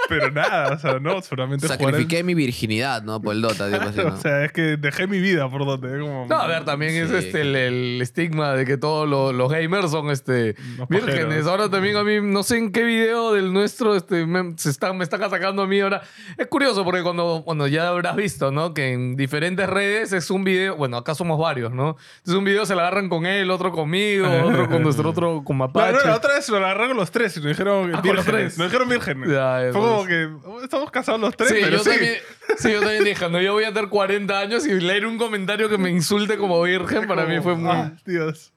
pero 0.09 0.31
nada, 0.31 0.75
o 0.75 0.79
sea, 0.79 0.99
no, 1.01 1.21
solamente 1.23 1.67
jugar. 1.67 1.79
Sacrifiqué 1.81 2.23
mi 2.23 2.35
virginidad, 2.35 3.03
¿no? 3.03 3.21
Por 3.21 3.35
el 3.35 3.41
Dota, 3.43 3.67
digo 3.69 3.81
así, 3.83 3.99
¿no? 4.05 4.15
O 4.15 4.17
sea, 4.19 4.45
es 4.45 4.53
que 4.53 4.77
dejé 4.77 5.07
mi 5.07 5.21
vida 5.21 5.49
por 5.51 5.65
donde. 5.65 5.89
es 5.97 6.01
como- 6.01 6.27
No, 6.29 6.37
a 6.37 6.47
ver, 6.47 6.65
también 6.65 6.95
es 6.95 7.09
Sí. 7.09 7.17
este 7.17 7.41
el, 7.41 7.57
el 7.57 8.03
estigma 8.03 8.53
de 8.55 8.67
que 8.67 8.77
todos 8.77 9.09
los, 9.09 9.35
los 9.35 9.51
gamers 9.51 9.91
son 9.91 10.11
este 10.11 10.55
vírgenes. 10.89 11.17
pajeros. 11.17 11.47
Ahora 11.47 11.71
también 11.71 11.97
a 11.97 12.05
mí, 12.05 12.19
no 12.23 12.43
sé 12.43 12.59
en 12.59 12.71
qué 12.73 12.85
video 12.85 13.33
del 13.33 13.53
nuestro 13.53 13.97
este, 13.97 14.27
me, 14.27 14.57
se 14.59 14.71
está, 14.71 14.93
me 14.93 15.03
está 15.03 15.19
sacando 15.31 15.63
a 15.63 15.67
mí 15.67 15.81
ahora. 15.81 16.03
Es 16.37 16.47
curioso 16.47 16.85
porque 16.85 17.03
cuando, 17.03 17.43
cuando 17.45 17.67
ya 17.67 17.89
habrás 17.89 18.15
visto, 18.17 18.53
¿no? 18.53 18.75
Que 18.75 18.93
en 18.93 19.17
diferentes 19.17 19.69
redes 19.69 20.13
es 20.13 20.31
un 20.31 20.45
video, 20.45 20.77
bueno, 20.77 20.99
acá 20.99 21.15
somos 21.15 21.39
varios, 21.39 21.73
¿no? 21.73 21.97
Entonces 22.19 22.35
un 22.35 22.45
video 22.45 22.67
se 22.67 22.75
lo 22.75 22.81
agarran 22.81 23.09
con 23.09 23.25
él, 23.27 23.51
otro 23.51 23.73
conmigo, 23.81 24.27
otro 24.45 24.69
con 24.69 24.83
nuestro 24.83 25.11
otro 25.11 25.43
con 25.45 25.59
No, 25.59 25.67
Mapache. 25.67 25.93
no, 25.99 26.05
la 26.05 26.17
otra 26.17 26.35
vez 26.35 26.49
lo 26.49 26.57
agarraron 26.59 26.97
los 26.97 27.11
tres 27.11 27.37
y 27.37 27.41
nos 27.41 27.49
dijeron 27.49 27.91
Ah, 27.93 27.97
los 27.97 28.03
vírgenes. 28.03 28.25
tres. 28.27 28.59
Nos 28.59 28.67
dijeron 28.69 28.89
vírgenes. 28.89 29.29
Ya, 29.31 29.61
Fue 29.73 29.81
como 29.81 30.05
que 30.07 30.29
oh, 30.45 30.63
estamos 30.63 30.91
casados 30.91 31.21
los 31.21 31.37
tres, 31.37 31.51
Sí, 31.51 31.57
pero 31.61 31.77
yo 31.79 31.85
sí. 31.85 31.91
También, 31.91 32.15
sí, 32.59 32.73
yo 32.73 32.81
también 32.81 33.05
dije, 33.05 33.29
no, 33.29 33.41
yo 33.41 33.53
voy 33.53 33.65
a 33.65 33.73
tener 33.73 33.89
40 33.91 34.39
años 34.39 34.67
y 34.67 34.81
leer 34.81 35.07
un 35.07 35.19
comentario 35.19 35.69
que 35.69 35.79
me 35.79 35.91
insulte 35.91 36.37
como 36.39 36.63
virgen 36.63 37.07
para 37.07 37.27
mí 37.27 37.41
fue 37.41 37.55
muy... 37.57 37.71
Ah, 37.71 37.93
Dios. 38.07 38.53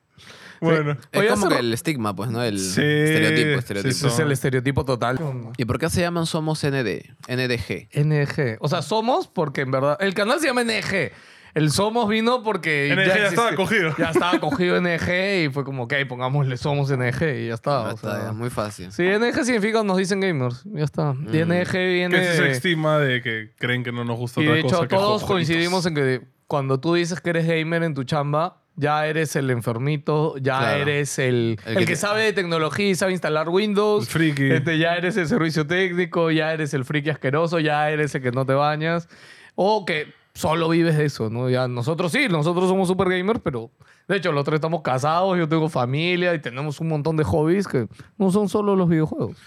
Bueno. 0.62 0.96
Es 1.12 1.30
como 1.32 1.50
que 1.50 1.58
el 1.60 1.74
estigma, 1.74 2.16
pues, 2.16 2.30
¿no? 2.30 2.42
El 2.42 2.58
Sí, 2.58 2.80
estereotipo, 2.82 3.60
estereotipo. 3.60 3.94
sí. 3.96 4.08
Es 4.08 4.20
el 4.20 4.32
estereotipo 4.32 4.86
total. 4.86 5.20
¿Y 5.58 5.66
por 5.66 5.78
qué 5.78 5.90
se 5.90 6.00
llaman 6.00 6.26
Somos 6.26 6.64
ND? 6.64 7.04
NDG. 7.28 7.90
NG. 7.94 8.58
O 8.62 8.70
sea, 8.70 8.82
somos 8.82 9.28
porque 9.28 9.60
en 9.60 9.72
verdad. 9.72 9.98
El 10.00 10.14
canal 10.14 10.40
se 10.40 10.48
llama 10.48 10.64
NG. 10.64 11.12
El 11.54 11.72
somos 11.72 12.10
vino 12.10 12.42
porque. 12.44 12.94
NG 12.96 13.06
ya 13.06 13.28
estaba 13.28 13.56
cogido. 13.56 13.96
Ya 13.98 14.10
estaba 14.10 14.40
cogido 14.40 14.82
NG 14.82 15.46
y 15.46 15.50
fue 15.50 15.64
como, 15.64 15.84
ok, 15.84 15.94
pongámosle 16.08 16.58
somos 16.58 16.90
NG 16.90 17.22
y 17.44 17.48
ya 17.48 17.54
está. 17.54 17.84
Ya 17.84 17.90
o 17.90 17.96
está, 17.96 18.16
sea. 18.16 18.26
ya, 18.26 18.32
muy 18.34 18.50
fácil. 18.50 18.92
Sí, 18.92 19.04
NG 19.04 19.44
significa 19.46 19.84
nos 19.84 19.98
dicen 19.98 20.20
gamers. 20.20 20.64
Ya 20.66 20.84
está. 20.84 21.14
Y 21.32 21.38
NG 21.44 21.72
viene. 21.74 22.10
Que 22.18 22.24
es 22.24 22.30
ese 22.40 22.52
estigma 22.52 22.98
de 22.98 23.22
que 23.22 23.52
creen 23.58 23.84
que 23.84 23.92
no 23.92 24.04
nos 24.04 24.18
gusta 24.18 24.42
y 24.42 24.46
otra 24.48 24.56
de 24.56 24.62
cosa 24.64 24.76
hecho, 24.78 24.88
que 24.88 24.96
todos 24.96 25.24
coincidimos 25.24 25.86
en 25.86 25.96
que 25.96 26.22
cuando 26.48 26.80
tú 26.80 26.96
dices 26.96 27.22
que 27.22 27.30
eres 27.30 27.48
gamer 27.48 27.84
en 27.84 27.94
tu 27.94 28.04
chamba. 28.04 28.60
Ya 28.76 29.06
eres 29.06 29.36
el 29.36 29.52
enfermito, 29.52 30.36
ya 30.38 30.58
Claro. 30.58 30.82
eres 30.82 31.20
el, 31.20 31.60
el, 31.68 31.78
El 31.78 31.86
que, 31.86 31.96
sabe 31.96 32.24
de 32.24 32.34
tecnología 32.34 32.90
y 32.90 32.96
sabe 32.96 33.12
instalar 33.12 33.48
Windows. 33.48 34.06
El 34.06 34.10
friki. 34.12 34.50
Este, 34.52 34.80
ya 34.80 34.96
eres 34.96 35.16
el 35.16 35.28
servicio 35.28 35.68
técnico, 35.68 36.32
ya 36.32 36.52
eres 36.52 36.74
el 36.74 36.84
friki 36.84 37.12
asqueroso, 37.12 37.60
ya 37.60 37.92
eres 37.92 38.16
el 38.16 38.24
que 38.24 38.32
no 38.32 38.48
te 38.48 38.54
bañas. 38.54 39.08
O 39.54 39.86
que 39.86 40.12
solo 40.34 40.70
vives 40.70 40.98
de 40.98 41.06
eso, 41.06 41.30
¿no? 41.30 41.50
Ya 41.50 41.68
nosotros 41.68 42.12
sí, 42.12 42.28
nosotros 42.30 42.68
somos 42.68 42.88
super 42.88 43.10
gamers, 43.10 43.40
pero 43.44 43.72
de 44.08 44.18
hecho 44.18 44.32
los 44.32 44.44
tres 44.44 44.56
estamos 44.56 44.82
casados, 44.82 45.38
yo 45.38 45.48
tengo 45.48 45.70
familia 45.70 46.34
y 46.34 46.42
tenemos 46.42 46.80
un 46.80 46.88
montón 46.90 47.18
de 47.18 47.24
hobbies 47.24 47.68
que 47.68 47.88
no 48.18 48.32
son 48.32 48.50
solo 48.50 48.76
los 48.76 48.90
videojuegos. 48.90 49.38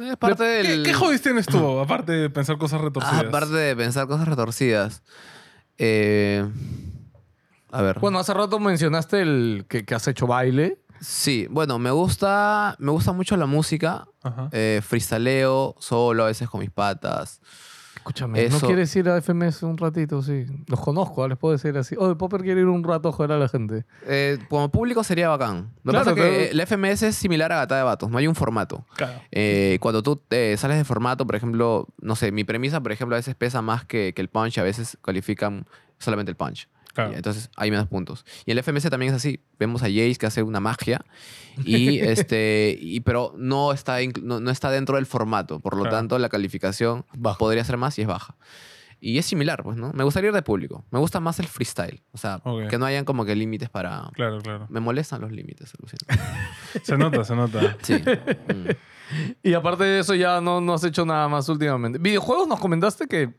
Es 0.00 0.16
parte 0.16 0.42
¿Qué, 0.42 0.68
del... 0.68 0.82
¿Qué 0.82 0.92
hobbies 0.92 1.22
tienes 1.22 1.46
tú, 1.46 1.78
aparte 1.80 2.12
de 2.12 2.30
pensar 2.30 2.58
cosas 2.58 2.80
retorcidas? 2.80 3.24
Ah, 3.24 3.28
aparte 3.28 3.54
de 3.54 3.76
pensar 3.76 4.06
cosas 4.06 4.26
retorcidas. 4.26 5.02
Eh, 5.78 6.44
a 7.70 7.82
ver. 7.82 7.98
Bueno, 8.00 8.18
hace 8.18 8.34
rato 8.34 8.58
mencionaste 8.58 9.20
el 9.22 9.66
que, 9.68 9.84
que 9.84 9.94
has 9.94 10.06
hecho 10.08 10.26
baile. 10.26 10.78
Sí, 11.00 11.46
bueno, 11.50 11.78
me 11.78 11.90
gusta, 11.90 12.76
me 12.78 12.90
gusta 12.90 13.12
mucho 13.12 13.36
la 13.36 13.46
música. 13.46 14.06
Ajá. 14.22 14.48
Eh, 14.52 14.80
freestaleo, 14.82 15.76
solo, 15.78 16.24
a 16.24 16.26
veces 16.26 16.48
con 16.48 16.60
mis 16.60 16.70
patas. 16.70 17.40
Escúchame, 18.04 18.50
¿no 18.50 18.60
quieres 18.60 18.94
ir 18.96 19.08
a 19.08 19.16
FMS 19.18 19.62
un 19.62 19.78
ratito? 19.78 20.20
Sí. 20.22 20.44
Los 20.66 20.78
conozco, 20.78 21.26
les 21.26 21.38
puedo 21.38 21.52
decir 21.52 21.74
así. 21.78 21.96
Oye, 21.98 22.14
Popper 22.16 22.42
quiere 22.42 22.60
ir 22.60 22.66
un 22.66 22.84
rato 22.84 23.08
a 23.08 23.12
joder 23.12 23.32
a 23.32 23.38
la 23.38 23.48
gente. 23.48 23.86
Eh, 24.06 24.38
como 24.50 24.68
público 24.70 25.02
sería 25.02 25.30
bacán. 25.30 25.70
Lo 25.84 25.92
que 25.92 25.98
Claro, 25.98 26.14
pasa 26.14 26.28
es 26.28 26.48
que 26.50 26.54
la 26.54 26.66
FMS 26.66 27.02
es 27.04 27.16
similar 27.16 27.50
a 27.52 27.56
Gata 27.56 27.78
de 27.78 27.82
Vatos, 27.82 28.10
no 28.10 28.18
hay 28.18 28.26
un 28.26 28.34
formato. 28.34 28.84
Claro. 28.96 29.20
Eh, 29.32 29.78
cuando 29.80 30.02
tú 30.02 30.20
eh, 30.28 30.54
sales 30.58 30.76
de 30.76 30.84
formato, 30.84 31.26
por 31.26 31.34
ejemplo, 31.34 31.88
no 32.02 32.14
sé, 32.14 32.30
mi 32.30 32.44
premisa, 32.44 32.82
por 32.82 32.92
ejemplo, 32.92 33.16
a 33.16 33.18
veces 33.18 33.34
pesa 33.36 33.62
más 33.62 33.86
que, 33.86 34.12
que 34.14 34.20
el 34.20 34.28
punch, 34.28 34.58
a 34.58 34.62
veces 34.62 34.98
califican 35.00 35.64
solamente 35.98 36.30
el 36.30 36.36
punch. 36.36 36.68
Claro. 36.94 37.12
Y 37.12 37.16
entonces 37.16 37.50
hay 37.56 37.70
menos 37.70 37.88
puntos. 37.88 38.24
Y 38.46 38.52
el 38.52 38.58
FMS 38.62 38.88
también 38.88 39.12
es 39.12 39.16
así. 39.16 39.40
Vemos 39.58 39.82
a 39.82 39.86
Jace 39.86 40.14
que 40.16 40.26
hace 40.26 40.42
una 40.42 40.60
magia, 40.60 41.04
y 41.64 41.98
este, 42.00 42.78
y, 42.80 43.00
pero 43.00 43.34
no 43.36 43.72
está, 43.72 43.98
no, 44.22 44.40
no 44.40 44.50
está 44.50 44.70
dentro 44.70 44.96
del 44.96 45.04
formato. 45.06 45.60
Por 45.60 45.74
lo 45.76 45.82
Claro. 45.82 45.96
tanto, 45.96 46.18
la 46.18 46.28
calificación 46.28 47.04
Bajo. 47.14 47.38
podría 47.38 47.62
ser 47.64 47.76
más 47.76 47.98
y 47.98 48.02
es 48.02 48.08
baja. 48.08 48.36
Y 49.00 49.18
es 49.18 49.26
similar, 49.26 49.62
pues, 49.62 49.76
¿no? 49.76 49.92
Me 49.92 50.02
gustaría 50.02 50.28
ir 50.28 50.34
de 50.34 50.40
público. 50.40 50.82
Me 50.90 50.98
gusta 50.98 51.20
más 51.20 51.38
el 51.38 51.46
freestyle. 51.46 52.00
O 52.12 52.16
sea, 52.16 52.40
Ok. 52.44 52.68
que 52.70 52.78
no 52.78 52.86
hayan 52.86 53.04
como 53.04 53.26
que 53.26 53.34
límites 53.36 53.68
para... 53.68 54.08
Claro, 54.14 54.40
claro. 54.40 54.66
Me 54.70 54.80
molestan 54.80 55.20
los 55.20 55.30
límites. 55.30 55.72
Se 56.82 56.96
nota, 56.96 57.22
se 57.24 57.36
nota. 57.36 57.76
Sí. 57.82 57.94
Mm. 57.94 58.70
Y 59.42 59.52
aparte 59.52 59.84
de 59.84 60.00
eso, 60.00 60.14
ya 60.14 60.40
no, 60.40 60.62
no 60.62 60.72
has 60.72 60.82
hecho 60.84 61.04
nada 61.04 61.28
más 61.28 61.48
últimamente. 61.50 61.98
¿Videojuegos 61.98 62.48
nos 62.48 62.58
comentaste 62.58 63.06
que 63.06 63.34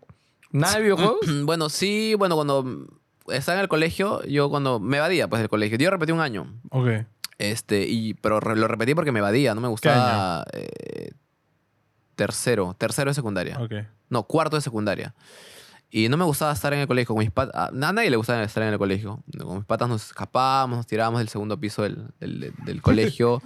nada 0.51 0.75
de 0.75 0.83
videojuegos? 0.83 1.17
bueno, 1.43 1.69
sí, 1.69 2.13
bueno, 2.17 2.35
cuando 2.35 2.87
estaba 3.29 3.57
en 3.57 3.61
el 3.63 3.67
colegio, 3.67 4.23
yo 4.23 4.49
cuando 4.49 4.79
me 4.79 4.97
evadía, 4.97 5.27
pues, 5.27 5.41
del 5.41 5.49
colegio. 5.49 5.77
Yo 5.77 5.89
repetí 5.89 6.11
un 6.11 6.21
año. 6.21 6.47
Ok. 6.71 6.87
Este, 7.37 7.85
y, 7.87 8.13
pero 8.15 8.39
re- 8.39 8.55
lo 8.55 8.67
repetí 8.67 8.95
porque 8.95 9.11
me 9.11 9.19
evadía, 9.19 9.53
no 9.55 9.61
me 9.61 9.67
gustaba... 9.67 10.45
eh, 10.53 11.11
tercero, 12.15 12.75
tercero 12.77 13.11
de 13.11 13.15
secundaria. 13.15 13.59
Ok. 13.61 13.73
No, 14.09 14.23
cuarto 14.23 14.55
de 14.55 14.61
secundaria. 14.61 15.13
Y 15.89 16.09
no 16.09 16.17
me 16.17 16.25
gustaba 16.25 16.51
estar 16.51 16.73
en 16.73 16.79
el 16.79 16.87
colegio 16.87 17.13
con 17.15 17.19
mis 17.23 17.31
patas. 17.31 17.55
A 17.55 17.71
nadie 17.73 18.09
le 18.09 18.17
gustaba 18.17 18.43
estar 18.43 18.63
en 18.63 18.69
el 18.73 18.77
colegio. 18.77 19.23
Con 19.37 19.57
mis 19.57 19.65
patas 19.65 19.87
nos 19.89 20.05
escapábamos, 20.07 20.77
nos 20.77 20.87
tirábamos 20.87 21.19
del 21.19 21.29
segundo 21.29 21.59
piso 21.59 21.83
del, 21.83 22.07
del- 22.19 22.53
del 22.65 22.81
colegio 22.81 23.41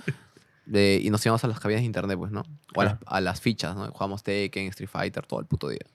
de- 0.65 0.99
y 1.03 1.09
nos 1.09 1.25
íbamos 1.25 1.43
a 1.43 1.47
las 1.47 1.59
cabinas 1.59 1.81
de 1.81 1.85
internet, 1.85 2.17
pues, 2.17 2.31
¿no? 2.31 2.43
O 2.75 2.81
a, 2.81 2.85
las, 2.85 2.95
a 3.05 3.21
las 3.21 3.41
fichas, 3.41 3.75
¿no? 3.75 3.85
Jugábamos 3.87 4.23
Tekken, 4.23 4.67
Street 4.67 4.89
Fighter, 4.89 5.25
todo 5.25 5.39
el 5.39 5.45
puto 5.47 5.67
día. 5.69 5.85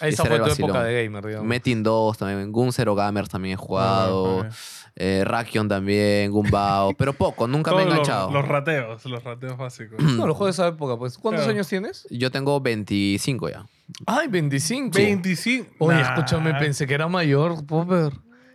Esa 0.00 0.24
fue 0.24 0.36
tu 0.38 0.42
vacilón. 0.44 0.70
época 0.70 0.84
de 0.84 1.04
gamer, 1.04 1.26
digamos. 1.26 1.46
Metin 1.48 1.82
2 1.82 2.18
también, 2.18 2.52
Gun 2.52 2.72
Zero 2.72 2.94
Gamers 2.94 3.28
también 3.28 3.54
he 3.54 3.56
jugado. 3.56 4.38
Ok. 4.40 4.46
eh, 4.96 5.22
Rakion 5.24 5.68
también, 5.68 6.30
Gumbao. 6.30 6.92
pero 6.98 7.12
poco, 7.12 7.46
nunca 7.46 7.72
me 7.72 7.82
he 7.82 7.84
los- 7.84 7.94
enganchado. 7.94 8.30
Los, 8.30 8.46
rateos, 8.48 9.04
los 9.06 9.22
rateos 9.24 9.56
básicos. 9.56 9.98
No, 10.00 10.26
los 10.26 10.36
juegos 10.36 10.56
de 10.56 10.62
esa 10.62 10.68
época, 10.68 10.96
pues. 10.96 11.16
¿Cuántos 11.18 11.44
Claro. 11.44 11.54
años 11.56 11.68
tienes? 11.68 12.06
Yo 12.10 12.30
tengo 12.30 12.60
25 12.60 13.48
ya. 13.48 13.66
Ay, 14.06 14.28
25. 14.28 14.90
25. 14.98 15.70
Oye, 15.78 15.96
Nah. 16.00 16.14
escúchame, 16.14 16.54
pensé 16.54 16.86
que 16.86 16.94
era 16.94 17.08
mayor, 17.08 17.64
Popper. 17.64 18.12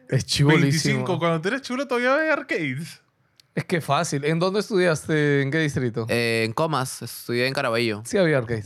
Es 0.10 0.25
25. 0.25 0.27
chivolísimo. 0.27 1.06
Cuando 1.19 1.41
tú 1.41 1.47
eres 1.47 1.62
chulo 1.62 1.88
todavía 1.88 2.15
hay 2.15 2.29
arcades. 2.29 3.01
Es 3.56 3.65
que 3.65 3.82
fácil. 3.82 4.25
¿En 4.25 4.39
dónde 4.39 4.60
estudiaste? 4.60 5.41
¿En 5.43 5.51
qué 5.51 5.60
distrito? 5.60 6.06
Eh, 6.10 6.43
en 6.45 6.53
Comas, 6.53 7.01
estudié 7.03 7.47
en 7.47 7.53
Caraballo. 7.53 8.01
Sí 8.03 8.17
había 8.17 8.39
arcade. 8.39 8.63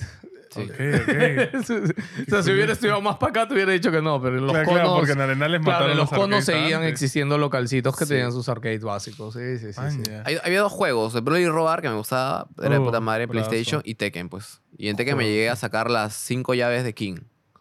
Sí. 0.58 0.64
Ok, 0.64 0.80
ok. 1.02 2.28
o 2.28 2.30
sea, 2.30 2.44
si 2.44 2.52
hubiera 2.52 2.74
estudiado 2.74 3.02
más 3.02 3.18
para 3.18 3.30
acá, 3.32 3.48
te 3.48 3.54
hubiera 3.54 3.72
dicho 3.72 3.92
que 3.92 4.02
no, 4.02 4.22
pero 4.22 4.38
en 4.38 4.44
los 4.44 4.52
Claro, 4.52 4.66
conos... 4.68 4.82
claro, 4.82 4.96
porque 4.98 5.12
en 5.14 5.22
Arenales 5.22 5.62
claro, 5.62 5.72
mataron 5.72 5.92
en 5.92 5.98
los 5.98 6.12
los 6.12 6.20
conos 6.20 6.46
seguían 6.46 6.82
antes. 6.82 6.92
existiendo 6.92 7.38
localcitos 7.38 7.96
que 7.98 8.06
Sí. 8.06 8.10
tenían 8.14 8.32
sus 8.32 8.50
arcades 8.50 8.82
básicos. 8.84 9.34
Sí, 9.36 9.58
sí, 9.60 9.74
sí. 9.74 9.82
Hay- 10.26 10.38
había 10.44 10.62
dos 10.62 10.72
juegos, 10.72 11.14
el 11.16 11.22
Broly 11.22 11.48
Robar, 11.48 11.82
que 11.82 11.90
me 11.90 11.96
gustaba, 11.96 12.48
era 12.60 12.70
de 12.72 12.78
Oh, 12.78 12.86
puta 12.86 13.00
madre, 13.00 13.26
brazo. 13.28 13.50
PlayStation, 13.50 13.82
y 13.86 13.96
Tekken, 13.96 14.30
pues. 14.30 14.62
Y 14.78 14.90
en 14.90 14.96
Tekken 14.96 15.18
me 15.18 15.26
llegué 15.26 15.50
a 15.50 15.56
sacar 15.56 15.90
las 15.90 16.14
cinco 16.14 16.54
llaves 16.54 16.84
de 16.84 16.94
King. 16.94 17.16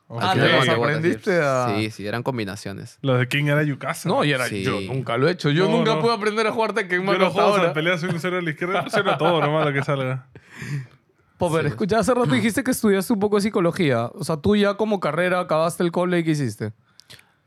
Ah, 0.09 0.35
¿te 0.37 0.71
aprendiste 0.71 1.33
sí. 1.33 1.41
a- 1.43 1.75
Sí, 1.77 1.91
sí, 1.91 2.07
eran 2.07 2.23
combinaciones. 2.23 2.99
Lo 3.03 3.17
de 3.19 3.27
King 3.27 3.47
era 3.47 3.65
Yukasa. 3.65 4.09
No, 4.09 4.23
y 4.23 4.31
era, 4.31 4.47
Sí. 4.47 4.63
yo 4.63 4.81
nunca 4.81 5.17
lo 5.17 5.27
he 5.27 5.33
hecho. 5.33 5.51
Yo 5.51 5.65
No, 5.69 5.79
nunca 5.79 5.97
no. 5.97 6.01
pude 6.01 6.15
aprender 6.15 6.47
a 6.47 6.53
jugar 6.53 6.75
Tekken 6.75 7.05
Yo 7.05 7.13
los 7.15 7.33
juegos 7.33 7.61
pelea 7.73 7.99
soy 7.99 8.11
un 8.11 8.21
cero 8.21 8.39
a 8.39 8.41
la 8.43 8.51
izquierda, 8.51 8.83
presiono 8.83 9.19
todo 9.19 9.41
nomás 9.41 9.67
lo 9.67 9.73
que 9.73 9.83
salga. 9.83 10.29
Sí, 11.39 11.45
pues. 11.63 11.67
escucha, 11.67 11.99
hace 11.99 12.15
rato 12.15 12.31
dijiste 12.35 12.65
que 12.65 12.71
estudiaste 12.71 13.13
un 13.13 13.21
poco 13.21 13.37
de 13.37 13.43
psicología. 13.43 14.11
O 14.15 14.25
sea, 14.25 14.37
tú 14.39 14.57
ya 14.57 14.75
como 14.75 15.01
carrera 15.01 15.41
acabaste 15.41 15.83
el 15.83 15.93
cole 15.93 16.21
y 16.21 16.25
¿qué 16.25 16.31
hiciste? 16.33 16.73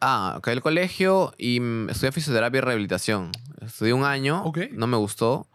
Ah, 0.02 0.36
acabé 0.38 0.56
el 0.56 0.62
colegio 0.62 1.34
y 1.38 1.60
mm, 1.60 1.90
estudié 1.90 2.12
fisioterapia 2.12 2.60
y 2.60 2.62
rehabilitación. 2.62 3.32
Estudié 3.62 3.94
un 3.94 4.06
año, 4.06 4.44
no 4.72 4.88
me 4.88 4.98
gustó, 4.98 5.48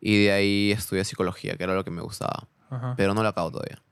y 0.00 0.24
de 0.24 0.32
ahí 0.32 0.72
estudié 0.72 1.04
psicología, 1.04 1.56
que 1.56 1.64
era 1.64 1.74
lo 1.74 1.84
que 1.84 1.90
me 1.90 2.00
gustaba. 2.00 2.48
Ajá. 2.70 2.94
Pero 2.96 3.12
no 3.14 3.22
lo 3.22 3.28
acabo 3.28 3.50
todavía. 3.50 3.82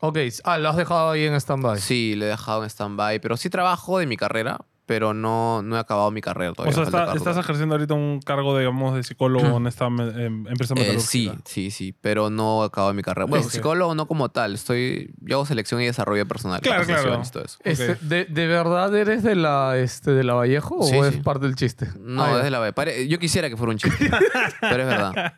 Ok, 0.00 0.18
ah, 0.44 0.58
lo 0.58 0.68
has 0.68 0.76
dejado 0.76 1.10
ahí 1.10 1.24
en 1.24 1.34
stand-by. 1.34 1.80
Sí, 1.80 2.14
le 2.14 2.26
he 2.26 2.28
dejado 2.28 2.62
en 2.62 2.70
stand-by, 2.70 3.20
pero 3.20 3.36
sí 3.36 3.50
trabajo 3.50 3.98
de 3.98 4.06
mi 4.06 4.16
carrera, 4.16 4.58
pero 4.88 5.12
no, 5.12 5.60
no 5.62 5.76
he 5.76 5.78
acabado 5.78 6.10
mi 6.10 6.22
carrera 6.22 6.52
O 6.52 6.54
todavía. 6.54 6.74
sea, 6.74 6.84
está- 6.84 6.98
acabar 7.02 7.16
estás 7.18 7.36
ejerciendo 7.36 7.74
ahorita 7.74 7.92
un 7.92 8.20
cargo, 8.24 8.56
digamos, 8.58 8.94
de 8.96 9.02
psicólogo 9.04 9.58
en 9.58 9.66
esta 9.68 9.86
em, 9.86 10.46
empresa 10.48 10.72
Eh, 10.74 10.80
metalúrgica. 10.80 11.02
sí, 11.02 11.30
sí, 11.44 11.70
sí, 11.70 11.94
pero 12.00 12.30
no 12.30 12.62
he 12.62 12.66
acabado 12.66 12.94
mi 12.94 13.02
carrera. 13.02 13.26
Bueno, 13.26 13.44
Ok. 13.44 13.52
psicólogo 13.52 13.94
no 13.94 14.08
como 14.08 14.30
tal, 14.30 14.54
estoy, 14.54 15.12
yo 15.20 15.36
hago 15.36 15.44
selección 15.46 15.82
y 15.82 15.84
desarrollo 15.86 16.26
personal. 16.26 16.62
Claro, 16.62 16.86
claro. 16.86 17.22
todo 17.30 17.44
eso. 17.44 17.58
Este. 17.64 17.96
¿de, 18.00 18.24
de 18.24 18.46
verdad 18.46 18.96
eres 18.96 19.22
de 19.22 19.34
la, 19.34 19.76
este, 19.76 20.12
de 20.12 20.24
la 20.24 20.32
Vallejo 20.32 20.82
Sí, 20.82 20.96
o 20.96 21.04
es 21.04 21.14
sí. 21.16 21.20
parte 21.20 21.44
del 21.44 21.54
chiste? 21.54 21.88
No, 22.00 22.22
Ah, 22.24 22.30
ya. 22.30 22.36
desde 22.38 22.50
la 22.50 22.72
pare- 22.72 23.06
Yo 23.08 23.18
quisiera 23.18 23.50
que 23.50 23.58
fuera 23.58 23.72
un 23.72 23.78
chiste, 23.78 24.08
pero 24.62 24.82
es 24.84 24.88
verdad. 24.88 25.32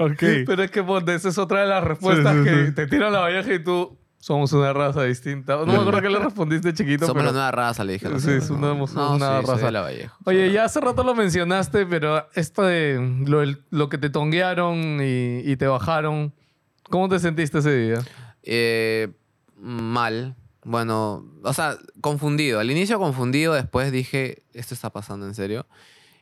Ok. 0.00 0.18
Pero 0.46 0.62
es 0.64 0.70
que 0.72 0.82
ponte, 0.82 1.14
esa 1.14 1.28
es 1.28 1.38
otra 1.38 1.60
de 1.60 1.66
las 1.66 1.84
respuestas 1.84 2.34
Sí, 2.34 2.38
sí, 2.42 2.44
que 2.50 2.66
sí. 2.66 2.72
te 2.74 2.86
tira 2.88 3.10
la 3.10 3.20
Valleja 3.20 3.54
y 3.54 3.62
tú 3.62 3.96
somos 4.20 4.52
una 4.52 4.72
raza 4.74 5.02
distinta. 5.04 5.56
No 5.56 5.66
me 5.66 5.76
acuerdo 5.76 6.02
qué 6.02 6.10
le 6.10 6.18
respondiste 6.18 6.74
chiquito, 6.74 7.06
Somos 7.06 7.22
pero... 7.22 7.26
la 7.26 7.32
nueva 7.32 7.50
raza, 7.50 7.84
le 7.84 7.94
dije. 7.94 8.06
Sí, 8.20 8.40
señora, 8.40 8.42
somos 8.42 8.94
¿no? 8.94 9.14
una 9.16 9.40
sí, 9.40 9.46
soy 9.46 9.54
raza. 9.54 9.66
de 9.66 9.72
la 9.72 9.80
Vallejo. 9.80 10.16
Oye, 10.26 10.52
ya 10.52 10.64
hace 10.64 10.80
rato 10.80 11.02
lo 11.02 11.14
mencionaste, 11.14 11.86
pero 11.86 12.28
esto 12.34 12.62
de 12.62 13.24
lo, 13.26 13.42
lo 13.70 13.88
que 13.88 13.96
te 13.96 14.10
tonguearon 14.10 15.00
y, 15.02 15.38
y 15.50 15.56
te 15.56 15.66
bajaron, 15.66 16.34
¿cómo 16.90 17.08
te 17.08 17.18
sentiste 17.18 17.58
ese 17.58 17.74
día? 17.74 17.98
Eh, 18.42 19.08
mal. 19.56 20.36
Bueno, 20.64 21.24
o 21.42 21.52
sea, 21.54 21.78
confundido. 22.02 22.60
Al 22.60 22.70
inicio 22.70 22.98
confundido, 22.98 23.54
después 23.54 23.90
dije, 23.90 24.42
esto 24.52 24.74
está 24.74 24.90
pasando 24.90 25.26
en 25.26 25.34
serio. 25.34 25.66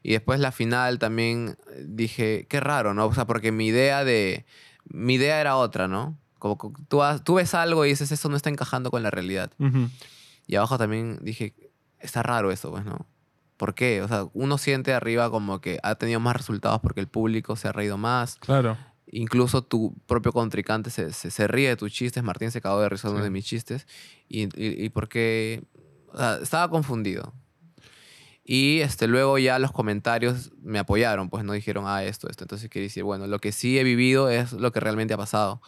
Y 0.04 0.12
después 0.12 0.38
la 0.38 0.52
final 0.52 1.00
también 1.00 1.56
eh, 1.72 1.84
dije, 1.84 2.46
qué 2.48 2.60
raro, 2.60 2.94
¿no? 2.94 3.06
O 3.06 3.12
sea, 3.14 3.26
porque 3.26 3.50
mi 3.50 3.66
idea 3.66 4.04
de... 4.04 4.46
Mi 4.90 5.14
idea 5.14 5.40
era 5.40 5.56
otra, 5.56 5.88
¿no? 5.88 6.16
Como 6.38 6.56
tú, 6.88 7.00
tú 7.24 7.34
ves 7.34 7.54
algo 7.54 7.84
y 7.84 7.90
dices, 7.90 8.10
esto 8.12 8.28
no 8.28 8.36
está 8.36 8.48
encajando 8.50 8.90
con 8.90 9.02
la 9.02 9.10
realidad. 9.10 9.50
Ujú. 9.58 9.88
Y 10.46 10.56
abajo 10.56 10.78
también 10.78 11.18
dije, 11.22 11.54
está 11.98 12.22
raro 12.22 12.50
eso, 12.50 12.70
pues, 12.70 12.84
¿no? 12.84 13.06
¿Por 13.56 13.74
qué? 13.74 14.02
O 14.02 14.08
sea, 14.08 14.26
uno 14.34 14.56
siente 14.56 14.94
arriba 14.94 15.30
como 15.30 15.60
que 15.60 15.78
ha 15.82 15.96
tenido 15.96 16.20
más 16.20 16.36
resultados 16.36 16.80
porque 16.80 17.00
el 17.00 17.08
público 17.08 17.56
se 17.56 17.66
ha 17.68 17.72
reído 17.72 17.98
más. 17.98 18.36
Claro. 18.36 18.78
Incluso 19.10 19.62
tu 19.62 19.94
propio 20.06 20.32
contrincante 20.32 20.90
se, 20.90 21.12
se, 21.12 21.30
se 21.30 21.48
ríe 21.48 21.68
de 21.70 21.76
tus 21.76 21.90
chistes. 21.92 22.22
Martín 22.22 22.50
se 22.52 22.60
cagó 22.60 22.80
de 22.80 22.88
risa 22.88 23.08
de 23.08 23.14
uno 23.14 23.22
Sí. 23.22 23.24
de 23.24 23.30
mis 23.30 23.44
chistes. 23.44 23.86
Y, 24.28 24.42
y, 24.44 24.84
y 24.84 24.88
porque... 24.90 25.64
O 26.12 26.16
sea, 26.16 26.38
estaba 26.42 26.68
confundido. 26.70 27.34
Y 28.44 28.80
este, 28.80 29.06
luego 29.08 29.38
ya 29.38 29.58
los 29.58 29.72
comentarios 29.72 30.52
me 30.62 30.78
apoyaron, 30.78 31.28
pues 31.28 31.44
no 31.44 31.52
dijeron, 31.52 31.84
ah, 31.86 32.02
esto, 32.04 32.30
esto. 32.30 32.44
Entonces 32.44 32.70
quería 32.70 32.86
decir, 32.86 33.02
bueno, 33.02 33.26
lo 33.26 33.40
que 33.40 33.52
sí 33.52 33.78
he 33.78 33.84
vivido 33.84 34.30
es 34.30 34.52
lo 34.52 34.72
que 34.72 34.80
realmente 34.80 35.12
ha 35.14 35.18
pasado. 35.18 35.60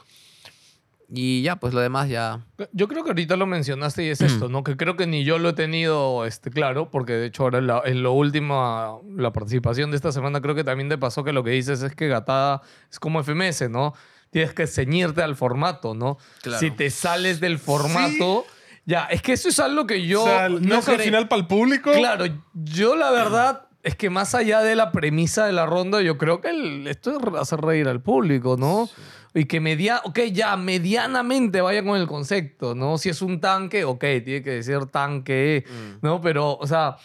Y 1.12 1.42
ya, 1.42 1.56
pues 1.56 1.74
lo 1.74 1.80
demás 1.80 2.08
ya... 2.08 2.46
Yo 2.72 2.86
creo 2.86 3.02
que 3.02 3.10
ahorita 3.10 3.34
lo 3.36 3.46
mencionaste 3.46 4.04
y 4.04 4.08
es 4.10 4.20
esto, 4.20 4.48
¿no? 4.48 4.62
Que 4.62 4.76
creo 4.76 4.96
que 4.96 5.08
ni 5.08 5.24
yo 5.24 5.38
lo 5.38 5.48
he 5.48 5.52
tenido 5.54 6.24
este, 6.24 6.50
claro, 6.50 6.88
porque 6.90 7.14
de 7.14 7.26
hecho 7.26 7.42
ahora 7.42 7.58
en, 7.58 7.66
la, 7.66 7.82
en 7.84 8.02
lo 8.04 8.12
último, 8.12 9.02
la 9.16 9.32
participación 9.32 9.90
de 9.90 9.96
esta 9.96 10.12
semana, 10.12 10.40
creo 10.40 10.54
que 10.54 10.62
también 10.62 10.88
te 10.88 10.98
pasó 10.98 11.24
que 11.24 11.32
lo 11.32 11.42
que 11.42 11.50
dices 11.50 11.82
es 11.82 11.96
que 11.96 12.06
Gatada 12.06 12.62
es 12.90 13.00
como 13.00 13.22
FMS, 13.24 13.68
¿no? 13.70 13.92
Tienes 14.30 14.54
que 14.54 14.68
ceñirte 14.68 15.20
al 15.22 15.34
formato, 15.34 15.94
¿no? 15.94 16.16
Claro. 16.42 16.60
Si 16.60 16.70
te 16.70 16.88
sales 16.90 17.40
del 17.40 17.58
formato, 17.58 18.44
ya, 18.86 19.04
es 19.06 19.20
que 19.22 19.32
eso 19.32 19.48
es 19.48 19.58
algo 19.58 19.88
que 19.88 20.06
yo... 20.06 20.22
o 20.22 20.26
sea, 20.26 20.48
no, 20.48 20.76
es 20.78 20.88
al 20.88 21.00
final 21.00 21.26
para 21.26 21.40
el 21.40 21.48
público. 21.48 21.90
Claro, 21.92 22.26
yo 22.54 22.94
la 22.94 23.10
verdad 23.10 23.66
es 23.82 23.96
que 23.96 24.10
más 24.10 24.34
allá 24.36 24.60
de 24.62 24.76
la 24.76 24.92
premisa 24.92 25.46
de 25.46 25.52
la 25.52 25.66
ronda, 25.66 26.02
yo 26.02 26.18
creo 26.18 26.40
que 26.40 26.50
el- 26.50 26.86
esto 26.86 27.10
es 27.10 27.34
hacer 27.40 27.60
reír 27.62 27.88
al 27.88 28.00
público, 28.00 28.56
¿no? 28.56 28.88
Y 29.34 29.44
que 29.44 29.60
media, 29.60 30.00
ok, 30.04 30.18
ya 30.32 30.56
medianamente 30.56 31.60
vaya 31.60 31.84
con 31.84 32.00
el 32.00 32.06
concepto, 32.06 32.74
¿no? 32.74 32.98
Si 32.98 33.08
es 33.08 33.22
un 33.22 33.40
tanque, 33.40 33.84
ok, 33.84 34.00
tiene 34.24 34.42
que 34.42 34.50
decir 34.50 34.86
tanque, 34.86 35.64
¿no? 36.02 36.20
Pero, 36.20 36.56
o 36.56 36.66
sea, 36.66 36.96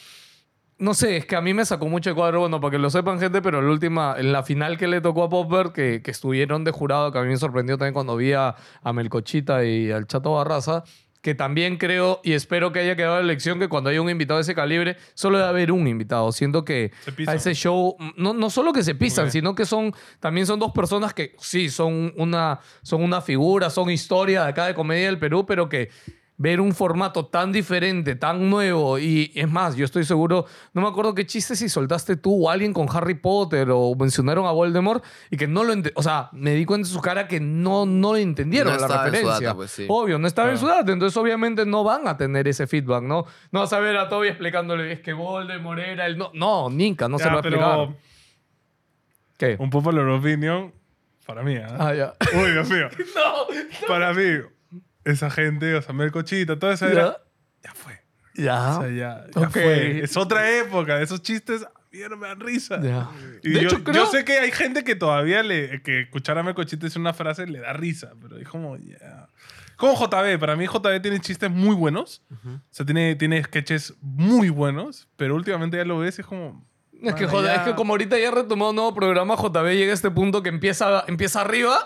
no 0.77 0.93
sé, 0.93 1.17
es 1.17 1.25
que 1.25 1.35
a 1.35 1.41
mí 1.41 1.53
me 1.53 1.65
sacó 1.65 1.87
mucho 1.87 2.09
de 2.09 2.15
cuadro, 2.15 2.41
bueno, 2.41 2.59
para 2.59 2.71
que 2.71 2.79
lo 2.79 2.89
sepan 2.89 3.19
gente, 3.19 3.41
pero 3.41 3.59
en 3.59 3.65
la 3.65 3.71
última, 3.71 4.15
en 4.17 4.31
la 4.31 4.43
final 4.43 4.77
que 4.77 4.87
le 4.87 5.01
tocó 5.01 5.23
a 5.23 5.29
Popper, 5.29 5.71
que, 5.71 6.01
que 6.01 6.11
estuvieron 6.11 6.63
de 6.63 6.71
jurado, 6.71 7.11
que 7.11 7.19
a 7.19 7.21
mí 7.21 7.29
me 7.29 7.37
sorprendió 7.37 7.77
también 7.77 7.93
cuando 7.93 8.17
vi 8.17 8.33
a, 8.33 8.55
a 8.81 8.93
Melcochita 8.93 9.63
y 9.63 9.91
al 9.91 10.07
Chato 10.07 10.33
Barraza, 10.33 10.83
que 11.25 11.33
también 11.33 11.77
creo 11.77 12.21
y 12.23 12.33
espero 12.33 12.71
que 12.71 12.77
haya 12.77 12.95
quedado 12.95 13.15
la 13.15 13.21
elección 13.21 13.57
que 13.57 13.67
cuando 13.67 13.89
haya 13.89 13.99
un 13.99 14.11
invitado 14.11 14.37
de 14.37 14.43
ese 14.43 14.53
calibre, 14.53 14.95
solo 15.15 15.39
debe 15.39 15.49
haber 15.49 15.71
un 15.71 15.87
invitado. 15.87 16.31
Siento 16.31 16.63
que 16.63 16.91
a 17.25 17.33
ese 17.33 17.55
show, 17.55 17.97
no, 18.15 18.35
no 18.35 18.51
solo 18.51 18.71
que 18.71 18.83
se 18.83 18.93
pisan, 18.93 19.31
sino 19.31 19.55
que 19.55 19.65
son, 19.65 19.91
también 20.19 20.45
son 20.45 20.59
dos 20.59 20.71
personas 20.71 21.15
que 21.15 21.35
sí, 21.39 21.69
son 21.69 22.13
una, 22.15 22.59
son 22.83 23.01
una 23.01 23.21
figura, 23.21 23.71
son 23.71 23.89
historia 23.89 24.43
de 24.43 24.49
acá 24.49 24.67
de 24.67 24.75
comedia 24.75 25.07
del 25.07 25.17
Perú, 25.17 25.47
pero 25.47 25.67
que 25.67 25.89
ver 26.37 26.59
un 26.59 26.73
formato 26.73 27.27
tan 27.27 27.53
diferente, 27.53 28.15
tan 28.15 28.49
nuevo, 28.49 28.99
y 28.99 29.31
es 29.35 29.49
más, 29.49 29.77
yo 29.77 29.85
estoy 29.85 30.03
seguro, 30.03 30.45
no 30.73 30.81
me 30.81 30.87
acuerdo 30.89 31.15
qué 31.15 31.25
chiste 31.25 31.55
si 31.55 31.69
soltaste 31.69 32.17
tú 32.17 32.45
o 32.45 32.49
alguien 32.49 32.73
con 32.73 32.87
Harry 32.93 33.13
Potter 33.13 33.69
o 33.71 33.95
mencionaron 33.95 34.45
a 34.45 34.51
Voldemort 34.51 35.01
y 35.31 35.37
que 35.37 35.47
no 35.47 35.63
lo 35.63 35.73
ent- 35.73 35.93
o 35.95 36.03
sea, 36.03 36.27
me 36.33 36.51
di 36.53 36.65
cuenta 36.65 36.87
en 36.89 36.93
su 36.93 36.99
cara 36.99 37.27
que 37.29 37.39
no, 37.39 37.85
no 37.85 38.17
entendieron 38.17 38.73
No 38.73 38.79
la 38.79 38.85
estaba 38.85 39.03
en 39.03 39.07
su 39.07 39.11
referencia. 39.15 39.47
data, 39.47 39.55
pues, 39.55 39.71
sí. 39.71 39.85
Obvio, 39.87 40.19
no 40.19 40.27
estaba 40.27 40.51
en 40.51 40.57
su 40.57 40.65
Claro. 40.65 40.79
data, 40.81 40.91
entonces 40.91 41.15
obviamente 41.15 41.65
no 41.65 41.85
van 41.85 42.05
a 42.05 42.17
tener 42.17 42.47
ese 42.49 42.67
feedback, 42.67 43.03
¿no? 43.03 43.25
No 43.51 43.61
vas 43.61 43.71
a 43.71 43.79
ver 43.79 43.95
a 43.95 44.09
Toby 44.09 44.27
explicándole, 44.27 44.91
es 44.91 44.99
que 44.99 45.13
Voldemort 45.13 45.79
era 45.79 46.05
el... 46.05 46.17
No, 46.17 46.31
no 46.33 46.69
Nika, 46.69 47.07
no 47.07 47.17
se 47.17 47.25
lo 47.29 47.35
va 47.35 47.39
a 47.39 47.43
pero 47.43 47.55
explicar. 47.55 47.97
¿Qué? 49.37 49.55
un 49.59 49.69
popular 49.69 50.05
opinion 50.09 50.73
para 51.25 51.43
mí. 51.43 51.55
¿ah? 51.57 51.75
Ah, 51.79 51.93
ya. 51.93 52.13
Uy, 52.33 52.51
Dios 52.51 52.69
mío. 52.69 52.89
no, 53.15 53.87
Para 53.87 54.13
mí, 54.13 54.23
esa 55.05 55.29
gente, 55.29 55.73
o 55.75 55.81
sea, 55.81 55.93
Melcochita, 55.93 56.59
toda 56.59 56.73
esa 56.73 56.87
Ya. 56.87 56.91
era 56.93 57.17
ya 57.63 57.73
fue. 57.73 57.99
Ya. 58.35 58.77
O 58.77 58.81
sea, 58.81 58.91
ya, 58.91 59.25
ya 59.33 59.41
Ok. 59.41 59.51
fue. 59.51 59.99
Es 60.03 60.17
otra 60.17 60.49
época. 60.57 60.99
Esos 61.01 61.21
chistes 61.21 61.63
a 61.63 61.71
mí 61.91 61.99
ya 61.99 62.09
no 62.09 62.17
me 62.17 62.27
dan 62.27 62.39
risa. 62.41 62.81
Ya. 62.81 63.09
Y 63.43 63.51
De 63.51 63.61
yo, 63.61 63.67
hecho, 63.69 63.83
creo- 63.83 63.95
yo 63.95 64.05
sé 64.07 64.25
que 64.25 64.33
hay 64.39 64.51
gente 64.51 64.83
que 64.83 64.95
todavía 64.95 65.41
le, 65.41 65.81
que 65.83 66.01
escuchar 66.01 66.37
a 66.37 66.43
Mecochito 66.43 66.85
decir 66.85 66.99
una 66.99 67.13
frase 67.13 67.47
le 67.47 67.59
da 67.59 67.71
risa, 67.73 68.11
pero 68.21 68.37
es 68.37 68.47
como, 68.47 68.75
ya. 68.77 69.27
Como 69.77 69.93
JB, 69.95 70.37
para 70.39 70.55
mí 70.55 70.65
JB 70.67 71.01
tiene 71.01 71.19
chistes 71.19 71.49
muy 71.49 71.75
buenos. 71.75 72.21
O 72.45 72.59
sea, 72.71 72.85
tiene, 72.85 73.15
tiene 73.15 73.43
sketches 73.43 73.93
muy 74.01 74.49
buenos, 74.49 75.07
pero 75.17 75.35
últimamente 75.35 75.77
ya 75.77 75.85
lo 75.85 75.99
ves 75.99 76.17
y 76.17 76.21
es 76.21 76.27
como. 76.27 76.65
Es 77.01 77.13
que, 77.13 77.25
"Mano, 77.25 77.37
joder, 77.37 77.53
ya". 77.55 77.61
es 77.61 77.67
que 77.69 77.75
como 77.75 77.91
ahorita 77.93 78.17
ya 78.17 78.31
retomó 78.31 78.69
un 78.69 78.75
nuevo 78.77 78.93
programa, 78.93 79.35
JB 79.35 79.75
llega 79.75 79.91
a 79.91 79.93
este 79.95 80.09
punto 80.11 80.41
que 80.43 80.49
empieza, 80.49 81.03
empieza 81.07 81.41
arriba 81.41 81.77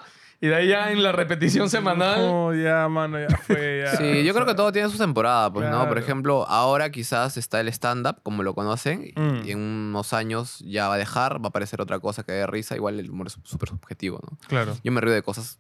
y 0.41 0.47
de 0.47 0.55
ahí 0.55 0.67
ya 0.69 0.91
en 0.91 1.03
la 1.03 1.11
repetición 1.11 1.69
semanal. 1.69 2.19
No, 2.25 2.53
ya, 2.53 2.87
mano, 2.87 3.19
ya 3.19 3.35
fue. 3.37 3.81
Ya. 3.85 3.95
Sí, 3.97 4.23
yo 4.23 4.33
creo 4.33 4.45
que 4.45 4.55
todo 4.55 4.71
tiene 4.71 4.89
su 4.89 4.97
temporada, 4.97 5.51
pues, 5.51 5.69
¿no? 5.69 5.77
Por 5.79 5.87
Claro. 5.89 5.99
ejemplo, 6.01 6.47
ahora 6.47 6.91
quizás 6.91 7.35
está 7.37 7.59
el 7.59 7.67
stand-up, 7.69 8.21
como 8.23 8.43
lo 8.43 8.53
conocen, 8.55 9.03
y- 9.15 9.19
Mm. 9.19 9.41
y 9.47 9.51
en 9.51 9.59
unos 9.59 10.13
años 10.13 10.59
ya 10.59 10.87
va 10.87 10.95
a 10.95 10.97
dejar, 10.97 11.41
va 11.41 11.45
a 11.45 11.49
aparecer 11.49 11.81
otra 11.81 11.99
cosa 11.99 12.23
que 12.23 12.31
dé 12.31 12.47
risa, 12.47 12.75
igual 12.75 12.99
el 12.99 13.09
humor 13.09 13.27
es 13.27 13.37
súper 13.43 13.69
subjetivo, 13.69 14.19
¿no? 14.23 14.37
Claro. 14.47 14.77
Yo 14.83 14.91
me 14.91 15.01
río 15.01 15.13
de 15.13 15.23
cosas 15.23 15.59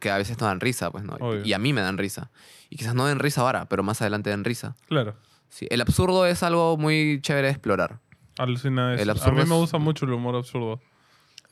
que 0.00 0.10
a 0.10 0.16
veces 0.16 0.40
no 0.40 0.46
dan 0.46 0.60
risa, 0.60 0.90
pues, 0.90 1.04
¿no? 1.04 1.14
Obvio. 1.20 1.44
Y 1.44 1.52
a 1.52 1.58
mí 1.58 1.72
me 1.74 1.82
dan 1.82 1.98
risa. 1.98 2.30
Y 2.70 2.76
quizás 2.76 2.94
no 2.94 3.06
den 3.06 3.18
risa 3.18 3.42
ahora, 3.42 3.68
pero 3.68 3.82
más 3.82 4.00
adelante 4.00 4.30
den 4.30 4.44
risa. 4.44 4.76
Claro. 4.88 5.14
Sí, 5.50 5.66
el 5.70 5.80
absurdo 5.82 6.24
es 6.26 6.42
algo 6.42 6.76
muy 6.78 7.20
chévere 7.20 7.48
de 7.48 7.52
explorar. 7.52 8.00
Alucina 8.38 8.94
eso. 8.94 9.02
El 9.02 9.10
A 9.10 9.12
absurdo 9.12 9.42
mí 9.42 9.48
me 9.48 9.54
gusta 9.56 9.78
mucho 9.78 10.06
el 10.06 10.12
humor 10.12 10.34
absurdo. 10.36 10.80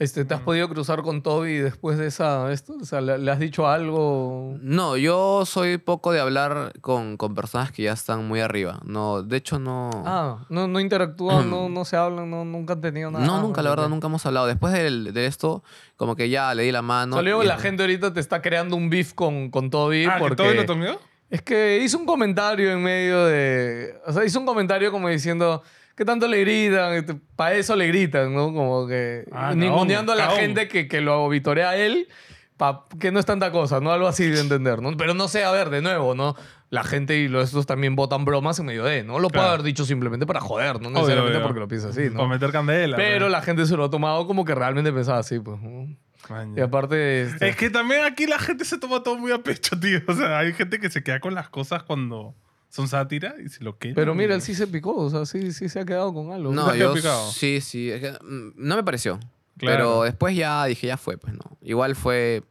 Este, 0.02 0.24
¿Te 0.24 0.34
has 0.34 0.40
podido 0.40 0.68
cruzar 0.68 1.02
con 1.02 1.22
Toby 1.22 1.58
después 1.58 1.96
de 1.96 2.08
esa 2.08 2.50
esto? 2.52 2.74
O 2.80 2.84
sea, 2.84 3.00
¿le, 3.00 3.18
le 3.18 3.30
has 3.30 3.38
dicho 3.38 3.68
algo? 3.68 4.56
No, 4.60 4.96
yo 4.96 5.46
soy 5.46 5.78
poco 5.78 6.10
de 6.10 6.18
hablar 6.18 6.72
con, 6.80 7.16
con 7.16 7.36
personas 7.36 7.70
que 7.70 7.84
ya 7.84 7.92
están 7.92 8.26
muy 8.26 8.40
arriba. 8.40 8.80
No, 8.84 9.22
de 9.22 9.36
hecho 9.36 9.60
no... 9.60 9.90
Ah, 10.04 10.44
no, 10.48 10.66
no 10.66 10.80
interactúan, 10.80 11.48
no, 11.48 11.68
no 11.70 11.84
se 11.84 11.96
hablan, 11.96 12.28
no, 12.28 12.44
nunca 12.44 12.72
han 12.72 12.80
tenido 12.80 13.12
nada. 13.12 13.24
no, 13.24 13.40
nunca, 13.40 13.62
la 13.62 13.70
verdad, 13.70 13.88
nunca 13.88 14.08
hemos 14.08 14.26
hablado. 14.26 14.48
Después 14.48 14.72
del- 14.72 15.12
de, 15.12 15.26
esto, 15.26 15.62
como 15.96 16.16
que 16.16 16.28
ya 16.28 16.52
le 16.52 16.64
di 16.64 16.72
la 16.72 16.82
mano. 16.82 17.14
Solo 17.14 17.28
digo, 17.28 17.44
y- 17.44 17.46
la 17.46 17.58
gente 17.58 17.84
ahorita 17.84 18.12
te 18.12 18.18
está 18.18 18.42
creando 18.42 18.74
un 18.74 18.90
beef 18.90 19.14
con, 19.14 19.50
con 19.50 19.70
Toby 19.70 20.06
ah, 20.06 20.16
porque... 20.18 20.34
¿que 20.34 20.42
todo 20.42 20.54
lo 20.54 20.66
tomó? 20.66 20.98
Es 21.30 21.42
que 21.42 21.78
hizo 21.80 21.96
un 21.96 22.06
comentario 22.06 22.72
en 22.72 22.82
medio 22.82 23.24
de. 23.24 23.94
O 24.04 24.12
sea, 24.12 24.24
hizo 24.24 24.38
un 24.40 24.46
comentario 24.46 24.90
como 24.90 25.08
diciendo. 25.08 25.62
¿Qué 25.96 26.04
tanto 26.04 26.26
le 26.28 26.40
gritan? 26.40 27.20
Para 27.36 27.54
eso 27.54 27.76
le 27.76 27.86
gritan, 27.88 28.34
¿no? 28.34 28.46
Como 28.52 28.86
que. 28.86 29.24
Ah, 29.32 29.54
ninguneando 29.54 30.12
a 30.12 30.16
la 30.16 30.30
gente 30.30 30.68
que, 30.68 30.88
que 30.88 31.00
lo 31.00 31.28
vitorea 31.28 31.70
a 31.70 31.76
él. 31.76 32.08
pa- 32.56 32.84
que 33.00 33.10
no 33.10 33.18
es 33.18 33.26
tanta 33.26 33.50
cosa, 33.50 33.80
¿no? 33.80 33.90
Algo 33.92 34.06
así 34.06 34.24
de 34.28 34.40
entender, 34.40 34.80
¿no? 34.82 34.96
Pero 34.96 35.14
no 35.14 35.26
sé, 35.28 35.42
a 35.44 35.50
ver, 35.50 35.68
de 35.70 35.82
nuevo, 35.82 36.14
¿no? 36.14 36.36
La 36.70 36.84
gente 36.84 37.16
y 37.18 37.26
los 37.28 37.44
estos 37.48 37.66
también 37.66 37.96
votan 37.96 38.24
bromas 38.24 38.58
en 38.60 38.66
medio 38.66 38.84
de, 38.84 39.02
¿no? 39.04 39.18
Lo 39.18 39.28
Claro. 39.30 39.48
haber 39.48 39.62
dicho 39.62 39.84
simplemente 39.84 40.26
para 40.26 40.40
joder, 40.40 40.74
no 40.80 40.88
Obvio, 40.88 40.90
necesariamente 41.00 41.36
obvio. 41.38 41.46
porque 41.48 41.60
lo 41.60 41.68
piensa 41.68 41.88
así, 41.88 42.08
Para 42.08 42.22
¿no? 42.22 42.28
meter 42.28 42.52
candela. 42.52 42.96
Pero 42.96 43.28
la 43.28 43.42
gente 43.42 43.66
se 43.66 43.76
lo 43.76 43.84
ha 43.84 43.90
tomado 43.90 44.26
como 44.26 44.44
que 44.44 44.54
realmente 44.54 44.92
pensaba 44.92 45.18
así, 45.18 45.38
pues. 45.40 45.60
¿no? 45.60 45.94
Man, 46.30 46.54
Y 46.56 46.60
aparte. 46.60 47.22
este, 47.22 47.48
Es 47.48 47.56
que 47.56 47.68
también 47.68 48.04
aquí 48.04 48.26
la 48.26 48.38
gente 48.38 48.64
se 48.64 48.78
toma 48.78 49.02
todo 49.02 49.18
muy 49.18 49.32
a 49.32 49.38
pecho, 49.42 49.78
tío. 49.80 50.00
O 50.06 50.12
sea, 50.14 50.38
hay 50.38 50.52
gente 50.52 50.78
que 50.78 50.88
se 50.88 51.02
queda 51.02 51.18
con 51.20 51.34
las 51.34 51.48
cosas 51.48 51.82
cuando 51.82 52.34
son 52.72 52.88
sátira 52.88 53.34
y 53.44 53.48
se 53.50 53.62
lo 53.62 53.76
queda. 53.76 53.92
Pero 53.94 54.14
mira, 54.14 54.34
él 54.34 54.40
sí 54.40 54.54
se 54.54 54.66
picó, 54.66 54.96
o 54.96 55.10
sea, 55.10 55.26
sí, 55.26 55.52
sí 55.52 55.68
se 55.68 55.80
ha 55.80 55.84
quedado 55.84 56.12
con 56.14 56.32
algo. 56.32 56.52
No, 56.52 56.64
¿Te 56.64 56.70
has 56.72 56.78
yo 56.78 56.94
picado? 56.94 57.30
sí, 57.30 57.60
sí. 57.60 57.90
es 57.90 58.00
que, 58.00 58.12
mm, 58.12 58.52
no 58.56 58.76
me 58.76 58.82
pareció. 58.82 59.18
Claro. 59.58 59.76
Pero 59.76 60.02
después 60.04 60.34
ya 60.34 60.64
dije, 60.64 60.86
ya 60.86 60.96
fue, 60.96 61.18
pues, 61.18 61.34
¿no? 61.34 61.58
Igual 61.60 61.94
fue... 61.96 62.42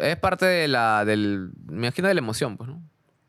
Es 0.00 0.16
parte 0.18 0.46
de 0.46 0.68
la... 0.68 1.04
Del, 1.04 1.50
me 1.66 1.86
imagino 1.88 2.06
de 2.08 2.14
la 2.14 2.20
emoción, 2.20 2.56
pues, 2.56 2.70
¿no? 2.70 2.80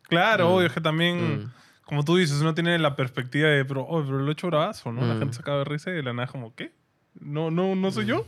Claro, 0.03 0.47
Mm. 0.49 0.51
obvio, 0.53 0.67
es 0.67 0.73
que 0.73 0.81
también, 0.81 1.39
Mm. 1.45 1.51
como 1.85 2.05
tú 2.05 2.17
dices, 2.17 2.39
uno 2.39 2.53
tiene 2.53 2.77
la 2.77 2.95
perspectiva 2.95 3.49
de, 3.49 3.65
pero, 3.65 3.81
oh, 3.81 4.03
pero 4.03 4.19
lo 4.19 4.29
he 4.29 4.33
hecho 4.33 4.47
bravazo, 4.47 4.91
¿no? 4.91 5.01
La 5.07 5.15
Mm. 5.15 5.19
gente 5.19 5.33
se 5.35 5.41
acaba 5.41 5.57
de 5.59 5.63
risa 5.65 5.89
y 5.89 5.93
de 5.93 6.03
la 6.03 6.13
nada 6.13 6.27
como, 6.27 6.53
¿qué? 6.53 6.71
No, 7.19 7.49
no, 7.49 7.75
no 7.75 7.91
soy 7.91 8.05
yo. 8.05 8.25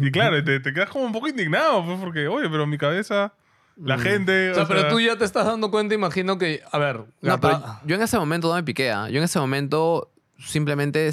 y 0.00 0.10
claro, 0.10 0.42
te, 0.42 0.58
te 0.58 0.72
quedas 0.72 0.90
como 0.90 1.04
un 1.04 1.12
poco 1.12 1.28
indignado, 1.28 1.84
pues, 1.84 2.00
porque, 2.00 2.26
oye, 2.26 2.48
pero 2.50 2.64
en 2.64 2.70
mi 2.70 2.78
cabeza, 2.78 3.32
la 3.76 3.96
Mm. 3.96 4.00
gente. 4.00 4.50
O 4.50 4.54
sea, 4.54 4.66
pero 4.68 4.88
tú 4.88 5.00
ya 5.00 5.16
te 5.16 5.24
estás 5.24 5.46
dando 5.46 5.70
cuenta, 5.70 5.94
imagino 5.94 6.38
que, 6.38 6.62
a 6.72 6.78
ver, 6.78 7.04
No, 7.20 7.40
pero 7.40 7.62
yo 7.84 7.96
en 7.96 8.02
ese 8.02 8.18
momento 8.18 8.48
no 8.48 8.54
me 8.54 8.62
piqué. 8.64 8.90
¿ah? 8.90 9.08
Yo 9.08 9.18
en 9.18 9.24
ese 9.24 9.38
momento 9.38 10.12
simplemente 10.38 11.10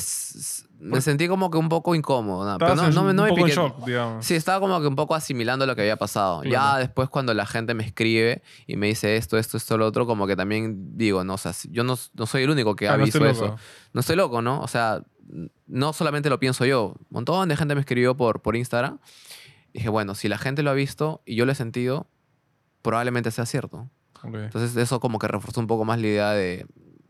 me 0.80 1.00
sentí 1.00 1.28
como 1.30 1.50
que 1.50 1.58
un 1.58 1.70
poco 1.70 1.96
incómodo. 1.96 2.44
¿no? 2.50 2.58
Pero 2.58 2.74
estabas 2.74 2.94
no, 2.94 3.02
no, 3.02 3.06
me- 3.06 3.10
un 3.12 3.16
no 3.16 3.24
me 3.24 3.30
poco 3.30 3.40
en 3.42 3.46
piqué. 3.46 3.56
shock, 3.56 3.86
digamos. 3.86 4.26
Sí, 4.26 4.36
estaba 4.36 4.60
como 4.60 4.82
que 4.82 4.88
un 4.88 4.96
poco 4.98 5.16
asimilando 5.16 5.66
lo 5.66 5.76
que 5.76 5.82
había 5.82 5.96
pasado. 5.96 6.44
Ya 6.44 6.78
después 6.78 7.08
cuando 7.10 7.34
la 7.34 7.46
gente 7.46 7.74
me 7.74 7.86
escribe 7.86 8.42
y 8.68 8.76
me 8.76 8.88
dice 8.88 9.16
esto, 9.16 9.38
esto, 9.38 9.56
esto, 9.58 9.78
lo 9.78 9.86
otro, 9.88 10.06
como 10.06 10.28
que 10.28 10.36
también 10.36 10.98
digo, 10.98 11.24
no, 11.24 11.36
o 11.36 11.38
sea, 11.38 11.54
si- 11.54 11.70
yo 11.72 11.84
no, 11.86 11.98
no 12.16 12.26
soy 12.26 12.44
el 12.44 12.50
único 12.50 12.76
que 12.76 12.88
Ah, 12.90 12.94
ha 12.96 12.98
no 12.98 13.06
visto 13.06 13.20
estoy 13.20 13.32
eso. 13.32 13.46
loco. 13.46 13.60
No 13.94 14.00
estoy 14.02 14.16
loco, 14.18 14.42
¿no? 14.42 14.60
O 14.62 14.68
sea, 14.68 15.02
n- 15.32 15.50
no 15.68 15.94
solamente 15.94 16.30
lo 16.30 16.38
pienso 16.40 16.66
yo. 16.66 16.88
Un 17.00 17.08
montón 17.12 17.48
de 17.48 17.56
gente 17.56 17.76
me 17.76 17.82
escribió 17.82 18.18
por, 18.18 18.42
por 18.42 18.56
Instagram. 18.58 19.00
Dije, 19.74 19.88
bueno, 19.90 20.16
si 20.16 20.28
la 20.28 20.38
gente 20.38 20.64
lo 20.64 20.70
ha 20.70 20.74
visto 20.74 21.22
y 21.26 21.36
yo 21.36 21.46
lo 21.46 21.54
he 21.54 21.56
sentido, 21.56 22.08
probablemente 22.84 23.32
sea 23.32 23.48
cierto. 23.48 23.90
Ok. 24.22 24.36
Entonces 24.36 24.76
eso 24.78 25.00
como 25.00 25.18
que 25.18 25.28
reforzó 25.28 25.60
un 25.60 25.68
poco 25.68 25.84
más 25.86 26.00
la 26.00 26.08
idea 26.08 26.32
de 26.32 26.68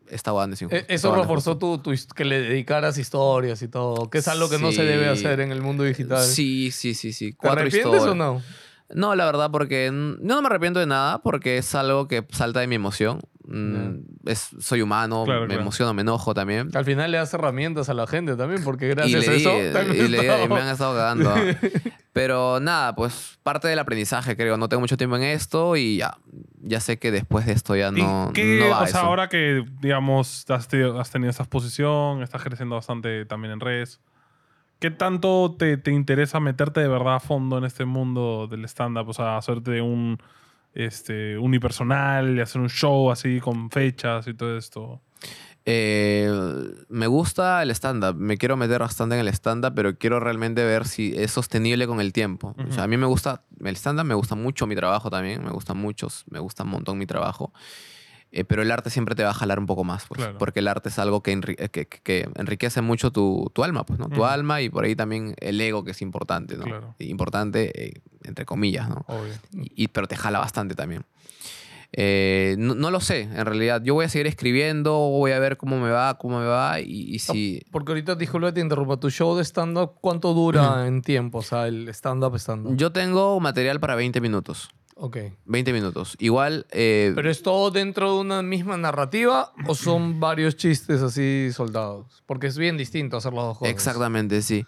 esta 0.07 0.32
banda 0.32 0.53
es 0.53 0.61
e- 0.61 0.65
esta 0.65 0.93
eso 0.93 1.15
reforzó 1.15 1.57
tu, 1.57 1.80
tu 1.80 1.91
que 2.15 2.24
le 2.26 2.41
dedicaras 2.41 2.97
historias 2.97 3.61
y 3.61 3.67
todo, 3.67 4.09
que 4.09 4.19
es 4.19 4.28
algo 4.28 4.49
que 4.49 4.59
no 4.59 4.71
se 4.71 4.84
debe 4.84 5.05
Sí. 5.15 5.26
hacer 5.26 5.39
en 5.41 5.51
el 5.51 5.61
mundo 5.61 5.84
digital. 5.84 6.24
Sí, 6.24 6.71
sí, 6.71 6.93
sí, 6.93 7.11
sí. 7.13 7.32
¿Te 7.32 7.38
Cuatro 7.38 7.61
arrepientes 7.61 7.93
historias. 8.01 8.11
o 8.11 8.15
no? 8.15 8.41
No, 8.93 9.15
la 9.15 9.26
verdad, 9.26 9.49
porque 9.49 9.88
n- 9.88 10.17
yo 10.19 10.36
no 10.36 10.41
me 10.41 10.47
arrepiento 10.47 10.80
de 10.80 10.86
nada, 10.86 11.24
porque 11.24 11.57
es 11.57 11.74
algo 11.74 12.07
que 12.07 12.26
salta 12.32 12.59
de 12.59 12.67
mi 12.67 12.76
emoción. 12.76 13.21
Mm, 13.45 14.28
es, 14.28 14.49
soy 14.59 14.82
humano, 14.82 15.24
Claro, 15.26 15.41
me 15.41 15.47
claro. 15.47 15.61
emociono, 15.61 15.93
me 15.93 16.01
enojo 16.03 16.34
también. 16.34 16.69
Al 16.76 16.86
final 16.86 17.09
le 17.11 17.17
das 17.17 17.34
herramientas 17.34 17.89
a 17.89 17.93
la 17.93 18.05
gente 18.05 18.36
también, 18.36 18.63
porque 18.63 18.86
Y, 18.86 18.89
gracias 18.89 19.26
le 19.26 19.28
a 19.28 19.32
di- 19.34 19.41
eso 19.41 19.80
han 19.80 19.95
y 19.95 20.07
le 20.09 20.19
di- 20.21 20.47
me 20.47 20.59
han 20.61 20.67
estado 20.69 20.95
cagando. 20.95 21.34
Pero 22.14 22.59
nada, 22.59 22.93
pues 22.95 23.39
parte 23.41 23.68
del 23.68 23.80
aprendizaje, 23.80 24.38
creo. 24.38 24.55
No 24.55 24.70
tengo 24.70 24.82
mucho 24.82 24.97
tiempo 24.97 25.16
en 25.18 25.24
esto 25.24 25.76
y 25.76 25.97
ya, 25.97 26.16
ya 26.61 26.80
sé 26.80 26.99
que 26.99 27.09
después 27.11 27.45
de 27.47 27.53
esto 27.53 27.76
ya 27.76 27.89
¿Y 27.89 27.99
no, 27.99 28.32
qué- 28.34 28.57
no 28.59 28.70
va 28.70 28.82
o 28.84 28.88
sea, 28.88 28.99
eso. 28.99 29.07
ahora 29.07 29.30
que, 29.30 29.66
digamos, 29.82 30.45
has 30.49 30.68
tenido, 30.68 30.99
has 30.99 31.09
tenido 31.09 31.32
esta 31.32 31.41
exposición, 31.43 32.22
estás 32.22 32.43
creciendo 32.43 32.76
bastante 32.76 33.26
también 33.26 33.53
en 33.53 33.59
redes, 33.59 33.99
¿qué 34.80 34.91
tanto 34.91 35.55
te, 35.57 35.78
te 35.78 35.91
interesa 35.91 36.39
meterte 36.39 36.82
de 36.82 36.88
verdad 36.88 37.16
a 37.16 37.20
fondo 37.20 37.57
en 37.57 37.64
este 37.64 37.86
mundo 37.86 38.47
del 38.47 38.64
stand-up? 38.66 39.09
O 39.09 39.14
sea, 39.14 39.38
hacerte 39.38 39.82
un 39.82 40.20
este, 40.76 41.38
unipersonal 41.39 42.38
y 42.38 42.41
hacer 42.41 42.61
un 42.61 42.70
show 42.70 43.09
así 43.11 43.39
con 43.39 43.72
fechas 43.72 44.28
y 44.28 44.34
todo 44.36 44.55
esto. 44.57 45.01
Eh, 45.66 46.30
me 46.89 47.07
gusta 47.07 47.61
el 47.64 47.72
stand-up, 47.72 48.16
me 48.16 48.38
quiero 48.38 48.57
meter 48.57 48.80
bastante 48.82 49.16
en 49.16 49.22
el 49.22 49.28
stand-up, 49.34 49.74
pero 49.76 49.97
quiero 49.97 50.20
realmente 50.20 50.64
ver 50.64 50.86
si 50.88 51.14
es 51.16 51.32
sostenible 51.32 51.88
con 51.88 52.01
el 52.01 52.11
tiempo. 52.11 52.53
O 52.57 52.61
Ujú. 52.64 52.74
sea, 52.74 52.84
a 52.84 52.88
mí 52.88 52.97
me 52.97 53.05
gusta 53.05 53.43
el 53.64 53.76
stand-up, 53.78 54.05
me 54.05 54.14
gusta 54.14 54.36
mucho 54.36 54.68
mi 54.68 54.76
trabajo 54.76 55.09
también, 55.09 55.43
me 55.43 55.51
gusta 55.51 55.74
mucho, 55.74 56.07
me 56.30 56.39
gusta 56.39 56.64
un 56.64 56.70
montón 56.70 56.97
mi 56.97 57.05
trabajo. 57.05 57.53
Eh, 58.36 58.43
pero 58.45 58.64
el 58.64 58.72
arte 58.72 58.89
siempre 58.89 59.14
te 59.14 59.24
va 59.24 59.30
a 59.30 59.34
jalar 59.34 59.59
un 59.59 59.68
poco 59.68 59.84
más, 59.84 60.05
pues, 60.07 60.18
Claro. 60.18 60.39
porque 60.39 60.59
el 60.59 60.68
arte 60.68 60.89
es 60.89 60.97
algo 60.97 61.22
que, 61.22 61.38
enri- 61.38 61.55
eh, 61.59 61.70
que, 61.70 61.86
que- 61.88 61.99
que 62.01 62.28
enriquece 62.36 62.82
mucho 62.82 63.11
tu, 63.11 63.51
tu 63.53 63.64
alma, 63.64 63.86
pues, 63.86 63.99
¿no? 63.99 64.07
Tu 64.09 64.16
Ujú. 64.22 64.26
alma 64.26 64.59
y 64.61 64.70
por 64.70 64.86
ahí 64.86 64.95
también 64.95 65.36
el 65.38 65.61
ego, 65.61 65.84
que 65.84 65.91
es 65.91 66.01
importante, 66.01 66.57
¿no? 66.57 66.64
Claro. 66.66 66.95
Importante, 66.97 67.72
eh, 67.89 68.01
entre 68.24 68.45
comillas, 68.45 68.89
¿no? 68.89 69.05
Obvio. 69.07 69.36
y, 69.53 69.84
y- 69.84 69.88
pero 69.88 70.07
te 70.07 70.16
jala 70.18 70.39
bastante 70.39 70.74
también. 70.74 71.05
Eh, 71.96 72.56
no, 72.58 72.74
no 72.74 72.89
lo 72.89 73.00
sé, 73.00 73.22
en 73.22 73.46
realidad. 73.46 73.82
Yo 73.84 73.94
voy 73.94 74.06
a 74.06 74.10
seguir 74.10 74.26
escribiendo, 74.28 74.94
voy 74.98 75.32
a 75.32 75.39
ver 75.39 75.58
cómo 75.58 75.80
me 75.80 75.91
va, 75.91 76.18
cómo 76.18 76.39
me 76.39 76.46
va 76.48 76.80
y, 76.80 77.14
y 77.16 77.20
si... 77.20 77.62
Porque 77.72 77.91
ahorita, 77.91 78.16
disculpa, 78.16 78.52
te 78.52 78.62
interrumpa. 78.62 78.98
¿Tu 78.98 79.12
show 79.12 79.36
de 79.36 79.44
stand-up 79.44 79.94
cuánto 80.02 80.34
dura 80.34 80.88
en 80.88 81.04
tiempo? 81.04 81.38
O 81.38 81.44
sea, 81.44 81.68
el 81.68 81.88
stand-up, 81.89 82.36
stand-up. 82.39 82.76
Yo 82.78 82.91
tengo 82.91 83.39
material 83.39 83.80
para 83.80 83.94
20 83.96 84.22
minutos. 84.22 84.70
Ok. 84.96 85.18
20 85.46 85.74
minutos. 85.74 86.16
Igual... 86.20 86.66
eh, 86.72 87.12
¿Pero 87.16 87.30
es 87.30 87.41
todo 87.44 87.72
dentro 87.72 88.14
de 88.14 88.20
una 88.22 88.41
misma 88.41 88.78
narrativa 88.78 89.52
o 89.68 89.76
son 89.76 90.20
varios 90.20 90.56
chistes 90.56 91.02
así 91.02 91.50
soldados? 91.52 92.24
Porque 92.26 92.48
es 92.48 92.58
bien 92.58 92.78
distinto 92.78 93.18
hacer 93.18 93.34
las 93.34 93.44
dos 93.46 93.58
cosas. 93.60 93.74
exactamente, 93.74 94.41
sí. 94.41 94.66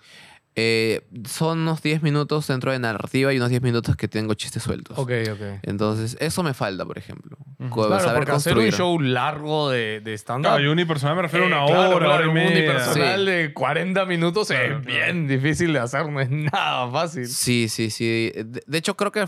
Eh, 0.57 1.01
son 1.27 1.59
unos 1.59 1.81
10 1.81 2.01
minutos 2.01 2.47
dentro 2.47 2.71
de 2.71 2.79
narrativa 2.79 3.33
y 3.33 3.37
unos 3.37 3.49
10 3.49 3.61
minutos 3.61 3.95
que 3.97 4.07
tengo 4.07 4.33
chistes 4.35 4.63
sueltos. 4.63 4.97
Ok, 4.97 5.11
ok. 5.31 5.59
Entonces, 5.63 6.15
eso 6.21 6.43
me 6.43 6.53
falta, 6.53 6.85
por 6.85 6.97
ejemplo. 6.97 7.37
Ujú. 7.59 7.69
Co- 7.69 7.87
Claro, 7.87 8.03
saber 8.03 8.19
porque 8.19 8.31
hacer 8.31 8.53
un 8.53 8.63
construir. 8.63 8.73
show 8.73 8.99
largo 8.99 9.69
de, 9.69 9.99
de 10.01 10.13
stand-up... 10.17 10.51
Claro, 10.51 10.63
y 10.63 10.67
unipersonal 10.67 11.15
me 11.17 11.21
refiero 11.23 11.45
a 11.45 11.47
una 11.47 11.63
Eh, 11.65 11.67
claro, 11.67 11.89
hora, 11.95 12.05
claro, 12.05 12.13
hora 12.15 12.25
y 12.25 12.45
un 12.47 12.51
unipersonal 12.53 13.19
Sí. 13.19 13.25
de 13.31 13.53
40 13.53 14.05
minutos 14.05 14.47
Claro, 14.47 14.79
es 14.79 14.85
claro. 14.85 15.03
bien 15.05 15.27
difícil 15.27 15.73
de 15.73 15.79
hacer, 15.79 16.09
no 16.09 16.21
es 16.21 16.29
nada 16.29 16.89
fácil. 16.91 17.27
Sí, 17.27 17.67
sí, 17.69 17.89
sí. 17.89 18.31
De, 18.33 18.63
de 18.65 18.77
hecho, 18.77 18.95
creo 18.95 19.11
que 19.11 19.25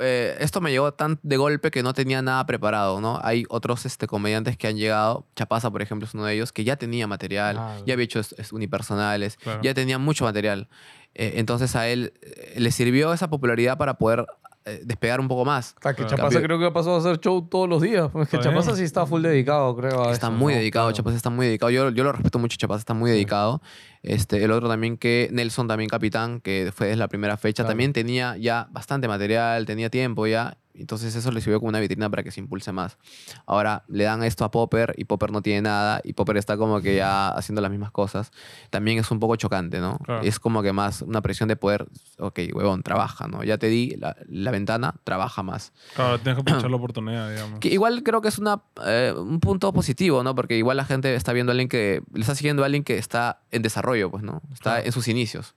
eh, 0.00 0.36
esto 0.40 0.60
me 0.60 0.70
llegó 0.70 0.92
tan 0.92 1.18
de 1.22 1.36
golpe 1.38 1.70
que 1.70 1.82
no 1.82 1.94
tenía 1.94 2.20
nada 2.22 2.44
preparado, 2.46 3.00
¿no? 3.00 3.18
Hay 3.22 3.44
otros 3.48 3.86
este, 3.86 4.06
comediantes 4.06 4.56
que 4.56 4.68
han 4.68 4.76
llegado, 4.76 5.26
Chapaza, 5.36 5.70
por 5.70 5.80
ejemplo, 5.82 6.06
es 6.06 6.14
uno 6.14 6.24
de 6.26 6.34
ellos, 6.34 6.52
que 6.52 6.64
ya 6.64 6.76
tenía 6.76 7.06
material, 7.06 7.56
ya 7.86 7.94
había 7.94 8.04
hecho 8.04 8.20
es- 8.20 8.34
es 8.38 8.52
unipersonales, 8.52 9.36
Claro. 9.38 9.60
ya 9.62 9.72
tenía 9.74 9.98
mucho 9.98 10.24
material. 10.24 10.65
Eh, 11.14 11.34
entonces 11.36 11.74
a 11.76 11.88
él 11.88 12.12
eh, 12.22 12.54
le 12.58 12.70
sirvió 12.70 13.12
esa 13.12 13.28
popularidad 13.30 13.78
para 13.78 13.94
poder 13.94 14.26
eh, 14.66 14.80
despegar 14.84 15.20
un 15.20 15.28
poco 15.28 15.44
más. 15.44 15.74
O 15.78 15.82
sea, 15.82 15.94
que. 15.94 16.02
Chapaza 16.04 16.22
Cambio- 16.24 16.42
creo 16.42 16.58
que 16.58 16.66
ha 16.66 16.72
pasado 16.72 16.96
a 16.96 16.98
hacer 16.98 17.18
show 17.20 17.40
todos 17.48 17.68
los 17.68 17.80
días. 17.80 18.06
Es 18.08 18.28
que 18.28 18.36
Está 18.36 18.40
Chapaza 18.50 18.74
sí 18.76 18.82
está 18.82 19.06
full 19.06 19.22
dedicado, 19.22 19.74
creo. 19.76 20.10
Está 20.10 20.26
eso, 20.26 20.36
muy 20.36 20.52
¿no? 20.54 20.58
dedicado, 20.58 20.86
Claro. 20.88 20.96
Chapaza 20.96 21.16
está 21.16 21.30
muy 21.30 21.46
dedicado. 21.46 21.70
Yo, 21.70 21.90
yo 21.90 22.04
lo 22.04 22.12
respeto 22.12 22.38
mucho, 22.38 22.56
Chapaza 22.58 22.80
está 22.80 22.92
muy 22.92 23.10
dedicado. 23.10 23.62
Este, 24.02 24.42
el 24.44 24.50
otro 24.50 24.68
también 24.68 24.96
que, 24.98 25.28
Nelson 25.32 25.68
también 25.68 25.88
capitán, 25.88 26.40
que 26.40 26.70
fue 26.74 26.88
desde 26.88 26.98
la 26.98 27.08
primera 27.08 27.36
fecha, 27.36 27.62
Claro. 27.62 27.70
también 27.70 27.92
tenía 27.92 28.36
ya 28.36 28.68
bastante 28.70 29.08
material, 29.08 29.64
tenía 29.66 29.88
tiempo 29.88 30.26
ya. 30.26 30.58
Entonces 30.78 31.14
eso 31.14 31.30
le 31.32 31.40
sirvió 31.40 31.58
como 31.60 31.68
una 31.70 31.80
vitrina 31.80 32.08
para 32.10 32.22
que 32.22 32.30
se 32.30 32.40
impulse 32.40 32.72
más. 32.72 32.98
Ahora 33.46 33.84
le 33.88 34.04
dan 34.04 34.22
esto 34.22 34.44
a 34.44 34.50
Popper 34.50 34.94
y 34.96 35.04
Popper 35.04 35.30
no 35.32 35.42
tiene 35.42 35.62
nada 35.62 36.00
y 36.04 36.12
Popper 36.12 36.36
está 36.36 36.56
como 36.56 36.80
que 36.80 36.96
ya 36.96 37.28
haciendo 37.28 37.60
las 37.62 37.70
mismas 37.70 37.90
cosas. 37.90 38.30
También 38.70 38.98
es 38.98 39.10
un 39.10 39.20
poco 39.20 39.36
chocante, 39.36 39.80
¿no? 39.80 39.98
Claro. 39.98 40.22
Es 40.22 40.38
como 40.38 40.62
que 40.62 40.72
más 40.72 41.02
una 41.02 41.20
presión 41.22 41.48
de 41.48 41.56
poder, 41.56 41.86
ok, 42.18 42.38
huevón, 42.52 42.82
trabaja, 42.82 43.26
¿no? 43.28 43.42
Ya 43.44 43.58
te 43.58 43.68
di 43.68 43.96
la, 43.98 44.16
la 44.28 44.50
ventana, 44.50 44.94
trabaja 45.04 45.42
más. 45.42 45.72
Claro, 45.94 46.18
tienes 46.18 46.36
que 46.36 46.40
aprovechar 46.42 46.70
la 46.70 46.76
oportunidad, 46.76 47.30
digamos. 47.30 47.60
Que 47.60 47.68
igual 47.68 48.02
creo 48.02 48.20
que 48.20 48.28
es 48.28 48.38
una, 48.38 48.62
eh, 48.84 49.14
un 49.16 49.40
punto 49.40 49.72
positivo, 49.72 50.22
¿no? 50.22 50.34
Porque 50.34 50.56
igual 50.56 50.76
la 50.76 50.84
gente 50.84 51.14
está 51.14 51.32
viendo 51.32 51.50
a 51.50 51.54
alguien 51.54 51.68
que. 51.68 52.02
Le 52.12 52.20
está 52.20 52.34
siguiendo 52.34 52.62
a 52.62 52.66
alguien 52.66 52.84
que 52.84 52.98
está 52.98 53.40
en 53.50 53.62
desarrollo, 53.62 54.10
pues, 54.10 54.22
¿no? 54.22 54.42
Está 54.52 54.70
Claro. 54.74 54.86
en 54.86 54.92
sus 54.92 55.08
inicios. 55.08 55.54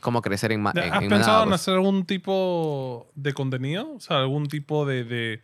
Cómo 0.00 0.22
crecer 0.22 0.50
en, 0.52 0.60
en, 0.60 0.66
¿Has 0.78 1.02
en 1.02 1.08
pensado 1.08 1.42
en 1.42 1.50
pues. 1.50 1.60
hacer 1.60 1.74
algún 1.74 2.06
tipo 2.06 3.10
de 3.14 3.32
contenido? 3.34 3.92
O 3.94 4.00
sea, 4.00 4.18
algún 4.18 4.46
tipo 4.48 4.86
de... 4.86 5.04
de- 5.04 5.42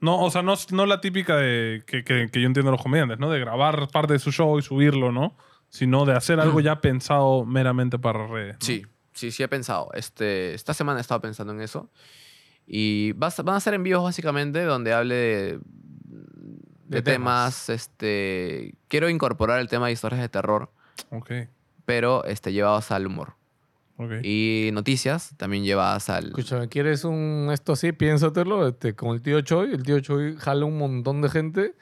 No, 0.00 0.18
o 0.20 0.30
sea, 0.30 0.42
no, 0.42 0.54
no 0.70 0.86
la 0.86 1.00
típica 1.00 1.36
de 1.36 1.82
que, 1.86 2.02
que- 2.02 2.28
que 2.32 2.40
yo 2.40 2.46
entiendo 2.46 2.70
los 2.70 2.82
comediantes, 2.82 3.18
¿no? 3.18 3.30
De 3.30 3.38
grabar 3.38 3.88
parte 3.88 4.14
de 4.14 4.18
su 4.18 4.32
show 4.32 4.58
y 4.58 4.62
subirlo, 4.62 5.12
¿no? 5.12 5.36
Sino 5.68 6.04
de 6.04 6.14
hacer 6.16 6.40
algo 6.40 6.60
ya 6.60 6.80
pensado 6.80 7.44
meramente 7.44 7.98
para 7.98 8.26
redes. 8.26 8.54
¿no? 8.60 8.66
Sí, 8.66 8.84
sí, 9.12 9.30
sí 9.30 9.42
he 9.42 9.48
pensado. 9.48 9.90
Este, 9.94 10.54
esta 10.54 10.74
semana 10.74 10.98
he 10.98 11.02
estado 11.02 11.20
pensando 11.20 11.52
en 11.52 11.60
eso. 11.60 11.90
Y 12.66 13.12
vas- 13.12 13.42
van 13.44 13.56
a 13.56 13.60
ser 13.60 13.74
envíos 13.74 14.02
básicamente 14.02 14.62
donde 14.64 14.92
hable 14.92 15.14
de, 15.14 15.58
de 15.58 15.60
De 16.86 17.02
temas. 17.02 17.66
temas. 17.66 17.68
Este, 17.68 18.74
quiero 18.88 19.08
incorporar 19.08 19.60
el 19.60 19.68
tema 19.68 19.86
de 19.86 19.92
historias 19.92 20.20
de 20.20 20.28
terror, 20.28 20.70
Ok, 21.10 21.30
pero 21.84 22.24
este, 22.24 22.52
llevados 22.52 22.90
al 22.90 23.06
humor. 23.06 23.34
Ok. 24.04 24.24
Y 24.24 24.70
noticias 24.72 25.34
también 25.36 25.64
llevadas 25.64 26.10
al... 26.10 26.26
Escúchame, 26.28 26.68
¿quieres 26.68 27.04
un 27.04 27.48
esto 27.52 27.72
así? 27.72 27.92
Piénsatelo. 27.92 28.68
Este, 28.68 28.94
con 28.94 29.14
el 29.14 29.22
tío 29.22 29.40
Choi. 29.40 29.72
El 29.72 29.82
tío 29.82 30.00
Choi 30.00 30.36
jala 30.36 30.64
un 30.64 30.78
montón 30.78 31.22
de 31.22 31.28
gente. 31.28 31.74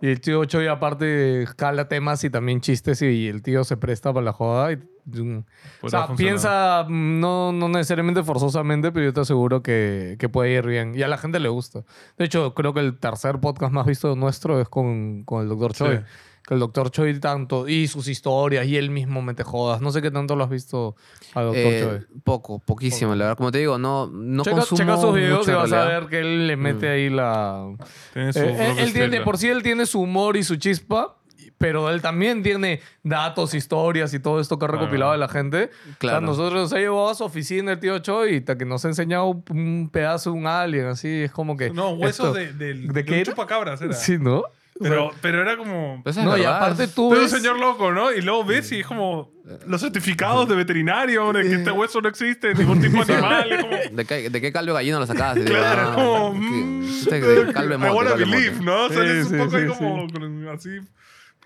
Y 0.00 0.08
el 0.08 0.20
tío 0.20 0.44
Choi, 0.44 0.66
aparte, 0.66 1.46
jala 1.58 1.88
temas 1.88 2.22
y 2.24 2.30
también 2.30 2.60
chistes. 2.60 3.00
Y 3.02 3.28
el 3.28 3.42
tío 3.42 3.64
se 3.64 3.76
presta 3.76 4.12
para 4.12 4.24
la 4.24 4.32
joda. 4.32 4.72
Y, 4.72 4.76
mm, 4.76 5.38
o 5.38 5.44
Podría 5.80 6.00
sea, 6.00 6.06
funcionar. 6.06 6.16
piensa, 6.16 6.86
mm, 6.88 7.20
no, 7.20 7.52
no 7.52 7.68
necesariamente 7.68 8.22
forzosamente, 8.22 8.92
pero 8.92 9.06
yo 9.06 9.12
te 9.14 9.20
aseguro 9.20 9.62
que, 9.62 10.16
que 10.18 10.28
puede 10.28 10.52
ir 10.52 10.66
bien. 10.66 10.94
Y 10.94 11.02
a 11.02 11.08
la 11.08 11.16
gente 11.16 11.40
le 11.40 11.48
gusta. 11.48 11.84
De 12.18 12.26
hecho, 12.26 12.54
creo 12.54 12.74
que 12.74 12.80
el 12.80 12.98
tercer 12.98 13.40
podcast 13.40 13.72
más 13.72 13.86
visto 13.86 14.14
nuestro 14.16 14.60
es 14.60 14.68
con, 14.68 15.24
con 15.24 15.42
el 15.42 15.48
doctor 15.48 15.72
Choi. 15.72 15.96
Sí. 15.96 16.02
Que 16.46 16.54
el 16.54 16.60
doctor 16.60 16.90
Choi 16.92 17.18
tanto, 17.18 17.66
y 17.68 17.88
sus 17.88 18.06
historias, 18.06 18.66
y 18.66 18.76
él 18.76 18.90
mismo 18.90 19.20
mete 19.20 19.42
jodas. 19.42 19.80
No 19.80 19.90
sé 19.90 20.00
qué 20.00 20.10
tanto 20.12 20.36
lo 20.36 20.44
has 20.44 20.50
visto 20.50 20.94
al 21.34 21.46
doctor 21.46 21.62
Eh, 21.72 21.80
Choi. 22.06 22.20
poco, 22.22 22.60
poquísimo, 22.60 23.14
la 23.16 23.24
verdad. 23.24 23.36
Como 23.36 23.50
te 23.50 23.58
digo, 23.58 23.78
no, 23.78 24.06
no 24.06 24.44
checa, 24.44 24.56
consumo 24.58 24.78
checa 24.78 24.96
sus 24.96 25.14
videos 25.14 25.48
y 25.48 25.50
vas 25.50 25.72
a 25.72 25.84
ver 25.86 26.06
que 26.06 26.20
él 26.20 26.46
le 26.46 26.56
mete 26.56 26.86
Mm. 26.86 26.92
ahí 26.92 27.10
la... 27.10 27.66
Tiene 28.12 28.32
su 28.32 28.38
Eh, 28.40 28.74
él, 28.78 28.92
tiene, 28.92 29.20
por 29.22 29.38
sí 29.38 29.48
él 29.48 29.62
tiene 29.64 29.86
su 29.86 30.00
humor 30.00 30.36
y 30.36 30.44
su 30.44 30.54
chispa, 30.54 31.16
pero 31.58 31.90
él 31.90 32.00
también 32.02 32.42
tiene 32.44 32.80
datos, 33.02 33.52
historias 33.54 34.14
y 34.14 34.20
todo 34.20 34.38
esto 34.40 34.56
que 34.58 34.66
ha 34.66 34.68
recopilado 34.68 35.12
de 35.12 35.18
la 35.18 35.28
gente. 35.28 35.70
Claro. 35.98 36.18
O 36.18 36.20
sea, 36.20 36.26
nosotros 36.28 36.62
nos 36.62 36.72
ha 36.74 36.78
llevado 36.78 37.08
a 37.08 37.14
su 37.16 37.24
oficina 37.24 37.72
el 37.72 37.80
tío 37.80 37.98
Choi 37.98 38.36
y 38.36 38.40
ta- 38.42 38.56
que 38.56 38.64
nos 38.66 38.84
ha 38.84 38.88
enseñado 38.88 39.42
un 39.50 39.88
pedazo 39.92 40.30
de 40.30 40.36
un 40.36 40.46
alien, 40.46 40.86
así, 40.86 41.08
es 41.22 41.32
como 41.32 41.56
que... 41.56 41.70
No, 41.70 41.90
huesos 41.94 42.28
esto- 42.28 42.34
de, 42.34 42.52
del- 42.52 42.86
¿De 42.88 42.92
de 42.92 43.04
qué 43.04 43.18
un 43.18 43.24
chupacabras 43.24 43.80
era. 43.82 43.94
Sí, 43.94 44.16
¿no? 44.18 44.44
Pero, 44.80 45.10
pero 45.22 45.40
era 45.42 45.56
como... 45.56 46.00
Pero 46.04 46.10
eso 46.10 46.20
es 46.20 46.26
No, 46.26 46.36
y 46.36 46.40
verdad. 46.40 46.56
aparte 46.56 46.88
tú 46.88 47.10
ves... 47.10 47.20
un 47.22 47.28
señor 47.28 47.58
loco, 47.58 47.92
¿no? 47.92 48.12
Y 48.12 48.20
luego 48.20 48.44
ves 48.44 48.70
y 48.72 48.80
es 48.80 48.86
como 48.86 49.32
los 49.66 49.80
certificados 49.80 50.48
de 50.48 50.56
veterinario, 50.56 51.32
de 51.32 51.42
que 51.42 51.54
este 51.54 51.70
hueso 51.70 52.00
no 52.00 52.08
existe, 52.08 52.52
ningún 52.54 52.80
tipo 52.80 53.04
de 53.04 53.14
animal. 53.14 53.52
es 53.52 53.62
como, 53.62 53.76
¿De 53.96 54.04
qué, 54.04 54.28
¿De 54.30 54.40
qué 54.40 54.52
caldo 54.52 54.72
de 54.72 54.78
gallina 54.78 54.98
lo 54.98 55.06
sacabas? 55.06 55.36
Y 55.40 55.44
claro, 55.44 55.82
es 55.82 55.88
ah, 55.88 55.94
como... 55.94 56.34
mm, 56.34 56.82
Este 56.84 57.18
I 57.18 57.90
wanna 57.90 58.14
believe, 58.14 58.60
¿no? 58.62 58.88
Sí, 58.88 58.94
Sales 58.94 59.28
sí, 59.28 59.34
un 59.34 59.38
poco 59.44 59.56
ahí 59.56 59.62
sí, 59.68 59.74
como 59.78 60.06
con- 60.12 60.48
así 60.48 60.70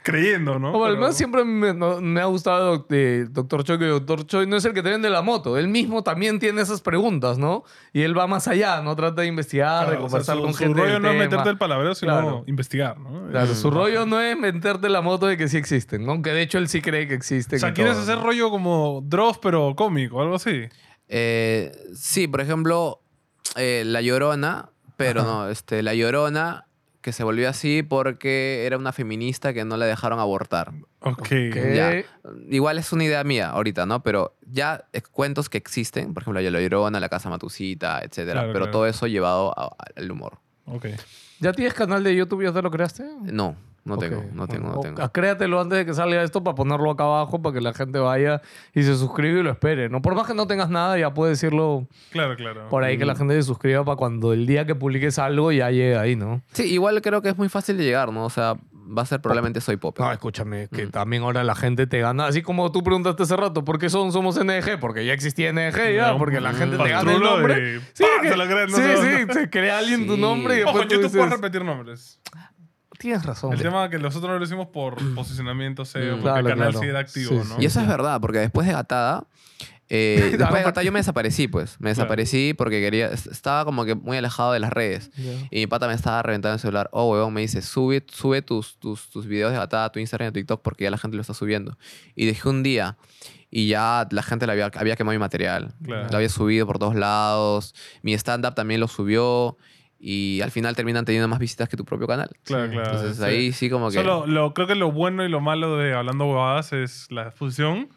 creyendo, 0.03 0.59
¿no? 0.59 0.73
Como 0.73 0.85
Pero- 0.85 0.97
además 0.97 1.17
siempre 1.17 1.45
me, 1.45 1.75
no- 1.75 2.01
me 2.01 2.21
ha 2.21 2.25
gustado 2.25 2.87
de 2.89 3.27
Doctor 3.27 3.65
Choi 3.65 3.79
que 3.79 3.85
Doctor 3.87 4.27
Choi 4.27 4.47
no 4.47 4.57
es 4.57 4.65
el 4.65 4.73
que 4.73 4.83
te 4.83 4.91
vende 4.91 5.11
la 5.11 5.23
moto. 5.23 5.59
Él 5.59 5.69
mismo 5.69 6.03
también 6.03 6.39
tiene 6.39 6.63
esas 6.63 6.81
preguntas, 6.81 7.39
¿no? 7.39 7.65
Y 7.93 8.03
él 8.03 8.17
va 8.19 8.27
más 8.27 8.49
allá, 8.49 8.81
¿no? 8.83 8.97
Trata 8.97 9.23
de 9.23 9.29
investigar, 9.29 9.87
Claro, 9.87 9.91
de 9.91 9.97
o 9.97 10.01
sea, 10.01 10.09
conversar 10.09 10.37
su, 10.37 10.43
con 10.43 10.53
su 10.53 10.59
gente 10.59 10.81
rollo 10.81 10.93
del 10.95 11.03
no 11.03 11.11
es 11.11 11.19
meterte 11.19 11.51
el 11.51 11.59
palabreo, 11.59 11.95
sino 11.95 12.13
Claro. 12.13 12.45
investigar, 12.47 12.99
¿no? 12.99 13.29
Claro, 13.31 13.55
su 13.55 13.69
Mm. 13.71 13.75
rollo 13.75 14.07
no 14.07 14.21
es 14.21 14.39
meterte 14.39 14.89
la 14.89 15.03
moto 15.03 15.27
de 15.27 15.37
que 15.37 15.49
sí 15.49 15.57
existen, 15.59 16.05
¿no? 16.07 16.13
Aunque 16.13 16.31
de 16.33 16.43
hecho 16.43 16.59
él 16.59 16.69
sí 16.69 16.81
cree 16.81 17.07
que 17.07 17.15
existen. 17.15 17.57
O 17.57 17.61
sea, 17.61 17.75
¿quieres 17.75 17.95
todo, 17.95 18.03
hacer 18.05 18.17
¿no? 18.19 18.25
rollo 18.25 18.51
como 18.51 19.03
Dross, 19.05 19.39
pero 19.39 19.75
cómico, 19.77 20.21
algo 20.23 20.37
así? 20.37 20.63
Eh, 21.09 21.73
sí, 21.95 22.27
por 22.29 22.41
ejemplo, 22.41 23.01
eh, 23.57 23.83
La 23.85 24.01
Llorona, 24.01 24.71
pero 24.97 25.25
no, 25.25 25.49
este, 25.49 25.83
La 25.83 25.93
Llorona 25.95 26.67
que 27.01 27.13
se 27.13 27.25
volvió 27.25 27.49
así 27.49 27.83
porque 27.83 28.65
era 28.67 28.77
una 28.77 28.93
feminista 28.93 29.53
que 29.55 29.65
no 29.65 29.77
la 29.77 29.87
dejaron 29.87 30.19
abortar. 30.19 30.73
Ok. 31.01 31.29
Igual 32.49 32.79
es 32.79 32.93
una 32.93 33.05
idea 33.05 33.25
mía 33.25 33.51
ahorita, 33.51 33.87
¿no? 33.87 34.03
Pero 34.03 34.37
ya 34.47 34.85
cuentos 35.13 35.49
que 35.49 35.59
existen, 35.59 36.13
por 36.15 36.23
ejemplo, 36.23 36.41
La 36.41 36.61
Llorona, 36.61 37.01
La 37.01 37.09
Casa 37.09 37.31
Matusita, 37.31 38.01
etcétera. 38.01 38.41
Claro, 38.41 38.53
pero 38.53 38.65
claro. 38.67 38.71
todo 38.73 38.87
eso 38.87 39.07
llevado 39.07 39.59
a- 39.59 39.75
al 39.97 40.11
humor. 40.11 40.39
Ok. 40.67 40.87
¿Ya 41.41 41.53
tienes 41.53 41.73
canal 41.75 42.05
de 42.05 42.15
YouTube? 42.15 42.43
¿Ya 42.45 42.53
te 42.53 42.61
lo 42.61 42.71
creaste? 42.71 43.05
No, 43.23 43.57
no 43.85 43.95
Ok, 43.95 44.01
tengo, 44.01 44.25
no 44.33 44.47
tengo, 44.47 44.69
no 44.73 44.81
tengo. 44.81 45.03
o- 45.05 45.09
Créatelo 45.13 45.61
antes 45.61 45.79
de 45.79 45.87
que 45.87 45.95
salga 45.95 46.23
esto 46.23 46.45
para 46.45 46.55
ponerlo 46.55 46.91
acá 46.91 47.05
abajo 47.05 47.41
para 47.43 47.55
que 47.55 47.61
la 47.61 47.73
gente 47.73 47.99
vaya 47.99 48.43
y 48.75 48.83
se 48.83 48.95
suscriba 48.97 49.41
y 49.41 49.43
lo 49.43 49.51
espere. 49.51 49.89
¿no? 49.89 50.03
Por 50.03 50.15
más 50.15 50.27
que 50.27 50.35
no 50.35 50.47
tengas 50.47 50.69
nada, 50.71 50.99
ya 50.99 51.13
puedes 51.15 51.41
decirlo 51.41 51.87
Claro, 52.11 52.37
claro. 52.37 52.69
por 52.69 52.85
ahí 52.85 52.99
que 52.99 53.05
la 53.05 53.15
gente 53.17 53.35
se 53.35 53.43
suscriba 53.43 53.85
para 53.85 53.97
cuando 53.97 54.33
el 54.33 54.47
día 54.47 54.67
que 54.67 54.75
publiques 54.75 55.19
algo 55.19 55.51
ya 55.53 55.71
llegue 55.71 55.97
ahí, 55.97 56.17
¿no? 56.17 56.43
Sí, 56.53 56.65
igual 56.65 57.01
creo 57.03 57.23
que 57.23 57.31
es 57.31 57.39
muy 57.39 57.49
fácil 57.49 57.77
de 57.79 57.85
llegar, 57.85 58.13
¿no? 58.13 58.25
O 58.25 58.31
sea, 58.31 58.57
va 58.75 59.03
a 59.03 59.07
ser 59.07 59.21
probablemente 59.21 59.61
Soy 59.61 59.77
Pop. 59.77 59.97
No, 60.01 60.11
escúchame, 60.11 60.69
que 60.69 60.87
Mm. 60.87 60.91
también 60.91 61.23
ahora 61.23 61.45
la 61.45 61.55
gente 61.55 61.87
te 61.87 62.01
gana. 62.01 62.27
Así 62.27 62.43
como 62.43 62.73
tú 62.73 62.83
preguntaste 62.83 63.23
hace 63.23 63.37
rato, 63.37 63.65
¿por 63.65 63.79
qué 63.79 63.89
son, 63.89 64.11
somos 64.13 64.37
NG? 64.37 64.79
Porque 64.81 65.07
ya 65.07 65.13
existía 65.13 65.51
NG, 65.53 65.95
ya, 65.95 66.13
Un 66.13 66.19
porque 66.19 66.41
la 66.41 66.53
gente 66.53 66.77
te 66.77 66.89
gana 66.89 67.13
el 67.15 67.21
nombre. 67.21 67.55
de- 67.61 67.81
Sí, 67.93 68.05
que- 68.23 68.29
Se 68.31 68.37
lo 68.37 68.45
creen, 68.47 68.71
no 68.71 68.77
sí, 68.77 68.83
sí, 69.01 69.27
te 69.33 69.49
crea 69.49 69.79
alguien 69.79 70.07
tu 70.09 70.17
Sí. 70.17 70.21
nombre 70.21 70.59
y 70.59 70.63
Ojo, 70.63 70.79
después 70.79 70.83
en 70.83 70.89
tú 70.89 70.95
YouTube 70.97 71.11
puedes 71.13 71.27
dices, 71.27 71.41
repetir 71.41 71.65
nombres. 71.65 72.21
Tienes 73.01 73.25
razón. 73.25 73.53
El 73.55 73.61
tema 73.63 73.89
que 73.91 73.99
nosotros 73.99 74.31
no 74.31 74.39
lo 74.39 74.45
hicimos 74.45 74.69
por 74.69 74.97
posicionamiento 75.15 75.85
SEO, 75.85 76.19
Mm. 76.19 76.21
porque 76.21 76.23
Claro, 76.23 76.39
el 76.41 76.45
canal 76.55 76.69
claro. 76.69 76.79
sí 76.81 76.87
era 76.87 76.99
activo, 77.01 77.31
Sí, 77.31 77.37
¿no? 77.49 77.57
sí. 77.57 77.63
Y 77.63 77.65
eso 77.65 77.81
es 77.81 77.89
verdad, 77.89 78.21
porque 78.21 78.39
después 78.39 78.67
de 78.67 78.75
Gatada, 78.75 79.25
eh, 79.89 80.29
después 80.39 80.59
de 80.61 80.65
Gatada 80.65 80.85
yo 80.85 80.93
me 80.93 80.99
desaparecí, 81.01 81.49
pues. 81.49 81.81
Me 81.81 81.89
desaparecí 81.89 82.55
porque 82.55 82.81
quería, 82.81 83.09
est- 83.09 83.27
estaba 83.27 83.65
como 83.65 83.85
que 83.87 83.95
muy 83.95 84.17
alejado 84.19 84.53
de 84.53 84.61
las 84.61 84.71
redes. 84.71 85.11
Y 85.51 85.57
mi 85.61 85.67
pata 85.67 85.89
me 85.89 85.95
estaba 85.95 86.23
reventando 86.23 86.55
el 86.55 86.61
celular. 86.61 86.89
Oh, 86.93 87.11
huevón, 87.11 87.33
me 87.33 87.41
dice, 87.41 87.63
sube, 87.63 88.05
sube 88.13 88.43
tus, 88.43 88.77
tus, 88.79 89.09
tus 89.11 89.27
videos 89.27 89.51
de 89.51 89.59
Gatada 89.59 89.87
a 89.87 89.93
tu 89.93 89.99
Instagram 89.99 90.27
y 90.27 90.29
a 90.29 90.33
tu 90.33 90.39
TikTok 90.41 90.61
porque 90.63 90.85
ya 90.85 90.91
la 90.91 90.99
gente 90.99 91.17
lo 91.17 91.23
está 91.23 91.33
subiendo. 91.35 91.77
Y 92.15 92.27
dejé 92.27 92.49
un 92.51 92.63
día 92.63 92.99
y 93.51 93.67
ya 93.67 94.07
la 94.13 94.23
gente 94.23 94.47
le 94.47 94.53
había, 94.53 94.71
había 94.77 94.95
quemado 94.95 95.13
mi 95.15 95.19
material. 95.19 95.75
Claro. 95.83 96.07
Lo 96.11 96.17
había 96.19 96.29
subido 96.29 96.67
por 96.67 96.79
todos 96.79 96.95
lados. 96.95 97.75
Mi 98.03 98.13
stand-up 98.15 98.55
también 98.55 98.79
lo 98.79 98.87
subió. 98.89 99.57
Y 100.03 100.41
al 100.41 100.51
final 100.51 100.75
terminan 100.75 101.05
teniendo 101.05 101.29
más 101.29 101.39
visitas 101.39 101.69
que 101.69 101.77
tu 101.77 101.85
propio 101.85 102.07
canal. 102.07 102.31
Claro, 102.45 102.71
claro. 102.71 102.91
Entonces 102.91 103.19
sí. 103.19 103.23
ahí 103.23 103.53
sí 103.53 103.69
como 103.69 103.91
que... 103.91 103.97
Solo 103.97 104.27
lo, 104.27 104.55
creo 104.55 104.67
que 104.67 104.75
lo 104.75 104.91
bueno 104.91 105.25
y 105.27 105.29
lo 105.29 105.41
malo 105.41 105.77
de 105.77 105.93
Hablando 105.93 106.25
Huevadas 106.25 106.73
es 106.73 107.11
la 107.11 107.31
fusión. 107.31 107.91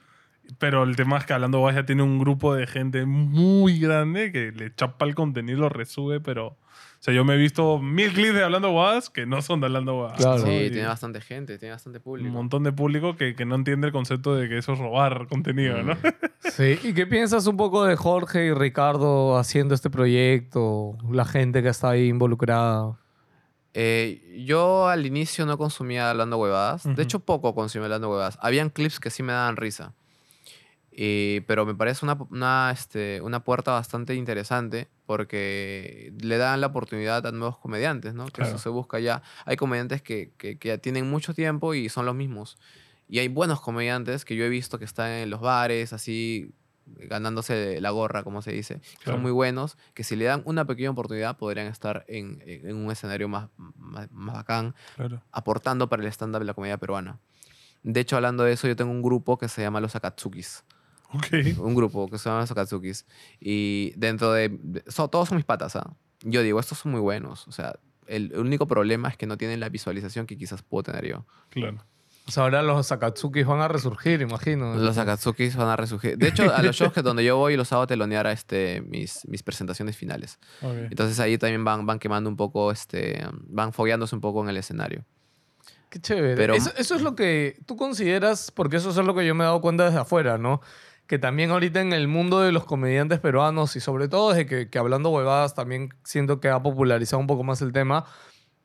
Pero 0.60 0.84
el 0.84 0.98
tema 0.98 1.18
es 1.18 1.26
que 1.26 1.32
Hablando 1.32 1.60
Huevadas 1.60 1.84
ya 1.84 1.86
tiene 1.86 2.04
un 2.04 2.20
grupo 2.20 2.54
de 2.54 2.68
gente 2.68 3.06
muy 3.06 3.80
grande 3.80 4.34
que 4.34 4.52
le 4.52 4.76
chapa 4.76 5.06
el 5.06 5.16
contenido 5.16 5.62
lo 5.62 5.70
resube, 5.70 6.20
pero... 6.20 6.58
O 7.04 7.06
sea, 7.06 7.14
yo 7.14 7.26
me 7.26 7.34
he 7.34 7.38
visto 7.38 7.80
mil 7.80 8.14
clips 8.14 8.34
de 8.34 8.46
Hablando 8.46 8.72
Huevadas 8.72 9.10
que 9.10 9.26
no 9.26 9.42
son 9.42 9.60
de 9.60 9.66
Hablando 9.66 9.98
Huevadas. 9.98 10.20
Claro. 10.20 10.46
Sí, 10.46 10.52
Y 10.52 10.72
tiene 10.72 10.88
bastante 10.88 11.20
gente, 11.20 11.58
tiene 11.58 11.74
bastante 11.74 12.00
público. 12.00 12.30
un 12.30 12.34
montón 12.34 12.64
de 12.64 12.72
público 12.72 13.18
que, 13.18 13.36
que 13.36 13.44
no 13.44 13.56
entiende 13.56 13.88
el 13.88 13.92
concepto 13.92 14.34
de 14.36 14.48
que 14.48 14.58
eso 14.58 14.72
es 14.72 14.80
robar 14.80 15.28
contenido, 15.28 15.84
¿no? 15.84 15.96
Mm. 15.96 16.50
Sí, 16.50 16.80
¿y 16.82 16.94
qué 16.94 17.06
piensas 17.06 17.46
un 17.46 17.58
poco 17.58 17.84
de 17.84 17.98
Jorge 17.98 18.46
y 18.46 18.54
Ricardo 18.54 19.38
haciendo 19.38 19.76
este 19.76 19.90
proyecto? 19.90 20.98
La 21.12 21.26
gente 21.26 21.62
que 21.62 21.68
está 21.68 21.90
ahí 21.90 22.08
involucrada. 22.08 22.98
Eh, 23.74 24.42
yo 24.46 24.88
al 24.88 25.06
inicio 25.06 25.46
no 25.46 25.58
consumía 25.58 26.10
hablando 26.10 26.38
huevadas. 26.38 26.84
De 26.86 27.04
hecho, 27.04 27.20
poco 27.20 27.54
consumía 27.54 27.88
hablando 27.88 28.12
huevadas. 28.12 28.38
Habían 28.42 28.70
clips 28.70 29.02
que 29.02 29.10
sí 29.10 29.24
me 29.24 29.34
daban 29.34 29.58
risa. 29.58 29.94
Pero 30.96 31.66
me 31.66 31.74
parece 31.76 32.06
una, 32.06 32.18
una, 32.30 32.72
este, 32.72 33.20
una 33.22 33.44
puerta 33.44 33.72
bastante 33.72 34.14
interesante 34.16 34.88
porque 35.08 36.14
le 36.22 36.38
dan 36.38 36.62
la 36.62 36.68
oportunidad 36.68 37.26
a 37.26 37.32
nuevos 37.32 37.58
comediantes, 37.58 38.14
¿no? 38.14 38.26
Que 38.26 38.34
Claro. 38.34 38.50
eso 38.52 38.58
se 38.60 38.70
busca 38.70 39.00
ya. 39.00 39.22
Hay 39.46 39.56
comediantes 39.56 40.02
que, 40.02 40.32
que, 40.38 40.58
que 40.58 40.68
ya 40.70 40.78
tienen 40.78 41.10
mucho 41.10 41.34
tiempo 41.34 41.74
y 41.74 41.90
son 41.90 42.06
los 42.06 42.16
mismos. 42.16 42.58
Y 43.08 43.20
hay 43.20 43.28
buenos 43.28 43.60
comediantes 43.62 44.24
que 44.26 44.36
yo 44.36 44.44
he 44.46 44.50
visto 44.50 44.80
que 44.80 44.86
están 44.86 45.10
en 45.12 45.30
los 45.30 45.42
bares, 45.42 45.94
así, 45.94 46.52
ganándose 46.86 47.80
la 47.82 47.90
gorra, 47.92 48.24
como 48.24 48.42
se 48.42 48.52
dice, 48.52 48.82
Claro. 49.04 49.14
son 49.18 49.22
muy 49.22 49.32
buenos, 49.32 49.78
que 49.94 50.04
si 50.04 50.16
le 50.16 50.26
dan 50.26 50.42
una 50.46 50.66
pequeña 50.66 50.92
oportunidad 50.92 51.38
podrían 51.38 51.68
estar 51.68 52.06
en, 52.08 52.42
en- 52.46 52.68
en 52.70 52.76
un 52.76 52.92
escenario 52.92 53.28
más, 53.28 53.50
más, 53.58 54.12
más 54.12 54.36
bacán, 54.36 54.76
Claro. 54.96 55.22
aportando 55.32 55.90
para 55.90 56.04
el 56.04 56.08
stand-up 56.10 56.40
de 56.40 56.46
la 56.46 56.54
comedia 56.54 56.78
peruana. 56.78 57.20
De 57.84 58.00
hecho, 58.00 58.16
hablando 58.16 58.44
de 58.44 58.54
eso, 58.54 58.68
yo 58.68 58.76
tengo 58.76 58.92
un 58.92 59.02
grupo 59.02 59.38
que 59.38 59.50
se 59.50 59.62
llama 59.62 59.82
Los 59.82 59.96
Akatsukis. 59.96 60.64
Un 61.60 61.76
grupo 61.76 62.10
que 62.10 62.18
se 62.18 62.30
llama 62.30 62.42
Los 62.42 62.52
Akatsukis. 62.52 63.06
Y 63.40 63.94
dentro 63.96 64.32
de... 64.34 64.50
de- 64.50 64.84
so- 64.88 65.08
todos 65.08 65.30
son 65.30 65.38
mis 65.38 65.46
patas, 65.46 65.76
¿ah? 65.76 65.94
Yo 66.22 66.42
digo, 66.42 66.60
estos 66.60 66.78
son 66.80 66.92
muy 66.92 67.02
buenos. 67.02 67.48
O 67.48 67.52
sea, 67.52 67.76
el, 68.08 68.34
único 68.38 68.68
problema 68.68 69.10
es 69.10 69.18
que 69.18 69.26
no 69.28 69.38
tienen 69.38 69.60
la 69.60 69.70
visualización 69.70 70.26
que 70.26 70.38
quizás 70.38 70.62
puedo 70.64 70.84
tener 70.84 71.06
yo. 71.06 71.26
Claro. 71.50 71.84
O 72.26 72.32
sea, 72.32 72.44
ahora 72.44 72.62
los 72.62 72.88
Sakatsukis 72.88 73.46
van 73.46 73.60
a 73.60 73.68
resurgir, 73.68 74.22
imagino. 74.22 74.76
Los 74.76 74.98
Akatsukis 74.98 75.58
van 75.58 75.68
a 75.68 75.76
resurgir. 75.76 76.18
De 76.18 76.30
hecho, 76.30 76.54
a 76.56 76.62
los 76.64 76.74
shows 76.78 76.94
que 76.94 77.02
donde 77.02 77.26
yo 77.26 77.36
voy 77.36 77.58
los 77.58 77.74
hago 77.74 77.86
telonear 77.86 78.26
a 78.28 78.32
este, 78.32 78.82
mis, 78.88 79.28
mis 79.28 79.44
presentaciones 79.44 79.98
finales. 79.98 80.40
Ok. 80.62 80.74
Entonces 80.90 81.20
ahí 81.20 81.38
también 81.38 81.66
van, 81.66 81.86
van 81.86 82.00
quemando 82.00 82.30
un 82.30 82.38
poco, 82.38 82.72
este, 82.72 83.28
van 83.50 83.74
fogueándose 83.74 84.16
un 84.16 84.22
poco 84.22 84.42
en 84.42 84.48
el 84.50 84.56
escenario. 84.56 85.04
Qué 85.90 86.00
chévere. 86.00 86.36
Pero- 86.38 86.54
eso, 86.56 86.72
eso 86.78 86.96
es 86.96 87.02
lo 87.02 87.14
que 87.16 87.60
tú 87.66 87.76
consideras, 87.76 88.52
porque 88.52 88.78
eso 88.78 88.90
es 88.92 88.96
lo 88.96 89.14
que 89.14 89.26
yo 89.28 89.36
me 89.36 89.44
he 89.44 89.48
dado 89.48 89.60
cuenta 89.60 89.84
desde 89.86 90.00
afuera, 90.00 90.38
¿no? 90.38 90.62
Que 91.08 91.20
también 91.20 91.52
ahorita 91.52 91.82
en 91.82 91.94
el 91.94 92.08
mundo 92.08 92.40
de 92.40 92.52
los 92.52 92.66
comediantes 92.66 93.20
peruanos 93.20 93.76
y 93.76 93.80
sobre 93.80 94.08
todo 94.08 94.30
desde 94.30 94.46
que, 94.46 94.70
que 94.70 94.80
hablando 94.80 95.10
huevadas 95.10 95.54
también 95.54 95.90
siento 96.04 96.40
que 96.40 96.50
ha 96.50 96.64
popularizado 96.64 97.20
un 97.20 97.28
poco 97.28 97.44
más 97.44 97.62
el 97.62 97.74
tema, 97.74 98.06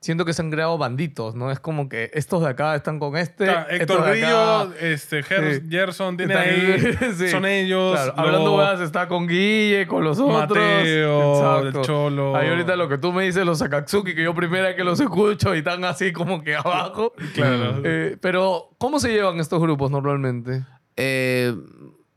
siento 0.01 0.25
que 0.25 0.33
se 0.33 0.43
han 0.43 0.51
creado 0.51 0.79
banditos, 0.79 1.35
¿no? 1.35 1.51
Es 1.51 1.61
como 1.61 1.89
que 1.89 2.11
estos 2.15 2.43
de 2.43 2.51
acá 2.51 2.75
están 2.75 2.99
con 2.99 3.17
este. 3.17 3.47
Héctor 3.71 4.09
Grillo, 4.09 4.73
este, 4.75 5.23
Sí. 5.23 5.67
Gerson 5.69 6.17
tiene 6.17 6.35
ahí. 6.35 6.97
Sí. 7.17 7.29
Son 7.29 7.45
ellos. 7.47 7.95
Claro, 7.95 8.15
hablando 8.17 8.55
huevadas 8.55 8.81
está 8.81 9.09
con 9.09 9.27
Guille, 9.27 9.87
con 9.87 10.05
los 10.05 10.19
otros. 10.19 10.59
Mateo, 10.59 11.35
Exacto. 11.35 11.81
el 11.81 11.87
Cholo. 11.87 12.37
Ahí 12.37 12.49
ahorita 12.49 12.77
lo 12.77 12.89
que 12.89 12.99
tú 12.99 13.13
me 13.13 13.25
dices, 13.25 13.45
los 13.45 13.61
Akatsuki, 13.63 14.15
que 14.15 14.23
yo 14.23 14.35
primera 14.35 14.77
que 14.77 14.85
los 14.85 15.01
escucho 15.01 15.55
y 15.55 15.59
están 15.59 15.85
así 15.85 16.13
como 16.13 16.43
que 16.43 16.55
abajo. 16.55 17.13
Claro. 17.35 17.81
Eh, 17.85 18.17
pero, 18.21 18.71
¿cómo 18.79 19.01
se 19.01 19.11
llevan 19.11 19.41
estos 19.41 19.61
grupos 19.61 19.91
normalmente? 19.91 20.65
Eh, 20.97 21.55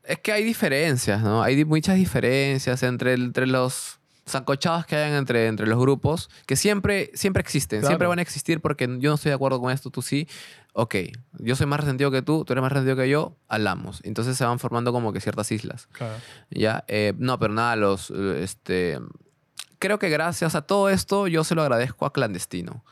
es 0.04 0.20
que 0.20 0.32
hay 0.32 0.44
diferencias, 0.44 1.22
¿no? 1.22 1.44
Hay 1.44 1.64
muchas 1.66 1.96
diferencias 1.96 2.84
entre, 2.84 3.14
entre 3.14 3.48
los 3.48 4.00
zancochados 4.28 4.86
que 4.86 4.96
hayan 4.96 5.14
entre, 5.14 5.48
entre 5.48 5.68
los 5.68 5.80
grupos, 5.80 6.30
que 6.46 6.56
siempre, 6.56 7.12
siempre 7.14 7.42
existen, 7.42 7.80
Claro. 7.80 7.90
siempre 7.92 8.08
van 8.08 8.20
a 8.20 8.22
existir 8.22 8.62
porque 8.62 8.88
yo 9.00 9.10
no 9.10 9.16
estoy 9.16 9.30
de 9.30 9.36
acuerdo 9.36 9.60
con 9.60 9.72
esto, 9.72 9.90
tú 9.90 10.02
sí. 10.02 10.28
Ok, 10.74 10.96
yo 11.40 11.56
soy 11.56 11.66
más 11.66 11.82
resentido 11.82 12.12
que 12.12 12.22
tú, 12.22 12.46
tú 12.46 12.54
eres 12.54 12.62
más 12.62 12.72
resentido 12.72 12.96
que 12.96 13.10
yo, 13.10 13.36
hablamos. 13.50 14.00
Entonces 14.04 14.38
se 14.38 14.46
van 14.46 14.58
formando 14.60 14.94
como 14.94 15.12
que 15.12 15.20
ciertas 15.20 15.52
islas. 15.52 15.88
Claro. 15.92 16.16
Ya, 16.50 16.86
eh, 16.88 17.14
no, 17.18 17.38
pero 17.40 17.54
nada, 17.54 17.76
los, 17.76 18.10
este, 18.12 19.00
creo 19.80 20.00
que 20.00 20.10
gracias 20.10 20.56
a 20.56 20.62
todo 20.62 20.90
esto 20.90 21.28
yo 21.28 21.44
se 21.44 21.56
lo 21.56 21.62
agradezco 21.64 22.06
a 22.06 22.14
Clandestino. 22.14 22.86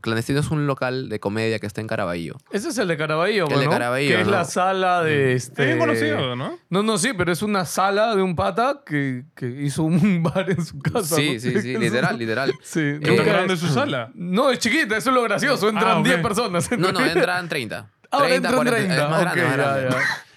Clandestino 0.00 0.40
es 0.40 0.50
un 0.50 0.66
local 0.66 1.08
de 1.08 1.18
comedia 1.20 1.58
que 1.58 1.66
está 1.66 1.80
en 1.80 1.86
Caraballo. 1.86 2.36
Ese 2.50 2.68
es 2.68 2.78
el 2.78 2.88
de 2.88 2.96
Caraballo, 2.96 3.46
El 3.48 3.58
de 3.60 3.64
¿no? 3.64 3.70
Caraballo, 3.70 4.08
Que 4.08 4.20
es 4.20 4.26
¿no? 4.26 4.32
la 4.32 4.44
sala 4.44 5.02
de 5.02 5.32
este... 5.34 5.62
Es 5.62 5.66
bien 5.68 5.78
conocido, 5.78 6.36
¿no? 6.36 6.58
No, 6.68 6.82
no, 6.82 6.98
sí, 6.98 7.12
pero 7.16 7.32
es 7.32 7.42
una 7.42 7.64
sala 7.64 8.14
de 8.14 8.20
un 8.22 8.36
pata 8.36 8.82
que, 8.84 9.24
que 9.34 9.46
hizo 9.46 9.82
un 9.84 10.22
bar 10.24 10.50
en 10.50 10.64
su 10.64 10.78
casa. 10.80 11.16
Sí, 11.16 11.34
¿no? 11.34 11.40
sí, 11.40 11.60
sí, 11.60 11.76
literal, 11.78 12.18
literal. 12.18 12.52
Sí. 12.62 12.80
¿Qué 12.80 12.96
Eh, 12.96 13.00
tan 13.00 13.16
nunca- 13.16 13.24
grande 13.24 13.54
es 13.54 13.60
su 13.60 13.68
sala? 13.72 14.10
No, 14.14 14.50
es 14.50 14.58
chiquita, 14.58 14.96
eso 14.96 15.10
es 15.10 15.14
lo 15.16 15.22
gracioso. 15.22 15.68
Entran 15.68 15.88
Ah, 15.96 15.98
ok. 16.00 16.04
10 16.06 16.20
personas. 16.20 16.70
No, 16.72 16.92
no, 16.92 17.04
entran 17.04 17.48
30. 17.48 17.90
Ahora 18.10 18.26
30, 18.28 18.48
entran 18.48 18.54
40, 18.56 18.76
30. 18.76 18.94
es 19.04 19.10
más 19.10 19.20
grande, 19.20 19.42
más 19.42 19.56
ya, 19.56 19.76
grande. 19.78 19.96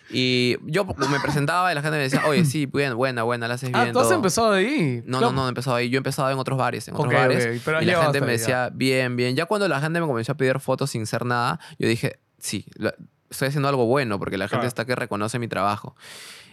Y 0.09 0.55
yo 0.65 0.85
me 0.85 1.19
presentaba 1.19 1.71
y 1.71 1.75
la 1.75 1.81
gente 1.81 1.97
me 1.97 2.03
decía, 2.03 2.21
oye, 2.27 2.45
sí, 2.45 2.65
buena, 2.65 2.93
buena, 2.95 3.23
buena, 3.23 3.47
la 3.47 3.55
haces 3.55 3.69
bien. 3.71 3.89
Ah, 3.89 3.91
tú 3.91 3.99
has 3.99 4.05
todo". 4.07 4.15
empezado 4.15 4.51
de 4.53 4.59
ahí. 4.59 5.03
No, 5.05 5.17
Claro. 5.19 5.33
no, 5.33 5.41
no, 5.41 5.45
he 5.47 5.49
empezado 5.49 5.75
ahí. 5.75 5.89
Yo 5.89 5.97
he 5.97 5.99
empezado 5.99 6.29
en 6.31 6.37
otros 6.39 6.57
bares, 6.57 6.87
en 6.87 6.93
otros 6.95 7.07
Ok, 7.07 7.13
bares. 7.13 7.45
ok, 7.57 7.61
pero 7.65 7.81
y 7.81 7.85
la 7.85 8.03
gente 8.03 8.21
me 8.21 8.31
decía, 8.31 8.69
bien, 8.73 9.15
bien. 9.15 9.35
Ya 9.35 9.45
cuando 9.45 9.67
la 9.67 9.81
gente 9.81 9.99
me 9.99 10.07
comenzó 10.07 10.31
a 10.31 10.35
pedir 10.35 10.59
fotos 10.59 10.91
sin 10.91 11.05
ser 11.05 11.25
nada, 11.25 11.59
yo 11.77 11.87
dije, 11.89 12.19
sí, 12.39 12.65
la- 12.75 12.93
estoy 13.29 13.49
haciendo 13.49 13.67
algo 13.67 13.85
bueno 13.85 14.17
porque 14.19 14.37
la 14.37 14.45
gente 14.45 14.59
Claro. 14.59 14.67
está 14.67 14.85
que 14.85 14.95
reconoce 14.95 15.39
mi 15.39 15.47
trabajo. 15.49 15.95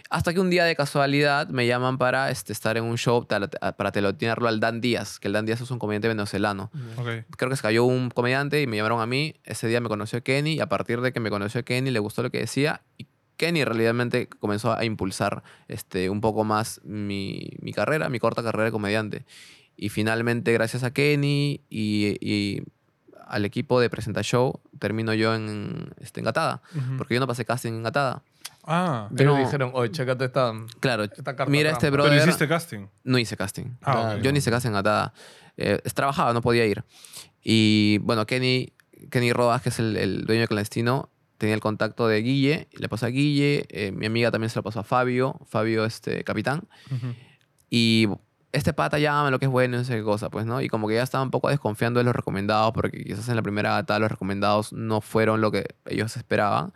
Hasta 0.09 0.33
que 0.35 0.39
un 0.39 0.51
día 0.51 0.65
de 0.65 0.75
casualidad 0.75 1.47
me 1.49 1.65
llaman 1.65 1.97
para 1.97 2.29
este, 2.29 2.53
estar 2.53 2.77
en 2.77 2.83
un 2.83 2.95
show 2.97 3.25
tala- 3.25 3.47
para 3.47 3.91
telonearlo 3.91 4.47
al 4.47 4.59
Dan 4.59 4.79
Díaz, 4.79 5.17
que 5.19 5.27
el 5.29 5.33
Dan 5.33 5.45
Díaz 5.47 5.61
es 5.61 5.71
un 5.71 5.79
comediante 5.79 6.07
venezolano. 6.07 6.69
Ok. 6.97 7.07
Creo 7.37 7.49
que 7.49 7.55
se 7.55 7.61
cayó 7.63 7.85
un 7.85 8.11
comediante 8.11 8.61
y 8.61 8.67
me 8.67 8.77
llamaron 8.77 9.01
a 9.01 9.07
mí. 9.07 9.33
Ese 9.45 9.67
día 9.67 9.81
me 9.81 9.89
conoció 9.89 10.21
Kenny 10.21 10.53
y 10.53 10.59
a 10.59 10.67
partir 10.67 11.01
de 11.01 11.11
que 11.11 11.19
me 11.19 11.31
conoció 11.31 11.65
Kenny 11.65 11.89
le 11.89 11.97
gustó 11.99 12.21
lo 12.21 12.29
que 12.29 12.37
decía 12.39 12.81
y 12.99 13.07
Kenny 13.37 13.63
realmente 13.63 14.27
comenzó 14.27 14.73
a 14.73 14.83
impulsar 14.85 15.43
este, 15.67 16.09
un 16.09 16.21
poco 16.21 16.43
más 16.43 16.81
mi, 16.83 17.51
mi 17.59 17.73
carrera, 17.73 18.09
mi 18.09 18.19
corta 18.19 18.43
carrera 18.43 18.65
de 18.65 18.71
comediante. 18.71 19.25
Y 19.77 19.89
finalmente, 19.89 20.53
gracias 20.53 20.83
a 20.83 20.91
Kenny 20.91 21.61
y, 21.69 22.17
y 22.21 22.63
al 23.27 23.43
equipo 23.45 23.79
de 23.79 23.89
Presenta 23.89 24.21
Show, 24.21 24.61
termino 24.79 25.13
yo 25.13 25.35
en, 25.35 25.91
este, 25.99 26.21
en 26.21 26.25
Gatada. 26.25 26.61
Ujú. 26.75 26.97
Porque 26.97 27.13
yo 27.15 27.19
no 27.19 27.27
pasé 27.27 27.43
casting 27.45 27.73
en 27.73 27.83
Gatada. 27.83 28.21
Ah, 28.67 29.09
Pero 29.15 29.33
No. 29.37 29.39
dijeron, 29.45 29.71
oye, 29.73 29.91
chécate 29.91 30.25
esta... 30.25 30.53
Claro, 30.79 31.03
Esta 31.03 31.35
carta 31.35 31.51
mira 31.51 31.71
este 31.71 31.91
pero 31.91 32.03
brother. 32.03 32.19
hiciste 32.27 32.47
casting. 32.47 32.87
No 33.03 33.17
hice 33.19 33.35
casting. 33.37 33.65
Ah, 33.83 34.15
ok. 34.17 34.21
Yo 34.23 34.31
ni 34.31 34.39
hice 34.39 34.49
casting 34.49 34.69
en 34.69 34.73
Gatada. 34.75 35.13
Eh, 35.57 35.79
trabajaba, 35.93 36.33
no 36.33 36.41
podía 36.41 36.65
ir. 36.65 36.83
Y 37.43 37.99
bueno, 37.99 38.25
Kenny, 38.25 38.73
Kenny 39.11 39.33
Rodas, 39.33 39.61
que 39.61 39.69
es 39.69 39.79
el, 39.79 39.97
el 39.97 40.25
dueño 40.25 40.41
de 40.41 40.47
Clandestino, 40.47 41.09
tenía 41.37 41.55
el 41.55 41.61
contacto 41.61 42.07
de 42.07 42.21
Guille, 42.21 42.67
le 42.71 42.89
pasó 42.89 43.05
a 43.05 43.09
Guille, 43.09 43.65
eh, 43.69 43.91
mi 43.91 44.05
amiga 44.05 44.31
también 44.31 44.49
se 44.49 44.57
lo 44.57 44.63
pasó 44.63 44.79
a 44.81 44.83
Fabio, 44.83 45.39
Fabio, 45.47 45.85
este, 45.85 46.23
capitán. 46.23 46.67
Ujú. 46.91 47.13
Y 47.69 48.07
este 48.55 48.73
pata 48.73 48.97
llama 48.99 49.29
lo 49.31 49.39
que 49.39 49.45
es 49.45 49.51
bueno, 49.51 49.77
no 49.77 49.83
sé 49.83 49.95
qué 49.95 50.03
cosa, 50.03 50.29
pues, 50.29 50.45
¿no? 50.45 50.61
Y 50.61 50.69
como 50.69 50.87
que 50.87 50.95
ya 50.95 51.03
estaba 51.03 51.23
un 51.23 51.29
poco 51.29 51.49
desconfiando 51.49 51.99
de 51.99 52.05
los 52.05 52.15
recomendados, 52.15 52.71
porque 52.73 53.03
quizás 53.03 53.27
en 53.27 53.35
la 53.35 53.41
primera 53.41 53.71
gata 53.71 53.99
los 53.99 54.09
recomendados 54.09 54.71
no 54.71 55.01
fueron 55.01 55.41
lo 55.41 55.51
que 55.51 55.65
ellos 55.85 56.15
esperaban, 56.15 56.73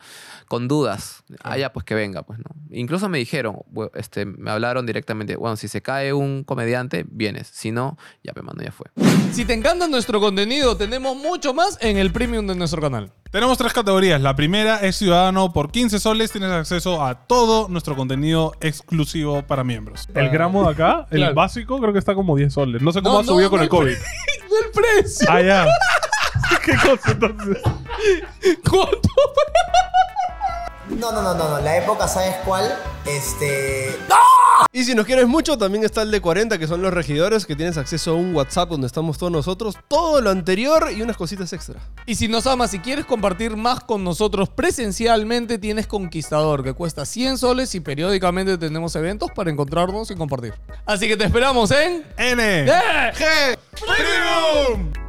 con 0.47 0.67
dudas. 0.67 1.23
Ah, 1.41 1.57
ya, 1.57 1.71
pues 1.71 1.85
que 1.85 1.95
venga, 1.95 2.23
pues, 2.23 2.39
¿no? 2.39 2.45
Incluso 2.71 3.07
me 3.07 3.17
dijeron, 3.17 3.57
este, 3.93 4.25
me 4.25 4.51
hablaron 4.51 4.85
directamente, 4.85 5.37
bueno, 5.37 5.55
si 5.55 5.67
se 5.69 5.81
cae 5.81 6.11
un 6.11 6.43
comediante, 6.43 7.05
vienes. 7.09 7.47
Si 7.47 7.71
no, 7.71 7.97
ya, 8.23 8.33
me 8.35 8.41
mando, 8.41 8.63
ya 8.63 8.71
fue. 8.71 8.87
Si 9.31 9.45
te 9.45 9.53
encanta 9.53 9.87
nuestro 9.87 10.19
contenido, 10.19 10.75
tenemos 10.75 11.15
mucho 11.15 11.53
más 11.53 11.77
en 11.81 11.97
el 11.97 12.11
premium 12.11 12.45
de 12.45 12.55
nuestro 12.55 12.81
canal. 12.81 13.13
Tenemos 13.31 13.59
tres 13.59 13.73
categorías. 13.73 14.19
La 14.21 14.35
primera 14.35 14.77
es 14.77 14.95
Ciudadano. 14.95 15.53
Por 15.53 15.71
15 15.71 15.99
soles 15.99 16.31
tienes 16.31 16.49
acceso 16.49 17.05
a 17.05 17.13
todo 17.27 17.67
nuestro 17.69 17.95
contenido 17.95 18.53
exclusivo 18.59 19.43
para 19.43 19.63
miembros. 19.63 20.09
El 20.15 20.29
gramo 20.29 20.63
de 20.63 20.71
acá, 20.71 21.05
el 21.11 21.17
Claro. 21.19 21.35
básico, 21.35 21.79
creo 21.79 21.93
que 21.93 21.99
está 21.99 22.15
como 22.15 22.35
10 22.35 22.51
soles. 22.51 22.81
No 22.81 22.91
sé 22.91 23.01
cómo 23.03 23.13
No, 23.15 23.19
ha 23.19 23.23
subido 23.23 23.43
no, 23.43 23.49
con 23.51 23.57
no 23.59 23.63
el 23.63 23.69
COVID. 23.69 23.91
¡Del 23.93 24.71
precio! 24.73 25.27
Ah, 25.29 25.41
ya. 25.41 25.67
¿Qué 26.65 26.73
cosa 26.75 27.11
entonces? 27.11 27.57
¿Cuánto? 28.67 29.09
No, 30.89 31.11
no, 31.11 31.21
no, 31.21 31.33
no, 31.33 31.49
no. 31.49 31.61
La 31.61 31.77
época, 31.77 32.07
¿sabes 32.07 32.35
cuál? 32.45 32.75
Este. 33.05 33.95
Y 34.71 34.83
si 34.83 34.93
nos 34.93 35.05
quieres 35.05 35.27
mucho, 35.27 35.57
también 35.57 35.83
está 35.83 36.01
el 36.01 36.11
de 36.11 36.19
40, 36.19 36.57
que 36.57 36.67
son 36.67 36.81
los 36.81 36.93
regidores, 36.93 37.45
que 37.45 37.55
tienes 37.55 37.77
acceso 37.77 38.11
a 38.11 38.15
un 38.15 38.35
WhatsApp 38.35 38.69
donde 38.69 38.87
estamos 38.87 39.17
todos 39.17 39.31
nosotros, 39.31 39.77
todo 39.87 40.21
lo 40.21 40.29
anterior 40.29 40.89
y 40.95 41.01
unas 41.01 41.17
cositas 41.17 41.51
extra. 41.53 41.79
Y 42.05 42.15
si 42.15 42.27
nos 42.27 42.45
amas 42.45 42.73
y 42.73 42.79
quieres 42.79 43.05
compartir 43.05 43.55
más 43.55 43.79
con 43.79 44.03
nosotros 44.03 44.49
presencialmente, 44.49 45.57
tienes 45.57 45.87
Conquistador, 45.87 46.63
que 46.63 46.73
cuesta 46.73 47.05
100 47.05 47.37
soles 47.37 47.73
y 47.75 47.79
periódicamente 47.79 48.57
tenemos 48.57 48.95
eventos 48.95 49.31
para 49.31 49.49
encontrarnos 49.49 50.11
y 50.11 50.15
compartir. 50.15 50.53
Así 50.85 51.07
que 51.07 51.17
te 51.17 51.25
esperamos 51.25 51.71
en... 51.71 52.05
N. 52.17 52.65
¡Eh! 52.67 53.57
Premium. 53.71 55.08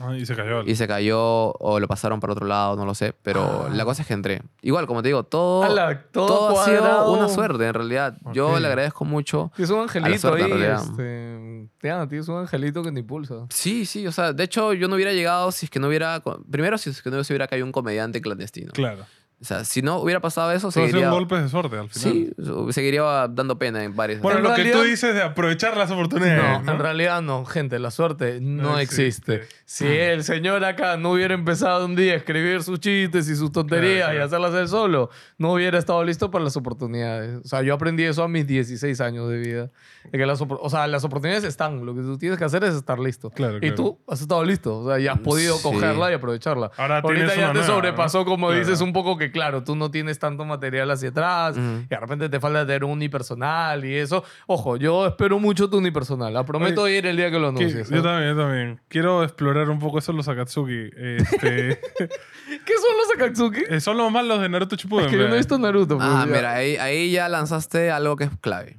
Ah, 0.00 0.16
y 0.16 0.26
se 0.26 0.34
cayó. 0.34 0.62
Y 0.64 0.74
se 0.74 0.86
cayó 0.88 1.52
o 1.52 1.80
lo 1.80 1.88
pasaron 1.88 2.20
para 2.20 2.32
otro 2.32 2.46
lado, 2.46 2.76
no 2.76 2.84
lo 2.84 2.94
sé. 2.94 3.14
Pero 3.22 3.68
la 3.70 3.84
cosa 3.84 4.02
es 4.02 4.08
que 4.08 4.14
entré. 4.14 4.42
Igual, 4.62 4.86
como 4.86 5.02
te 5.02 5.08
digo, 5.08 5.24
todo, 5.24 5.64
Ala, 5.64 6.04
todo 6.10 6.26
todo 6.26 6.60
ha 6.60 6.64
sido 6.64 7.12
una 7.12 7.28
suerte, 7.28 7.66
en 7.66 7.74
realidad. 7.74 8.16
Yo 8.32 8.58
le 8.58 8.66
agradezco 8.66 9.04
mucho. 9.04 9.52
Tienes 9.56 9.70
un 9.70 9.80
angelito 9.80 10.18
suerte, 10.18 10.44
ahí. 10.44 10.62
Este, 10.62 11.68
tienes 12.08 12.28
un 12.28 12.38
angelito 12.38 12.82
que 12.82 12.92
te 12.92 13.00
impulsa. 13.00 13.46
Sí, 13.50 13.86
sí, 13.86 14.06
o 14.06 14.12
sea, 14.12 14.32
de 14.32 14.44
hecho 14.44 14.72
yo 14.72 14.88
no 14.88 14.96
hubiera 14.96 15.12
llegado 15.12 15.52
si 15.52 15.66
es 15.66 15.70
que 15.70 15.78
no 15.78 15.88
hubiera, 15.88 16.22
primero 16.50 16.78
si 16.78 16.90
es 16.90 17.02
que 17.02 17.10
no 17.10 17.22
se 17.22 17.32
hubiera 17.32 17.46
caído 17.46 17.66
un 17.66 17.72
comediante 17.72 18.20
clandestino. 18.20 18.72
Claro. 18.72 19.04
O 19.40 19.44
sea, 19.46 19.62
si 19.64 19.82
no 19.82 19.98
hubiera 19.98 20.20
pasado 20.20 20.52
eso, 20.52 20.70
Solo 20.70 20.86
seguiría... 20.86 21.10
golpes 21.10 21.42
de 21.42 21.48
suerte 21.50 21.76
al 21.76 21.90
final. 21.90 21.92
Sí, 21.92 22.32
seguiría 22.70 23.02
dando 23.28 23.58
pena 23.58 23.84
en 23.84 23.94
varios. 23.94 24.20
Bueno, 24.22 24.38
En 24.38 24.44
lo 24.44 24.50
que 24.54 24.62
tú 24.62 24.68
realidad- 24.68 24.84
dices 24.90 25.14
de 25.14 25.22
aprovechar 25.22 25.76
las 25.76 25.90
oportunidades. 25.90 26.62
No, 26.64 26.72
en 26.72 26.78
realidad 26.78 27.20
no, 27.20 27.44
gente, 27.44 27.78
la 27.78 27.90
suerte 27.90 28.38
no, 28.40 28.62
No 28.62 28.78
existe. 28.78 29.34
existe. 29.34 29.64
Si 29.66 29.86
el 29.86 30.24
señor 30.24 30.64
acá 30.64 30.96
no 30.96 31.10
hubiera 31.12 31.34
empezado 31.34 31.84
un 31.84 31.94
día 31.94 32.14
a 32.14 32.16
escribir 32.16 32.62
sus 32.62 32.80
chistes 32.80 33.28
y 33.28 33.36
sus 33.36 33.52
tonterías 33.52 34.04
Claro, 34.06 34.18
y 34.18 34.22
hacerlas 34.22 34.54
él 34.54 34.68
solo, 34.68 35.10
no 35.36 35.52
hubiera 35.52 35.78
estado 35.78 36.02
listo 36.04 36.30
para 36.30 36.44
las 36.44 36.56
oportunidades. 36.56 37.40
O 37.44 37.48
sea, 37.48 37.60
yo 37.62 37.74
aprendí 37.74 38.04
eso 38.04 38.22
a 38.22 38.28
mis 38.28 38.46
16 38.46 39.00
años 39.02 39.28
de 39.28 39.38
vida. 39.38 39.70
De 40.10 40.18
que 40.18 40.24
las, 40.26 40.40
o 40.40 40.70
sea, 40.70 40.86
las 40.86 41.04
oportunidades 41.04 41.44
están, 41.44 41.84
lo 41.84 41.94
que 41.94 42.00
tú 42.02 42.16
tienes 42.18 42.38
que 42.38 42.44
hacer 42.44 42.64
es 42.64 42.74
estar 42.74 42.98
listo. 42.98 43.30
Claro, 43.30 43.56
Y 43.58 43.60
claro. 43.60 43.74
tú 43.76 43.98
has 44.08 44.20
estado 44.20 44.44
listo, 44.44 44.78
o 44.80 44.88
sea, 44.88 44.98
ya 44.98 45.12
has 45.12 45.20
podido 45.20 45.56
Sí. 45.56 45.62
cogerla 45.64 46.10
y 46.10 46.14
aprovecharla. 46.14 46.70
Ahora 46.76 46.98
Ahorita 46.98 47.26
ya 47.34 47.34
una 47.34 47.46
te 47.48 47.52
nueva, 47.60 47.66
sobrepasó, 47.66 48.18
¿no? 48.20 48.24
como 48.24 48.46
Claro. 48.48 48.60
dices, 48.64 48.80
un 48.80 48.92
poco 48.92 49.16
que, 49.16 49.23
claro, 49.30 49.62
tú 49.64 49.76
no 49.76 49.90
tienes 49.90 50.18
tanto 50.18 50.44
material 50.44 50.90
hacia 50.90 51.10
atrás 51.10 51.56
y 51.56 51.86
de 51.86 51.96
repente 52.00 52.28
te 52.28 52.40
falta 52.40 52.66
tener 52.66 52.84
un 52.84 52.90
unipersonal 52.92 53.84
y 53.84 53.94
eso. 53.96 54.24
Ojo, 54.46 54.76
yo 54.76 55.06
espero 55.06 55.38
mucho 55.38 55.68
tu 55.70 55.78
unipersonal. 55.78 56.32
La 56.34 56.44
prometo 56.44 56.82
Oye, 56.82 56.98
ir 56.98 57.06
el 57.06 57.16
día 57.16 57.30
que 57.30 57.38
lo 57.38 57.52
Que- 57.54 57.62
anuncies. 57.64 57.90
yo 57.90 57.96
¿no? 57.96 58.02
también, 58.02 58.34
yo 58.36 58.42
también. 58.42 58.80
Quiero 58.88 59.22
explorar 59.24 59.68
un 59.70 59.78
poco 59.78 59.98
eso 59.98 60.12
de 60.12 60.16
los 60.16 60.28
Akatsuki. 60.28 60.90
Este, 60.96 61.80
¿Qué 61.98 62.74
son 62.76 62.96
los 62.98 63.14
Akatsuki? 63.16 63.60
eh, 63.68 63.80
son 63.80 63.96
los 63.96 64.10
malos 64.10 64.40
de 64.40 64.48
Naruto 64.48 64.76
Shippuden. 64.76 65.06
Es 65.06 65.10
que 65.12 65.18
yo 65.18 65.28
no 65.28 65.34
he 65.34 65.38
visto 65.38 65.58
Naruto. 65.58 65.98
Ah, 66.00 66.24
ya. 66.28 66.34
mira, 66.34 66.52
ahí, 66.54 66.76
ahí 66.76 67.10
ya 67.12 67.28
lanzaste 67.28 67.90
algo 67.90 68.16
que 68.16 68.24
es 68.24 68.30
clave. 68.40 68.76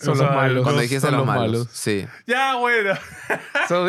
Son 0.00 0.14
O 0.14 0.16
sea, 0.16 0.26
los 0.28 0.34
malos. 0.36 0.62
Cuando 0.62 0.80
dijiste 0.80 1.00
son 1.06 1.16
los 1.18 1.26
malos. 1.26 1.68
Sí. 1.72 2.06
Ya, 2.26 2.54
bueno. 2.56 2.94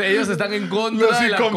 Ellos 0.04 0.28
están 0.28 0.52
en 0.52 0.68
contra 0.68 1.08
Los 1.08 1.20
de 1.22 1.30
la 1.30 1.38
comedia. 1.38 1.50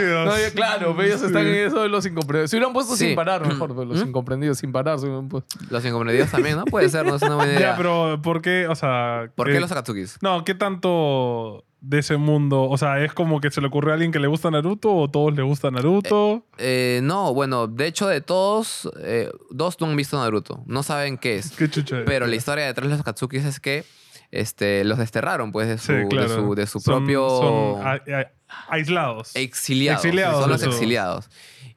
incomprendidos. 0.00 0.26
No, 0.26 0.54
claro, 0.54 1.02
ellos 1.02 1.20
Sí. 1.20 1.26
están 1.26 1.46
en 1.46 1.54
eso 1.54 1.82
de 1.82 1.88
los 1.90 2.06
incomprendidos. 2.06 2.50
Si 2.50 2.56
hubieran 2.56 2.72
puesto 2.72 2.96
Sí. 2.96 3.08
sin 3.08 3.14
parar, 3.14 3.46
mejor. 3.46 3.68
pero 3.74 3.84
los 3.84 4.02
¿Mm? 4.02 4.08
incomprendidos 4.08 4.58
sin 4.58 4.72
parar. 4.72 4.98
puesto. 5.28 5.58
Los 5.68 5.84
incomprendidos 5.84 6.30
también, 6.30 6.56
¿no? 6.56 6.64
Puede 6.64 6.88
ser, 6.88 7.04
no 7.06 7.16
es 7.16 7.22
una 7.22 7.34
buena 7.36 7.52
idea. 7.52 7.60
Ya, 7.72 7.76
pero 7.76 8.20
¿por 8.22 8.40
qué? 8.40 8.66
O 8.68 8.74
sea. 8.74 9.30
¿Por 9.34 9.50
eh, 9.50 9.52
qué 9.52 9.60
los 9.60 9.70
Akatsukis? 9.70 10.16
No, 10.22 10.44
¿qué 10.44 10.54
tanto 10.54 11.64
de 11.80 11.98
ese 12.00 12.16
mundo? 12.16 12.62
O 12.64 12.76
sea, 12.78 13.02
¿es 13.04 13.12
como 13.12 13.40
que 13.40 13.50
se 13.50 13.60
le 13.60 13.66
ocurrió 13.68 13.90
a 13.92 13.94
alguien 13.94 14.12
que 14.12 14.18
le 14.18 14.26
gusta 14.28 14.50
Naruto 14.50 14.94
o 14.94 15.10
todos 15.10 15.34
le 15.34 15.42
gusta 15.42 15.70
Naruto? 15.70 16.44
Eh, 16.58 17.00
no, 17.02 17.32
bueno, 17.34 17.66
de 17.66 17.86
hecho 17.86 18.06
de 18.06 18.20
todos, 18.20 18.90
eh, 19.00 19.30
dos 19.50 19.80
no 19.80 19.86
han 19.86 19.96
visto 19.96 20.18
Naruto. 20.22 20.62
No 20.66 20.82
saben 20.82 21.16
qué 21.18 21.36
es. 21.36 21.50
¿Qué 21.52 21.68
chucha 21.70 22.00
es? 22.00 22.04
Pero 22.06 22.26
la 22.26 22.36
historia 22.36 22.66
detrás 22.66 22.86
de 22.88 22.92
los 22.92 23.00
Akatsukis 23.00 23.44
es 23.44 23.60
que 23.60 23.84
este, 24.30 24.84
los 24.84 24.98
desterraron, 24.98 25.52
pues, 25.52 25.68
de 25.68 25.78
su, 25.78 25.86
Sí, 25.92 26.08
claro. 26.08 26.28
de 26.28 26.34
su, 26.34 26.54
de 26.54 26.66
su 26.66 26.80
Son- 26.80 26.98
propio... 27.04 27.28
Son, 27.28 27.86
a- 27.86 27.92
a- 27.94 28.30
aislados. 28.68 29.34
Exiliados. 29.34 30.04
Exiliados, 30.04 30.40
Son 30.42 30.50
los 30.50 30.60
eso. 30.60 30.70
exiliados. 30.70 31.30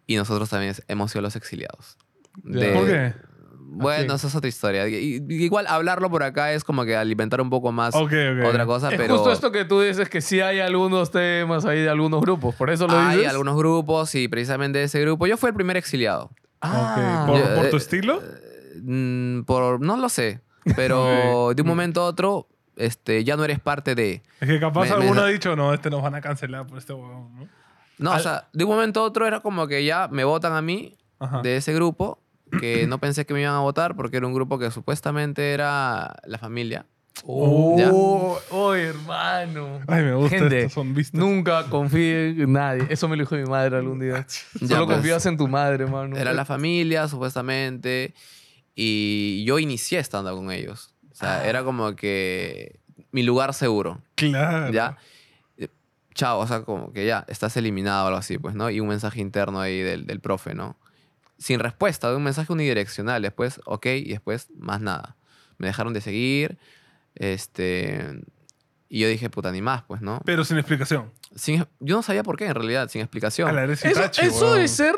Y 0.06 0.18
nosotros 0.18 0.49
también 0.49 0.76
hemos 0.88 1.12
sido 1.12 1.22
los 1.22 1.36
exiliados. 1.36 1.97
De- 2.43 2.74
¿Por 2.74 2.86
qué? 2.88 3.14
Bueno, 3.76 4.13
esa 4.15 4.28
es 4.28 4.36
otra 4.36 4.47
historia. 4.47 4.88
Igual 4.88 5.67
hablarlo 5.67 6.09
por 6.09 6.24
acá 6.24 6.53
es 6.53 6.63
como 6.63 6.86
que 6.86 6.95
alimentar 6.95 7.41
un 7.41 7.49
poco 7.49 7.71
más 7.71 7.95
Ok, 7.95 8.11
ok. 8.11 8.45
otra 8.47 8.65
cosa, 8.65 8.91
Es 8.91 8.97
pero 8.97 9.15
justo 9.15 9.32
esto 9.32 9.51
que 9.51 9.65
tú 9.65 9.82
dices, 9.82 10.09
que 10.09 10.21
sí 10.21 10.39
hay 10.41 10.59
algunos 10.59 11.11
temas 11.11 11.65
ahí 11.65 11.82
de 11.82 11.89
algunos 11.89 12.21
grupos. 12.21 12.55
Por 12.55 12.69
eso 12.69 12.88
lo 12.88 12.97
hay 12.97 13.17
dices. 13.17 13.32
algunos 13.32 13.57
grupos 13.57 14.13
y 14.15 14.28
precisamente 14.28 14.80
de 14.80 14.86
ese 14.86 15.01
grupo. 15.01 15.28
Yo 15.28 15.38
fui 15.38 15.49
el 15.49 15.55
primer 15.55 15.78
exiliado. 15.78 16.30
Ah. 16.61 17.26
Ok. 17.28 17.32
¿Por, 17.34 17.39
Ya, 17.43 17.55
por 17.55 17.69
tu 17.69 17.76
eh, 17.76 17.80
estilo? 17.80 18.21
Mm, 18.82 19.41
por, 19.43 19.82
no 19.82 19.97
lo 19.97 20.09
sé, 20.09 20.41
pero 20.76 21.53
de 21.53 21.61
un 21.61 21.67
momento 21.67 22.01
a 22.01 22.05
otro 22.05 22.47
este, 22.76 23.24
ya 23.24 23.36
no 23.38 23.43
eres 23.43 23.59
parte 23.59 23.95
de... 23.95 24.24
Es 24.39 24.47
que 24.49 24.59
capaz 24.59 24.84
me- 24.84 24.89
me 24.89 24.95
alguno 25.03 25.21
ha 25.21 25.28
dicho, 25.28 25.55
no, 25.55 25.74
este 25.74 25.89
nos 25.89 26.01
van 26.01 26.15
a 26.15 26.21
cancelar 26.21 26.65
por 26.65 26.78
este 26.80 26.93
huevón, 26.93 27.36
¿no? 27.36 27.47
No, 27.99 28.11
o 28.15 28.19
sea, 28.19 28.47
de 28.53 28.63
un 28.63 28.71
momento 28.71 29.01
a 29.01 29.03
otro 29.03 29.28
era 29.28 29.41
como 29.41 29.67
que 29.67 29.86
ya 29.86 30.07
me 30.07 30.24
votan 30.24 30.53
a 30.53 30.61
mí 30.63 30.97
Ajá. 31.19 31.41
de 31.43 31.57
ese 31.57 31.74
grupo, 31.74 32.19
que 32.60 32.88
no 32.88 32.97
pensé 32.99 33.26
que 33.26 33.34
me 33.34 33.41
iban 33.41 33.54
a 33.56 33.60
votar 33.60 33.95
porque 33.95 34.18
era 34.18 34.28
un 34.28 34.34
grupo 34.34 34.58
que 34.60 34.72
supuestamente 34.72 35.54
era 35.54 36.16
la 36.26 36.38
familia. 36.38 36.86
Oh, 37.26 38.39
oh, 38.49 38.74
hermano. 38.74 39.80
Ay, 39.88 40.04
me 40.04 40.14
gusta 40.16 40.38
Gente, 40.39 40.60
esto, 40.64 40.74
son 40.82 40.93
vistas. 40.93 41.20
Nunca 41.20 41.66
confíe 41.70 42.30
en 42.30 42.51
nadie. 42.54 42.86
Eso 42.89 43.08
me 43.08 43.16
lo 43.16 43.22
dijo 43.24 43.36
mi 43.36 43.45
madre 43.45 43.78
algún 43.78 43.99
día. 43.99 44.26
Ya, 44.60 44.68
Solo 44.68 44.86
pues, 44.86 44.97
confías 44.97 45.26
en 45.28 45.38
tu 45.38 45.47
madre, 45.47 45.86
mano. 45.86 46.18
Era 46.18 46.34
la 46.34 46.43
familia, 46.43 47.08
supuestamente, 47.08 48.14
y 48.76 49.43
yo 49.45 49.60
inicié 49.60 49.99
estando 49.99 50.36
con 50.36 50.51
ellos. 50.51 50.93
O 51.12 51.16
sea, 51.16 51.41
Ah. 51.41 51.47
era 51.47 51.64
como 51.64 51.95
que 51.95 52.80
mi 53.12 53.22
lugar 53.24 53.54
seguro. 53.54 54.01
Claro. 54.16 54.74
¿Ya? 54.74 54.97
Chao, 56.16 56.39
o 56.39 56.47
sea, 56.47 56.62
como 56.62 56.93
que 56.93 57.06
ya, 57.08 57.26
estás 57.28 57.56
eliminado 57.58 58.04
o 58.04 58.08
algo 58.08 58.20
así, 58.20 58.38
pues, 58.38 58.54
¿no? 58.54 58.70
Y 58.70 58.80
un 58.80 58.88
mensaje 58.88 59.20
interno 59.22 59.60
ahí 59.60 59.80
del, 59.80 60.06
del 60.06 60.20
profe, 60.20 60.54
¿no? 60.54 60.78
Sin 61.43 61.59
respuesta, 61.59 62.09
de 62.09 62.15
un 62.15 62.23
mensaje 62.23 62.53
unidireccional. 62.53 63.21
Después, 63.21 63.59
ok, 63.65 63.85
y 63.87 64.11
después, 64.11 64.47
más 64.57 64.79
nada. 64.79 65.17
Me 65.57 65.67
dejaron 65.67 65.91
de 65.93 65.99
seguir, 65.99 66.57
este... 67.15 68.21
Y 68.87 68.99
yo 68.99 69.07
dije, 69.09 69.29
puta, 69.29 69.51
ni 69.51 69.61
más, 69.61 69.83
pues, 69.83 70.01
¿no? 70.01 70.21
Pero 70.23 70.45
sin 70.45 70.57
explicación. 70.57 71.11
Sin- 71.35 71.65
yo 71.79 71.95
no 71.97 72.01
sabía 72.03 72.23
por 72.23 72.37
qué, 72.37 72.45
en 72.45 72.55
realidad, 72.55 72.87
sin 72.89 73.01
explicación. 73.01 73.49
A 73.49 73.51
la 73.51 73.63
eres 73.63 73.83
Eso, 73.83 73.99
Itachi, 73.99 74.21
eso 74.27 74.45
huevón. 74.45 74.59
de 74.59 74.67
ser 74.67 74.95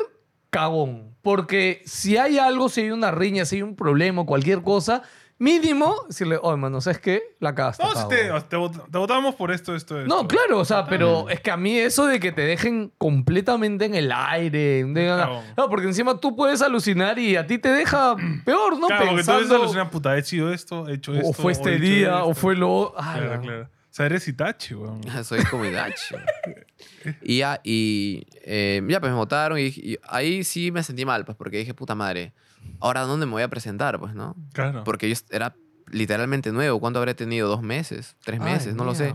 cagón. 0.50 1.16
Porque 1.22 1.82
si 1.86 2.16
hay 2.16 2.38
algo, 2.38 2.68
si 2.68 2.82
hay 2.82 2.90
una 2.90 3.10
riña, 3.10 3.44
si 3.44 3.56
hay 3.56 3.62
un 3.62 3.74
problema, 3.74 4.24
cualquier 4.24 4.62
cosa, 4.62 5.02
mínimo 5.38 5.94
decirle, 6.08 6.38
oye, 6.42 6.56
mano, 6.56 6.80
¿sabes 6.80 6.98
qué? 6.98 7.22
La 7.40 7.54
cagaste. 7.54 7.82
No, 7.82 7.90
si 7.90 7.94
cagón". 7.96 8.08
te, 8.10 8.40
te, 8.48 8.56
vot- 8.56 8.90
te 8.90 8.98
votamos 8.98 9.34
por 9.34 9.50
esto, 9.52 9.74
esto, 9.74 10.00
esto. 10.00 10.08
No, 10.08 10.26
claro, 10.26 10.58
o 10.58 10.64
sea, 10.64 10.86
pero 10.86 11.28
es 11.28 11.40
que 11.40 11.50
a 11.50 11.56
mí 11.56 11.76
eso 11.76 12.06
de 12.06 12.20
que 12.20 12.32
te 12.32 12.42
dejen 12.42 12.92
completamente 12.98 13.84
en 13.84 13.94
el 13.94 14.10
aire, 14.12 14.84
de- 14.84 15.26
no, 15.56 15.68
porque 15.68 15.86
encima 15.86 16.18
tú 16.18 16.34
puedes 16.36 16.62
alucinar 16.62 17.18
y 17.18 17.36
a 17.36 17.46
ti 17.46 17.58
te 17.58 17.70
deja 17.70 18.16
peor, 18.44 18.78
¿no? 18.78 18.86
Claro, 18.86 19.06
porque 19.06 19.22
tú 19.22 19.26
Pensando, 19.32 19.60
ves 19.62 19.72
una 19.72 19.90
puta, 19.90 20.16
he 20.16 20.20
hecho 20.20 20.52
esto, 20.52 20.88
he 20.88 20.94
hecho 20.94 21.14
esto. 21.14 21.28
o 21.28 21.32
fue 21.32 21.52
este 21.52 21.74
hecho 21.74 21.82
día, 21.82 22.06
esto. 22.16 22.26
o 22.28 22.34
fue 22.34 22.56
lo... 22.56 22.94
ah, 22.96 23.12
Claro, 23.16 23.30
la- 23.34 23.40
claro. 23.40 23.68
Sea, 23.96 24.04
eres 24.04 24.28
Itachi, 24.28 24.74
weón. 24.74 25.00
Soy 25.24 25.42
como 25.44 25.64
Itachi. 25.64 26.16
y 27.22 27.38
ya, 27.38 27.62
y 27.64 28.26
eh, 28.42 28.82
ya 28.86 29.00
pues 29.00 29.10
me 29.10 29.16
votaron 29.16 29.58
y, 29.58 29.68
y 29.68 29.98
ahí 30.02 30.44
sí 30.44 30.70
me 30.70 30.82
sentí 30.82 31.06
mal, 31.06 31.24
pues 31.24 31.34
porque 31.38 31.56
dije, 31.56 31.72
puta 31.72 31.94
madre, 31.94 32.34
ahora 32.78 33.06
¿dónde 33.06 33.24
me 33.24 33.32
voy 33.32 33.42
a 33.42 33.48
presentar? 33.48 33.98
Pues, 33.98 34.12
¿no? 34.12 34.36
Claro. 34.52 34.84
Porque 34.84 35.08
yo 35.08 35.16
era 35.30 35.56
literalmente 35.90 36.52
nuevo. 36.52 36.80
¿Cuánto 36.80 36.98
habré 36.98 37.14
tenido? 37.14 37.48
¿Dos 37.48 37.62
meses? 37.62 38.16
¿Tres 38.24 38.40
Ay, 38.40 38.52
meses? 38.52 38.74
no 38.74 38.84
lo 38.84 38.94
sé. 38.94 39.14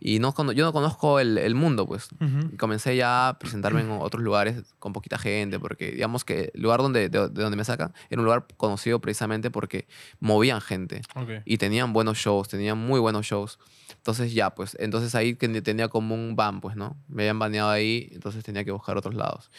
Y 0.00 0.18
no, 0.18 0.34
yo 0.52 0.64
no 0.64 0.72
conozco 0.72 1.20
el, 1.20 1.38
el 1.38 1.54
mundo, 1.54 1.86
pues. 1.86 2.08
Y 2.52 2.56
comencé 2.56 2.96
ya 2.96 3.28
a 3.28 3.38
presentarme 3.38 3.80
en 3.80 3.90
otros 3.90 4.22
lugares 4.22 4.62
con 4.78 4.92
poquita 4.92 5.18
gente, 5.18 5.58
porque 5.58 5.92
digamos 5.92 6.24
que 6.24 6.50
el 6.54 6.62
lugar 6.62 6.80
donde, 6.80 7.08
de, 7.08 7.28
de 7.28 7.42
donde 7.42 7.56
me 7.56 7.64
sacan 7.64 7.92
era 8.10 8.20
un 8.20 8.24
lugar 8.24 8.46
conocido 8.56 9.00
precisamente 9.00 9.50
porque 9.50 9.86
movían 10.20 10.60
gente 10.60 11.02
y 11.44 11.58
tenían 11.58 11.92
buenos 11.92 12.18
shows, 12.18 12.48
tenían 12.48 12.78
muy 12.78 13.00
buenos 13.00 13.26
shows. 13.26 13.58
Entonces 13.96 14.32
ya, 14.32 14.50
pues, 14.54 14.76
entonces 14.80 15.14
ahí 15.14 15.34
tenía 15.34 15.88
como 15.88 16.14
un 16.14 16.36
ban, 16.36 16.60
pues, 16.60 16.76
¿no? 16.76 16.96
Me 17.08 17.22
habían 17.24 17.38
baneado 17.38 17.70
ahí, 17.70 18.08
entonces 18.12 18.44
tenía 18.44 18.64
que 18.64 18.70
buscar 18.70 18.96
otros 18.96 19.14
lados. 19.14 19.50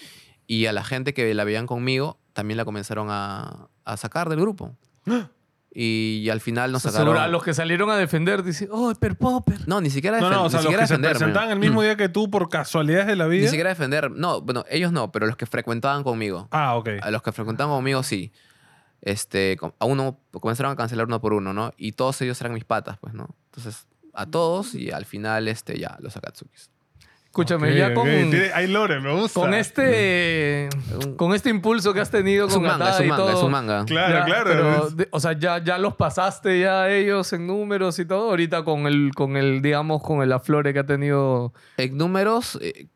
Y 0.47 0.65
a 0.67 0.71
la 0.73 0.83
gente 0.83 1.13
que 1.13 1.33
la 1.33 1.43
veían 1.43 1.67
conmigo, 1.67 2.19
también 2.31 2.57
la 2.57 2.63
comenzaron 2.63 3.07
a, 3.09 3.67
a 3.83 3.97
sacar 3.97 4.29
del 4.29 4.39
grupo. 4.39 4.75
Y, 5.73 6.27
al 6.31 6.41
final 6.41 6.71
nos 6.71 6.81
O 6.81 6.83
sea, 6.83 6.91
sacaron... 6.91 7.13
seguro 7.13 7.25
a 7.25 7.27
los 7.27 7.43
que 7.43 7.53
salieron 7.53 7.89
a 7.91 7.97
defender, 7.97 8.41
dicen, 8.43 8.69
oh, 8.71 8.89
Hyper 8.91 9.15
Popper. 9.17 9.67
No, 9.67 9.79
ni 9.79 9.89
siquiera, 9.91 10.19
No, 10.19 10.27
defen- 10.27 10.31
no, 10.31 10.41
o 10.41 10.43
ni 10.45 10.49
sea, 10.49 10.57
los 10.59 10.63
siquiera 10.63 10.83
que 10.83 10.87
se 10.87 10.93
defenderme. 10.93 11.17
presentaban 11.19 11.51
el 11.51 11.59
mismo 11.59 11.81
día 11.83 11.95
que 11.97 12.09
tú 12.09 12.31
por 12.31 12.49
casualidades 12.49 13.05
de 13.07 13.15
la 13.15 13.27
vida. 13.27 13.43
Ni 13.43 13.47
siquiera 13.49 13.69
defender. 13.69 14.09
No, 14.09 14.41
bueno, 14.41 14.63
ellos 14.69 14.91
no, 14.91 15.11
pero 15.11 15.27
los 15.27 15.35
que 15.37 15.45
frecuentaban 15.45 16.03
conmigo. 16.03 16.47
Ah, 16.51 16.75
ok. 16.77 16.89
A 17.01 17.11
los 17.11 17.21
que 17.21 17.31
frecuentaban 17.31 17.75
conmigo, 17.75 18.01
sí. 18.01 18.31
Este, 19.01 19.57
a 19.79 19.85
uno 19.85 20.19
comenzaron 20.31 20.71
a 20.71 20.75
cancelar 20.75 21.05
uno 21.05 21.21
por 21.21 21.33
uno, 21.33 21.53
¿no? 21.53 21.71
Y 21.77 21.91
todos 21.91 22.19
ellos 22.21 22.39
eran 22.41 22.53
mis 22.53 22.65
patas, 22.65 22.97
pues, 22.99 23.13
¿no? 23.13 23.27
Entonces, 23.51 23.85
a 24.13 24.25
todos 24.25 24.73
y 24.73 24.89
al 24.89 25.05
final, 25.05 25.47
este, 25.47 25.77
ya, 25.77 25.97
los 25.99 26.17
Akatsukis. 26.17 26.71
Escúchame, 27.27 27.75
ya 27.75 27.93
con, 27.93 28.05
Tiene- 28.05 28.51
hay 28.53 28.67
lore, 28.67 28.99
me 28.99 29.13
gusta. 29.13 29.39
con 29.39 29.53
este 29.53 30.69
con 31.17 31.35
este 31.35 31.49
impulso 31.49 31.93
que 31.93 31.99
has 31.99 32.09
tenido 32.09 32.47
Es 32.47 32.53
con 32.53 32.63
manga, 32.63 32.89
es 32.91 32.99
un 32.99 33.05
y 33.05 33.09
manga, 33.09 33.23
todo. 33.23 33.37
es 33.37 33.43
un 33.43 33.51
manga. 33.51 33.85
Claro, 33.85 34.13
ya, 34.19 34.25
claro. 34.25 34.49
pero, 34.49 34.87
es- 34.87 34.97
de- 34.97 35.07
o 35.11 35.19
sea, 35.19 35.33
ya, 35.33 35.63
ya 35.63 35.77
los 35.77 35.95
pasaste 35.95 36.59
ya 36.59 36.83
a 36.83 36.91
ellos 36.91 37.31
en 37.33 37.45
números 37.45 37.99
y 37.99 38.05
todo. 38.05 38.29
Ahorita 38.31 38.63
con 38.63 38.87
el, 38.87 39.11
con 39.15 39.37
el 39.37 39.61
digamos, 39.61 40.01
con 40.01 40.23
el 40.23 40.31
aflore 40.31 40.73
que 40.73 40.79
ha 40.79 40.85
tenido. 40.85 41.53
En 41.77 41.95
números, 41.97 42.57
eh, 42.61 42.87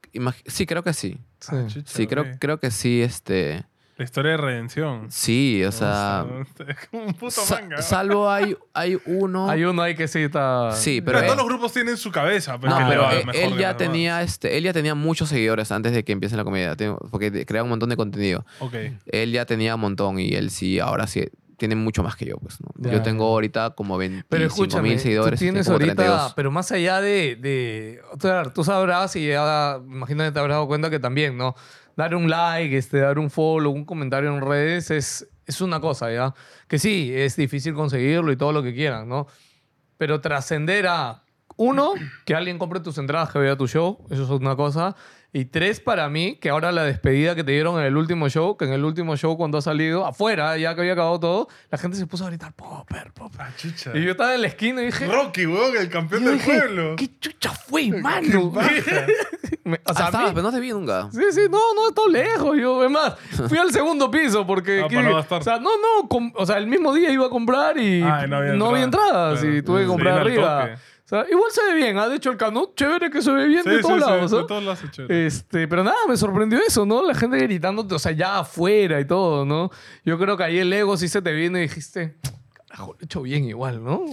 sí, 0.47 0.65
creo 0.65 0.83
que 0.83 0.93
sí. 0.93 1.19
Sí. 1.39 1.55
Ah, 1.55 1.65
chucha, 1.67 1.91
Sí, 1.91 2.07
creo, 2.07 2.25
creo 2.39 2.59
que 2.59 2.71
sí, 2.71 3.01
este... 3.01 3.63
La 4.01 4.05
historia 4.05 4.31
de 4.31 4.37
redención. 4.37 5.11
Sí, 5.11 5.63
o 5.63 5.71
sea... 5.71 6.25
es 6.67 6.87
como 6.89 7.03
un 7.03 7.13
puto 7.13 7.29
sa- 7.29 7.61
manga. 7.61 7.83
salvo 7.83 8.27
hay, 8.31 8.57
hay 8.73 8.97
uno... 9.05 9.47
Hay 9.47 9.63
uno 9.63 9.79
ahí 9.83 9.93
que 9.93 10.07
sí 10.07 10.23
está. 10.23 10.71
Sí, 10.71 11.01
Pero, 11.01 11.19
pero... 11.19 11.33
todos 11.33 11.37
los 11.37 11.45
grupos 11.47 11.71
tienen 11.71 11.97
su 11.97 12.09
cabeza. 12.11 12.59
pues, 12.59 12.71
No, 12.73 12.79
que 12.79 12.85
pero 12.85 13.01
le 13.01 13.07
va 13.07 13.13
él, 13.13 13.25
mejor 13.27 13.41
él 13.43 13.57
ya 13.59 13.77
tenía 13.77 14.23
este, 14.23 14.57
él 14.57 14.63
ya 14.63 14.73
tenía 14.73 14.95
muchos 14.95 15.29
seguidores 15.29 15.71
antes 15.71 15.93
de 15.93 16.03
que 16.03 16.13
empiece 16.13 16.35
la 16.35 16.43
comedia, 16.43 16.75
porque 17.11 17.45
crea 17.45 17.61
un 17.61 17.69
montón 17.69 17.89
de 17.89 17.95
contenido. 17.95 18.43
Ok. 18.57 18.73
Él 19.05 19.31
ya 19.33 19.45
tenía 19.45 19.75
un 19.75 19.81
montón 19.81 20.17
y 20.19 20.29
él 20.33 20.49
sí, 20.49 20.79
ahora 20.79 21.05
sí 21.05 21.29
tienen 21.57 21.77
mucho 21.77 22.01
más 22.01 22.15
que 22.15 22.25
yo, 22.25 22.37
pues. 22.37 22.57
yo 22.77 23.03
tengo 23.03 23.25
ahorita 23.27 23.75
como 23.75 23.95
25 23.99 24.25
Pero 24.31 24.45
escúchame, 24.47 24.89
mil 24.89 24.99
seguidores. 24.99 25.39
tú 25.39 25.45
tienes 25.45 25.69
ahorita, 25.69 25.93
32. 25.93 26.33
pero 26.33 26.49
más 26.49 26.71
allá 26.71 27.01
de, 27.01 27.35
de 27.35 28.01
o 28.11 28.19
sea, 28.19 28.41
tú 28.51 28.63
sabrás 28.63 29.15
y 29.15 29.27
ya, 29.27 29.79
imagino 29.85 30.23
que 30.23 30.31
te 30.31 30.39
habrás 30.39 30.55
dado 30.55 30.65
cuenta 30.65 30.89
que 30.89 30.97
también, 30.97 31.37
¿no? 31.37 31.53
Dar 31.95 32.15
un 32.15 32.29
like, 32.29 32.77
este, 32.77 32.99
dar 32.99 33.19
un 33.19 33.29
follow, 33.29 33.71
un 33.71 33.85
comentario 33.85 34.35
en 34.35 34.41
redes 34.41 34.91
es, 34.91 35.27
es 35.45 35.61
una 35.61 35.79
cosa, 35.79 36.11
¿ya? 36.11 36.33
Que 36.67 36.79
sí, 36.79 37.11
es 37.13 37.35
difícil 37.35 37.73
conseguirlo 37.73 38.31
y 38.31 38.37
todo 38.37 38.51
lo 38.51 38.63
que 38.63 38.73
quieran, 38.73 39.07
¿no? 39.09 39.27
Pero 39.97 40.21
trascender 40.21 40.87
a, 40.87 41.23
uno, 41.57 41.93
que 42.25 42.33
alguien 42.33 42.57
compre 42.57 42.79
tus 42.79 42.97
entradas, 42.97 43.31
que 43.31 43.37
vea 43.37 43.55
tu 43.55 43.67
show, 43.67 44.05
eso 44.09 44.23
es 44.23 44.29
una 44.29 44.55
cosa. 44.55 44.95
Y 45.33 45.45
tres, 45.45 45.79
para 45.79 46.09
mí, 46.09 46.35
que 46.41 46.49
ahora 46.49 46.73
la 46.73 46.83
despedida 46.83 47.35
que 47.35 47.43
te 47.45 47.53
dieron 47.53 47.79
en 47.79 47.85
el 47.85 47.95
último 47.95 48.27
show, 48.27 48.57
que 48.57 48.65
en 48.65 48.73
el 48.73 48.83
último 48.83 49.15
show 49.15 49.37
cuando 49.37 49.57
ha 49.57 49.61
salido, 49.61 50.05
afuera, 50.05 50.57
ya 50.57 50.75
que 50.75 50.81
había 50.81 50.91
acabado 50.91 51.21
todo, 51.21 51.47
la 51.69 51.77
gente 51.77 51.95
se 51.95 52.05
puso 52.05 52.25
a 52.25 52.27
gritar, 52.27 52.51
Popper, 52.51 53.13
Popper. 53.13 53.39
Ah, 53.41 53.49
chucha. 53.55 53.91
Y 53.95 54.03
yo 54.03 54.11
estaba 54.11 54.35
en 54.35 54.41
la 54.41 54.47
esquina 54.47 54.81
y 54.81 54.87
dije, 54.87 55.07
Rocky, 55.07 55.45
weón, 55.47 55.77
el 55.77 55.89
campeón 55.89 56.25
del 56.25 56.33
dije, 56.37 56.51
pueblo. 56.59 56.95
¿Qué 56.97 57.09
chucha 57.19 57.51
fue, 57.51 57.87
mano? 58.01 58.51
Me- 59.63 59.77
o 59.77 59.79
Ah, 59.85 59.93
sea, 59.93 60.05
a 60.05 60.09
estabas, 60.09 60.27
mí- 60.29 60.35
pero 60.35 60.43
no 60.47 60.51
te 60.51 60.59
vi 60.59 60.69
nunca. 60.71 61.07
Sí, 61.13 61.21
sí, 61.31 61.41
no, 61.49 61.59
no, 61.75 61.89
está 61.89 62.01
lejos. 62.09 62.57
Yo, 62.59 62.83
es 62.83 62.91
más, 62.91 63.15
fui 63.47 63.57
al 63.57 63.71
segundo 63.71 64.11
piso 64.11 64.45
porque. 64.45 64.81
Ah, 64.83 64.87
que- 64.89 65.01
no 65.01 65.17
o 65.17 65.41
sea, 65.41 65.59
no, 65.59 65.69
no, 65.77 66.09
com- 66.09 66.33
o 66.35 66.45
sea, 66.45 66.57
el 66.57 66.67
mismo 66.67 66.93
día 66.93 67.09
iba 67.09 67.27
a 67.27 67.29
comprar 67.29 67.77
y 67.77 68.01
Ah, 68.03 68.23
y 68.25 68.29
no 68.29 68.35
había 68.67 68.83
entrada. 68.83 69.31
entradas 69.31 69.43
y 69.45 69.61
tuve 69.61 69.81
que 69.83 69.87
comprar 69.87 70.19
arriba. 70.19 70.61
toque. 70.67 70.90
Sea, 71.11 71.25
igual 71.29 71.51
se 71.51 71.61
ve 71.65 71.73
bien, 71.75 71.97
¿ah? 71.97 72.07
De 72.07 72.15
hecho, 72.15 72.31
el 72.31 72.37
canut, 72.37 72.73
chévere 72.73 73.09
que 73.09 73.21
se 73.21 73.31
ve 73.31 73.45
bien 73.47 73.63
Sí, 73.63 73.69
de 73.69 73.75
sí, 73.77 73.81
todos 73.81 73.95
sí, 73.95 73.99
lados, 74.09 74.31
de 74.31 74.37
¿no? 74.37 74.45
todos 74.45 74.63
lados 74.63 74.83
es 74.83 74.91
chévere. 74.91 75.25
Este, 75.27 75.67
pero 75.67 75.83
nada, 75.83 75.97
me 76.07 76.15
sorprendió 76.15 76.57
eso, 76.65 76.85
¿no? 76.85 77.05
La 77.05 77.13
gente 77.13 77.37
gritándote, 77.37 77.93
o 77.95 77.99
sea, 77.99 78.13
ya 78.13 78.39
afuera 78.39 78.97
y 78.99 79.05
todo, 79.05 79.45
¿no? 79.45 79.69
Yo 80.05 80.17
creo 80.17 80.37
que 80.37 80.43
ahí 80.45 80.57
el 80.59 80.71
ego 80.71 80.95
sí 80.95 81.09
se 81.09 81.21
te 81.21 81.33
viene 81.33 81.59
y 81.59 81.63
dijiste, 81.63 82.15
carajo, 82.69 82.93
lo 82.93 82.99
he 83.01 83.03
hecho 83.05 83.21
bien 83.23 83.43
igual, 83.43 83.83
¿no? 83.83 84.03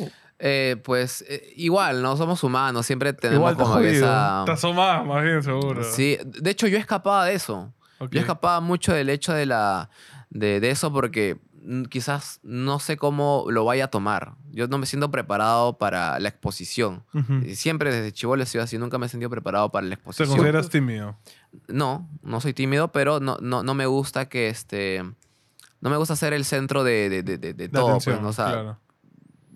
Eh, 0.41 0.77
pues 0.85 1.25
eh, 1.29 1.53
igual, 1.57 2.03
¿no? 2.03 2.17
Somos 2.17 2.43
humanos, 2.43 2.85
siempre 2.85 3.13
tenemos 3.13 3.39
Igual 3.39 3.57
te 3.57 3.63
como 3.63 3.75
jodido. 3.75 3.93
esa... 3.93 4.43
Te 4.45 4.53
asomás, 4.53 5.07
más 5.07 5.23
bien, 5.23 5.43
seguro. 5.43 5.85
Sí, 5.85 6.19
de 6.25 6.51
hecho 6.51 6.67
yo 6.67 6.79
escapaba 6.79 7.27
de 7.27 7.35
eso. 7.35 7.73
Yo 8.11 8.21
escapaba 8.21 8.61
mucho 8.61 8.93
del 8.93 9.09
hecho 9.09 9.33
de, 9.33 9.47
la, 9.47 9.89
de, 10.31 10.61
de 10.61 10.71
eso 10.71 10.93
porque 10.93 11.37
quizás 11.91 12.41
no 12.43 12.79
sé 12.79 12.97
cómo 12.97 13.45
lo 13.49 13.65
vaya 13.65 13.85
a 13.87 13.89
tomar. 13.89 14.35
Yo 14.51 14.69
no 14.69 14.79
me 14.79 14.87
siento 14.87 15.11
preparado 15.11 15.79
para 15.79 16.19
la 16.21 16.29
exposición. 16.29 17.05
Siempre 17.55 17.93
desde 17.93 18.13
chivolo 18.13 18.43
he 18.43 18.47
sido 18.47 18.65
así, 18.65 18.79
nunca 18.79 18.99
me 18.99 19.07
he 19.07 19.09
sentido 19.09 19.31
preparado 19.31 19.71
para 19.71 19.87
la 19.87 19.91
¿Te 19.91 19.95
exposición. 19.95 20.29
consideras 20.29 20.69
tímido? 20.71 21.17
No, 21.69 22.09
no 22.23 22.41
soy 22.41 22.55
tímido, 22.55 22.93
pero 22.93 23.21
no, 23.21 23.39
no, 23.41 23.63
no 23.63 23.75
me 23.75 23.87
gusta 23.87 24.29
que 24.29 24.49
este... 24.49 25.03
No 25.81 25.91
me 25.91 25.97
gusta 25.97 26.17
ser 26.17 26.33
el 26.33 26.45
centro 26.45 26.83
de, 26.83 27.09
de, 27.09 27.23
de, 27.23 27.39
de- 27.39 27.69
todo. 27.69 27.85
pues, 27.87 28.09
atención, 28.09 28.23
¿no? 28.23 28.29
O 28.31 28.33
sea, 28.33 28.47
claro. 28.47 28.79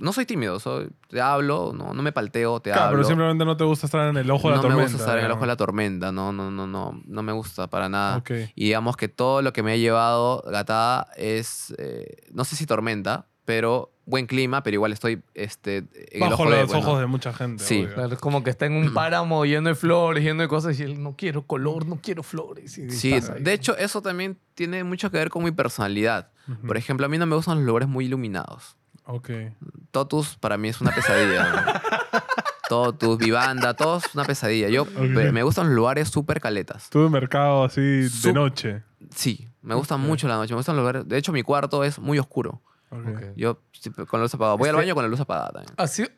No 0.03 0.13
soy 0.13 0.27
tímido, 0.27 0.59
soy, 0.59 0.91
te 1.09 1.21
hablo, 1.21 1.73
no, 1.73 1.95
no 1.95 2.03
me 2.03 2.11
palteo, 2.11 2.61
te 2.61 2.71
Claro, 2.71 2.87
hablo. 2.87 2.99
pero 2.99 3.09
simplemente 3.09 3.45
no 3.45 3.57
te 3.57 3.63
gusta 3.63 3.87
estar 3.87 4.09
en 4.09 4.17
el 4.17 4.29
ojo 4.31 4.49
de 4.49 4.51
la 4.51 4.57
no 4.57 4.63
tormenta. 4.63 4.77
me 4.77 4.83
gusta 4.83 4.99
estar 4.99 5.19
en 5.19 5.25
el 5.25 5.31
ojo 5.31 5.41
de 5.43 5.47
la 5.47 5.57
tormenta, 5.57 6.11
no, 6.11 6.33
no, 6.33 6.51
no, 6.51 6.67
no, 6.67 7.01
no 7.05 7.23
me 7.23 7.33
gusta 7.33 7.69
para 7.71 7.89
nada. 7.89 8.23
Y 8.57 8.65
digamos 8.65 8.97
que 8.97 9.09
todo 9.09 9.43
lo 9.43 9.53
que 9.53 9.63
me 9.63 9.73
ha 9.73 9.77
llevado 9.77 10.43
Gatada 10.45 11.07
es, 11.17 11.73
eh, 11.79 12.17
no 12.33 12.45
sé 12.45 12.57
si 12.57 12.67
tormenta, 12.67 13.29
pero 13.45 13.93
buen 14.05 14.27
clima, 14.27 14.65
pero 14.65 14.75
igual 14.75 14.93
estoy 14.93 15.23
este, 15.35 15.79
en 15.79 15.87
el 16.25 16.31
Bajo 16.31 16.51
de, 16.51 16.63
los 16.63 16.67
bueno, 16.67 16.87
ojos 16.89 17.01
de 17.01 17.07
mucha 17.07 17.33
gente. 17.33 17.63
Sí. 17.63 17.87
Claro, 17.95 18.15
es 18.15 18.19
como 18.19 18.43
que 18.43 18.51
está 18.51 18.67
en 18.67 18.73
un 18.73 18.93
páramo 18.95 19.45
lleno 19.45 19.69
de 19.69 19.77
flores, 19.77 20.25
lleno 20.25 20.43
de 20.43 20.49
cosas, 20.49 20.79
y 20.81 20.83
él 20.83 21.01
no 21.01 21.15
quiero 21.17 21.47
color, 21.47 21.87
no 21.87 22.01
quiero 22.03 22.25
flores. 22.25 22.77
y 22.77 22.91
Sí, 22.91 23.15
de 23.39 23.53
hecho 23.53 23.77
eso 23.77 24.03
también 24.03 24.37
tiene 24.55 24.83
mucho 24.83 25.13
que 25.13 25.19
ver 25.19 25.31
con 25.31 25.45
mi 25.45 25.53
personalidad. 25.53 26.31
Por 26.67 26.77
ejemplo, 26.77 27.07
a 27.07 27.09
mí 27.09 27.19
no 27.19 27.27
me 27.27 27.37
gustan 27.37 27.59
los 27.59 27.67
lugares 27.67 27.89
muy 27.89 28.07
iluminados. 28.07 28.77
Ok. 29.05 29.31
Totus 29.91 30.37
para 30.37 30.57
mí 30.57 30.69
es 30.69 30.81
una 30.81 30.93
pesadilla. 30.95 31.49
¿no? 31.51 32.21
Totus, 32.69 33.19
Vivanda, 33.19 33.75
todos 33.75 34.05
una 34.15 34.25
pesadilla. 34.25 34.69
Yo 34.69 34.87
me- 34.87 35.31
me 35.33 35.43
gustan 35.43 35.67
los 35.67 35.75
lugares 35.75 36.09
súper 36.09 36.41
caletas. 36.41 36.89
Tú 36.91 37.05
en 37.07 37.13
mercado 37.13 37.65
así 37.65 37.81
de 37.81 38.09
Sup- 38.09 38.33
noche. 38.33 38.83
Sí, 39.15 39.49
me 39.61 39.75
gustan 39.75 40.01
Ok. 40.01 40.07
mucho 40.07 40.29
la 40.29 40.37
noche. 40.37 40.53
Me 40.55 40.59
gustan 40.59 40.77
los 40.77 40.83
lugares. 40.83 41.07
De 41.09 41.19
hecho, 41.19 41.33
mi 41.33 41.43
cuarto 41.43 41.85
es 41.85 41.99
muy 41.99 42.19
oscuro. 42.19 42.63
Ok. 42.91 43.01
Ok. 43.09 43.21
Yo 43.37 43.59
con 44.09 44.21
la 44.21 44.25
luz 44.25 44.35
apagada. 44.35 44.57
Voy 44.57 44.69
al 44.69 44.77
baño 44.77 44.95
con 44.95 45.05
la 45.05 45.09
luz 45.09 45.21
apagada 45.21 45.51
también. 45.51 45.75
¿Ha 45.77 45.87
sido, 45.87 46.09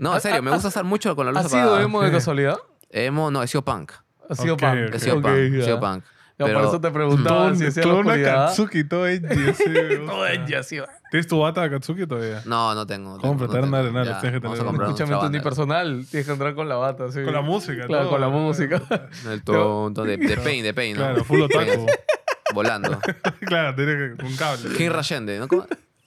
No, 0.00 0.14
en 0.14 0.20
serio, 0.20 0.42
me 0.42 0.50
gusta 0.52 0.68
estar 0.68 0.84
mucho 0.84 1.16
con 1.16 1.26
la 1.26 1.32
luz 1.32 1.40
¿ha 1.40 1.48
sido 1.48 1.60
apagada. 1.62 1.82
emo 1.82 2.02
de 2.02 2.12
casualidad? 2.12 2.56
Emo, 2.90 3.30
no, 3.32 3.42
he 3.42 3.48
sido 3.48 3.62
punk. 3.64 3.92
Ha 4.30 4.34
sido 4.36 4.56
punk. 4.56 4.94
He 4.94 4.98
sido 5.00 5.20
punk. 5.20 5.34
He 5.34 5.62
sido 5.62 5.80
punk. 5.80 6.04
Ya, 6.38 6.44
por 6.44 6.54
Pero 6.54 6.68
eso 6.68 6.80
te 6.80 6.90
preguntaba 6.90 7.54
si 7.56 7.66
hacía 7.66 7.82
la 7.86 7.94
una 7.94 8.00
oscuridad. 8.10 8.46
Katsuki, 8.48 8.84
todo 8.84 9.06
edgy, 9.08 9.26
así, 9.50 9.68
me 9.68 9.98
No, 10.00 10.16
gusta. 10.18 10.46
ya 10.46 10.62
sí 10.62 10.78
va. 10.78 10.88
¿Tienes 11.16 11.28
tu 11.28 11.38
bata 11.38 11.62
de 11.62 11.70
Katsuki 11.70 12.06
todavía? 12.06 12.42
no, 12.44 12.74
no 12.74 12.86
tengo. 12.86 13.16
no 13.16 13.22
Cómprate, 13.22 13.54
tengo, 13.54 13.66
no 13.68 13.82
tengo. 13.82 13.92
tienes 14.02 14.16
que 14.20 14.20
tener 14.40 14.40
comprar 14.64 14.88
Escúchame, 14.90 15.18
tu 15.18 15.26
unipersonal. 15.26 16.06
Tienes 16.10 16.26
que 16.26 16.32
entrar 16.32 16.54
con 16.54 16.68
la 16.68 16.76
bata, 16.76 17.10
sí. 17.10 17.22
Con 17.24 17.32
la 17.32 17.40
música, 17.40 17.86
Claro, 17.86 18.02
todo, 18.02 18.10
con 18.12 18.20
la 18.20 18.26
¿no? 18.28 18.32
música. 18.38 18.82
El 19.30 19.42
tonto 19.42 20.04
de, 20.04 20.18
de 20.18 20.36
Pain, 20.36 20.62
de 20.62 20.74
Pain, 20.74 20.94
¿no? 20.94 21.02
Claro, 21.04 21.24
full 21.24 21.40
otaku. 21.40 21.86
Volando. 22.54 23.00
claro, 23.46 23.74
tiene 23.74 23.92
que 24.16 24.22
con 24.22 24.36
cable. 24.36 24.76
Kinra 24.76 25.00
Shende, 25.00 25.38
¿no? 25.38 25.48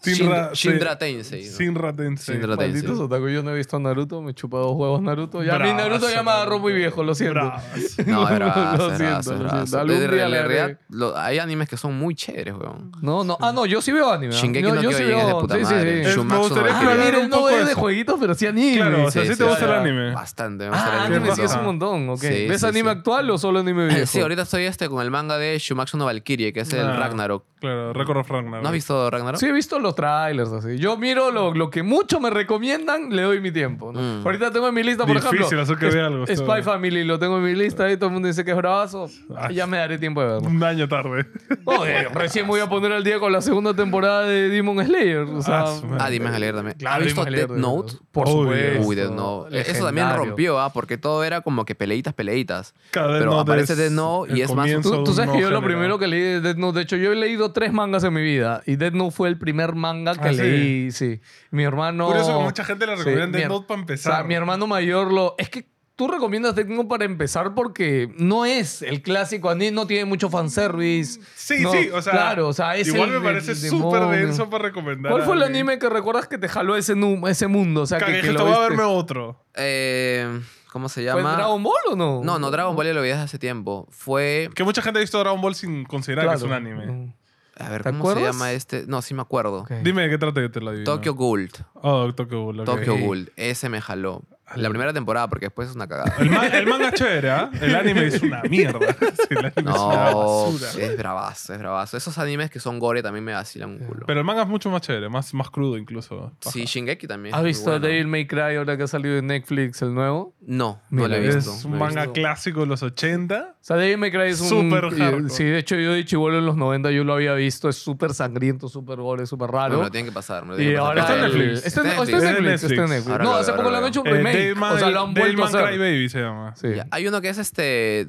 ¿Cómo? 0.02 0.16
Sinra- 0.16 0.52
Shin- 0.54 0.72
Shindra. 0.72 0.98
Tensei. 0.98 1.40
¿no? 1.40 1.46
Tensei. 1.46 1.68
Shinra 1.68 1.94
Tensei. 1.94 2.38
Malditos 2.58 3.00
otaku, 3.00 3.28
yo 3.28 3.44
no 3.44 3.52
he 3.52 3.56
visto 3.58 3.78
Naruto, 3.80 4.22
me 4.22 4.32
he 4.32 4.34
chupado 4.34 4.64
dos 4.68 4.76
juegos 4.76 5.02
Naruto. 5.02 5.44
Ya 5.44 5.56
a 5.56 5.60
mí 5.60 5.74
Naruto 5.74 6.10
ya 6.10 6.24
me 6.24 6.32
agarró 6.32 6.58
muy 6.60 6.72
viejo, 6.72 7.04
lo 7.04 7.14
siento. 7.16 7.34
Bravas. 7.34 7.64
No, 8.08 8.24
es 8.24 8.30
Lo 8.30 8.36
bravazo, 8.36 8.96
siento, 8.96 9.34
lo 9.44 9.50
siento. 9.50 9.80
Algún 9.80 10.00
De- 10.00 10.08
realidad, 10.08 10.78
lo- 10.90 11.18
hay 11.18 11.40
animes 11.40 11.68
que 11.68 11.76
son 11.76 11.98
muy 12.00 12.16
chéveres, 12.16 12.54
weón. 12.54 12.92
No, 13.02 13.24
no. 13.26 13.38
Ah, 13.42 13.52
no, 13.52 13.66
yo 13.66 13.82
sí 13.82 13.92
veo 13.92 14.10
anime. 14.12 14.34
¿ah? 14.34 14.40
Shingeki 14.40 14.64
yo, 14.68 14.76
no 14.76 14.82
yo 14.82 14.92
sí 14.94 15.04
de 15.04 15.16
veo. 15.16 15.40
puta 15.42 15.56
sí, 15.56 15.66
sí, 15.66 15.74
madre. 15.74 16.14
sí. 16.14 16.20
Me 16.22 16.38
gustaría 16.38 16.72
Ah, 16.74 16.80
hablara 16.80 17.04
mira, 17.06 17.20
un 17.20 17.30
no 17.30 17.36
poco 17.38 17.50
es 17.50 17.68
de 17.68 17.74
jueguitos, 17.74 18.18
pero 18.22 18.36
sí 18.36 18.48
anime. 18.48 18.78
Claro, 18.78 19.06
o 19.06 19.12
sea, 19.12 19.24
sí, 19.24 19.30
Sí, 19.34 19.38
te 19.38 19.44
gusta 19.44 19.66
el 19.66 19.72
anime. 19.74 20.14
Bastante, 20.14 20.64
me 20.66 20.70
gusta 20.70 20.86
Ah, 20.86 20.94
el 20.96 21.00
anime 21.02 21.16
anime. 21.18 21.36
sí 21.36 21.42
es 21.42 21.54
un 21.56 21.64
montón, 21.66 22.10
ok. 22.10 22.22
¿Ves 22.22 22.64
anime 22.64 22.90
actual 22.92 23.30
o 23.32 23.38
solo 23.38 23.60
anime 23.60 23.86
viejo? 23.90 24.06
Sí, 24.06 24.22
ahorita 24.22 24.44
estoy 24.44 24.64
este 24.64 24.88
con 24.88 25.02
el 25.04 25.12
manga 25.12 25.38
de 25.38 25.58
Shumatsu 25.60 25.98
no 25.98 26.06
Valkyrie, 26.06 26.54
que 26.54 26.62
es 26.62 26.72
el 26.74 26.88
Ah. 26.88 26.96
Ragnarok. 26.96 27.44
Claro, 27.60 27.94
Record 27.94 28.18
of 28.20 28.30
Ragnarok. 28.30 28.62
¿No 28.64 28.70
has 28.70 28.74
visto 28.74 29.10
Ragnarok? 29.10 29.40
Sí, 29.40 29.48
he 29.48 29.52
visto 29.52 29.80
los 29.80 29.94
trailers 29.96 30.52
así. 30.52 30.78
Yo 30.78 30.98
miro 30.98 31.30
lo, 31.32 31.54
lo 31.54 31.70
que 31.70 31.84
mucho 31.84 32.20
me 32.20 32.30
recomiendan, 32.30 33.10
le 33.16 33.24
doy 33.24 33.42
mi 33.42 33.52
tiempo. 33.52 33.92
¿no? 33.92 34.00
Mm. 34.00 34.26
Ahorita 34.26 34.52
tengo 34.52 34.68
en 34.70 34.74
mi 34.74 34.84
lista, 34.84 35.06
por 35.06 35.16
Difícil 35.16 35.40
ejemplo. 35.42 35.62
hacer 35.62 35.78
que 35.78 35.86
vea 35.96 36.06
algo. 36.08 36.26
Spy 36.26 36.64
Family, 36.64 37.04
lo 37.04 37.20
tengo 37.20 37.38
en 37.38 37.44
mi 37.44 37.56
lista 37.56 37.92
y 37.92 37.98
todo 37.98 38.08
el 38.08 38.14
mundo 38.14 38.28
dice 38.28 38.46
que 38.46 38.52
es 38.52 38.58
bravazo. 38.58 39.08
Ah. 39.36 39.52
Ya 39.52 39.68
me 39.68 39.78
daré 39.78 39.98
tiempo 39.98 40.22
de 40.22 40.28
verlo. 40.28 40.48
Un 40.48 40.64
año 40.64 40.88
tarde. 40.88 41.26
Joder, 41.66 42.10
recién 42.14 42.48
voy 42.48 42.62
a 42.62 42.68
poner 42.70 42.92
al 42.94 43.04
día 43.04 43.20
con 43.20 43.32
la 43.32 43.42
segunda 43.42 43.74
temporada 43.74 44.24
de 44.24 44.50
Demon 44.50 44.84
Slayer. 44.86 45.20
O 45.20 45.42
sea, 45.42 45.66
Ah. 45.66 45.82
Ah, 46.00 46.10
Demon 46.10 46.34
Slayer 46.34 46.56
también. 46.56 46.78
Claro, 46.78 46.98
¿Has 47.02 47.04
visto 47.06 47.26
Death 47.26 47.50
Note? 47.52 47.94
Por 48.12 48.28
Obvio. 48.28 48.42
supuesto. 48.44 48.88
Uy, 48.88 48.96
Death 48.96 49.12
Note. 49.12 49.60
Eso 49.60 49.86
también 49.86 50.06
Legendario. 50.08 50.26
rompió, 50.26 50.60
¿ah? 50.60 50.72
Porque 50.72 50.98
todo 50.98 51.24
era 51.24 51.42
como 51.42 51.66
que 51.66 51.76
peleitas, 51.76 52.14
peleitas. 52.14 52.74
Cada 52.92 53.20
Pero 53.20 53.38
aparece 53.40 53.76
Death 53.76 53.92
Note 53.92 54.38
y 54.38 54.42
es 54.42 54.54
más- 54.54 54.70
Tú, 54.82 54.92
tú 55.04 55.10
un 55.12 55.14
sabes 55.14 55.32
que 55.32 55.42
yo 55.42 55.50
lo 55.50 55.62
primero 55.62 56.00
que 56.00 56.08
leí 56.08 56.22
de 56.22 56.42
Death 56.42 56.58
Note, 56.58 56.78
de 56.78 56.84
hecho, 56.84 56.96
yo 56.96 57.12
he 57.12 57.16
leído 57.16 57.49
tres 57.54 57.72
mangas 57.74 58.04
en 58.04 58.14
mi 58.14 58.22
vida 58.22 58.62
y 58.66 58.76
Death 58.76 58.94
Note 58.94 59.12
fue 59.16 59.30
el 59.30 59.38
primer 59.38 59.76
manga 59.76 60.16
que 60.16 60.30
Ah, 60.30 60.34
¿sí? 60.34 60.42
leí, 60.42 60.92
sí. 60.92 61.20
Mi 61.52 61.64
hermano... 61.64 62.08
Curioso 62.08 62.38
que 62.38 62.44
mucha 62.44 62.64
gente 62.64 62.86
le 62.88 62.96
recomienda 62.96 63.26
mi 63.28 63.32
Death 63.40 63.48
Note 63.50 63.68
para 63.68 63.78
O 63.78 63.82
empezar. 63.82 64.14
sea, 64.16 64.24
mi 64.24 64.34
hermano 64.36 64.68
mayor 64.68 65.12
lo... 65.14 65.36
Es 65.38 65.50
que 65.50 65.68
tú 65.96 66.08
recomiendas 66.08 66.56
Death 66.56 66.68
Note 66.68 66.88
para 66.88 67.04
empezar 67.06 67.54
porque 67.54 68.14
no 68.18 68.46
es 68.46 68.82
el 68.82 69.02
clásico 69.02 69.50
anime, 69.50 69.72
no 69.72 69.86
tiene 69.86 70.06
mucho 70.06 70.30
fanservice. 70.30 71.20
Sí, 71.36 71.56
no- 71.62 71.72
sí, 71.74 71.90
o 71.94 72.02
sea. 72.02 72.14
Claro, 72.14 72.48
o 72.48 72.54
sea, 72.54 72.78
es 72.78 72.88
Igual 72.88 73.10
el- 73.10 73.20
me 73.20 73.26
parece 73.26 73.54
súper 73.54 74.04
denso 74.08 74.50
para 74.50 74.64
recomendar. 74.66 75.12
¿Cuál 75.12 75.24
fue 75.24 75.36
el 75.36 75.44
anime 75.44 75.78
que 75.78 75.90
recuerdas 75.90 76.28
que 76.30 76.38
te 76.38 76.48
jaló 76.48 76.78
ese, 76.78 76.96
ese 77.28 77.48
mundo? 77.48 77.82
O 77.82 77.86
sea, 77.86 77.98
que, 78.00 78.06
que 78.14 78.22
que 78.22 78.32
lo 78.32 78.38
te 78.38 78.44
voy 78.44 78.54
a 78.54 78.60
verme 78.60 78.84
otro. 78.84 79.44
Eh, 79.56 80.40
¿Cómo 80.72 80.88
se 80.88 81.02
¿Fue 81.02 81.04
llama? 81.22 81.34
Dragon 81.36 81.64
Ball 81.64 81.74
o 81.92 81.96
no? 81.98 82.22
No, 82.24 82.40
no, 82.40 82.50
Dragon 82.52 82.76
Ball 82.76 82.86
ya 82.86 82.94
lo 82.94 83.02
vi 83.02 83.10
desde 83.10 83.24
hace 83.24 83.40
tiempo. 83.40 83.88
Fue... 83.90 84.50
Que 84.56 84.64
mucha 84.64 84.82
gente 84.82 85.00
ha 85.00 85.02
visto 85.02 85.20
Dragon 85.20 85.42
Ball 85.42 85.56
sin 85.56 85.84
considerar 85.84 86.26
Claro. 86.26 86.40
que 86.40 86.46
es 86.46 86.50
un 86.50 86.54
anime. 86.54 87.14
A 87.60 87.70
ver, 87.70 87.84
¿Te 87.84 87.90
¿cómo 87.92 88.14
se 88.14 88.22
llama 88.22 88.52
este? 88.54 88.86
No, 88.88 89.02
sí 89.02 89.14
me 89.14 89.22
acuerdo. 89.22 89.66
Dime 89.84 90.04
de 90.04 90.10
qué 90.10 90.18
trata 90.18 90.42
que 90.42 90.50
te 90.50 90.62
lo 90.62 90.70
adivino. 90.70 90.92
Tokyo 90.92 91.14
Ghoul. 91.14 91.50
Oh, 91.76 92.12
Tokyo 92.14 92.48
ok. 92.48 92.66
Tokyo 92.66 92.98
Ghoul. 92.98 93.32
Ese 93.36 93.70
me 93.70 93.82
jaló. 93.82 94.24
La 94.56 94.70
primera 94.70 94.94
temporada, 94.94 95.28
porque 95.28 95.46
después 95.48 95.70
es 95.70 95.76
una 95.76 95.88
cagada. 95.88 96.14
El, 96.20 96.30
ma- 96.30 96.48
el 96.48 96.66
manga 96.68 96.90
es 96.90 96.94
chévere, 96.96 97.30
¿ah? 97.32 97.50
El 97.62 97.76
anime 97.76 98.06
es 98.08 98.22
una 98.22 98.42
mierda. 98.44 98.80
El 99.30 99.38
anime 99.38 99.52
es 99.56 99.64
una 99.64 99.72
No, 99.72 99.88
basura. 99.88 100.68
es 100.86 100.98
bravazo, 100.98 101.54
es 101.54 101.60
bravazo. 101.60 101.98
Esos 101.98 102.18
animes 102.18 102.50
que 102.50 102.60
son 102.60 102.80
gore 102.80 103.02
también 103.04 103.24
me 103.24 103.34
vacilan 103.34 103.70
un 103.72 103.78
culo. 103.80 104.06
Pero 104.08 104.20
el 104.20 104.26
manga 104.26 104.44
es 104.44 104.48
mucho 104.48 104.70
más 104.70 104.82
chévere, 104.82 105.10
más, 105.10 105.34
más 105.34 105.50
crudo 105.50 105.78
incluso. 105.78 106.32
Sí, 106.42 106.66
Shingeki 106.66 107.08
también. 107.08 107.34
¿Has 107.36 107.40
es 107.40 107.44
muy 107.44 107.50
visto 107.50 107.70
bueno. 107.72 107.86
Devil 107.88 108.08
May 108.08 108.28
Cry 108.28 108.56
ahora 108.58 108.78
que 108.78 108.84
ha 108.84 108.88
salido 108.88 109.18
en 109.18 109.28
Netflix 109.28 109.82
el 109.82 109.94
nuevo? 109.94 110.36
No, 110.42 110.82
no 110.90 111.04
Mira, 111.04 111.08
lo 111.10 111.24
he 111.24 111.28
Es 111.30 111.36
visto. 111.36 111.52
un 111.68 111.72
no 111.72 111.78
he 111.78 111.80
manga 111.80 112.02
visto. 112.02 112.14
clásico 112.14 112.60
de 112.62 112.66
los 112.68 112.82
80. 112.84 113.56
O 113.60 113.64
sea, 113.64 113.76
Devil 113.78 113.98
May 113.98 114.12
Cry 114.12 114.30
es 114.30 114.42
un... 114.42 114.48
Súper 114.50 114.86
y- 114.94 115.00
hardcore. 115.02 115.30
Sí, 115.30 115.44
de 115.44 115.60
hecho 115.60 115.76
yo 115.76 115.94
de 115.94 116.06
chivolo 116.06 116.40
en 116.40 116.46
los 116.46 116.56
90 116.58 116.92
yo 116.92 117.04
lo 117.04 117.14
había 117.14 117.34
visto. 117.34 117.70
Es 117.70 117.76
súper 117.78 118.14
sangriento, 118.14 118.68
súper 118.70 118.98
gore, 118.98 119.26
súper 119.26 119.52
raro. 119.52 119.78
me 119.78 119.84
lo 119.84 119.92
tienen 119.92 120.10
que 120.10 120.14
pasar. 120.14 120.44
me 120.44 120.50
lo 120.50 120.56
y 120.56 120.58
tienen 120.58 120.76
que 120.76 120.80
pasar. 120.80 120.90
ahora 120.90 121.02
Está 121.02 121.14
en 121.18 121.24
el- 121.26 121.38
Netflix. 121.38 121.66
Está 121.66 121.82
en, 121.82 121.88
Está 121.88 122.02
en 122.02 122.08
está 122.10 122.18
en 122.18 122.24
Netflix. 122.24 122.50
Netflix. 122.50 122.64
está 122.64 122.66
en 122.66 122.72
Está 122.72 122.84
en 122.84 122.90
Netflix. 122.90 123.12
Ahora 123.12 123.24
No, 123.24 123.32
lo 123.32 123.38
hace 123.38 123.52
poco 123.54 123.70
le 123.70 123.76
han 123.78 123.82
lo 123.82 123.88
hecho 123.88 124.02
un 124.02 124.08
Eh, 124.08 124.12
remake. 124.12 124.39
Devilman- 124.40 124.72
o 124.74 124.80
sea, 124.80 124.90
lo 124.90 125.02
han 125.02 125.14
vuelto 125.14 125.44
a 125.44 125.48
hacer. 125.48 125.66
Crybaby 125.68 126.10
se 126.10 126.22
llama. 126.22 126.56
Sí. 126.56 126.68
Ya, 126.76 126.88
Hay 126.92 127.08
uno 127.08 127.22
que 127.22 127.30
es 127.30 127.38
este. 127.38 128.08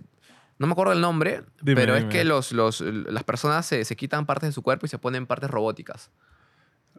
No 0.58 0.66
me 0.66 0.72
acuerdo 0.72 0.92
el 0.92 1.00
nombre, 1.00 1.42
Dime, 1.62 1.80
pero 1.80 1.94
dime. 1.94 2.08
es 2.08 2.12
que 2.14 2.24
los, 2.24 2.52
los, 2.52 2.80
las 2.82 3.24
personas 3.24 3.64
se, 3.64 3.84
se 3.86 3.96
quitan 3.96 4.26
partes 4.26 4.50
de 4.50 4.52
su 4.52 4.62
cuerpo 4.62 4.84
y 4.84 4.88
se 4.90 4.98
ponen 4.98 5.26
partes 5.26 5.50
robóticas. 5.50 6.10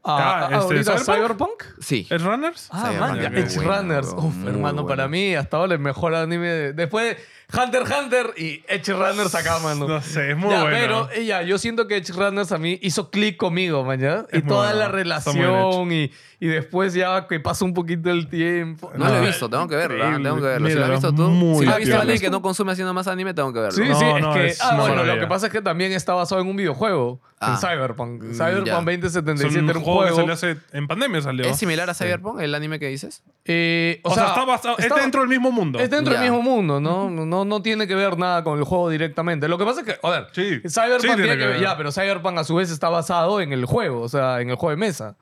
Ah, 0.03 0.17
Ah, 0.17 0.39
ah, 0.39 0.43
este, 0.45 0.55
ahorita 0.55 0.97
¿Cyberpunk? 0.97 1.15
Cyberpunk. 1.15 1.63
Sí. 1.79 2.07
¿Es 2.09 2.23
Runners? 2.23 2.69
Ah, 2.71 2.87
Cyberpunk, 2.87 3.11
man, 3.11 3.21
ya, 3.21 3.27
Edge 3.39 3.55
bueno, 3.57 3.77
Runners. 3.77 4.07
bro, 4.13 4.23
Uf, 4.23 4.35
muy 4.35 4.49
hermano, 4.49 4.87
para 4.87 5.03
bueno. 5.03 5.09
mí 5.09 5.35
hasta 5.35 5.57
ahora 5.57 5.73
el 5.75 5.79
mejor 5.79 6.15
anime. 6.15 6.47
de- 6.47 6.73
Después 6.73 7.05
de 7.17 7.23
Hunter 7.53 7.81
x 7.81 7.93
Hunter 7.97 8.33
y 8.37 8.63
Edge 8.67 8.93
Runners 8.93 9.35
acá, 9.35 9.59
mano. 9.59 9.87
No 9.87 10.01
sé, 10.01 10.31
es 10.31 10.37
muy 10.37 10.49
Ya, 10.49 10.61
bueno. 10.63 11.07
Pero 11.09 11.23
ya, 11.23 11.41
yo 11.41 11.57
siento 11.57 11.87
que 11.87 11.97
Edge 11.97 12.13
Runners 12.13 12.51
a 12.51 12.57
mí 12.57 12.79
hizo 12.81 13.09
clic 13.11 13.37
conmigo, 13.37 13.83
man, 13.83 13.99
¿ya? 13.99 14.25
Y 14.31 14.41
toda 14.41 14.67
bueno, 14.73 14.79
la 14.79 14.87
relación 14.89 15.91
y, 15.91 16.11
y 16.39 16.47
después 16.47 16.93
ya 16.93 17.27
que 17.27 17.39
pasa 17.39 17.65
un 17.65 17.73
poquito 17.73 18.09
el 18.09 18.27
tiempo. 18.29 18.91
No 18.95 19.07
lo 19.07 19.15
he 19.15 19.17
Ah, 19.17 19.21
visto, 19.21 19.49
tengo 19.49 19.67
que 19.67 19.75
verlo. 19.75 20.03
ah, 20.03 20.07
increíble. 20.07 20.23
Tengo 20.29 20.41
que 20.41 20.47
verlo. 20.47 20.69
Si 20.69 20.75
lo 20.75 20.85
has 20.85 20.91
visto 20.91 21.13
tú, 21.13 21.23
muy 21.29 21.59
si 21.59 21.65
lo 21.65 21.71
has 21.71 21.77
visto 21.79 21.99
alguien 21.99 22.19
que 22.19 22.29
no 22.29 22.41
consume 22.41 22.71
haciendo 22.71 22.93
más 22.93 23.07
anime, 23.07 23.33
tengo 23.33 23.51
que 23.53 23.59
verlo. 23.59 23.75
Sí, 23.83 23.89
No, 23.89 23.99
sí, 23.99 24.05
no, 24.21 24.35
es 24.35 24.35
que. 24.37 24.47
es 24.47 24.61
ah, 24.61 24.77
bueno, 24.79 25.03
lo 25.03 25.19
que 25.19 25.27
pasa 25.27 25.47
es 25.47 25.51
que 25.51 25.61
también 25.61 25.91
está 25.91 26.13
basado 26.13 26.41
en 26.41 26.47
un 26.47 26.55
videojuego. 26.55 27.19
Ah. 27.43 27.53
En 27.53 27.57
Cyberpunk. 27.57 28.23
Mm, 28.23 28.33
Cyberpunk 28.33 28.67
ya. 28.67 28.73
2077 28.75 29.51
Son 29.55 29.63
era 29.63 29.71
un 29.71 29.77
un 29.79 29.83
juego 29.83 30.03
que 30.07 30.15
salió 30.15 30.33
hace... 30.33 30.57
En 30.73 30.87
pandemia 30.87 31.21
salió. 31.21 31.43
¿Es 31.45 31.57
similar 31.57 31.89
a 31.89 31.95
Cyberpunk, 31.95 32.39
el 32.39 32.53
anime 32.53 32.77
que 32.79 32.87
dices? 32.87 33.23
eh, 33.45 33.99
o, 34.03 34.13
sea, 34.13 34.27
está 34.27 34.45
basado... 34.45 34.77
está- 34.77 34.95
es 34.95 35.01
dentro 35.01 35.21
del 35.21 35.29
mismo 35.29 35.51
mundo. 35.51 35.79
Es 35.79 35.89
dentro 35.89 36.13
del 36.13 36.21
mismo 36.21 36.43
mundo, 36.43 36.79
¿no? 36.79 37.09
No, 37.09 37.25
no 37.45 37.61
tiene 37.61 37.87
que 37.87 37.95
ver 37.95 38.17
nada 38.17 38.43
con 38.43 38.57
el 38.59 38.63
juego 38.65 38.89
directamente. 38.89 39.47
Lo 39.47 39.57
que 39.57 39.65
pasa 39.65 39.81
es 39.81 39.85
que, 39.87 39.95
a 40.01 40.09
ver, 40.09 40.27
Sí, 40.33 40.61
Cyberpunk 40.69 41.01
sí 41.01 41.07
tiene 41.07 41.23
tiene 41.23 41.37
que 41.37 41.45
ver, 41.45 41.53
ver. 41.55 41.61
ya, 41.61 41.77
pero 41.77 41.91
Cyberpunk 41.91 42.37
a 42.39 42.43
su 42.43 42.55
vez 42.55 42.71
está 42.71 42.89
basado 42.89 43.41
en 43.41 43.53
el 43.53 43.65
juego, 43.65 44.01
o 44.01 44.09
sea, 44.09 44.41
en 44.41 44.49
el 44.49 44.55
juego 44.55 44.71
de 44.71 44.77
mesa. 44.77 45.15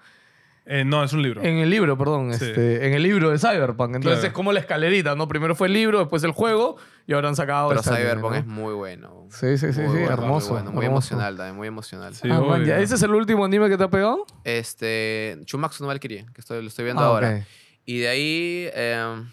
Eh, 0.72 0.86
no, 0.86 1.04
es 1.04 1.14
un 1.14 1.24
libro. 1.24 1.42
En 1.42 1.58
el 1.58 1.70
libro, 1.72 1.98
perdón, 1.98 2.32
Sí. 2.36 2.46
este, 2.46 2.86
en 2.86 2.94
el 2.94 3.02
libro 3.02 3.32
de 3.32 3.40
Cyberpunk. 3.40 3.96
Entonces 3.96 4.20
Claro. 4.20 4.28
es 4.28 4.34
como 4.34 4.52
la 4.54 4.60
escalerita, 4.60 5.16
¿no? 5.16 5.28
Primero 5.28 5.56
fue 5.56 5.66
el 5.68 5.74
libro, 5.74 5.98
después 5.98 6.24
el 6.24 6.30
juego 6.32 6.76
y 7.08 7.14
ahora 7.14 7.28
han 7.30 7.36
sacado 7.36 7.70
Pero 7.70 7.82
anime, 7.82 7.98
Cyberpunk 7.98 8.32
¿no? 8.34 8.38
es 8.38 8.46
muy 8.46 8.74
bueno. 8.76 9.26
Sí, 9.32 9.58
sí, 9.58 9.74
sí, 9.74 9.82
Muy 9.82 9.90
sí, 9.98 9.98
bueno, 10.04 10.12
hermoso, 10.14 10.50
Muy, 10.50 10.62
bueno, 10.62 10.72
muy 10.72 10.86
hermoso. 10.86 11.14
emocional 11.16 11.38
también, 11.38 11.56
muy 11.56 11.68
emocional. 11.68 12.14
Sí, 12.14 12.28
Ah, 12.30 12.40
man, 12.40 12.44
obvio. 12.62 12.66
ya, 12.68 12.78
¿Ese 12.80 12.94
es 12.96 13.02
el 13.02 13.16
último 13.16 13.46
anime 13.46 13.68
que 13.68 13.78
te 13.78 13.84
ha 13.84 13.90
pegado? 13.90 14.26
Este, 14.44 15.40
Chumatsu 15.46 15.84
no 15.84 15.88
Valkyrie, 15.88 16.28
que 16.36 16.42
estoy, 16.42 16.62
lo 16.62 16.68
estoy 16.68 16.86
viendo 16.86 17.02
Ah, 17.02 17.08
ahora. 17.08 17.46
Y 17.86 17.98
de 18.00 18.08
ahí, 18.10 18.70
eh, 18.76 19.24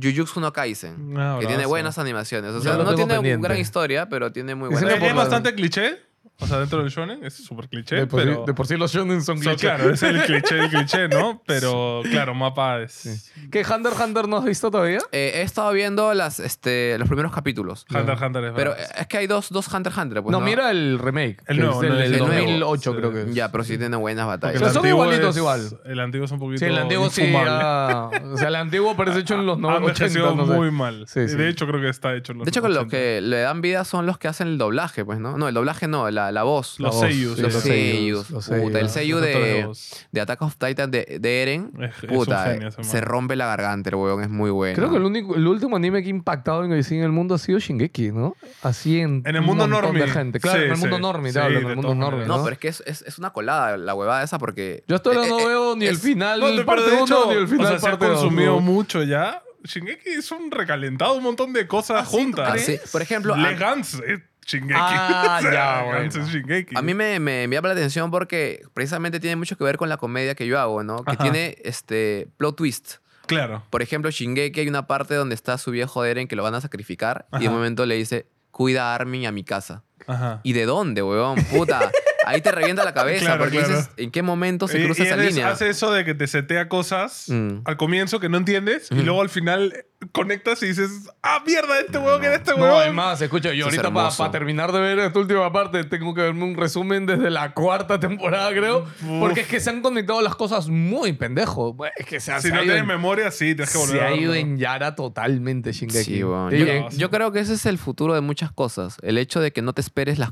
Jujutsu 0.00 0.40
no 0.40 0.52
Kaisen, 0.52 1.14
Ah, 1.16 1.38
que 1.40 1.46
tiene 1.46 1.66
buenas 1.66 1.98
animaciones. 1.98 2.52
O 2.52 2.60
sea, 2.60 2.76
no 2.76 2.94
tiene 2.94 3.14
pendiente. 3.14 3.46
gran 3.48 3.58
historia, 3.58 4.08
pero 4.08 4.32
tiene 4.32 4.54
muy 4.54 4.72
es 4.74 4.82
la- 4.82 5.14
bastante 5.14 5.54
cliché. 5.54 5.98
O 6.38 6.46
sea, 6.46 6.58
dentro 6.58 6.80
del 6.82 6.90
shonen 6.90 7.24
es 7.24 7.34
súper 7.34 7.68
cliché, 7.68 7.96
de, 7.96 8.06
por 8.06 8.20
pero... 8.20 8.34
sí, 8.36 8.42
de 8.46 8.54
por 8.54 8.66
sí 8.66 8.76
los 8.76 8.92
shonen 8.92 9.22
son 9.22 9.38
So, 9.38 9.44
clichés. 9.44 9.60
claro, 9.60 9.90
es 9.90 10.02
el 10.02 10.22
cliché, 10.22 10.58
el 10.58 10.68
cliché, 10.70 11.08
¿no? 11.08 11.42
Pero 11.46 12.02
claro, 12.10 12.34
mapa 12.34 12.80
es... 12.82 13.32
¿Qué 13.50 13.60
Hunter 13.60 13.92
x 13.92 14.00
Hunter 14.04 14.28
no 14.28 14.36
has 14.38 14.44
visto 14.44 14.70
todavía? 14.70 14.98
Eh, 15.12 15.32
he 15.36 15.42
estado 15.42 15.72
viendo 15.72 16.12
las, 16.12 16.38
este, 16.40 16.98
los 16.98 17.08
primeros 17.08 17.32
capítulos. 17.32 17.86
Hunter 17.90 18.10
x 18.14 18.22
Hunter 18.22 18.44
es 18.44 18.52
Pero 18.54 18.74
es 18.76 19.06
que 19.06 19.16
hay 19.18 19.26
dos, 19.26 19.48
dos 19.50 19.66
Hunter 19.72 19.92
x 19.92 20.02
Hunter. 20.02 20.22
Pues, 20.22 20.32
no, 20.32 20.40
¿no? 20.40 20.44
mira 20.44 20.70
el 20.70 20.98
remake. 20.98 21.42
El 21.46 21.58
nuevo, 21.58 21.82
es 21.82 21.88
no, 21.88 21.94
del, 21.96 22.04
el 22.04 22.12
del 22.12 22.20
nuevo. 22.20 22.34
2008 22.34 22.90
Sí. 22.92 22.96
creo 22.98 23.12
que 23.12 23.22
es. 23.22 23.34
Ya, 23.34 23.50
pero 23.50 23.64
sí 23.64 23.78
tiene 23.78 23.96
buenas 23.96 24.26
batallas. 24.26 24.56
El 24.60 24.68
son 24.68 24.76
antiguo 24.78 25.04
igualitos 25.04 25.30
es- 25.30 25.36
igual. 25.38 25.80
El 25.86 26.00
antiguo 26.00 26.24
es 26.26 26.30
un 26.32 26.38
poquito 26.38 26.58
Sí, 26.58 26.64
el 26.66 26.76
antiguo 26.78 27.08
sí. 27.10 27.32
ah, 27.34 28.10
o 28.32 28.36
sea, 28.36 28.48
el 28.48 28.54
antiguo 28.56 28.94
parece 28.96 29.20
hecho 29.20 29.34
en 29.34 29.46
los 29.46 29.56
Ha 29.58 29.60
90, 29.60 29.84
80. 29.92 30.04
envejecido 30.04 30.34
No 30.36 30.46
sé. 30.46 30.52
muy 30.52 30.70
mal. 30.70 31.04
Sí. 31.08 31.20
De 31.20 31.48
hecho, 31.48 31.66
creo 31.66 31.80
que 31.80 31.88
está 31.88 32.14
hecho 32.14 32.32
en 32.32 32.38
los 32.38 32.44
De 32.44 32.50
hecho, 32.50 32.60
con 32.60 32.70
los 32.74 32.84
80. 32.84 32.90
que 32.96 33.20
le 33.22 33.40
dan 33.40 33.60
vida 33.62 33.84
son 33.84 34.04
los 34.06 34.18
que 34.18 34.28
hacen 34.28 34.48
el 34.48 34.58
doblaje, 34.58 35.04
pues, 35.04 35.18
¿no? 35.18 35.38
No, 35.38 35.48
el 35.48 35.54
doblaje 35.54 35.88
no, 35.88 36.10
la, 36.10 36.25
la 36.32 36.42
voz. 36.42 36.78
Los 36.80 36.98
sí, 37.00 37.24
los 37.24 37.38
los 37.38 37.52
seiyus. 37.54 37.62
seiyus, 37.62 38.30
los 38.30 38.44
Puta, 38.46 38.56
el 38.80 38.86
actores 38.86 38.94
de 38.94 39.68
de, 40.12 40.20
Attack 40.20 40.42
of 40.42 40.56
Titan 40.56 40.90
de, 40.90 41.18
de 41.20 41.42
Eren, 41.42 41.72
Es- 41.80 41.96
es 41.96 42.02
un 42.04 42.08
puta, 42.16 42.44
genio 42.44 42.68
ese 42.68 42.78
man. 42.82 42.90
se 42.90 43.00
rompe 43.00 43.36
la 43.36 43.46
garganta, 43.46 43.90
el 43.90 43.96
weón, 43.96 44.22
es 44.22 44.28
muy 44.30 44.50
bueno. 44.50 44.76
Creo 44.76 44.90
que 44.90 44.96
el, 44.96 45.04
único, 45.04 45.34
el 45.36 45.46
último 45.46 45.76
anime 45.76 46.02
que 46.02 46.08
ha 46.08 46.10
impactado 46.10 46.64
en, 46.64 46.72
así 46.72 46.96
en 46.96 47.02
el 47.04 47.12
mundo 47.12 47.34
ha 47.34 47.38
sido 47.38 47.58
Shingeki, 47.58 48.12
¿no? 48.12 48.36
Así 48.62 49.00
en, 49.00 49.22
En 49.26 49.36
el 49.36 49.40
un 49.40 49.46
mundo 49.46 49.66
montón 49.68 49.92
de 49.94 49.98
normie. 50.00 50.12
gente. 50.12 50.40
Claro, 50.40 50.58
Sí, 50.58 50.64
en 50.66 50.72
el 50.72 50.78
mundo 50.78 50.96
sí. 50.96 51.02
normie, 51.02 51.32
Sí, 51.32 51.38
hablo, 51.38 51.58
en 51.60 51.66
el 51.66 51.74
mundo 51.76 51.94
normie. 51.94 52.26
¿no? 52.26 52.36
No, 52.38 52.42
pero 52.44 52.54
es 52.54 52.58
que 52.60 52.68
es, 52.68 52.82
es, 52.86 53.02
es 53.02 53.18
una 53.18 53.30
colada 53.32 53.76
la 53.76 53.94
huevada 53.94 54.22
esa 54.22 54.38
porque... 54.38 54.84
Yo 54.88 54.96
hasta 54.96 55.10
ahora 55.10 55.26
eh, 55.26 55.28
no 55.30 55.40
eh, 55.40 55.46
veo 55.46 55.76
ni 55.76 55.86
el 55.86 55.94
es- 55.94 56.00
final 56.02 56.40
No, 56.40 56.46
pero 56.46 56.66
parte 56.66 56.82
de 56.90 56.96
1 56.96 57.04
hecho, 57.04 57.26
ni 57.30 57.36
el 57.36 57.48
final 57.48 57.66
se 57.80 57.86
ha 57.86 57.90
parte 57.90 58.06
2. 58.06 58.20
consumido 58.20 58.60
mucho 58.60 59.02
ya. 59.02 59.42
Shingeki 59.64 60.10
es 60.10 60.30
un 60.30 60.50
recalentado, 60.52 61.14
un 61.14 61.24
montón 61.24 61.52
de 61.52 61.66
cosas 61.66 62.06
juntas. 62.06 62.68
Ah. 62.68 62.72
Por 62.92 63.02
ejemplo, 63.02 63.34
Le 63.34 63.54
Gans 63.56 63.94
es 64.06 64.20
Shingeki. 64.46 64.74
Ah, 64.76 65.36
O 65.40 65.42
sea, 65.42 65.52
ya, 65.52 65.82
bueno. 65.84 66.10
Shingeki. 66.10 66.76
A 66.76 66.82
mí 66.82 66.94
me, 66.94 67.18
me, 67.20 67.48
me 67.48 67.56
llama 67.56 67.68
la 67.68 67.74
atención 67.74 68.10
porque 68.10 68.62
precisamente 68.74 69.20
tiene 69.20 69.36
mucho 69.36 69.56
que 69.56 69.64
ver 69.64 69.76
con 69.76 69.88
la 69.88 69.96
comedia 69.96 70.34
que 70.34 70.46
yo 70.46 70.58
hago, 70.60 70.82
¿no? 70.82 71.04
Que 71.04 71.12
Ajá. 71.12 71.22
tiene 71.22 71.56
este 71.64 72.28
plot 72.36 72.56
twist. 72.56 72.94
Claro. 73.26 73.64
Por 73.70 73.82
ejemplo, 73.82 74.10
Shingeki 74.10 74.60
hay 74.60 74.68
una 74.68 74.86
parte 74.86 75.14
donde 75.14 75.34
está 75.34 75.58
su 75.58 75.72
viejo 75.72 76.04
Eren 76.04 76.28
que 76.28 76.36
lo 76.36 76.44
van 76.44 76.54
a 76.54 76.60
sacrificar 76.60 77.26
y 77.32 77.42
de 77.44 77.50
momento 77.50 77.84
le 77.84 77.96
dice, 77.96 78.28
cuida 78.52 78.92
a 78.92 78.94
Armin 78.94 79.26
a 79.26 79.32
mi 79.32 79.42
casa. 79.42 79.82
Ajá. 80.06 80.40
¿Y 80.44 80.52
de 80.52 80.64
dónde, 80.64 81.02
weón? 81.02 81.36
Puta. 81.46 81.90
Ahí 82.26 82.40
te 82.42 82.52
revienta 82.52 82.84
la 82.84 82.92
cabeza 82.92 83.24
Claro, 83.24 83.44
porque 83.44 83.58
claro. 83.58 83.76
dices, 83.76 83.90
¿en 83.96 84.10
qué 84.10 84.22
momento 84.22 84.68
se 84.68 84.80
Y- 84.80 84.84
cruza 84.84 85.02
y 85.04 85.06
esa 85.06 85.14
eres- 85.14 85.28
línea? 85.34 85.50
Hace 85.50 85.68
eso 85.70 85.92
de 85.92 86.04
que 86.04 86.14
te 86.14 86.26
setea 86.26 86.68
cosas 86.68 87.26
Mm. 87.28 87.58
al 87.64 87.76
comienzo 87.76 88.20
que 88.20 88.28
no 88.28 88.36
entiendes 88.36 88.88
y 88.90 89.02
luego 89.02 89.22
al 89.22 89.28
final 89.30 89.72
conectas 90.12 90.62
y 90.62 90.66
dices, 90.66 90.90
ah, 91.22 91.42
mierda, 91.46 91.80
este 91.80 91.94
No, 91.98 92.04
huevón 92.04 92.20
no. 92.20 92.26
era 92.26 92.36
este 92.36 92.50
No, 92.50 92.62
huevón. 92.62 92.80
además, 92.82 93.20
escucha, 93.22 93.48
yo 93.48 93.66
Eso 93.66 93.68
es 93.70 93.78
ahorita 93.84 94.16
para 94.18 94.30
terminar 94.30 94.70
de 94.70 94.80
ver 94.80 94.98
esta 94.98 95.18
última 95.18 95.50
parte 95.52 95.82
tengo 95.84 96.14
que 96.14 96.20
verme 96.20 96.44
un 96.44 96.54
resumen 96.54 97.06
desde 97.06 97.30
la 97.30 97.54
cuarta 97.54 97.98
temporada, 97.98 98.50
creo. 98.50 98.84
Porque 99.20 99.40
es 99.40 99.46
que 99.48 99.58
se 99.58 99.70
han 99.70 99.80
conectado 99.80 100.20
las 100.20 100.34
cosas 100.36 100.68
muy 100.68 101.12
pendejo. 101.14 101.76
Es 101.96 102.04
que 102.06 102.20
se, 102.20 102.30
ha- 102.32 102.40
si 102.42 102.48
se 102.48 102.54
no 102.54 102.60
tienes 102.62 102.80
en- 102.82 102.86
memoria, 102.86 103.30
sí, 103.30 103.54
tienes 103.54 103.70
que 103.72 103.78
volver 103.78 103.98
se 103.98 104.04
a 104.04 104.08
ha 104.08 104.14
ido 104.14 104.34
en 104.34 104.58
Yara 104.58 104.94
totalmente 104.94 105.72
Shingeki. 105.72 106.04
Sí, 106.04 106.24
weón. 106.24 106.54
Y 106.54 106.96
Yo, 106.98 107.10
creo 107.10 107.32
que 107.32 107.40
ese 107.40 107.54
es 107.54 107.64
el 107.66 107.78
futuro 107.78 108.14
de 108.14 108.20
muchas 108.20 108.52
cosas. 108.52 108.98
El 109.02 109.16
hecho 109.16 109.40
de 109.40 109.52
que 109.52 109.62
no 109.62 109.72
te 109.72 109.80
esperes 109.80 110.18
las 110.18 110.30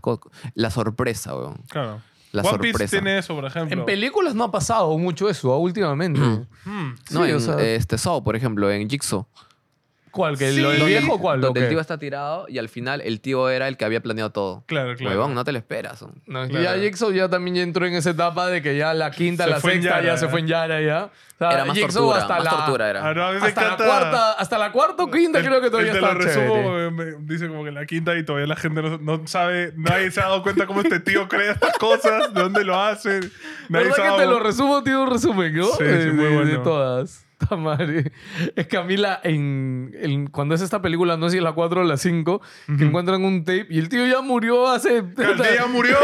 la 0.55 0.71
sorpresa, 0.71 1.35
weón. 1.35 1.63
Claro. 1.69 1.84
La 2.33 2.43
One 2.43 2.59
Piece 2.59 2.73
sorpresa. 2.73 2.91
tiene 2.97 3.19
eso, 3.19 3.35
por 3.35 3.45
ejemplo. 3.45 3.79
en 3.79 3.85
películas 3.87 4.35
no 4.35 4.45
ha 4.45 4.51
pasado 4.51 4.97
mucho 4.99 5.29
eso 5.31 5.53
¿ah? 5.53 5.59
últimamente. 5.59 6.19
Mm. 6.21 6.47
No, 7.13 7.25
Sí, 7.25 7.31
en 7.31 7.37
o 7.37 7.41
sea- 7.41 7.61
este 7.61 7.97
Saw, 7.97 8.25
por 8.25 8.35
ejemplo, 8.35 8.71
en 8.73 8.89
Jigsaw. 8.91 9.27
¿Cuál? 10.15 10.39
¿Que 10.39 10.47
del 10.53 10.63
Donde- 10.63 10.85
viejo 10.87 11.15
o 11.15 11.19
cuál? 11.19 11.41
Donde 11.41 11.61
¿O 11.61 11.63
el 11.65 11.69
tío 11.69 11.81
está 11.81 11.99
tirado 11.99 12.47
y 12.49 12.59
al 12.59 12.69
final 12.69 13.01
el 13.01 13.21
tío 13.21 13.49
era 13.51 13.67
el 13.69 13.77
que 13.77 13.85
había 13.85 14.01
planeado 14.01 14.31
todo. 14.31 14.63
Claro, 14.67 14.95
claro. 14.97 15.11
Huevón, 15.11 15.35
no 15.35 15.45
te 15.45 15.53
lo 15.53 15.59
esperas. 15.59 16.03
No, 16.27 16.49
Claro. 16.49 16.63
Ya 16.63 16.75
Jigsaw 16.79 17.11
ya 17.13 17.29
también 17.29 17.57
ya 17.57 17.63
entró 17.63 17.85
en 17.87 17.95
esa 17.95 18.11
etapa 18.11 18.47
de 18.47 18.63
que 18.63 18.77
ya 18.77 18.95
la 18.95 19.11
quinta, 19.11 19.45
Se 19.45 19.51
la 19.51 19.61
fue 19.61 19.75
en 19.75 19.83
sexta 19.83 19.97
Yara, 20.01 20.07
ya 20.13 20.17
se 20.17 20.27
¿eh? 20.27 20.29
fue 20.29 20.41
en 20.41 20.47
Yara 20.47 20.81
ya. 20.81 21.05
O 21.07 21.37
sea, 21.37 21.51
Era 21.51 21.65
más 21.65 21.77
Jigsaw 21.77 22.03
tortura, 22.03 22.23
hasta 22.23 22.35
más 22.37 22.45
la, 22.45 22.51
tortura 22.51 22.91
era. 22.91 23.09
Ah, 23.09 23.13
no, 23.15 23.27
a 23.27 23.33
mí 23.33 23.41
me 23.41 23.47
hasta 23.49 23.61
la 23.61 23.67
encanta- 23.67 23.85
cuarta, 23.87 24.33
hasta 24.35 24.59
la 24.59 24.71
cuarta 24.73 25.03
o 25.03 25.11
quinta 25.11 25.39
El- 25.41 25.45
creo 25.47 25.61
que 25.61 25.71
todavía 25.71 25.91
el 25.91 25.97
está 25.97 26.13
lo 26.15 26.21
resumo 26.21 26.55
chévere. 26.55 26.91
me- 26.93 27.05
me 27.19 27.35
dice 27.35 27.49
como 27.49 27.65
que 27.65 27.73
la 27.73 27.87
quinta 27.87 28.17
y 28.17 28.25
todavía 28.25 28.47
la 28.47 28.57
gente 28.57 28.83
no, 28.83 28.99
no 28.99 29.27
sabe, 29.27 29.73
nadie 29.77 30.13
se 30.13 30.21
ha 30.21 30.25
dado 30.27 30.45
cuenta 30.45 30.65
cómo 30.67 30.81
este 30.81 31.01
tío 31.01 31.27
crea 31.27 31.53
estas 31.53 31.77
cosas, 31.79 32.33
de 32.33 32.41
dónde 32.41 32.65
lo 32.65 32.81
hace. 32.81 33.19
Nadie 33.69 33.87
¿Verdad 33.89 33.97
sabe. 33.97 34.11
que 34.13 34.17
te 34.19 34.27
lo 34.27 34.39
resumo? 34.39 34.83
Tiene 34.85 34.99
un 35.01 35.11
resumen, 35.11 35.57
¿no? 35.57 35.65
Sí, 35.67 35.73
sí, 35.79 36.11
muy 36.13 36.25
de- 36.27 36.35
bueno. 36.37 36.45
de 36.45 36.59
todas. 36.59 37.27
Ta 37.49 37.57
madre. 37.57 38.13
Es 38.57 38.67
que 38.67 38.77
a 38.77 38.83
mí 38.83 38.97
la, 38.97 39.21
en, 39.23 39.93
en- 40.01 40.27
cuando 40.29 40.55
es 40.55 40.61
esta 40.61 40.81
película, 40.83 41.17
no 41.17 41.27
sé 41.29 41.33
si 41.33 41.37
es 41.39 41.43
la 41.45 41.53
4 41.53 41.81
o 41.81 41.85
la 41.85 41.97
5, 41.97 42.41
que 42.79 42.85
encuentran 42.85 43.25
un 43.25 43.45
tape 43.45 43.67
y 43.71 43.79
el 43.79 43.89
tío 43.89 44.07
ya 44.07 44.21
murió 44.21 44.69
hace... 44.69 44.99
El 44.99 45.15
tío 45.15 45.55
ya 45.57 45.67
murió, 45.67 45.97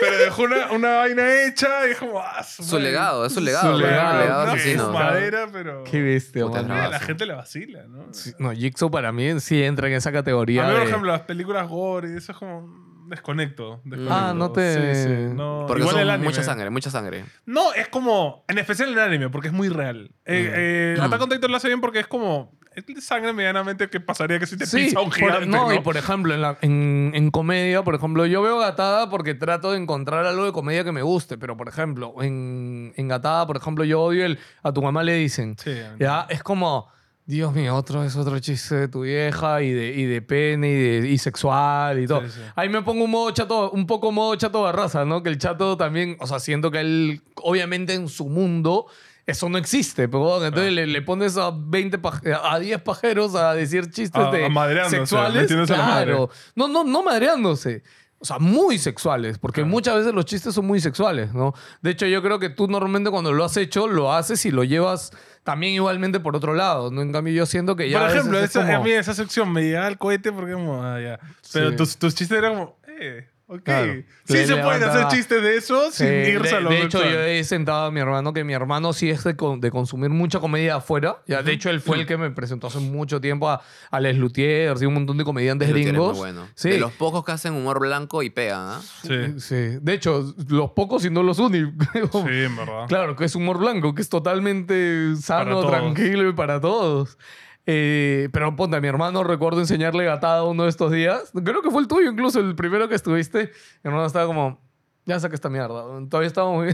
pero 0.00 0.16
dejó 0.18 0.42
una, 0.42 0.72
una 0.72 0.88
vaina 0.96 1.22
hecha 1.44 1.86
y 1.88 1.92
es 1.92 1.98
como. 1.98 2.20
Ah, 2.20 2.42
Su 2.42 2.78
legado, 2.78 3.24
es 3.26 3.32
su 3.32 3.40
legado. 3.40 3.74
Su 3.76 3.82
legado, 3.82 4.20
legado 4.20 4.42
asesino. 4.52 4.92
madera, 4.92 5.46
pero. 5.52 5.84
Qué 5.84 6.02
bestia, 6.02 6.44
Puta, 6.46 6.58
man. 6.62 6.68
la 6.68 6.74
bravazo. 6.88 7.06
gente 7.06 7.26
le 7.26 7.34
vacila, 7.34 7.84
¿no? 7.88 8.12
Sí, 8.12 8.32
No, 8.38 8.52
Jigsaw 8.52 8.90
para 8.90 9.12
mí 9.12 9.40
sí 9.40 9.62
entra 9.62 9.88
en 9.88 9.94
esa 9.94 10.12
categoría 10.12 10.64
A 10.64 10.66
mí, 10.68 10.72
por 10.72 10.82
de- 10.82 10.88
ejemplo, 10.88 11.10
las 11.12 11.22
películas 11.22 11.68
gore 11.68 12.16
eso 12.16 12.32
es 12.32 12.38
como. 12.38 12.83
Desconecto. 13.06 13.80
desconecto. 13.84 14.14
Ah, 14.14 14.32
no 14.34 14.50
te- 14.52 14.94
Sí, 14.94 15.08
sí, 15.08 15.34
no. 15.34 15.64
Porque 15.66 15.82
Igual 15.82 15.96
el 15.98 16.02
son 16.06 16.10
anime. 16.14 16.28
mucha 16.28 16.42
sangre, 16.42 16.70
mucha 16.70 16.90
sangre. 16.90 17.24
No, 17.46 17.72
es 17.74 17.88
como. 17.88 18.44
En 18.48 18.58
especial 18.58 18.88
en 18.90 18.94
el 18.98 19.00
anime, 19.04 19.30
porque 19.30 19.48
es 19.48 19.54
muy 19.54 19.68
real. 19.68 20.10
Eh, 20.24 20.94
eh, 20.96 21.00
Attack 21.00 21.20
on 21.22 21.28
Titan 21.28 21.50
lo 21.50 21.56
hace 21.56 21.68
bien 21.68 21.80
porque 21.80 22.00
es 22.00 22.06
como. 22.06 22.52
Es 22.74 23.04
sangre 23.04 23.32
medianamente 23.32 23.88
que 23.88 24.00
pasaría 24.00 24.40
que 24.40 24.46
si 24.46 24.56
te 24.56 24.66
Sí, 24.66 24.86
pisa 24.86 24.98
un 25.00 25.10
por- 25.10 25.14
gigante. 25.18 25.46
no, 25.46 25.68
¿no? 25.68 25.74
y 25.74 25.78
por 25.78 25.96
ejemplo, 25.96 26.34
en, 26.34 26.42
la- 26.42 26.58
en, 26.60 27.12
en 27.14 27.30
comedia, 27.30 27.84
por 27.84 27.94
ejemplo, 27.94 28.26
yo 28.26 28.42
veo 28.42 28.58
Gatada 28.58 29.08
porque 29.10 29.34
trato 29.34 29.70
de 29.70 29.78
encontrar 29.78 30.26
algo 30.26 30.44
de 30.44 30.50
comedia 30.50 30.82
que 30.82 30.90
me 30.90 31.02
guste, 31.02 31.38
pero 31.38 31.56
por 31.56 31.68
ejemplo, 31.68 32.14
en, 32.20 32.92
en 32.96 33.06
Gatada, 33.06 33.46
por 33.46 33.56
ejemplo, 33.56 33.84
yo 33.84 34.02
odio 34.02 34.26
el 34.26 34.40
a 34.64 34.72
tu 34.72 34.82
mamá 34.82 35.04
le 35.04 35.14
dicen, 35.14 35.56
Sí, 35.56 35.72
ya, 36.00 36.26
es 36.28 36.42
como, 36.42 36.88
Dios 37.26 37.54
mío, 37.54 37.74
otro 37.74 38.04
es 38.04 38.16
otro 38.16 38.38
chiste 38.38 38.74
de 38.74 38.88
tu 38.88 39.00
vieja 39.02 39.62
y 39.62 39.72
de, 39.72 39.88
y 39.94 40.04
de 40.04 40.20
pene 40.20 40.68
y, 40.68 40.74
de, 41.00 41.08
y 41.08 41.16
sexual 41.16 41.98
y 41.98 42.06
todo. 42.06 42.20
Sí, 42.22 42.32
sí. 42.34 42.40
Ahí 42.54 42.68
me 42.68 42.82
pongo 42.82 43.04
un 43.04 43.10
modo 43.10 43.30
chato, 43.30 43.70
un 43.70 43.86
poco 43.86 44.12
modo 44.12 44.34
chato 44.36 44.60
barraza, 44.62 45.06
¿no? 45.06 45.22
Que 45.22 45.30
el 45.30 45.38
chato 45.38 45.76
también, 45.78 46.16
o 46.20 46.26
sea, 46.26 46.38
siento 46.38 46.70
que 46.70 46.80
él, 46.80 47.22
obviamente 47.36 47.94
en 47.94 48.08
su 48.08 48.28
mundo, 48.28 48.86
eso 49.26 49.48
no 49.48 49.56
existe, 49.56 50.06
pero 50.06 50.44
entonces 50.44 50.70
le, 50.70 50.86
le 50.86 51.00
pones 51.00 51.38
a 51.38 51.50
20 51.50 51.98
paj- 52.02 52.40
a 52.42 52.58
10 52.58 52.82
pajeros 52.82 53.34
a 53.34 53.54
decir 53.54 53.90
chistes 53.90 54.22
A- 54.22 54.30
de 54.30 54.44
sexuales. 54.90 55.50
la 55.50 55.76
madre. 55.78 56.04
Claro. 56.12 56.30
No, 56.56 56.68
no, 56.68 56.84
no 56.84 57.02
madreándose. 57.02 57.82
O 58.24 58.26
sea, 58.26 58.38
muy 58.38 58.78
sexuales, 58.78 59.36
porque 59.36 59.64
muchas 59.64 59.96
veces 59.96 60.14
los 60.14 60.24
chistes 60.24 60.54
son 60.54 60.64
muy 60.66 60.80
sexuales, 60.80 61.34
¿no? 61.34 61.52
De 61.82 61.90
hecho, 61.90 62.06
yo 62.06 62.22
creo 62.22 62.38
que 62.38 62.48
tú 62.48 62.68
normalmente 62.68 63.10
cuando 63.10 63.34
lo 63.34 63.44
has 63.44 63.54
hecho, 63.58 63.86
lo 63.86 64.14
haces 64.14 64.46
y 64.46 64.50
lo 64.50 64.64
llevas 64.64 65.10
también 65.42 65.74
igualmente 65.74 66.20
por 66.20 66.34
otro 66.34 66.54
lado, 66.54 66.90
¿no? 66.90 67.02
En 67.02 67.12
cambio 67.12 67.34
yo 67.34 67.44
siento 67.44 67.76
que 67.76 67.90
ya 67.90 67.98
Por 67.98 68.04
a 68.04 68.06
veces 68.06 68.20
ejemplo, 68.20 68.38
es 68.38 68.44
esa- 68.48 68.62
como- 68.64 68.76
a 68.76 68.80
mí 68.82 68.92
esa 68.92 69.12
sección 69.12 69.52
me 69.52 69.60
llegaba 69.60 69.88
al 69.88 69.98
cohete 69.98 70.32
porque 70.32 70.54
como, 70.54 70.82
ah, 70.82 70.98
ya. 71.02 71.20
Pero 71.52 71.68
Sí. 71.72 71.76
tus, 71.76 71.98
tus 71.98 72.14
chistes 72.14 72.38
eran 72.38 72.54
como, 72.54 72.76
eh, 72.98 73.28
ok. 73.54 73.62
Claro. 73.62 73.94
Sí 74.24 74.46
se 74.46 74.56
pueden 74.56 74.82
hacer 74.82 75.08
chistes 75.08 75.42
de 75.42 75.56
eso 75.56 75.90
sin 75.90 76.06
irse 76.08 76.48
de, 76.50 76.56
a 76.56 76.60
lo 76.60 76.70
de 76.70 76.82
hecho, 76.82 77.02
yo 77.02 77.20
he 77.20 77.44
sentado 77.44 77.86
a 77.86 77.90
mi 77.90 78.00
hermano, 78.00 78.32
que 78.32 78.44
mi 78.44 78.52
hermano 78.54 78.92
sí 78.92 79.10
es 79.10 79.22
de, 79.24 79.36
con- 79.36 79.60
de 79.60 79.70
consumir 79.70 80.10
mucha 80.10 80.40
comedia 80.40 80.76
afuera. 80.76 81.18
Ya, 81.26 81.42
de 81.42 81.52
hecho, 81.52 81.70
él 81.70 81.80
fue 81.80 81.98
el 81.98 82.06
que 82.06 82.16
me 82.16 82.30
presentó 82.30 82.66
hace 82.68 82.78
mucho 82.78 83.20
tiempo 83.20 83.48
a, 83.50 83.60
a 83.90 84.00
Les 84.00 84.16
Lutiers 84.16 84.80
y 84.82 84.86
un 84.86 84.94
montón 84.94 85.16
de 85.18 85.24
comediantes 85.24 85.70
muy 85.70 85.82
gringos. 85.84 86.16
bueno. 86.16 86.48
Sí. 86.54 86.70
De 86.70 86.78
los 86.78 86.92
pocos 86.92 87.24
que 87.24 87.32
hacen 87.32 87.54
humor 87.54 87.80
blanco 87.80 88.22
y 88.22 88.30
pegan, 88.30 88.60
¿ah? 88.68 88.80
Sí, 89.02 89.38
Sí. 89.38 89.78
De 89.80 89.92
hecho, 89.94 90.34
los 90.48 90.70
pocos 90.70 91.04
y 91.04 91.10
no 91.10 91.22
los 91.22 91.38
únicos. 91.38 91.72
sí, 91.92 92.18
en 92.28 92.56
verdad. 92.56 92.86
Claro, 92.88 93.16
que 93.16 93.24
es 93.26 93.34
humor 93.34 93.58
blanco, 93.58 93.94
que 93.94 94.02
es 94.02 94.08
totalmente 94.08 95.14
sano, 95.20 95.66
tranquilo 95.68 96.28
y 96.28 96.32
para 96.32 96.60
todos. 96.60 97.18
Eh, 97.66 98.28
pero 98.32 98.54
ponte, 98.56 98.76
a 98.76 98.80
mi 98.80 98.88
hermano 98.88 99.24
recuerdo 99.24 99.60
enseñarle 99.60 100.04
gatada 100.04 100.44
uno 100.44 100.64
de 100.64 100.68
estos 100.68 100.92
días. 100.92 101.32
Creo 101.44 101.62
que 101.62 101.70
fue 101.70 101.80
el 101.80 101.88
tuyo, 101.88 102.10
incluso 102.10 102.40
el 102.40 102.54
primero 102.54 102.88
que 102.88 102.94
estuviste. 102.94 103.50
Mi 103.82 103.88
hermano 103.88 104.04
estaba 104.06 104.26
como, 104.26 104.60
ya 105.06 105.18
saca 105.18 105.34
esta 105.34 105.48
mierda. 105.48 105.82
Todavía 106.08 106.26
estábamos. 106.28 106.66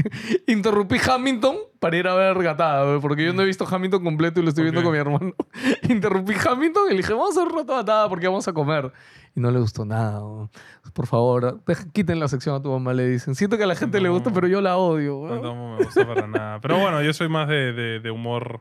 Interrumpí 0.46 0.96
Hamilton 1.08 1.56
para 1.78 1.96
ir 1.96 2.06
a 2.08 2.14
ver 2.14 2.40
gatada, 2.42 2.98
porque 3.00 3.24
yo 3.24 3.32
no 3.32 3.42
he 3.42 3.46
visto 3.46 3.66
Hamilton 3.68 4.02
completo 4.04 4.40
y 4.40 4.42
lo 4.42 4.48
estoy 4.48 4.64
viendo 4.64 4.80
Ok. 4.80 4.84
con 4.86 4.92
mi 4.92 4.98
hermano. 4.98 5.32
Interrumpí 5.88 6.34
Hamilton 6.34 6.84
y 6.88 6.90
le 6.90 6.96
dije, 6.98 7.12
vamos 7.12 7.36
a 7.36 7.40
hacer 7.40 7.52
un 7.52 7.58
rato 7.58 7.74
gatada 7.76 8.08
porque 8.08 8.26
vamos 8.28 8.46
a 8.48 8.52
comer. 8.52 8.92
Y 9.34 9.40
no 9.40 9.50
le 9.50 9.60
gustó 9.60 9.84
nada. 9.84 10.18
güey. 10.20 10.48
Por 10.92 11.06
favor, 11.06 11.62
deja- 11.64 11.86
quiten 11.92 12.20
la 12.20 12.28
sección 12.28 12.54
a 12.56 12.62
tu 12.62 12.70
mamá, 12.70 12.92
le 12.92 13.08
dicen. 13.08 13.34
Siento 13.34 13.56
que 13.56 13.64
a 13.64 13.66
la 13.66 13.76
gente 13.76 14.00
le 14.00 14.08
gusta, 14.10 14.30
No. 14.30 14.34
pero 14.34 14.46
yo 14.48 14.60
la 14.60 14.76
odio. 14.76 15.22
No, 15.26 15.40
no 15.42 15.76
me 15.78 15.84
gusta 15.84 16.06
para 16.06 16.26
nada. 16.26 16.60
Pero 16.60 16.78
bueno, 16.78 17.00
yo 17.02 17.12
soy 17.12 17.28
más 17.28 17.48
de, 17.48 17.72
de- 17.72 18.00
de 18.00 18.10
humor. 18.10 18.60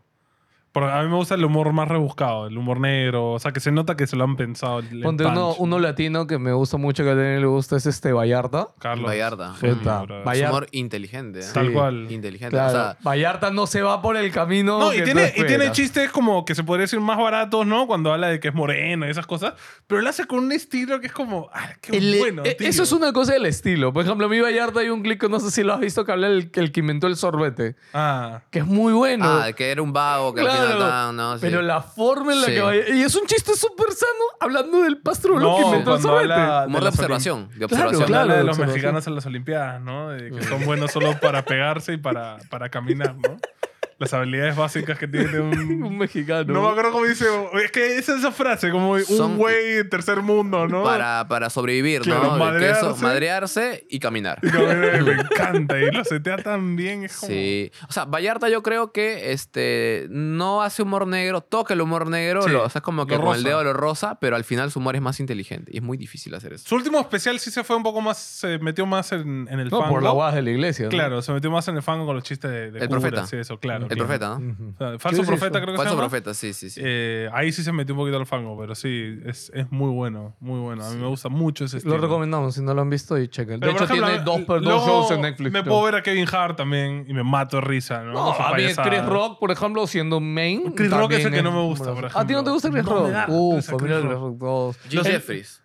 Porque 0.72 0.90
a 0.90 1.02
mí 1.04 1.10
me 1.10 1.16
gusta 1.16 1.36
el 1.36 1.44
humor 1.44 1.74
más 1.74 1.88
rebuscado, 1.90 2.48
el 2.48 2.58
humor 2.58 2.80
negro. 2.80 3.32
O 3.34 3.40
sea, 3.40 3.52
que 3.52 3.60
se 3.60 3.72
nota 3.72 3.96
que 3.98 4.08
se 4.08 4.16
lo 4.16 4.24
han 4.24 4.38
pensado. 4.38 4.80
el- 4.80 4.88
el 4.92 5.02
Ponte 5.02 5.26
uno, 5.26 5.48
punch. 5.50 5.60
uno 5.60 5.80
latino 5.80 6.28
que 6.28 6.38
me 6.40 6.54
gusta 6.54 6.78
mucho, 6.78 7.04
que 7.04 7.10
a 7.10 7.16
Daniel 7.16 7.42
le 7.42 7.48
gusta, 7.48 7.76
es 7.76 7.86
este 7.86 8.14
Vallarta. 8.14 8.70
Carlos. 8.80 9.10
Vallarta. 9.10 9.54
Puta. 9.60 10.04
Vallarta. 10.24 10.34
Es 10.34 10.50
humor 10.50 10.68
inteligente. 10.72 11.40
¿eh? 11.40 11.46
Tal 11.54 11.68
Sí. 11.68 11.74
cual. 11.74 12.12
Inteligente. 12.12 12.52
Claro, 12.56 12.70
O 12.70 12.72
sea, 12.72 12.98
Vallarta 13.04 13.52
no 13.52 13.68
se 13.68 13.82
va 13.82 14.02
por 14.02 14.16
el 14.16 14.32
camino. 14.32 14.80
No, 14.80 14.94
y 14.94 14.98
que 14.98 15.04
tiene, 15.04 15.24
tú 15.28 15.30
y 15.30 15.34
tiene 15.46 15.54
esperas. 15.66 15.72
chistes 15.78 16.10
como 16.12 16.46
que 16.46 16.56
se 16.56 16.64
podría 16.64 16.84
decir 16.84 17.00
más 17.02 17.18
baratos, 17.18 17.68
¿no? 17.68 17.86
Cuando 17.88 18.14
habla 18.14 18.28
de 18.30 18.40
que 18.40 18.48
es 18.48 18.54
moreno 18.54 19.06
y 19.08 19.10
esas 19.10 19.28
cosas. 19.28 19.54
Pero 19.88 20.00
él 20.00 20.08
hace 20.08 20.26
con 20.26 20.40
un 20.40 20.52
estilo 20.54 21.00
que 21.02 21.08
es 21.08 21.14
como, 21.14 21.50
¡ah, 21.54 21.72
qué 21.82 21.98
El- 21.98 22.18
bueno! 22.18 22.44
eh, 22.46 22.56
tío". 22.56 22.68
eso 22.70 22.84
es 22.84 22.92
una 22.94 23.12
cosa 23.12 23.34
del 23.34 23.46
estilo. 23.46 23.92
Por 23.92 24.06
ejemplo, 24.06 24.26
a 24.28 24.30
mí 24.30 24.40
Vallarta 24.40 24.80
hay 24.80 24.90
un 24.90 25.02
clip 25.04 25.20
que 25.20 25.28
no 25.28 25.40
sé 25.42 25.52
si 25.52 25.64
lo 25.64 25.74
has 25.74 25.80
visto 25.82 26.06
que 26.06 26.12
habla 26.14 26.28
el, 26.28 26.50
el 26.54 26.72
que 26.72 26.80
inventó 26.80 27.08
el 27.08 27.16
sorbete. 27.18 27.76
Ah, 27.94 28.42
Que 28.52 28.60
es 28.60 28.66
muy 28.66 28.94
bueno. 28.94 29.26
ah, 29.28 29.52
que 29.54 29.70
era 29.70 29.82
un 29.82 29.92
vago 29.92 30.34
que 30.34 30.42
al 30.42 30.48
Claro, 30.68 31.12
¿no? 31.14 31.34
Sí. 31.36 31.40
Pero 31.42 31.62
la 31.62 31.82
forma 31.82 32.34
en 32.34 32.42
la 32.42 32.48
Sí. 32.48 32.54
que 32.54 32.62
vaya. 32.62 32.90
Y 32.90 33.02
es 33.02 33.16
un 33.16 33.26
chiste 33.26 33.56
súper 33.56 33.92
sano 33.92 34.12
hablando 34.40 34.82
del 34.82 34.98
pastrulo 34.98 35.40
No, 35.40 35.56
que 35.58 35.62
inventó 35.64 35.96
el 35.96 36.32
habla- 36.32 36.66
de 36.68 36.72
las 36.82 36.86
observación. 36.94 37.50
De 37.50 37.56
Claro, 37.56 37.66
observación. 37.66 37.92
Cuando 37.92 38.06
claro. 38.08 38.22
habla 38.24 38.36
de 38.38 38.44
los 38.44 38.58
mexicanos 38.60 39.08
en 39.08 39.16
las 39.16 39.26
Olimpiadas, 39.26 39.82
¿no? 39.82 40.10
De 40.10 40.32
que 40.32 40.44
son 40.44 40.66
buenos 40.66 40.92
solo 40.92 41.20
para 41.20 41.44
pegarse 41.44 41.94
y 41.94 41.98
para, 41.98 42.38
para 42.50 42.70
caminar, 42.70 43.16
¿no? 43.16 43.38
Las 44.02 44.14
habilidades 44.16 44.56
básicas 44.56 44.98
que 44.98 45.08
tiene 45.08 45.40
Un 45.40 45.84
un... 45.84 45.98
mexicano. 45.98 46.52
No 46.52 46.64
me 46.64 46.70
acuerdo 46.70 46.92
cómo 46.92 47.06
dice. 47.06 47.26
Es 47.64 47.72
que 47.72 47.98
es 47.98 48.10
esa 48.10 48.32
frase, 48.32 48.72
como 48.72 48.98
Son- 49.00 49.32
un 49.34 49.38
güey 49.38 49.74
de 49.76 49.84
tercer 49.84 50.22
mundo, 50.24 50.68
¿no? 50.68 50.84
Para, 50.84 51.28
para 51.28 51.52
sobrevivir, 51.52 52.02
Claro, 52.02 52.36
¿no? 52.38 52.52
De 52.54 52.60
que 52.60 52.72
eso, 52.72 52.96
madrearse. 52.98 53.04
madrearse 53.04 53.86
y 53.90 54.00
caminar. 54.00 54.40
Y 54.42 54.50
como, 54.50 54.66
eh, 54.72 55.02
me 55.04 55.12
encanta 55.14 55.80
y 55.80 55.92
lo 55.92 56.04
setea 56.04 56.38
tan 56.38 56.76
bien. 56.76 57.04
Es 57.04 57.16
como... 57.18 57.32
Sí. 57.32 57.72
O 57.88 57.92
sea, 57.92 58.06
Vallarta 58.06 58.50
yo 58.50 58.64
creo 58.64 58.92
que 58.92 59.32
este, 59.34 60.08
no 60.10 60.64
hace 60.64 60.82
humor 60.82 61.06
negro, 61.06 61.42
toca 61.42 61.76
el 61.76 61.82
humor 61.82 62.08
negro, 62.08 62.42
Sí, 62.42 62.50
lo, 62.50 62.64
o 62.64 62.70
sea, 62.70 62.80
es 62.80 62.84
como 62.84 63.06
que 63.06 63.16
lo 63.16 63.22
con 63.22 63.36
el 63.36 63.44
rosa. 63.44 63.48
dedo 63.50 63.64
lo 63.64 63.74
rosa, 63.74 64.18
pero 64.20 64.36
al 64.36 64.44
final 64.44 64.72
su 64.72 64.80
humor 64.80 64.96
es 64.96 65.02
más 65.04 65.20
inteligente 65.20 65.72
y 65.74 65.78
es 65.78 65.84
muy 65.84 65.98
difícil 65.98 66.34
hacer 66.34 66.54
eso. 66.54 66.68
Su 66.68 66.76
último 66.76 67.00
especial 67.00 67.40
sí 67.40 67.52
se 67.52 67.64
fue 67.64 67.76
un 67.76 67.84
poco 67.84 68.02
más, 68.02 68.18
se 68.18 68.58
metió 68.58 68.88
más 68.88 69.12
en, 69.12 69.48
en 69.48 69.60
el 69.60 69.70
No, 69.70 69.80
fango. 69.82 69.94
por 69.94 70.02
las 70.04 70.14
guadas 70.14 70.34
de 70.36 70.42
la 70.42 70.50
iglesia. 70.50 70.86
¿no? 70.86 70.90
Claro, 70.90 71.22
se 71.22 71.32
metió 71.34 71.52
más 71.52 71.68
en 71.68 71.76
el 71.76 71.84
fango 71.84 72.08
con 72.08 72.16
los 72.16 72.24
chistes 72.24 72.50
de, 72.50 72.72
de 72.72 72.80
El 72.80 72.88
curas 72.88 73.04
profeta. 73.04 73.36
y 73.36 73.40
eso, 73.40 73.60
claro. 73.60 73.88
El 73.92 73.98
profeta, 73.98 74.40
¿no? 74.40 74.52
Ujú. 74.54 74.70
O 74.74 74.78
sea, 74.78 74.92
¿Qué 74.94 75.00
falso 75.00 75.24
profeta 75.24 75.58
eso? 75.58 75.62
creo 75.64 75.74
que 75.74 75.78
Falso 75.78 75.84
se 75.84 75.90
llama. 75.96 76.02
profeta, 76.10 76.34
sí, 76.34 76.54
sí, 76.54 76.70
sí. 76.70 76.82
Eh, 76.84 77.30
ahí 77.34 77.52
sí 77.52 77.64
se 77.64 77.72
metió 77.72 77.94
un 77.96 78.00
poquito 78.02 78.18
al 78.18 78.26
fango, 78.26 78.58
pero 78.60 78.76
sí, 78.76 79.20
es, 79.26 79.52
es 79.54 79.72
muy 79.72 79.90
bueno, 79.92 80.36
muy 80.40 80.60
bueno. 80.60 80.86
A 80.86 80.90
mí 80.92 80.98
me 81.00 81.08
gusta 81.08 81.30
mucho 81.30 81.66
ese 81.66 81.78
estilo. 81.78 81.96
Lo 81.96 82.02
recomendamos, 82.02 82.56
si 82.56 82.62
no 82.62 82.74
lo 82.74 82.82
han 82.82 82.90
visto, 82.90 83.18
y 83.18 83.28
chequen. 83.28 83.60
De 83.60 83.70
hecho, 83.72 83.84
ejemplo, 83.84 84.08
tiene 84.08 84.24
dos, 84.24 84.46
dos 84.48 84.62
luego 84.62 84.86
shows 84.86 85.12
en 85.12 85.22
Netflix. 85.22 85.52
Me 85.52 85.64
puedo 85.64 85.84
ver 85.84 85.96
a 85.96 86.04
Kevin 86.04 86.28
Hart 86.32 86.58
también 86.58 87.06
y 87.08 87.14
me 87.14 87.24
mato 87.24 87.58
de 87.58 87.62
risa, 87.62 88.04
¿no? 88.04 88.32
A 88.34 88.54
mí. 88.56 88.64
Chris 88.84 89.06
Rock, 89.06 89.40
por 89.40 89.52
ejemplo, 89.52 89.86
siendo 89.88 90.20
main. 90.20 90.72
Chris 90.74 90.92
Rock 90.92 91.12
es 91.14 91.26
el 91.26 91.32
que 91.34 91.42
no 91.44 91.52
me 91.52 91.62
gusta, 91.62 91.94
por 91.94 92.06
¿A 92.14 92.26
ti 92.28 92.34
no 92.34 92.44
te 92.44 92.52
gusta 92.52 92.70
Chris 92.70 92.84
ejemplo. 92.84 93.08
No 93.10 93.20
Rock? 93.20 93.30
Uf, 93.30 93.66
familia 93.66 94.00
Chris 94.00 94.12
Rock. 94.12 94.76
Jim 94.90 94.98
Los- 94.98 95.08
Jeffries. 95.08 95.58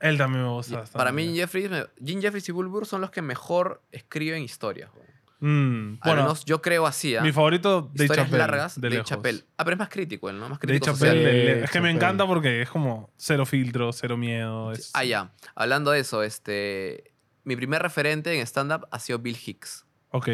Él 0.00 0.16
también 0.16 0.44
me 0.44 0.50
gusta. 0.50 0.84
Para 0.92 1.10
mí, 1.10 1.34
Jeffries, 1.34 1.70
Jim 2.04 2.20
Jeffries 2.20 2.48
y 2.48 2.52
Bill 2.52 2.66
Burr 2.68 2.86
son 2.86 3.00
los 3.00 3.10
que 3.10 3.20
mejor 3.20 3.82
escriben 3.90 4.42
historias. 4.44 4.90
güey. 4.94 5.07
Mm, 5.40 5.98
Al 6.00 6.10
bueno, 6.10 6.22
menos 6.22 6.44
yo 6.44 6.60
creo 6.60 6.86
así. 6.86 7.14
¿ah? 7.14 7.22
mi 7.22 7.30
favorito, 7.32 7.82
Dave 7.94 8.04
Historias 8.04 8.26
Chappelle. 8.26 8.38
largas, 8.38 8.80
de. 8.80 9.02
Chappelle. 9.04 9.44
Ah, 9.56 9.64
pero 9.64 9.74
es 9.74 9.78
más 9.78 9.88
crítico 9.88 10.28
él, 10.30 10.38
¿no? 10.40 10.48
Más 10.48 10.58
crítico 10.58 10.86
Chappelle, 10.86 11.12
social. 11.12 11.24
de- 11.24 11.30
Sí, 11.58 11.64
es 11.64 11.70
que 11.70 11.80
me 11.80 11.88
Chappelle. 11.88 11.90
encanta 11.90 12.26
porque 12.26 12.62
es 12.62 12.68
como 12.70 13.10
cero 13.16 13.46
filtro, 13.46 13.92
cero 13.92 14.16
miedo. 14.16 14.72
es- 14.72 14.90
Ah, 14.94 15.04
ya. 15.04 15.32
Hablando 15.54 15.90
de 15.92 16.00
eso, 16.00 16.22
este... 16.22 17.12
Mi 17.44 17.56
primer 17.56 17.80
referente 17.82 18.34
en 18.34 18.40
stand-up 18.46 18.86
ha 18.90 18.98
sido 18.98 19.20
Bill 19.20 19.36
Hicks. 19.46 19.86
Ok, 20.10 20.28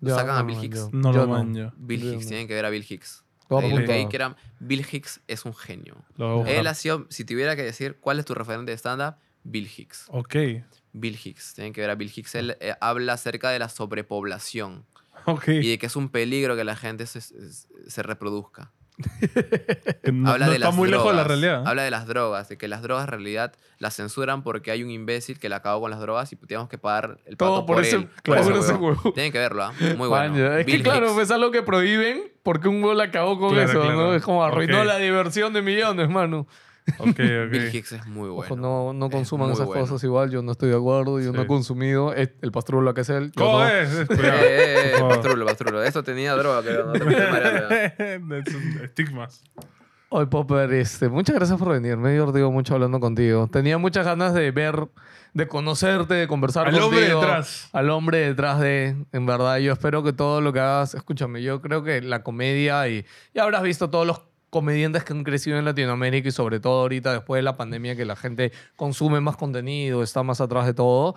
Lo 0.00 0.14
sacan 0.14 0.36
a 0.36 0.42
Bill 0.42 0.62
Hicks. 0.62 0.76
yo- 0.76 0.90
no 0.92 1.12
yo 1.12 1.20
lo 1.20 1.28
manjo. 1.28 1.72
Bill 1.76 2.02
Hicks, 2.04 2.24
no. 2.24 2.28
tienen 2.28 2.48
que 2.48 2.54
ver 2.54 2.64
a 2.66 2.70
Bill 2.70 2.84
Hicks. 2.88 3.24
Voy 3.48 3.64
a 3.64 3.66
Ahí- 3.94 4.08
que 4.08 4.16
era- 4.16 4.36
Bill 4.60 4.84
Hicks 4.90 5.20
es 5.28 5.44
un 5.46 5.54
genio. 5.54 6.04
Él 6.46 6.66
ha 6.66 6.74
sido, 6.74 7.06
si 7.08 7.24
tuviera 7.24 7.56
que 7.56 7.62
decir 7.62 7.96
cuál 8.00 8.18
es 8.18 8.24
tu 8.26 8.34
referente 8.34 8.72
de 8.72 8.76
stand-up, 8.76 9.14
Bill 9.44 9.66
Hicks. 9.74 10.06
Ok, 10.08 10.34
Bill 10.92 11.18
Hicks, 11.22 11.54
tienen 11.54 11.72
que 11.72 11.80
ver 11.80 11.90
a 11.90 11.94
Bill 11.94 12.10
Hicks. 12.14 12.34
Él 12.34 12.56
eh, 12.60 12.74
habla 12.80 13.14
acerca 13.14 13.50
de 13.50 13.58
la 13.58 13.68
sobrepoblación 13.68 14.84
ok. 15.26 15.48
y 15.48 15.68
de 15.70 15.78
que 15.78 15.86
es 15.86 15.96
un 15.96 16.08
peligro 16.08 16.56
que 16.56 16.64
la 16.64 16.76
gente 16.76 17.06
se, 17.06 17.20
se- 17.20 17.36
se 17.88 18.02
reproduzca. 18.02 18.72
Que 20.02 20.12
no, 20.12 20.30
habla 20.30 20.46
no 20.46 20.52
de 20.52 20.56
está 20.56 20.68
las 20.68 20.74
muy 20.76 20.88
lejos 20.90 21.06
de 21.10 21.12
la 21.16 21.22
drogas, 21.24 21.40
realidad. 21.40 21.66
Habla 21.68 21.82
de 21.82 21.90
las 21.90 22.06
drogas, 22.06 22.48
de 22.48 22.56
que 22.58 22.66
las 22.68 22.82
drogas 22.82 23.04
en 23.04 23.10
realidad 23.10 23.54
las 23.78 23.94
censuran 23.94 24.42
porque 24.42 24.70
hay 24.70 24.82
un 24.82 24.90
imbécil 24.90 25.38
que 25.38 25.48
la 25.48 25.56
acabó 25.56 25.82
con 25.82 25.90
las 25.90 26.00
drogas 26.00 26.32
y 26.32 26.36
tenemos 26.36 26.68
que 26.68 26.78
pagar 26.78 27.18
el 27.26 27.36
pato 27.36 27.52
Todo 27.52 27.66
por 27.66 27.84
ese- 27.84 27.96
él. 27.96 28.08
claro, 28.22 28.42
por 28.48 28.56
ese 28.56 28.72
huevo. 28.74 29.12
Tienen 29.12 29.30
que 29.32 29.38
verlo, 29.38 29.62
¿ah? 29.64 29.72
Muy 29.96 30.08
bueno. 30.08 30.36
Es 30.56 30.64
que 30.66 30.72
Bill 30.72 30.82
claro, 30.82 31.10
Hicks. 31.12 31.22
es 31.22 31.30
algo 31.30 31.50
que 31.50 31.62
prohíben 31.62 32.32
porque 32.42 32.68
un 32.68 32.80
gol 32.82 33.00
acabó 33.00 33.38
con 33.38 33.52
Claro, 33.52 33.70
eso, 33.70 33.80
claro. 33.82 33.96
¿no? 33.96 34.14
Es 34.14 34.22
como 34.22 34.42
arruinó 34.44 34.80
Ok. 34.80 34.86
la 34.86 34.96
diversión 34.98 35.52
de 35.52 35.62
millones, 35.62 36.08
mano. 36.08 36.46
Ok, 36.98 37.08
ok. 37.08 37.50
Bill 37.50 37.74
Hicks 37.74 37.92
es 37.92 38.06
muy 38.06 38.28
bueno. 38.28 38.44
Ojo, 38.44 38.56
no, 38.56 38.92
no 38.92 39.10
consuman 39.10 39.50
esas 39.50 39.66
bueno. 39.66 39.82
cosas 39.82 40.02
igual. 40.04 40.30
Yo 40.30 40.42
no 40.42 40.52
estoy 40.52 40.70
de 40.70 40.76
acuerdo. 40.76 41.20
Yo 41.20 41.32
no 41.32 41.42
he 41.42 41.46
consumido. 41.46 42.12
El 42.14 42.52
pastrulo 42.52 42.82
lo 42.82 42.94
que 42.94 43.02
es 43.02 43.10
él. 43.10 43.32
¿Cómo 43.36 43.58
no. 43.58 43.68
es? 43.68 43.88
Eh, 44.10 44.14
eh, 44.20 44.92
eh, 44.96 45.00
pastrulo, 45.00 45.46
pastrulo. 45.46 45.82
Eso 45.82 46.02
tenía 46.02 46.34
droga. 46.34 46.62
No 46.62 46.92
te 46.92 48.44
Estigmas. 48.84 49.42
Oye, 50.10 50.26
Popper, 50.26 50.72
este, 50.72 51.10
muchas 51.10 51.36
gracias 51.36 51.58
por 51.58 51.68
venir. 51.68 51.98
Me 51.98 52.10
he 52.10 52.12
divertido 52.14 52.50
mucho 52.50 52.74
hablando 52.74 52.98
contigo. 52.98 53.46
Tenía 53.52 53.76
muchas 53.76 54.06
ganas 54.06 54.32
de 54.32 54.50
ver, 54.50 54.88
de 55.34 55.48
conocerte, 55.48 56.14
de 56.14 56.26
conversar 56.26 56.66
Al 56.66 56.72
contigo. 56.72 56.88
hombre 56.88 57.14
detrás. 57.14 57.68
Al 57.72 57.90
hombre 57.90 58.18
detrás 58.18 58.58
de, 58.58 58.96
en 59.12 59.26
verdad. 59.26 59.58
Yo 59.58 59.72
espero 59.72 60.02
que 60.02 60.14
todo 60.14 60.40
lo 60.40 60.52
que 60.54 60.60
hagas, 60.60 60.94
escúchame, 60.94 61.42
yo 61.42 61.60
creo 61.60 61.82
que 61.82 62.00
la 62.00 62.22
comedia 62.22 62.88
y 62.88 63.04
ya 63.34 63.42
habrás 63.42 63.62
visto 63.62 63.90
todos 63.90 64.06
los 64.06 64.22
comediantes 64.50 65.04
que 65.04 65.12
han 65.12 65.24
crecido 65.24 65.58
en 65.58 65.64
Latinoamérica 65.64 66.28
y 66.28 66.32
sobre 66.32 66.60
todo 66.60 66.80
ahorita 66.82 67.12
después 67.12 67.38
de 67.38 67.42
la 67.42 67.56
pandemia 67.56 67.96
que 67.96 68.04
la 68.04 68.16
gente 68.16 68.52
consume 68.76 69.20
más 69.20 69.36
contenido, 69.36 70.02
está 70.02 70.22
más 70.22 70.40
atrás 70.40 70.66
de 70.66 70.74
todo. 70.74 71.14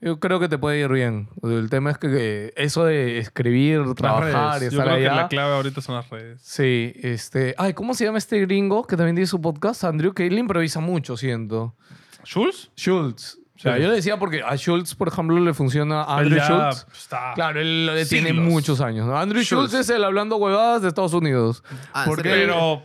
Yo 0.00 0.18
creo 0.18 0.40
que 0.40 0.48
te 0.48 0.58
puede 0.58 0.80
ir 0.80 0.88
bien. 0.88 1.28
El 1.44 1.70
tema 1.70 1.92
es 1.92 1.98
que, 1.98 2.52
eso 2.56 2.84
de 2.84 3.18
escribir, 3.18 3.78
Las 3.78 3.94
trabajar 3.94 4.56
y 4.56 4.60
redes. 4.60 4.72
Yo 4.72 4.80
estar 4.80 4.86
creo 4.86 4.96
allá. 4.96 5.10
que 5.10 5.22
la 5.22 5.28
clave 5.28 5.54
ahorita 5.54 5.80
son 5.80 5.94
las 5.94 6.10
redes. 6.10 6.40
Sí, 6.42 6.92
este. 6.96 7.54
Ay, 7.56 7.72
¿cómo 7.72 7.94
se 7.94 8.04
llama 8.04 8.18
este 8.18 8.40
gringo 8.40 8.84
que 8.84 8.96
también 8.96 9.14
tiene 9.14 9.28
su 9.28 9.40
podcast? 9.40 9.84
Andrew, 9.84 10.12
que 10.12 10.26
él 10.26 10.36
improvisa 10.36 10.80
mucho, 10.80 11.16
siento. 11.16 11.76
¿Schultz? 12.24 12.72
Schultz. 12.76 13.38
O 13.62 13.68
sea, 13.70 13.76
Sí. 13.76 13.82
yo 13.82 13.88
le 13.90 13.94
decía 13.94 14.18
porque 14.18 14.42
a 14.42 14.56
Schultz, 14.56 14.94
por 14.96 15.06
ejemplo, 15.08 15.38
le 15.38 15.54
funciona 15.54 16.02
a 16.02 16.18
Andrew 16.18 16.40
Schultz. 16.40 16.86
Está. 16.92 17.32
Claro, 17.34 17.60
él 17.60 17.86
le 17.86 18.04
tiene 18.06 18.30
Siglos. 18.30 18.44
muchos 18.44 18.80
años. 18.80 19.06
¿no? 19.06 19.16
Andrew 19.16 19.42
Schultz. 19.42 19.70
Schultz. 19.70 19.88
es 19.88 19.94
el 19.96 20.02
hablando 20.04 20.36
huevadas 20.36 20.82
de 20.82 20.88
Estados 20.88 21.12
Unidos. 21.14 21.62
Ah, 21.92 22.02
¿en 22.04 22.10
Porque? 22.10 22.28
Pero 22.28 22.82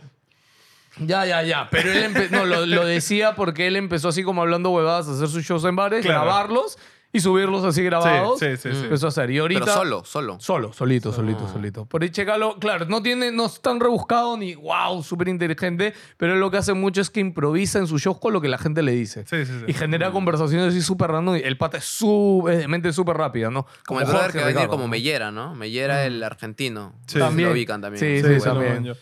Ya, 1.00 1.24
ya, 1.26 1.42
ya. 1.42 1.68
Pero 1.70 1.92
él 1.92 2.12
empe- 2.12 2.30
no, 2.30 2.44
lo, 2.44 2.66
lo 2.66 2.84
decía 2.84 3.34
porque 3.36 3.66
él 3.68 3.76
empezó 3.76 4.08
así 4.08 4.22
como 4.24 4.42
hablando 4.42 4.70
huevadas 4.70 5.08
a 5.08 5.12
hacer 5.12 5.28
sus 5.28 5.44
shows 5.44 5.64
en 5.64 5.76
bares, 5.76 6.04
Claro. 6.04 6.22
grabarlos 6.24 6.76
y 7.10 7.20
subirlos 7.20 7.64
así 7.64 7.82
grabados. 7.82 8.38
Sí, 8.38 8.56
sí, 8.58 8.68
sí. 8.70 8.80
sí. 8.82 8.86
Eso 8.92 9.06
hacer. 9.08 9.30
Y 9.30 9.38
ahorita. 9.38 9.60
Pero 9.62 9.72
solo, 9.72 10.04
solo. 10.04 10.36
Solo, 10.40 10.72
solito, 10.74 11.12
solito, 11.12 11.48
solito. 11.48 11.86
Por 11.86 12.02
ahí 12.02 12.10
chécalo. 12.10 12.56
Claro, 12.58 12.84
no 12.86 13.02
tiene, 13.02 13.32
no 13.32 13.46
es 13.46 13.60
tan 13.62 13.80
rebuscado 13.80 14.36
ni 14.36 14.54
wow, 14.54 15.02
súper 15.02 15.28
inteligente, 15.28 15.94
pero 16.18 16.34
él 16.34 16.40
lo 16.40 16.50
que 16.50 16.58
hace 16.58 16.74
mucho 16.74 17.00
es 17.00 17.08
que 17.08 17.20
improvisa 17.20 17.78
en 17.78 17.86
sus 17.86 18.02
shows 18.02 18.18
con 18.18 18.32
lo 18.34 18.40
que 18.42 18.48
la 18.48 18.58
gente 18.58 18.82
le 18.82 18.92
dice. 18.92 19.24
Sí, 19.26 19.46
sí, 19.46 19.52
sí. 19.60 19.64
Y 19.68 19.72
genera 19.72 20.10
conversaciones 20.10 20.68
así 20.68 20.82
súper 20.82 21.10
random. 21.10 21.36
Y 21.36 21.40
el 21.40 21.56
pata 21.56 21.78
es 21.78 21.84
su- 21.84 22.46
es 22.50 22.58
de 22.58 22.68
mente 22.68 22.92
súper 22.92 23.16
rápida, 23.16 23.50
¿no? 23.50 23.66
Como 23.86 24.00
el 24.00 24.06
brother 24.06 24.22
Jorge 24.24 24.38
que 24.38 24.44
va 24.44 24.50
a 24.50 24.52
venir 24.54 24.68
como. 24.68 24.86
Mellera, 24.88 25.30
¿no? 25.30 25.54
Mellera, 25.54 26.04
el 26.04 26.22
argentino. 26.22 26.92
Sí. 27.06 27.18
Lo 27.18 27.26
También. 27.26 27.50
ubican 27.52 27.80
también. 27.80 28.00
Sí, 28.00 28.20
sí, 28.22 28.28
güey. 28.28 28.40
también. 28.40 28.84
yo. 28.84 28.94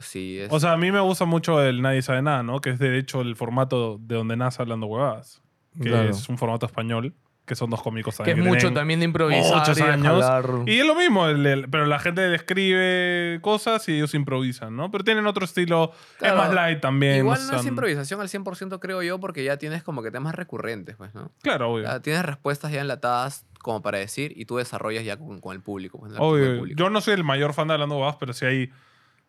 Sí, 0.00 0.38
es- 0.38 0.52
O 0.52 0.60
sea, 0.60 0.72
a 0.72 0.76
mí 0.76 0.92
me 0.92 1.00
gusta 1.00 1.24
mucho 1.24 1.62
el 1.62 1.80
Nadie 1.80 2.02
sabe 2.02 2.20
nada, 2.20 2.42
¿no? 2.42 2.60
Que 2.60 2.70
es 2.70 2.78
de 2.78 2.98
hecho 2.98 3.22
el 3.22 3.36
formato 3.36 3.96
de 4.00 4.16
donde 4.16 4.36
nace 4.36 4.60
hablando 4.60 4.86
huevadas. 4.86 5.40
Que 5.82 5.88
Claro. 5.88 6.10
es 6.10 6.28
un 6.28 6.36
formato 6.38 6.66
español, 6.66 7.14
que 7.46 7.54
son 7.54 7.68
dos 7.68 7.82
cómicos 7.82 8.16
Que 8.16 8.24
también. 8.24 8.40
es 8.40 8.44
mucho 8.54 8.72
también 8.72 9.00
de 9.00 9.04
improvisar 9.04 9.58
muchos 9.58 9.78
y 9.78 9.82
años. 9.82 10.24
Y 10.66 10.78
es 10.78 10.86
lo 10.86 10.94
mismo, 10.94 11.26
el- 11.28 11.44
el- 11.46 11.68
pero 11.68 11.84
la 11.86 11.98
gente 11.98 12.22
describe 12.22 13.38
cosas 13.42 13.86
y 13.88 13.96
ellos 13.96 14.14
improvisan, 14.14 14.74
¿no? 14.76 14.90
Pero 14.90 15.04
tienen 15.04 15.26
otro 15.26 15.44
estilo, 15.44 15.92
Claro. 16.18 16.36
es 16.36 16.40
más 16.46 16.54
light 16.54 16.80
también. 16.80 17.18
Igual 17.18 17.40
no 17.50 17.58
es 17.58 17.66
improvisación 17.66 18.20
al 18.20 18.28
100% 18.28 18.80
creo 18.80 19.02
yo 19.02 19.20
porque 19.20 19.44
ya 19.44 19.56
tienes 19.58 19.82
como 19.82 20.02
que 20.02 20.10
temas 20.10 20.34
recurrentes, 20.34 20.96
pues, 20.96 21.14
¿no? 21.14 21.30
Claro, 21.42 21.70
obvio. 21.72 21.84
Ya 21.84 22.00
tienes 22.00 22.24
respuestas 22.24 22.72
ya 22.72 22.80
enlatadas 22.80 23.44
como 23.60 23.82
para 23.82 23.98
decir 23.98 24.32
y 24.36 24.44
tú 24.46 24.56
desarrollas 24.56 25.04
ya 25.04 25.16
con, 25.16 25.40
con 25.40 25.54
el 25.54 25.62
público. 25.62 25.98
Pues, 25.98 26.12
Obvio. 26.18 26.44
el 26.52 26.58
público. 26.58 26.78
Yo 26.78 26.90
no 26.90 27.00
soy 27.00 27.14
el 27.14 27.24
mayor 27.24 27.52
fan 27.54 27.68
de 27.68 27.74
Hablando 27.74 27.96
Huevadas, 27.96 28.16
pero 28.20 28.32
sí 28.32 28.44
hay, 28.46 28.70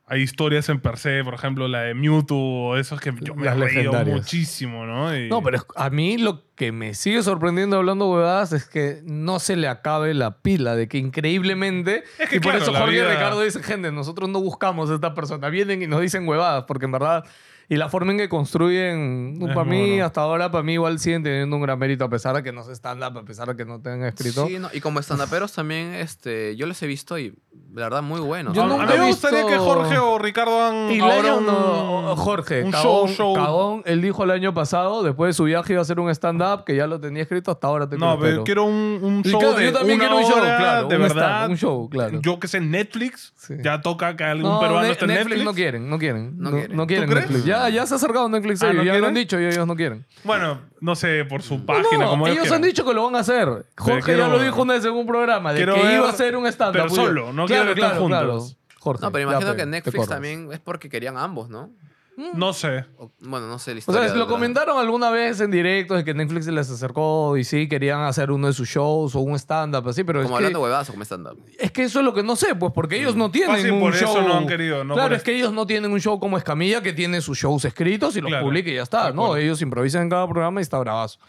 hay 0.07 0.22
historias 0.22 0.69
en 0.69 0.80
per 0.80 0.98
se, 0.98 1.23
por 1.23 1.34
ejemplo, 1.34 1.68
la 1.68 1.82
de 1.82 1.94
Mewtwo 1.95 2.38
o 2.69 2.77
esos 2.77 2.99
que 2.99 3.11
yo 3.22 3.34
me 3.34 3.41
he 3.41 3.45
Las 3.45 3.57
legendarias. 3.57 4.15
muchísimo, 4.18 4.86
¿no? 4.86 5.15
Y- 5.18 5.30
No, 5.30 5.41
pero 5.41 5.57
es- 5.57 5.65
a 5.76 5.90
mí 5.90 6.18
lo 6.19 6.44
que 6.56 6.72
me 6.72 6.94
sigue 6.94 7.23
sorprendiendo 7.23 7.77
hablando 7.77 8.11
huevadas 8.11 8.52
es 8.53 8.65
que 8.68 9.02
no 9.03 9.40
se 9.40 9.56
le 9.56 9.68
acabe 9.68 10.14
la 10.14 10.41
pila, 10.41 10.76
de 10.76 10.88
que 10.88 10.99
increíblemente... 10.99 12.03
Es 12.19 12.30
que 12.30 12.36
y 12.36 12.40
por 12.40 12.52
claro, 12.52 12.64
eso 12.64 12.72
la 12.72 12.80
Jorge 12.80 12.94
vida- 13.02 13.10
Ricardo 13.11 13.41
dice, 13.41 13.64
gente, 13.64 13.91
nosotros 13.91 14.30
no 14.30 14.40
buscamos 14.41 14.90
a 14.91 14.95
esta 14.95 15.14
persona, 15.15 15.49
vienen 15.49 15.82
y 15.82 15.88
nos 15.88 16.02
dicen 16.02 16.27
huevadas, 16.27 16.65
porque 16.68 16.86
en 16.86 16.91
verdad... 16.91 17.26
Y 17.68 17.78
la 17.78 17.90
forma 17.90 18.12
en 18.12 18.18
que 18.20 18.30
construyen, 18.30 19.40
Es 19.42 19.48
para 19.54 19.64
mí, 19.66 19.90
bueno. 19.92 20.06
hasta 20.06 20.22
ahora, 20.22 20.52
para 20.52 20.64
mí 20.64 20.74
igual 20.74 21.00
siguen 21.00 21.24
teniendo 21.24 21.56
un 21.56 21.62
gran 21.62 21.80
mérito, 21.80 22.06
a 22.06 22.10
pesar 22.10 22.36
de 22.36 22.44
que 22.44 22.52
no 22.52 22.64
se 22.64 22.74
stand-up, 22.74 23.18
a 23.18 23.24
pesar 23.26 23.48
de 23.48 23.56
que 23.56 23.66
no 23.66 23.82
tengan 23.82 24.04
escrito. 24.08 24.46
Sí, 24.48 24.60
no, 24.60 24.70
y 24.74 24.82
como 24.82 25.00
estandaperos 25.00 25.54
también, 25.54 25.94
este, 25.96 26.56
yo 26.56 26.68
les 26.68 26.82
he 26.84 26.88
visto 26.88 27.18
y 27.18 27.34
la 27.74 27.84
verdad 27.84 28.02
muy 28.04 28.20
buenos. 28.22 28.54
Yo 28.54 28.62
a, 28.64 28.66
a 28.66 28.68
mí 28.86 28.94
me 28.98 29.08
gustaría 29.08 29.40
visto- 29.46 29.52
que 29.52 29.58
Jorge 29.58 29.98
o 29.98 30.18
Ricardo 30.20 30.62
hagan 30.62 30.92
Y 30.92 31.00
ahora 31.00 31.16
año 31.18 31.38
un, 31.40 31.46
no, 31.46 32.16
Jorge, 32.16 32.64
un 32.64 32.72
cagón, 32.72 33.08
show, 33.10 33.16
show. 33.16 33.34
cagón, 33.36 33.82
él 33.86 34.02
dijo 34.02 34.24
el 34.24 34.32
año 34.32 34.54
pasado, 34.54 35.04
después 35.04 35.30
de 35.30 35.34
su 35.34 35.44
viaje 35.46 35.74
iba 35.74 35.80
a 35.80 35.84
hacer 35.84 36.00
un 36.00 36.10
stand-up, 36.10 36.64
que 36.66 36.76
ya 36.76 36.88
lo 36.88 37.00
tenía 37.00 37.24
escrito, 37.24 37.52
hasta 37.52 37.68
ahora 37.68 37.90
te 37.90 37.98
No, 37.98 38.18
pero 38.20 38.44
quiero 38.44 38.66
un, 38.66 39.00
un 39.02 39.24
show 39.24 39.40
claro, 39.40 39.56
de 39.58 39.66
yo 39.66 39.74
también 39.74 40.00
una 40.00 40.08
quiero 40.10 40.22
un 40.26 40.32
show, 40.32 40.42
hora, 40.42 40.58
claro, 40.58 40.88
de 40.88 40.96
un 40.96 41.02
verdad. 41.02 41.24
stand, 41.24 41.52
un 41.52 41.58
show, 41.58 41.90
claro. 41.90 42.22
Yo 42.22 42.40
que 42.40 42.48
sé, 42.48 42.60
Netflix, 42.62 43.34
Sí. 43.38 43.56
ya 43.64 43.82
toca 43.82 44.16
que 44.16 44.24
algún 44.24 44.50
No, 44.52 44.60
peruano 44.60 44.88
esté 44.88 45.06
en 45.06 45.10
Netflix, 45.12 45.28
Netflix. 45.30 45.46
no 45.46 45.54
quieren, 45.54 45.90
no 45.90 46.00
quieren. 46.00 46.38
No 46.38 46.50
No, 46.52 46.58
quieren. 46.58 46.78
no 46.78 46.88
quieren 46.88 47.06
¿Tú 47.10 47.12
crees? 47.16 47.30
Netflix. 47.30 47.46
Ya, 47.64 47.69
ya 47.69 47.86
se 47.88 47.94
ha 47.94 47.98
acercado 47.98 48.27
Netflix 48.30 48.61
a 48.64 48.68
Ah, 48.68 48.72
ellos, 48.72 48.86
¿no 48.86 48.94
ya 48.94 48.99
lo 48.99 49.07
han 49.07 49.14
dicho 49.14 49.40
y 49.40 49.45
ellos 49.45 49.65
no 49.68 49.76
quieren. 49.76 50.06
Bueno, 50.23 50.61
no 50.82 50.95
sé, 50.95 51.26
por 51.26 51.41
su 51.41 51.57
No, 51.57 51.65
página, 51.65 52.06
como 52.07 52.27
ellos 52.27 52.52
han 52.52 52.61
dicho 52.61 52.86
que 52.86 52.94
lo 52.94 53.06
van 53.06 53.15
a 53.15 53.19
hacer. 53.19 53.48
Jorge 53.77 54.02
quiero- 54.03 54.19
ya 54.22 54.27
lo 54.27 54.40
dijo 54.40 54.61
una 54.61 54.73
vez 54.73 54.86
en 54.86 54.91
un 54.94 55.07
programa, 55.07 55.53
de 55.53 55.60
que 55.60 55.65
ver- 55.72 55.94
iba 55.95 56.07
a 56.07 56.10
hacer 56.11 56.36
un 56.36 56.45
stand-up. 56.48 56.73
pero 56.84 56.90
solo, 56.94 57.34
no 57.34 57.45
quiero 57.45 57.73
que 57.73 57.82
estén 57.82 57.98
juntos. 57.99 58.57
Jorge, 58.80 59.02
No, 59.03 59.11
pero 59.11 59.30
imagino 59.32 59.56
que 59.56 59.65
Netflix 59.65 60.07
también 60.07 60.49
es 60.52 60.60
porque 60.60 60.90
querían 60.90 61.18
ambos, 61.18 61.49
¿no? 61.49 61.72
No 62.36 62.54
sé. 62.54 62.86
O- 62.98 63.12
bueno, 63.20 63.48
no 63.48 63.60
sé 63.60 63.72
la 63.72 63.76
O 63.76 63.80
historia. 63.80 64.02
sea, 64.04 64.10
de 64.12 64.18
lo 64.18 64.26
verdad. 64.26 64.34
comentaron 64.36 64.78
alguna 64.80 65.10
vez 65.10 65.42
en 65.42 65.52
directo 65.52 65.96
de 65.96 66.06
que 66.06 66.14
Netflix 66.14 66.46
se 66.46 66.52
les 66.54 66.70
acercó 66.70 67.36
y 67.36 67.44
sí, 67.44 67.68
querían 67.68 68.02
hacer 68.02 68.32
uno 68.32 68.48
de 68.48 68.54
sus 68.54 68.70
shows 68.70 69.16
o 69.16 69.20
un 69.20 69.36
stand-up 69.38 69.88
así, 69.90 70.04
pero 70.06 70.20
es 70.22 70.26
Como 70.26 70.38
que, 70.38 70.46
hablando 70.46 70.62
huevadas 70.62 70.90
o 70.90 70.94
como 70.94 71.04
stand-up. 71.04 71.38
es 71.60 71.72
que 71.72 71.84
eso 71.84 72.00
es 72.00 72.06
lo 72.06 72.14
que 72.14 72.24
no 72.24 72.36
sé, 72.38 72.56
pues 72.56 72.72
porque 72.74 72.98
ellos 72.98 73.16
no 73.18 73.30
tienen 73.32 73.56
Fácil, 73.58 73.72
un 73.74 73.80
por 73.82 73.94
eso 73.96 74.06
show. 74.06 74.22
no 74.28 74.38
han 74.38 74.48
querido, 74.48 74.84
no 74.86 74.94
claro, 74.94 75.10
por 75.10 75.18
es 75.18 75.24
que 75.24 75.36
ellos 75.36 75.52
no 75.52 75.68
tienen 75.68 75.92
un 75.92 76.00
show 76.00 76.18
como 76.20 76.38
Escamilla 76.38 76.82
que 76.82 76.94
tiene 76.94 77.20
sus 77.20 77.38
shows 77.38 77.66
escritos 77.66 78.16
y 78.16 78.22
los 78.22 78.30
Claro, 78.30 78.46
publica 78.46 78.70
y 78.70 78.76
ya 78.76 78.84
está. 78.84 79.12
No, 79.12 79.36
ellos 79.36 79.62
improvisan 79.62 80.04
en 80.04 80.10
cada 80.10 80.26
programa 80.28 80.62
y 80.62 80.64
está 80.64 80.80
bravazo. 80.80 81.20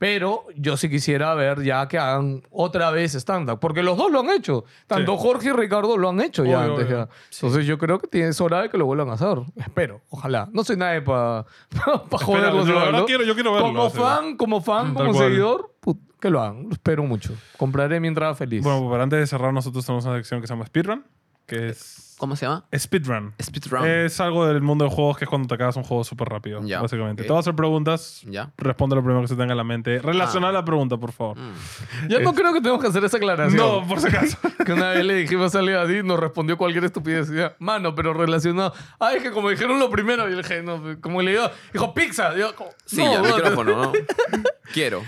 Pero 0.00 0.46
yo 0.56 0.78
sí 0.78 0.88
quisiera 0.88 1.34
ver 1.34 1.62
ya 1.62 1.86
que 1.86 1.98
hagan 1.98 2.42
otra 2.50 2.90
vez 2.90 3.14
stand-up. 3.14 3.58
Porque 3.60 3.82
los 3.82 3.98
dos 3.98 4.10
lo 4.10 4.20
han 4.20 4.30
hecho. 4.30 4.64
Tanto 4.86 5.12
Sí. 5.12 5.18
Jorge 5.20 5.48
y 5.50 5.52
Ricardo 5.52 5.98
lo 5.98 6.08
han 6.08 6.22
hecho 6.22 6.42
ya 6.46 6.60
Obvio, 6.60 6.70
antes. 6.72 6.86
obvio. 6.86 6.96
ya. 7.00 7.08
Entonces 7.34 7.66
yo 7.66 7.76
creo 7.76 7.98
que 7.98 8.06
tiene- 8.08 8.28
es 8.28 8.40
hora 8.40 8.62
de 8.62 8.70
que 8.70 8.78
lo 8.78 8.86
vuelvan 8.86 9.10
a 9.10 9.12
hacer. 9.12 9.36
Espero, 9.56 10.00
ojalá. 10.08 10.48
No 10.54 10.64
soy 10.64 10.78
nadie 10.78 11.02
para 11.02 11.44
joderlos. 12.12 12.64
la 12.66 12.70
igual, 12.72 12.86
verdad 12.86 13.00
¿no? 13.00 13.04
quiero- 13.04 13.24
yo 13.24 13.34
quiero 13.34 13.52
verlo, 13.52 13.68
Como 13.68 13.90
fan, 13.90 14.36
como 14.38 14.60
fan, 14.62 14.94
como 14.94 15.12
cual. 15.12 15.24
seguidor, 15.28 15.74
put, 15.80 15.98
que 16.18 16.30
lo 16.30 16.40
hagan. 16.40 16.62
Lo 16.64 16.70
espero 16.72 17.02
mucho. 17.04 17.34
Compraré 17.58 18.00
mi 18.00 18.08
entrada 18.08 18.34
feliz. 18.34 18.62
Bueno, 18.64 18.88
pero 18.90 19.02
antes 19.02 19.18
de 19.18 19.26
cerrar, 19.26 19.52
nosotros 19.52 19.84
tenemos 19.84 20.06
una 20.06 20.16
sección 20.16 20.40
que 20.40 20.46
se 20.46 20.54
llama 20.54 20.64
Speedrun, 20.64 21.04
que 21.44 21.68
es... 21.68 21.99
¿Cómo 22.20 22.36
se 22.36 22.44
llama? 22.44 22.66
Speedrun. 22.76 23.32
Speedrun. 23.42 23.86
Es 23.88 24.20
algo 24.20 24.46
del 24.46 24.60
mundo 24.60 24.84
de 24.84 24.90
juegos 24.90 25.16
que 25.16 25.24
es 25.24 25.28
cuando 25.30 25.48
te 25.48 25.54
acabas 25.54 25.74
un 25.76 25.84
juego 25.84 26.04
súper 26.04 26.28
rápido, 26.28 26.60
Ya, 26.62 26.82
básicamente. 26.82 27.22
ok. 27.22 27.26
Te 27.26 27.32
voy 27.32 27.38
a 27.38 27.40
hacer 27.40 27.54
preguntas, 27.54 28.20
Ya. 28.26 28.50
responde 28.58 28.94
lo 28.94 29.02
primero 29.02 29.22
que 29.22 29.28
se 29.28 29.36
tenga 29.36 29.52
en 29.52 29.56
la 29.56 29.64
mente. 29.64 30.00
Relaciona 30.00 30.52
la 30.52 30.62
pregunta, 30.62 30.98
por 30.98 31.12
favor. 31.12 31.38
Mm. 31.38 32.08
ya 32.10 32.18
no 32.20 32.34
creo 32.34 32.52
que 32.52 32.60
tenemos 32.60 32.78
que 32.82 32.88
hacer 32.88 33.02
esa 33.06 33.16
aclaración. 33.16 33.56
No, 33.56 33.88
por 33.88 34.00
si 34.00 34.08
acaso. 34.08 34.36
Que 34.66 34.74
una 34.74 34.90
vez 34.90 35.02
le 35.06 35.14
dijimos 35.14 35.54
a 35.54 35.62
Leo 35.62 35.80
así, 35.80 36.02
nos 36.04 36.20
respondió 36.20 36.58
cualquier 36.58 36.84
estupidez. 36.84 37.30
Y 37.30 37.36
ya, 37.36 37.56
Mano, 37.58 37.94
pero 37.94 38.12
relacionado. 38.12 38.74
Ah, 38.98 39.14
es 39.14 39.22
que 39.22 39.30
como 39.30 39.48
dijeron 39.48 39.78
lo 39.78 39.88
primero, 39.88 40.28
y 40.28 40.32
le 40.32 40.42
dije, 40.42 40.62
no, 40.62 41.00
como 41.00 41.22
le 41.22 41.30
digo, 41.30 41.44
dijo 41.72 41.94
pizza. 41.94 42.36
Yo, 42.36 42.54
como, 42.54 42.68
Sí, 42.84 42.98
no, 42.98 43.10
ya, 43.14 43.22
micrófono, 43.22 43.82
¿no? 43.84 43.92
Quiero. 44.74 45.02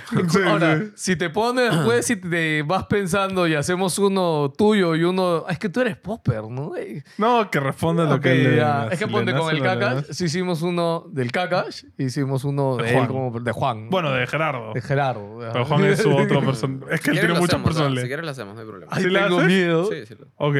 Ahora, 0.48 0.82
si 0.97 1.14
te 1.16 1.28
pones 1.30 1.70
después, 1.70 2.06
si 2.06 2.16
te 2.16 2.62
vas 2.62 2.86
pensando 2.86 3.47
y 3.47 3.55
hacemos 3.55 3.98
uno 3.98 4.52
tuyo 4.56 4.97
y 4.97 5.05
uno. 5.05 5.44
Es 5.48 5.59
que 5.59 5.68
tú 5.68 5.80
eres 5.82 5.97
popper, 5.98 6.44
¿no? 6.44 6.74
Eh, 6.76 7.01
No, 7.18 7.50
que 7.50 7.60
responda 7.60 8.04
lo 8.04 8.20
que 8.20 8.34
le 8.34 8.56
ya. 8.56 8.88
Es 8.90 8.98
que 8.98 9.06
Si 9.06 9.10
ponte 9.10 9.34
con 9.34 9.54
el 9.54 9.62
nace. 9.62 10.14
Si 10.14 10.24
hicimos 10.24 10.62
uno 10.62 11.04
del 11.10 11.30
Kakash, 11.32 11.84
hicimos 11.98 12.44
uno 12.44 12.76
de, 12.76 12.84
De 12.84 12.90
él, 12.90 12.96
Juan. 12.96 13.06
como 13.08 13.40
de 13.40 13.52
Juan. 13.52 13.90
Bueno, 13.90 14.10
de 14.12 14.26
Gerardo. 14.26 14.72
de 14.74 14.80
Gerardo. 14.80 15.40
ya. 15.42 15.52
Pero 15.52 15.64
Juan 15.64 15.84
es 15.84 16.02
su 16.02 16.10
otro 16.16 16.40
persona. 16.40 16.86
Es 16.90 17.00
que 17.00 17.10
él 17.10 17.16
Si 17.16 17.20
tiene 17.26 17.38
muchas 17.38 17.60
personalidades. 17.62 18.02
Si 18.04 18.08
quieres 18.08 18.24
lo 18.24 18.30
hacemos, 18.30 18.54
no 18.54 18.60
hay 18.60 18.66
problema. 18.66 18.92
Ay, 18.94 19.02
¿Sí 19.04 19.12
tengo 19.12 19.36
haces? 19.38 19.46
miedo. 19.48 19.84
Sí, 19.90 20.06
sí. 20.06 20.14
lo- 20.18 20.26
Ok. 20.36 20.54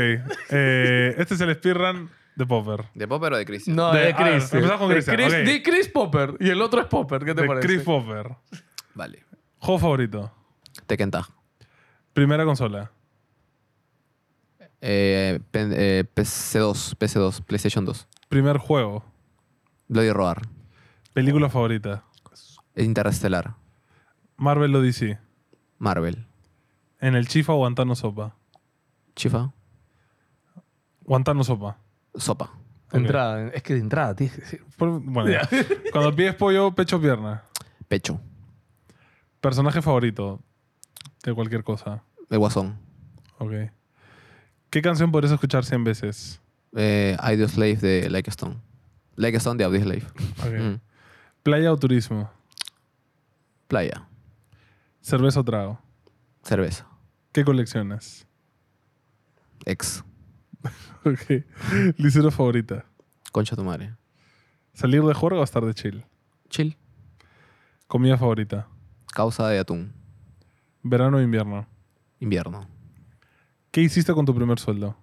Eh, 0.51 1.15
este 1.19 1.35
es 1.35 1.41
el 1.41 1.55
speedrun 1.55 2.11
de 2.35 2.47
Popper. 2.47 2.85
¿De 2.95 3.07
Popper 3.09 3.33
o 3.35 3.37
de 3.37 3.45
Cristian? 3.45 3.77
No, 3.77 3.93
De- 3.93 4.01
de, 4.01 4.13
a 4.13 4.17
ver, 4.25 4.33
Chris. 4.33 4.53
empezamos 4.55 4.79
con 4.79 4.89
De 4.89 5.05
Chris, 5.05 5.27
ok. 5.35 5.39
di 5.47 5.63
Chris 5.63 5.89
Popper. 5.89 6.35
Y 6.41 6.49
el 6.51 6.63
otro 6.63 6.81
es 6.81 6.87
Popper. 6.87 7.25
¿Qué 7.25 7.35
te 7.35 7.43
De 7.43 7.47
parece? 7.47 7.67
Chris 7.67 7.83
Popper. 7.83 8.31
Vale. 8.95 9.25
Juego 9.59 9.79
favorito. 9.79 10.33
Tekken 10.87 11.11
Tag. 11.11 11.27
Primera 12.13 12.45
consola. 12.45 12.91
Eh, 14.85 15.39
pen- 15.53 15.73
eh, 15.77 16.05
PC2, 16.13 16.97
PC2, 16.99 17.41
PlayStation 17.45 17.85
2. 17.85 18.09
Primer 18.29 18.59
juego. 18.59 19.05
Bloody 19.89 20.11
Roar. 20.11 20.43
Película 21.15 21.49
favorita. 21.49 22.03
Interestelar. 22.77 23.55
Marvel 24.37 24.75
o 24.75 24.81
DC. 24.83 25.19
Marvel. 25.79 26.27
En 27.01 27.15
el 27.15 27.29
Chifa 27.29 27.53
o 27.53 27.59
Guantano 27.59 27.95
Sopa. 27.95 28.35
Chifa. 29.15 29.53
Guantano 31.03 31.45
Sopa. 31.45 31.79
Sopa. 32.17 32.51
Entrada. 32.93 33.49
Es 33.49 33.63
que 33.63 33.75
de 33.75 33.81
entrada 33.81 34.15
tienes 34.17 34.35
que 34.35 34.41
decir. 34.43 34.65
Por- 34.77 35.01
bueno, 35.01 35.31
ya. 35.31 35.49
Cuando 35.93 36.15
pides 36.15 36.35
pollo, 36.35 36.75
pecho 36.75 36.97
o 36.97 37.01
pierna. 37.01 37.45
Pecho. 37.89 38.21
Personaje 39.41 39.81
favorito. 39.81 40.41
De 41.23 41.33
cualquier 41.35 41.63
cosa. 41.63 42.03
El 42.31 42.39
Guasón. 42.39 42.79
Ok. 43.39 43.53
¿Qué 44.73 44.81
canción 44.81 45.13
podrías 45.13 45.33
escuchar 45.33 45.67
100 45.67 45.85
veces? 45.85 46.41
Eh, 46.75 47.15
Audio 47.21 47.47
Slave 47.47 47.77
de 47.77 48.09
Like 48.09 48.31
Stone. 48.31 48.57
Like 49.17 49.37
Stone 49.37 49.59
de 49.59 49.65
Audio 49.65 49.83
Slave. 49.83 50.07
Mm. 50.47 50.81
Playa 51.43 51.71
o 51.71 51.77
turismo. 51.77 52.31
Playa. 53.69 54.09
Cerveza 55.03 55.41
o 55.41 55.45
trago. 55.45 55.79
Cerveza. 56.43 56.87
¿Qué 57.33 57.45
coleccionas? 57.45 58.27
Ex. 59.67 60.03
Ok. 61.05 61.45
Licero 61.99 62.31
favorita. 62.31 62.87
Concha 63.31 63.55
tu 63.55 63.65
madre. 63.65 63.95
¿Salir 64.73 65.03
de 65.03 65.13
juerga 65.13 65.41
o 65.41 65.45
estar 65.45 65.67
de 65.67 65.75
chill? 65.75 66.07
Chill. 66.49 66.79
Comida 67.89 68.17
favorita. 68.17 68.69
Causa 69.13 69.49
de 69.49 69.59
atún. 69.59 69.93
Verano 70.83 71.19
o 71.19 71.21
invierno. 71.21 71.67
Invierno. 72.21 72.72
¿Qué 73.73 73.81
hiciste 73.81 74.13
con 74.13 74.27
tu 74.27 74.35
primer 74.35 74.59
sueldo? 74.59 74.97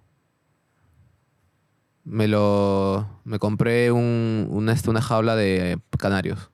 Me 2.04 2.28
lo. 2.28 3.20
Me 3.24 3.40
compré 3.40 3.90
un, 3.90 4.46
un, 4.48 4.68
este, 4.68 4.88
una 4.88 5.02
jaula 5.02 5.34
de 5.34 5.80
canarios. 5.98 6.50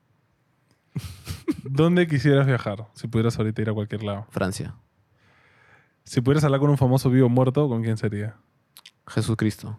¿Dónde 1.63 2.07
quisieras 2.07 2.47
viajar? 2.47 2.87
Si 2.95 3.07
pudieras 3.07 3.37
ahorita 3.37 3.61
ir 3.61 3.69
a 3.69 3.73
cualquier 3.73 4.03
lado. 4.03 4.25
Francia. 4.31 4.75
Si 6.05 6.21
pudieras 6.21 6.43
hablar 6.43 6.59
con 6.59 6.71
un 6.71 6.77
famoso 6.77 7.11
vivo 7.11 7.27
o 7.27 7.29
muerto, 7.29 7.69
¿con 7.69 7.83
quién 7.83 7.97
sería? 7.97 8.37
Jesucristo. 9.07 9.77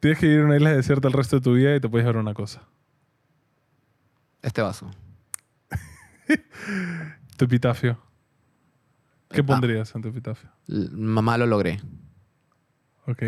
Tienes 0.00 0.18
que 0.18 0.26
vivir 0.26 0.40
en 0.40 0.46
una 0.46 0.56
isla 0.56 0.72
desierta 0.72 1.08
el 1.08 1.14
resto 1.14 1.36
de 1.36 1.42
tu 1.42 1.52
vida 1.52 1.76
y 1.76 1.80
te 1.80 1.88
puedes 1.88 2.06
llevar 2.06 2.20
una 2.20 2.32
cosa. 2.32 2.62
Este 4.40 4.62
vaso. 4.62 4.90
Tu 7.36 7.44
epitafio. 7.44 8.05
¿Qué 9.30 9.40
Epa. 9.40 9.54
pondrías 9.54 9.94
en 9.94 10.02
tu 10.02 10.08
epitafio? 10.08 10.48
Mamá 10.68 11.36
lo 11.38 11.46
logré. 11.46 11.80
Ok. 13.06 13.22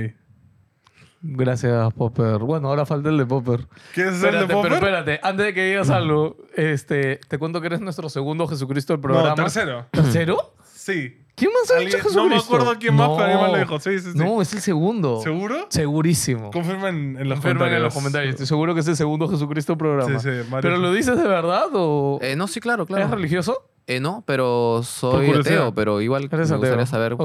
Gracias, 1.20 1.92
Popper. 1.94 2.38
Bueno, 2.38 2.68
ahora 2.68 2.86
falta 2.86 3.08
el 3.08 3.18
de 3.18 3.26
Popper. 3.26 3.66
¿Quieres 3.92 4.14
hacer 4.14 4.28
el 4.28 4.34
de 4.34 4.40
Espérate, 4.42 4.46
pero 4.46 4.62
Popper? 4.62 4.72
espérate, 4.74 5.20
antes 5.22 5.46
de 5.46 5.54
que 5.54 5.66
digas 5.68 5.90
algo, 5.90 6.36
este, 6.54 7.16
te 7.28 7.38
cuento 7.38 7.60
que 7.60 7.66
eres 7.66 7.80
nuestro 7.80 8.08
segundo 8.08 8.46
Jesucristo 8.46 8.92
del 8.92 8.98
No, 9.00 9.02
programa. 9.02 9.34
tercero. 9.34 9.86
¿Tercero? 9.90 10.54
Sí. 10.64 11.24
¿Quién 11.34 11.50
más 11.52 11.70
ha 11.72 11.78
dicho 11.80 11.96
Jesucristo? 11.98 12.22
no 12.24 12.28
me 12.28 12.36
acuerdo 12.36 12.74
quién 12.80 12.94
más, 12.94 13.08
pero 13.10 13.22
alguien 13.22 13.40
más 13.40 13.50
lo 13.52 13.58
dijo. 13.58 13.80
Sí, 13.80 13.98
sí, 14.00 14.12
sí. 14.12 14.18
No, 14.18 14.40
es 14.42 14.52
el 14.54 14.60
segundo. 14.60 15.20
¿Seguro? 15.22 15.66
Segurísimo. 15.70 16.50
Confirma 16.52 16.88
en, 16.88 17.16
en 17.18 17.28
los 17.28 17.38
Confirmen 17.38 17.58
comentarios. 17.58 17.76
en 17.78 17.82
los 17.82 17.94
comentarios. 17.94 18.30
Estoy 18.34 18.46
seguro 18.46 18.74
que 18.74 18.80
es 18.80 18.88
el 18.88 18.96
segundo 18.96 19.28
Jesucristo 19.28 19.72
del 19.72 19.78
programa. 19.78 20.18
Sí, 20.20 20.28
sí, 20.30 20.48
Mario. 20.50 20.62
¿Pero 20.62 20.76
lo 20.78 20.92
dices 20.92 21.16
de 21.16 21.28
verdad 21.28 21.66
o 21.74 22.18
Eh, 22.22 22.34
no, 22.36 22.46
sí, 22.48 22.60
claro, 22.60 22.84
eres 22.84 22.96
claro. 22.96 23.14
religioso? 23.14 23.68
Eh, 23.88 24.00
no, 24.00 24.22
pero 24.26 24.82
soy 24.84 25.30
ateo, 25.30 25.74
pero 25.74 26.00
igual 26.02 26.22
me 26.22 26.28
gustaría 26.28 26.74
ateo. 26.74 26.86
saber 26.86 27.16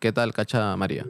qué 0.00 0.12
tal 0.12 0.32
cacha 0.34 0.76
María. 0.76 1.06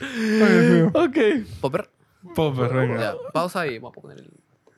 Ay, 0.00 0.08
Dios 0.52 0.64
mío. 0.64 0.90
Ok. 0.94 1.18
Popper, 1.60 1.90
Popper, 2.34 2.72
venga. 2.72 3.00
ya, 3.00 3.14
pausa 3.32 3.60
ahí, 3.60 3.78
vamos 3.78 3.96
a 3.98 4.00
poner 4.00 4.18
el... 4.18 4.30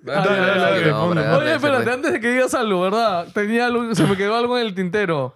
Dale, 0.03 0.29
dale, 0.41 0.61
dale. 0.61 0.91
No, 0.91 1.09
para 1.15 1.37
Oye, 1.39 1.55
espérate, 1.55 1.91
antes 1.91 2.13
de 2.13 2.21
que 2.21 2.29
digas 2.31 2.55
algo, 2.55 2.81
¿verdad? 2.83 3.27
Tenía 3.33 3.67
algo- 3.67 3.93
se 3.95 4.05
me 4.05 4.17
quedó 4.17 4.37
algo 4.37 4.57
en 4.59 4.67
el 4.67 4.75
tintero. 4.75 5.35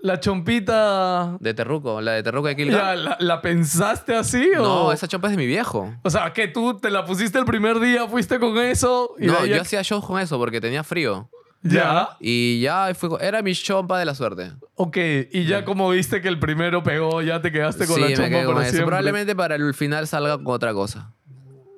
La 0.00 0.20
chompita. 0.20 1.36
De 1.40 1.54
Terruco, 1.54 2.00
la 2.00 2.12
de 2.12 2.22
Terruco 2.22 2.46
de 2.48 2.54
Ya, 2.54 2.56
Kilda. 2.56 2.94
¿la, 2.96 3.16
la 3.18 3.40
pensaste 3.42 4.14
así 4.14 4.48
o.? 4.56 4.62
No, 4.62 4.92
esa 4.92 5.08
chompa 5.08 5.26
es 5.26 5.32
de 5.32 5.36
mi 5.36 5.46
viejo. 5.46 5.92
O 6.04 6.10
sea, 6.10 6.32
que 6.32 6.46
tú 6.48 6.78
te 6.78 6.90
la 6.90 7.04
pusiste 7.04 7.38
el 7.38 7.44
primer 7.44 7.80
día, 7.80 8.06
fuiste 8.06 8.38
con 8.38 8.56
eso 8.58 9.14
y 9.18 9.26
No, 9.26 9.40
yo 9.44 9.56
ya- 9.56 9.62
hacía 9.62 9.82
shows 9.82 10.04
con 10.04 10.20
eso 10.20 10.38
porque 10.38 10.60
tenía 10.60 10.84
frío. 10.84 11.28
Ya. 11.62 12.10
Y 12.20 12.60
ya 12.60 12.94
fue, 12.94 13.08
era 13.20 13.42
mi 13.42 13.52
chompa 13.52 13.98
de 13.98 14.04
la 14.04 14.14
suerte. 14.14 14.52
Ok, 14.76 14.96
y 15.32 15.44
ya 15.46 15.64
como 15.64 15.90
viste 15.90 16.20
que 16.22 16.28
el 16.28 16.38
primero 16.38 16.84
pegó, 16.84 17.20
ya 17.20 17.40
te 17.42 17.50
quedaste 17.50 17.84
con 17.88 17.96
sí, 17.96 18.02
la 18.02 18.06
me 18.08 18.14
chompa 18.14 18.28
quedé 18.30 18.44
con 18.44 18.54
eso. 18.58 18.62
siempre. 18.70 18.86
Probablemente 18.86 19.34
para 19.34 19.56
el 19.56 19.74
final 19.74 20.06
salga 20.06 20.38
con 20.38 20.54
otra 20.54 20.72
cosa. 20.72 21.12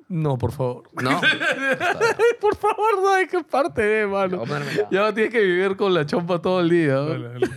No, 0.07 0.37
por 0.37 0.51
favor. 0.51 0.83
¿No? 1.01 1.19
por 2.39 2.55
favor, 2.55 3.01
no 3.01 3.13
hay 3.13 3.25
que 3.27 3.43
parte 3.43 3.81
de, 3.81 4.05
mano. 4.05 4.43
Ya 4.91 5.01
no 5.01 5.13
tienes 5.13 5.31
que 5.33 5.39
vivir 5.41 5.75
con 5.75 5.93
la 5.93 6.05
chompa 6.05 6.39
todo 6.39 6.59
el 6.59 6.69
día. 6.69 6.93
¿no? 6.93 7.05
Dale, 7.09 7.29
dale. 7.29 7.49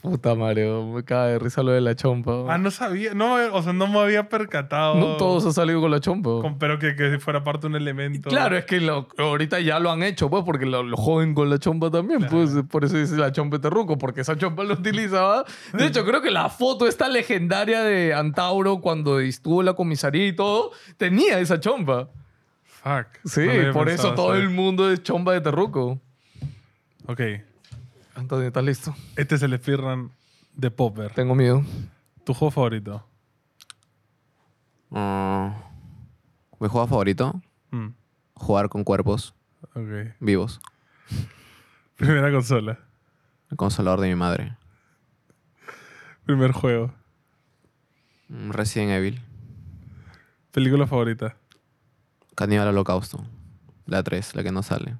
Puta 0.00 0.36
Mario, 0.36 0.86
me 0.86 1.02
cae 1.02 1.32
de 1.32 1.38
risa 1.40 1.60
lo 1.64 1.72
de 1.72 1.80
la 1.80 1.96
chompa. 1.96 2.44
Ah, 2.48 2.56
no 2.56 2.70
sabía. 2.70 3.14
No, 3.14 3.34
o 3.52 3.62
sea, 3.64 3.72
no 3.72 3.88
me 3.88 3.98
había 3.98 4.28
percatado. 4.28 4.94
no 4.94 5.16
todos 5.16 5.44
han 5.44 5.52
salido 5.52 5.80
con 5.80 5.90
la 5.90 5.98
chompa. 5.98 6.40
Con- 6.40 6.56
pero 6.56 6.78
que, 6.78 6.94
que 6.94 7.18
fuera 7.18 7.42
parte 7.42 7.66
un 7.66 7.74
elemento. 7.74 8.30
Claro, 8.30 8.56
es 8.56 8.64
que 8.64 8.80
lo- 8.80 9.08
ahorita 9.18 9.58
ya 9.58 9.80
lo 9.80 9.90
han 9.90 10.04
hecho, 10.04 10.30
pues, 10.30 10.44
porque 10.44 10.66
lo, 10.66 10.84
lo 10.84 10.96
joden 10.96 11.34
con 11.34 11.50
la 11.50 11.58
chompa 11.58 11.90
también, 11.90 12.20
pues, 12.30 12.50
por 12.70 12.84
eso 12.84 12.96
dice 12.96 13.16
la 13.16 13.32
chompa 13.32 13.56
de 13.56 13.62
terruco, 13.62 13.98
porque 13.98 14.20
esa 14.20 14.36
chompa 14.38 14.62
lo 14.62 14.74
utilizaba. 14.78 15.44
De 15.72 15.86
hecho, 15.86 16.04
creo 16.04 16.22
que 16.22 16.30
la 16.30 16.48
foto 16.48 16.86
esta 16.86 17.08
legendaria 17.08 17.82
de 17.82 18.14
Antauro 18.14 18.80
cuando 18.80 19.18
estuvo 19.18 19.62
en 19.62 19.66
la 19.66 19.74
comisaría 19.74 20.28
y 20.28 20.32
todo, 20.32 20.70
tenía 20.96 21.40
esa 21.40 21.58
chompa. 21.58 22.08
Fuck. 22.62 23.06
Sí, 23.24 23.40
No 23.66 23.72
por 23.72 23.88
eso 23.88 24.14
todo 24.14 24.34
el 24.36 24.48
mundo 24.50 24.92
es 24.92 25.02
chompa 25.02 25.32
de 25.32 25.40
terruco. 25.40 25.98
Ok. 27.06 27.20
Antonio, 28.18 28.48
¿estás 28.48 28.64
listo? 28.64 28.94
Este 29.16 29.36
es 29.36 29.42
el 29.42 29.56
speedrun 29.56 30.10
de 30.54 30.70
Popper. 30.70 31.12
Tengo 31.14 31.34
miedo. 31.34 31.62
¿Tu 32.24 32.34
juego 32.34 32.50
favorito? 32.50 33.06
Ah, 34.90 35.54
mi 36.58 36.68
juego 36.68 36.86
favorito, 36.88 37.40
Mm, 37.70 37.88
jugar 38.34 38.68
con 38.70 38.82
cuerpos 38.82 39.34
ok. 39.74 40.14
vivos. 40.20 40.60
Primera 41.96 42.32
consola. 42.32 42.78
El 43.50 43.56
consolador 43.56 44.00
de 44.00 44.08
mi 44.08 44.14
madre. 44.14 44.56
Primer 46.24 46.52
juego. 46.52 46.92
Mm, 48.28 48.50
Resident 48.50 48.90
Evil. 48.92 49.22
Película 50.50 50.86
favorita. 50.86 51.36
Caníbal 52.34 52.68
Holocausto. 52.68 53.24
La 53.86 54.02
3, 54.02 54.34
la 54.34 54.42
que 54.42 54.50
no 54.52 54.62
sale. 54.62 54.96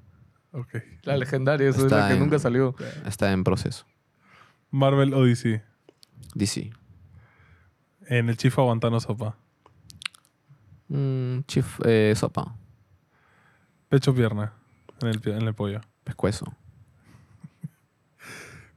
Ok. 0.53 0.77
La 1.03 1.16
legendaria, 1.16 1.69
esa 1.69 1.79
es 1.79 1.85
Está 1.85 2.01
la 2.01 2.09
que 2.09 2.15
en- 2.15 2.20
nunca 2.20 2.39
salió. 2.39 2.75
Está 3.07 3.33
en 3.33 3.45
proceso. 3.45 3.87
Marvel 4.70 5.15
Odyssey. 5.15 5.62
DC. 6.35 6.70
En 8.07 8.29
el 8.29 8.37
Chifa 8.37 8.62
Guantano 8.62 9.01
Sopa. 9.01 9.37
Mm, 10.89 11.41
Chief 11.47 11.81
eh, 11.85 12.15
Sopa. 12.16 12.57
Pecho 13.89 14.15
pierna. 14.15 14.53
En 15.01 15.09
el, 15.09 15.20
pi- 15.20 15.31
en 15.31 15.43
el 15.43 15.55
pollo. 15.55 15.81
Pescuezo. 16.05 16.47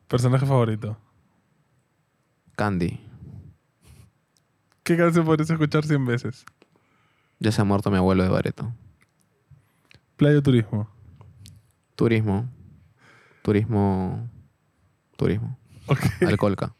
Personaje 0.07 0.45
favorito. 0.45 0.97
Candy. 2.55 2.99
¿Qué 4.83 4.97
canción 4.97 5.25
podrías 5.25 5.49
escuchar 5.49 5.85
100 5.85 6.05
veces? 6.05 6.45
Ya 7.39 7.51
se 7.51 7.61
ha 7.61 7.63
muerto 7.63 7.89
mi 7.91 7.97
abuelo 7.97 8.23
de 8.23 8.29
Bareto. 8.29 8.73
Playa 10.17 10.39
o 10.39 10.43
turismo. 10.43 10.89
Turismo. 12.01 12.49
Turismo. 13.43 14.27
Turismo. 15.17 15.55
Ok. 15.85 15.99
Alcoholca. 16.27 16.73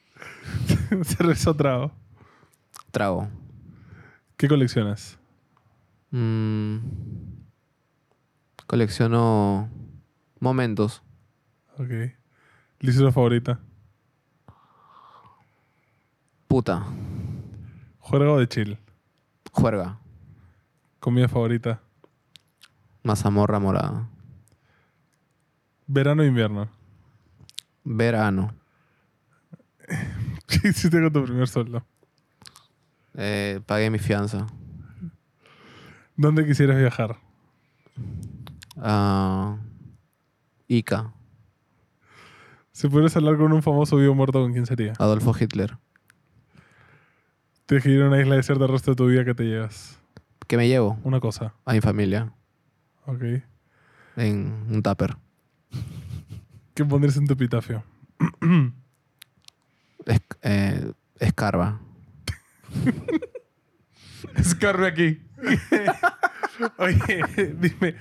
Cerveza 1.04 1.52
o 1.52 1.56
trago. 1.56 1.92
Trago. 2.90 3.30
¿Qué 4.36 4.48
coleccionas? 4.48 5.20
Mm, 6.10 6.78
colecciono 8.66 9.70
momentos. 10.40 11.04
Ok. 11.78 12.16
Lisura 12.80 13.12
favorita. 13.12 13.60
Puta. 16.48 16.84
Juego 18.00 18.40
de 18.40 18.48
chill. 18.48 18.80
Juerga. 19.52 20.00
Comida 21.00 21.28
favorita. 21.28 21.80
Mazamorra 23.04 23.60
morada. 23.60 24.11
Verano 25.94 26.24
o 26.24 26.26
invierno. 26.26 26.70
Verano. 27.84 28.54
¿Qué 30.48 30.70
hiciste 30.70 31.02
con 31.02 31.12
tu 31.12 31.26
primer 31.26 31.50
sueldo? 31.50 31.86
Eh, 33.16 33.60
pagué 33.66 33.90
mi 33.90 34.00
fianza. 34.00 34.48
¿Dónde 36.16 36.48
quisieras 36.48 36.78
viajar? 36.78 37.18
Ah, 38.78 39.58
Ica. 40.70 41.12
Si 42.72 42.88
pudieras 42.88 43.18
hablar 43.18 43.36
con 43.36 43.52
un 43.52 43.62
famoso 43.62 43.98
vivo 43.98 44.16
muerto, 44.16 44.40
¿con 44.42 44.54
quién 44.54 44.66
sería? 44.66 44.94
Adolfo 44.98 45.36
Hitler. 45.38 45.78
Tienes 47.66 47.84
que 47.84 47.92
ir 47.92 48.02
a 48.02 48.08
una 48.08 48.22
isla 48.22 48.36
desierta 48.38 48.64
el 48.64 48.72
resto 48.72 48.92
de 48.92 48.96
tu 48.96 49.08
vida 49.08 49.26
que 49.26 49.36
te 49.36 49.44
llevas. 49.44 50.00
¿Qué 50.48 50.56
me 50.56 50.70
llevo? 50.70 50.98
Una 51.04 51.20
cosa. 51.20 51.54
A 51.66 51.74
mi 51.74 51.82
familia. 51.82 52.32
Ok. 53.06 53.24
En 54.16 54.68
un 54.70 54.82
tupper. 54.82 55.18
¿Qué 56.74 56.86
pondrías 56.86 57.18
en 57.18 57.28
tu 57.28 57.34
epitafio? 57.34 57.84
Es- 60.06 60.22
eh, 60.42 60.92
escarba. 61.20 61.80
Escarbe 64.36 64.88
aquí. 64.88 65.22
Oye, 66.78 67.24
dime, 67.60 67.96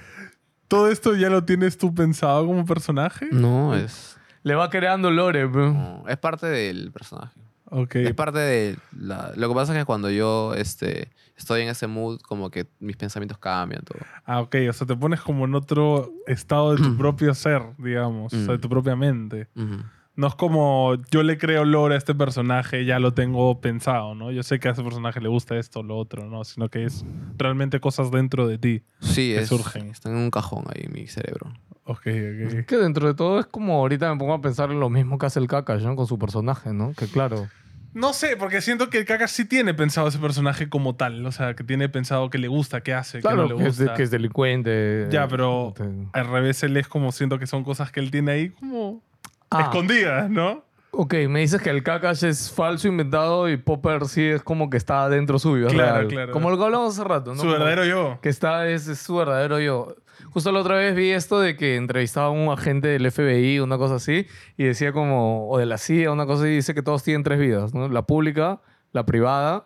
¿todo 0.68 0.90
esto 0.90 1.14
ya 1.14 1.28
lo 1.30 1.44
tienes 1.44 1.78
tú 1.78 1.94
pensado 1.94 2.46
como 2.46 2.64
personaje? 2.64 3.28
No, 3.32 3.74
es. 3.74 4.16
Le 4.42 4.54
va 4.54 4.70
creando 4.70 5.10
lore, 5.10 5.48
no, 5.48 6.04
es 6.08 6.16
parte 6.18 6.46
del 6.46 6.90
personaje. 6.92 7.39
Ok. 7.70 7.96
Es 7.96 8.14
parte 8.14 8.38
de 8.38 8.76
la... 8.98 9.32
Lo 9.36 9.48
que 9.48 9.54
pasa 9.54 9.72
es 9.72 9.78
que 9.78 9.84
cuando 9.84 10.10
yo 10.10 10.54
este, 10.54 11.08
estoy 11.36 11.62
en 11.62 11.68
ese 11.68 11.86
mood, 11.86 12.20
como 12.20 12.50
que 12.50 12.66
mis 12.80 12.96
pensamientos 12.96 13.38
cambian 13.38 13.82
todo. 13.84 13.98
Ah, 14.24 14.40
ok. 14.40 14.56
O 14.68 14.72
sea, 14.72 14.86
te 14.86 14.96
pones 14.96 15.20
como 15.20 15.44
en 15.44 15.54
otro 15.54 16.12
estado 16.26 16.74
de 16.74 16.82
tu 16.82 16.96
propio 16.98 17.32
ser, 17.34 17.62
digamos. 17.78 18.32
O 18.34 18.36
sea, 18.36 18.52
de 18.52 18.58
tu 18.58 18.68
propia 18.68 18.96
mente. 18.96 19.48
Ujú. 19.54 19.82
No 20.20 20.26
es 20.26 20.34
como 20.34 20.96
yo 21.10 21.22
le 21.22 21.38
creo 21.38 21.64
lore 21.64 21.94
a 21.94 21.98
este 21.98 22.14
personaje, 22.14 22.84
ya 22.84 22.98
lo 22.98 23.14
tengo 23.14 23.60
pensado, 23.62 24.14
¿no? 24.14 24.30
Yo 24.30 24.42
sé 24.42 24.60
que 24.60 24.68
a 24.68 24.72
ese 24.72 24.82
personaje 24.82 25.18
le 25.20 25.28
gusta 25.28 25.56
esto 25.56 25.80
o 25.80 25.82
lo 25.82 25.96
otro, 25.96 26.26
¿no? 26.28 26.44
Sino 26.44 26.68
que 26.68 26.84
es 26.84 27.06
realmente 27.38 27.80
cosas 27.80 28.10
dentro 28.10 28.46
de 28.46 28.58
ti. 28.58 28.82
Sí, 29.00 29.32
Que 29.32 29.40
es, 29.40 29.48
surgen. 29.48 29.88
están 29.88 30.12
en 30.12 30.18
un 30.18 30.30
cajón 30.30 30.64
ahí 30.68 30.82
en 30.84 30.92
mi 30.92 31.06
cerebro. 31.06 31.52
Ok, 31.84 32.00
ok. 32.06 32.66
Que 32.66 32.76
dentro 32.76 33.06
de 33.08 33.14
todo 33.14 33.40
es 33.40 33.46
como 33.46 33.76
ahorita 33.78 34.12
me 34.12 34.18
pongo 34.18 34.34
a 34.34 34.42
pensar 34.42 34.70
en 34.70 34.78
lo 34.78 34.90
mismo 34.90 35.16
que 35.16 35.24
hace 35.24 35.40
el 35.40 35.48
Kakash, 35.48 35.82
¿no? 35.84 35.96
Con 35.96 36.06
su 36.06 36.18
personaje, 36.18 36.72
¿no? 36.74 36.92
Que 36.92 37.06
claro. 37.06 37.48
No 37.94 38.12
sé, 38.12 38.36
porque 38.36 38.60
siento 38.60 38.90
que 38.90 38.98
el 38.98 39.04
Kakash 39.06 39.30
sí 39.30 39.44
tiene 39.46 39.72
pensado 39.74 40.06
ese 40.08 40.18
personaje 40.18 40.68
como 40.68 40.94
tal. 40.96 41.24
O 41.26 41.32
sea, 41.32 41.54
que 41.54 41.64
tiene 41.64 41.88
pensado 41.88 42.28
que 42.30 42.36
le 42.38 42.46
gusta, 42.46 42.82
que 42.82 42.92
hace, 42.92 43.20
Claro, 43.20 43.48
que 43.48 43.54
no 43.54 43.58
le 43.60 43.68
es, 43.68 43.78
gusta. 43.78 43.94
que 43.94 44.02
es 44.02 44.10
delincuente. 44.10 45.08
Ya, 45.10 45.26
pero 45.28 45.68
Este- 45.76 45.90
al 46.12 46.28
revés 46.28 46.62
él 46.62 46.76
es 46.76 46.86
como 46.88 47.10
siento 47.10 47.38
que 47.38 47.46
son 47.46 47.64
cosas 47.64 47.90
que 47.90 47.98
él 48.00 48.10
tiene 48.10 48.30
ahí 48.32 48.50
como 48.50 49.02
Ah. 49.50 49.62
escondidas, 49.62 50.30
¿no? 50.30 50.64
Ok, 50.92 51.14
me 51.28 51.40
dices 51.40 51.62
que 51.62 51.70
el 51.70 51.82
Kakash 51.84 52.24
es 52.24 52.50
falso, 52.50 52.88
inventado 52.88 53.48
y 53.48 53.56
Popper 53.56 54.06
sí 54.06 54.24
es 54.24 54.42
como 54.42 54.70
que 54.70 54.76
está 54.76 55.08
dentro 55.08 55.38
suyo. 55.38 55.68
es 55.68 55.72
Claro, 55.72 55.94
real. 55.98 56.08
claro. 56.08 56.32
Como 56.32 56.50
lo 56.50 56.58
que 56.58 56.64
hablamos 56.64 56.94
hace 56.98 57.08
rato, 57.08 57.30
¿no? 57.30 57.36
Su 57.36 57.42
Como 57.42 57.52
verdadero 57.52 57.84
yo. 57.84 58.18
Que 58.20 58.28
está, 58.28 58.68
es, 58.68 58.88
es 58.88 58.98
su 58.98 59.14
verdadero 59.14 59.60
yo. 59.60 59.94
Justo 60.32 60.50
la 60.52 60.60
otra 60.60 60.74
vez 60.76 60.94
vi 60.96 61.10
esto 61.10 61.38
de 61.40 61.56
que 61.56 61.76
entrevistaba 61.76 62.26
a 62.26 62.30
un 62.30 62.48
agente 62.50 62.88
del 62.88 63.10
FBI, 63.10 63.60
una 63.60 63.78
cosa 63.78 63.94
así, 63.96 64.26
y 64.56 64.64
decía 64.64 64.92
como, 64.92 65.48
o 65.48 65.58
de 65.58 65.66
la 65.66 65.78
CIA, 65.78 66.10
una 66.12 66.26
cosa 66.26 66.42
así, 66.42 66.52
y 66.52 66.56
dice 66.56 66.74
que 66.74 66.82
todos 66.82 67.02
tienen 67.04 67.22
tres 67.22 67.38
vidas, 67.38 67.72
¿no? 67.72 67.88
La 67.88 68.02
pública, 68.02 68.60
la 68.92 69.06
privada 69.06 69.64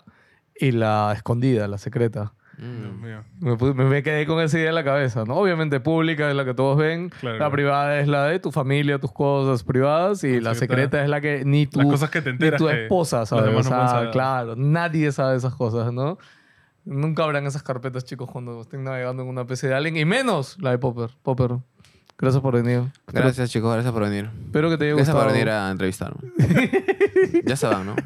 y 0.54 0.72
la 0.72 1.12
escondida, 1.16 1.66
la 1.68 1.78
secreta. 1.78 2.34
Mm. 2.58 2.80
Dios 2.82 2.94
mío. 2.96 3.56
Me, 3.58 3.74
me- 3.74 3.84
me 3.84 4.02
quedé 4.02 4.26
con 4.26 4.40
esa 4.40 4.58
idea 4.58 4.68
en 4.70 4.74
la 4.74 4.84
cabeza, 4.84 5.24
¿no? 5.24 5.34
Obviamente 5.36 5.80
pública 5.80 6.28
es 6.30 6.36
la 6.36 6.44
que 6.44 6.54
todos 6.54 6.76
ven, 6.78 7.10
Claro, 7.20 7.38
la 7.38 7.50
privada 7.50 7.98
es 8.00 8.08
la 8.08 8.26
de 8.26 8.38
tu 8.38 8.52
familia, 8.52 8.98
tus 8.98 9.12
cosas 9.12 9.62
privadas 9.64 10.22
y 10.24 10.40
la 10.40 10.54
secreta- 10.54 11.02
es 11.02 11.08
la 11.08 11.20
que 11.20 11.44
ni 11.44 11.66
tu, 11.66 11.80
Las 11.80 11.88
cosas 11.88 12.10
que 12.10 12.20
te 12.22 12.30
ni 12.30 12.34
enteras 12.34 12.58
tu 12.60 12.66
que 12.68 12.82
esposa 12.84 13.26
sabe. 13.26 13.52
no 13.52 13.62
saber. 13.62 14.10
claro, 14.10 14.54
nadie 14.56 15.10
sabe 15.12 15.36
esas 15.36 15.54
cosas, 15.54 15.92
¿no? 15.92 16.18
Nunca 16.84 17.24
abran 17.24 17.46
esas 17.46 17.62
carpetas, 17.62 18.04
chicos, 18.04 18.30
cuando 18.30 18.60
estén 18.60 18.84
navegando 18.84 19.22
en 19.22 19.28
una 19.30 19.46
PC 19.46 19.68
de 19.68 19.74
alguien 19.74 19.96
y 19.96 20.04
menos 20.04 20.56
la 20.60 20.70
de 20.70 20.76
Popper. 20.78 21.08
Popper, 21.22 21.56
gracias 22.18 22.42
por 22.42 22.54
venir. 22.62 22.82
Gracias, 23.06 23.50
chicos. 23.50 23.72
Gracias 23.72 23.90
por 23.92 24.02
venir. 24.02 24.28
Espero 24.44 24.68
que 24.68 24.76
te 24.76 24.84
haya 24.84 24.94
Gracias 24.94 25.14
gustado. 25.14 25.24
por 25.30 25.32
venir 25.32 25.48
a 25.50 25.70
entrevistarme. 25.70 26.20
ya 27.46 27.56
se 27.56 27.66
van, 27.66 27.86
¿no? 27.86 27.96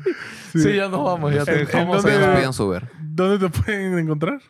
Sí, 0.52 0.74
ya 0.76 0.88
nos 0.88 1.02
vamos, 1.04 1.34
ya 1.34 1.44
te 1.44 1.52
¿En- 1.54 1.58
en 1.60 1.66
dejamos. 1.66 2.04
allá. 2.04 2.36
pidan 2.36 2.52
su. 2.52 2.72
¿Dónde 3.18 3.48
te 3.48 3.58
pueden 3.62 3.98
encontrar? 3.98 4.40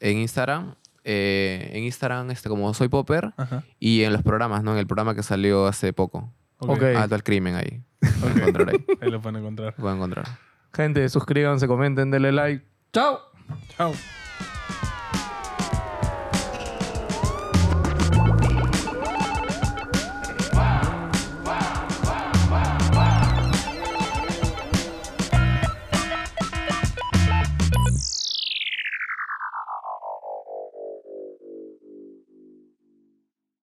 En 0.00 0.18
Instagram. 0.18 0.74
eh, 1.04 1.70
en 1.72 1.84
Instagram, 1.84 2.30
este, 2.32 2.48
como 2.48 2.74
soy 2.74 2.88
Popper. 2.88 3.32
Ajá. 3.36 3.62
Y 3.78 4.02
en 4.02 4.12
los 4.12 4.22
programas, 4.22 4.62
¿no? 4.62 4.72
En 4.72 4.78
el 4.78 4.86
programa 4.86 5.14
que 5.14 5.22
salió 5.22 5.66
hace 5.66 5.92
poco. 5.92 6.30
Ok. 6.58 6.82
Alto 6.96 7.14
al 7.14 7.22
crimen 7.22 7.54
ahí. 7.54 7.80
Lo 8.00 8.10
pueden 8.20 8.38
encontrar 8.38 8.68
ahí. 8.70 8.84
Ahí 9.00 9.10
lo 9.10 9.20
pueden 9.22 9.36
encontrar. 9.36 9.74
Lo 9.76 9.82
pueden 9.82 9.96
encontrar. 9.98 10.26
Gente, 10.74 11.08
suscríbanse, 11.08 11.66
comenten, 11.68 12.10
denle 12.10 12.32
like. 12.32 12.64
¡Chao! 12.92 13.20
Chao. 13.76 13.92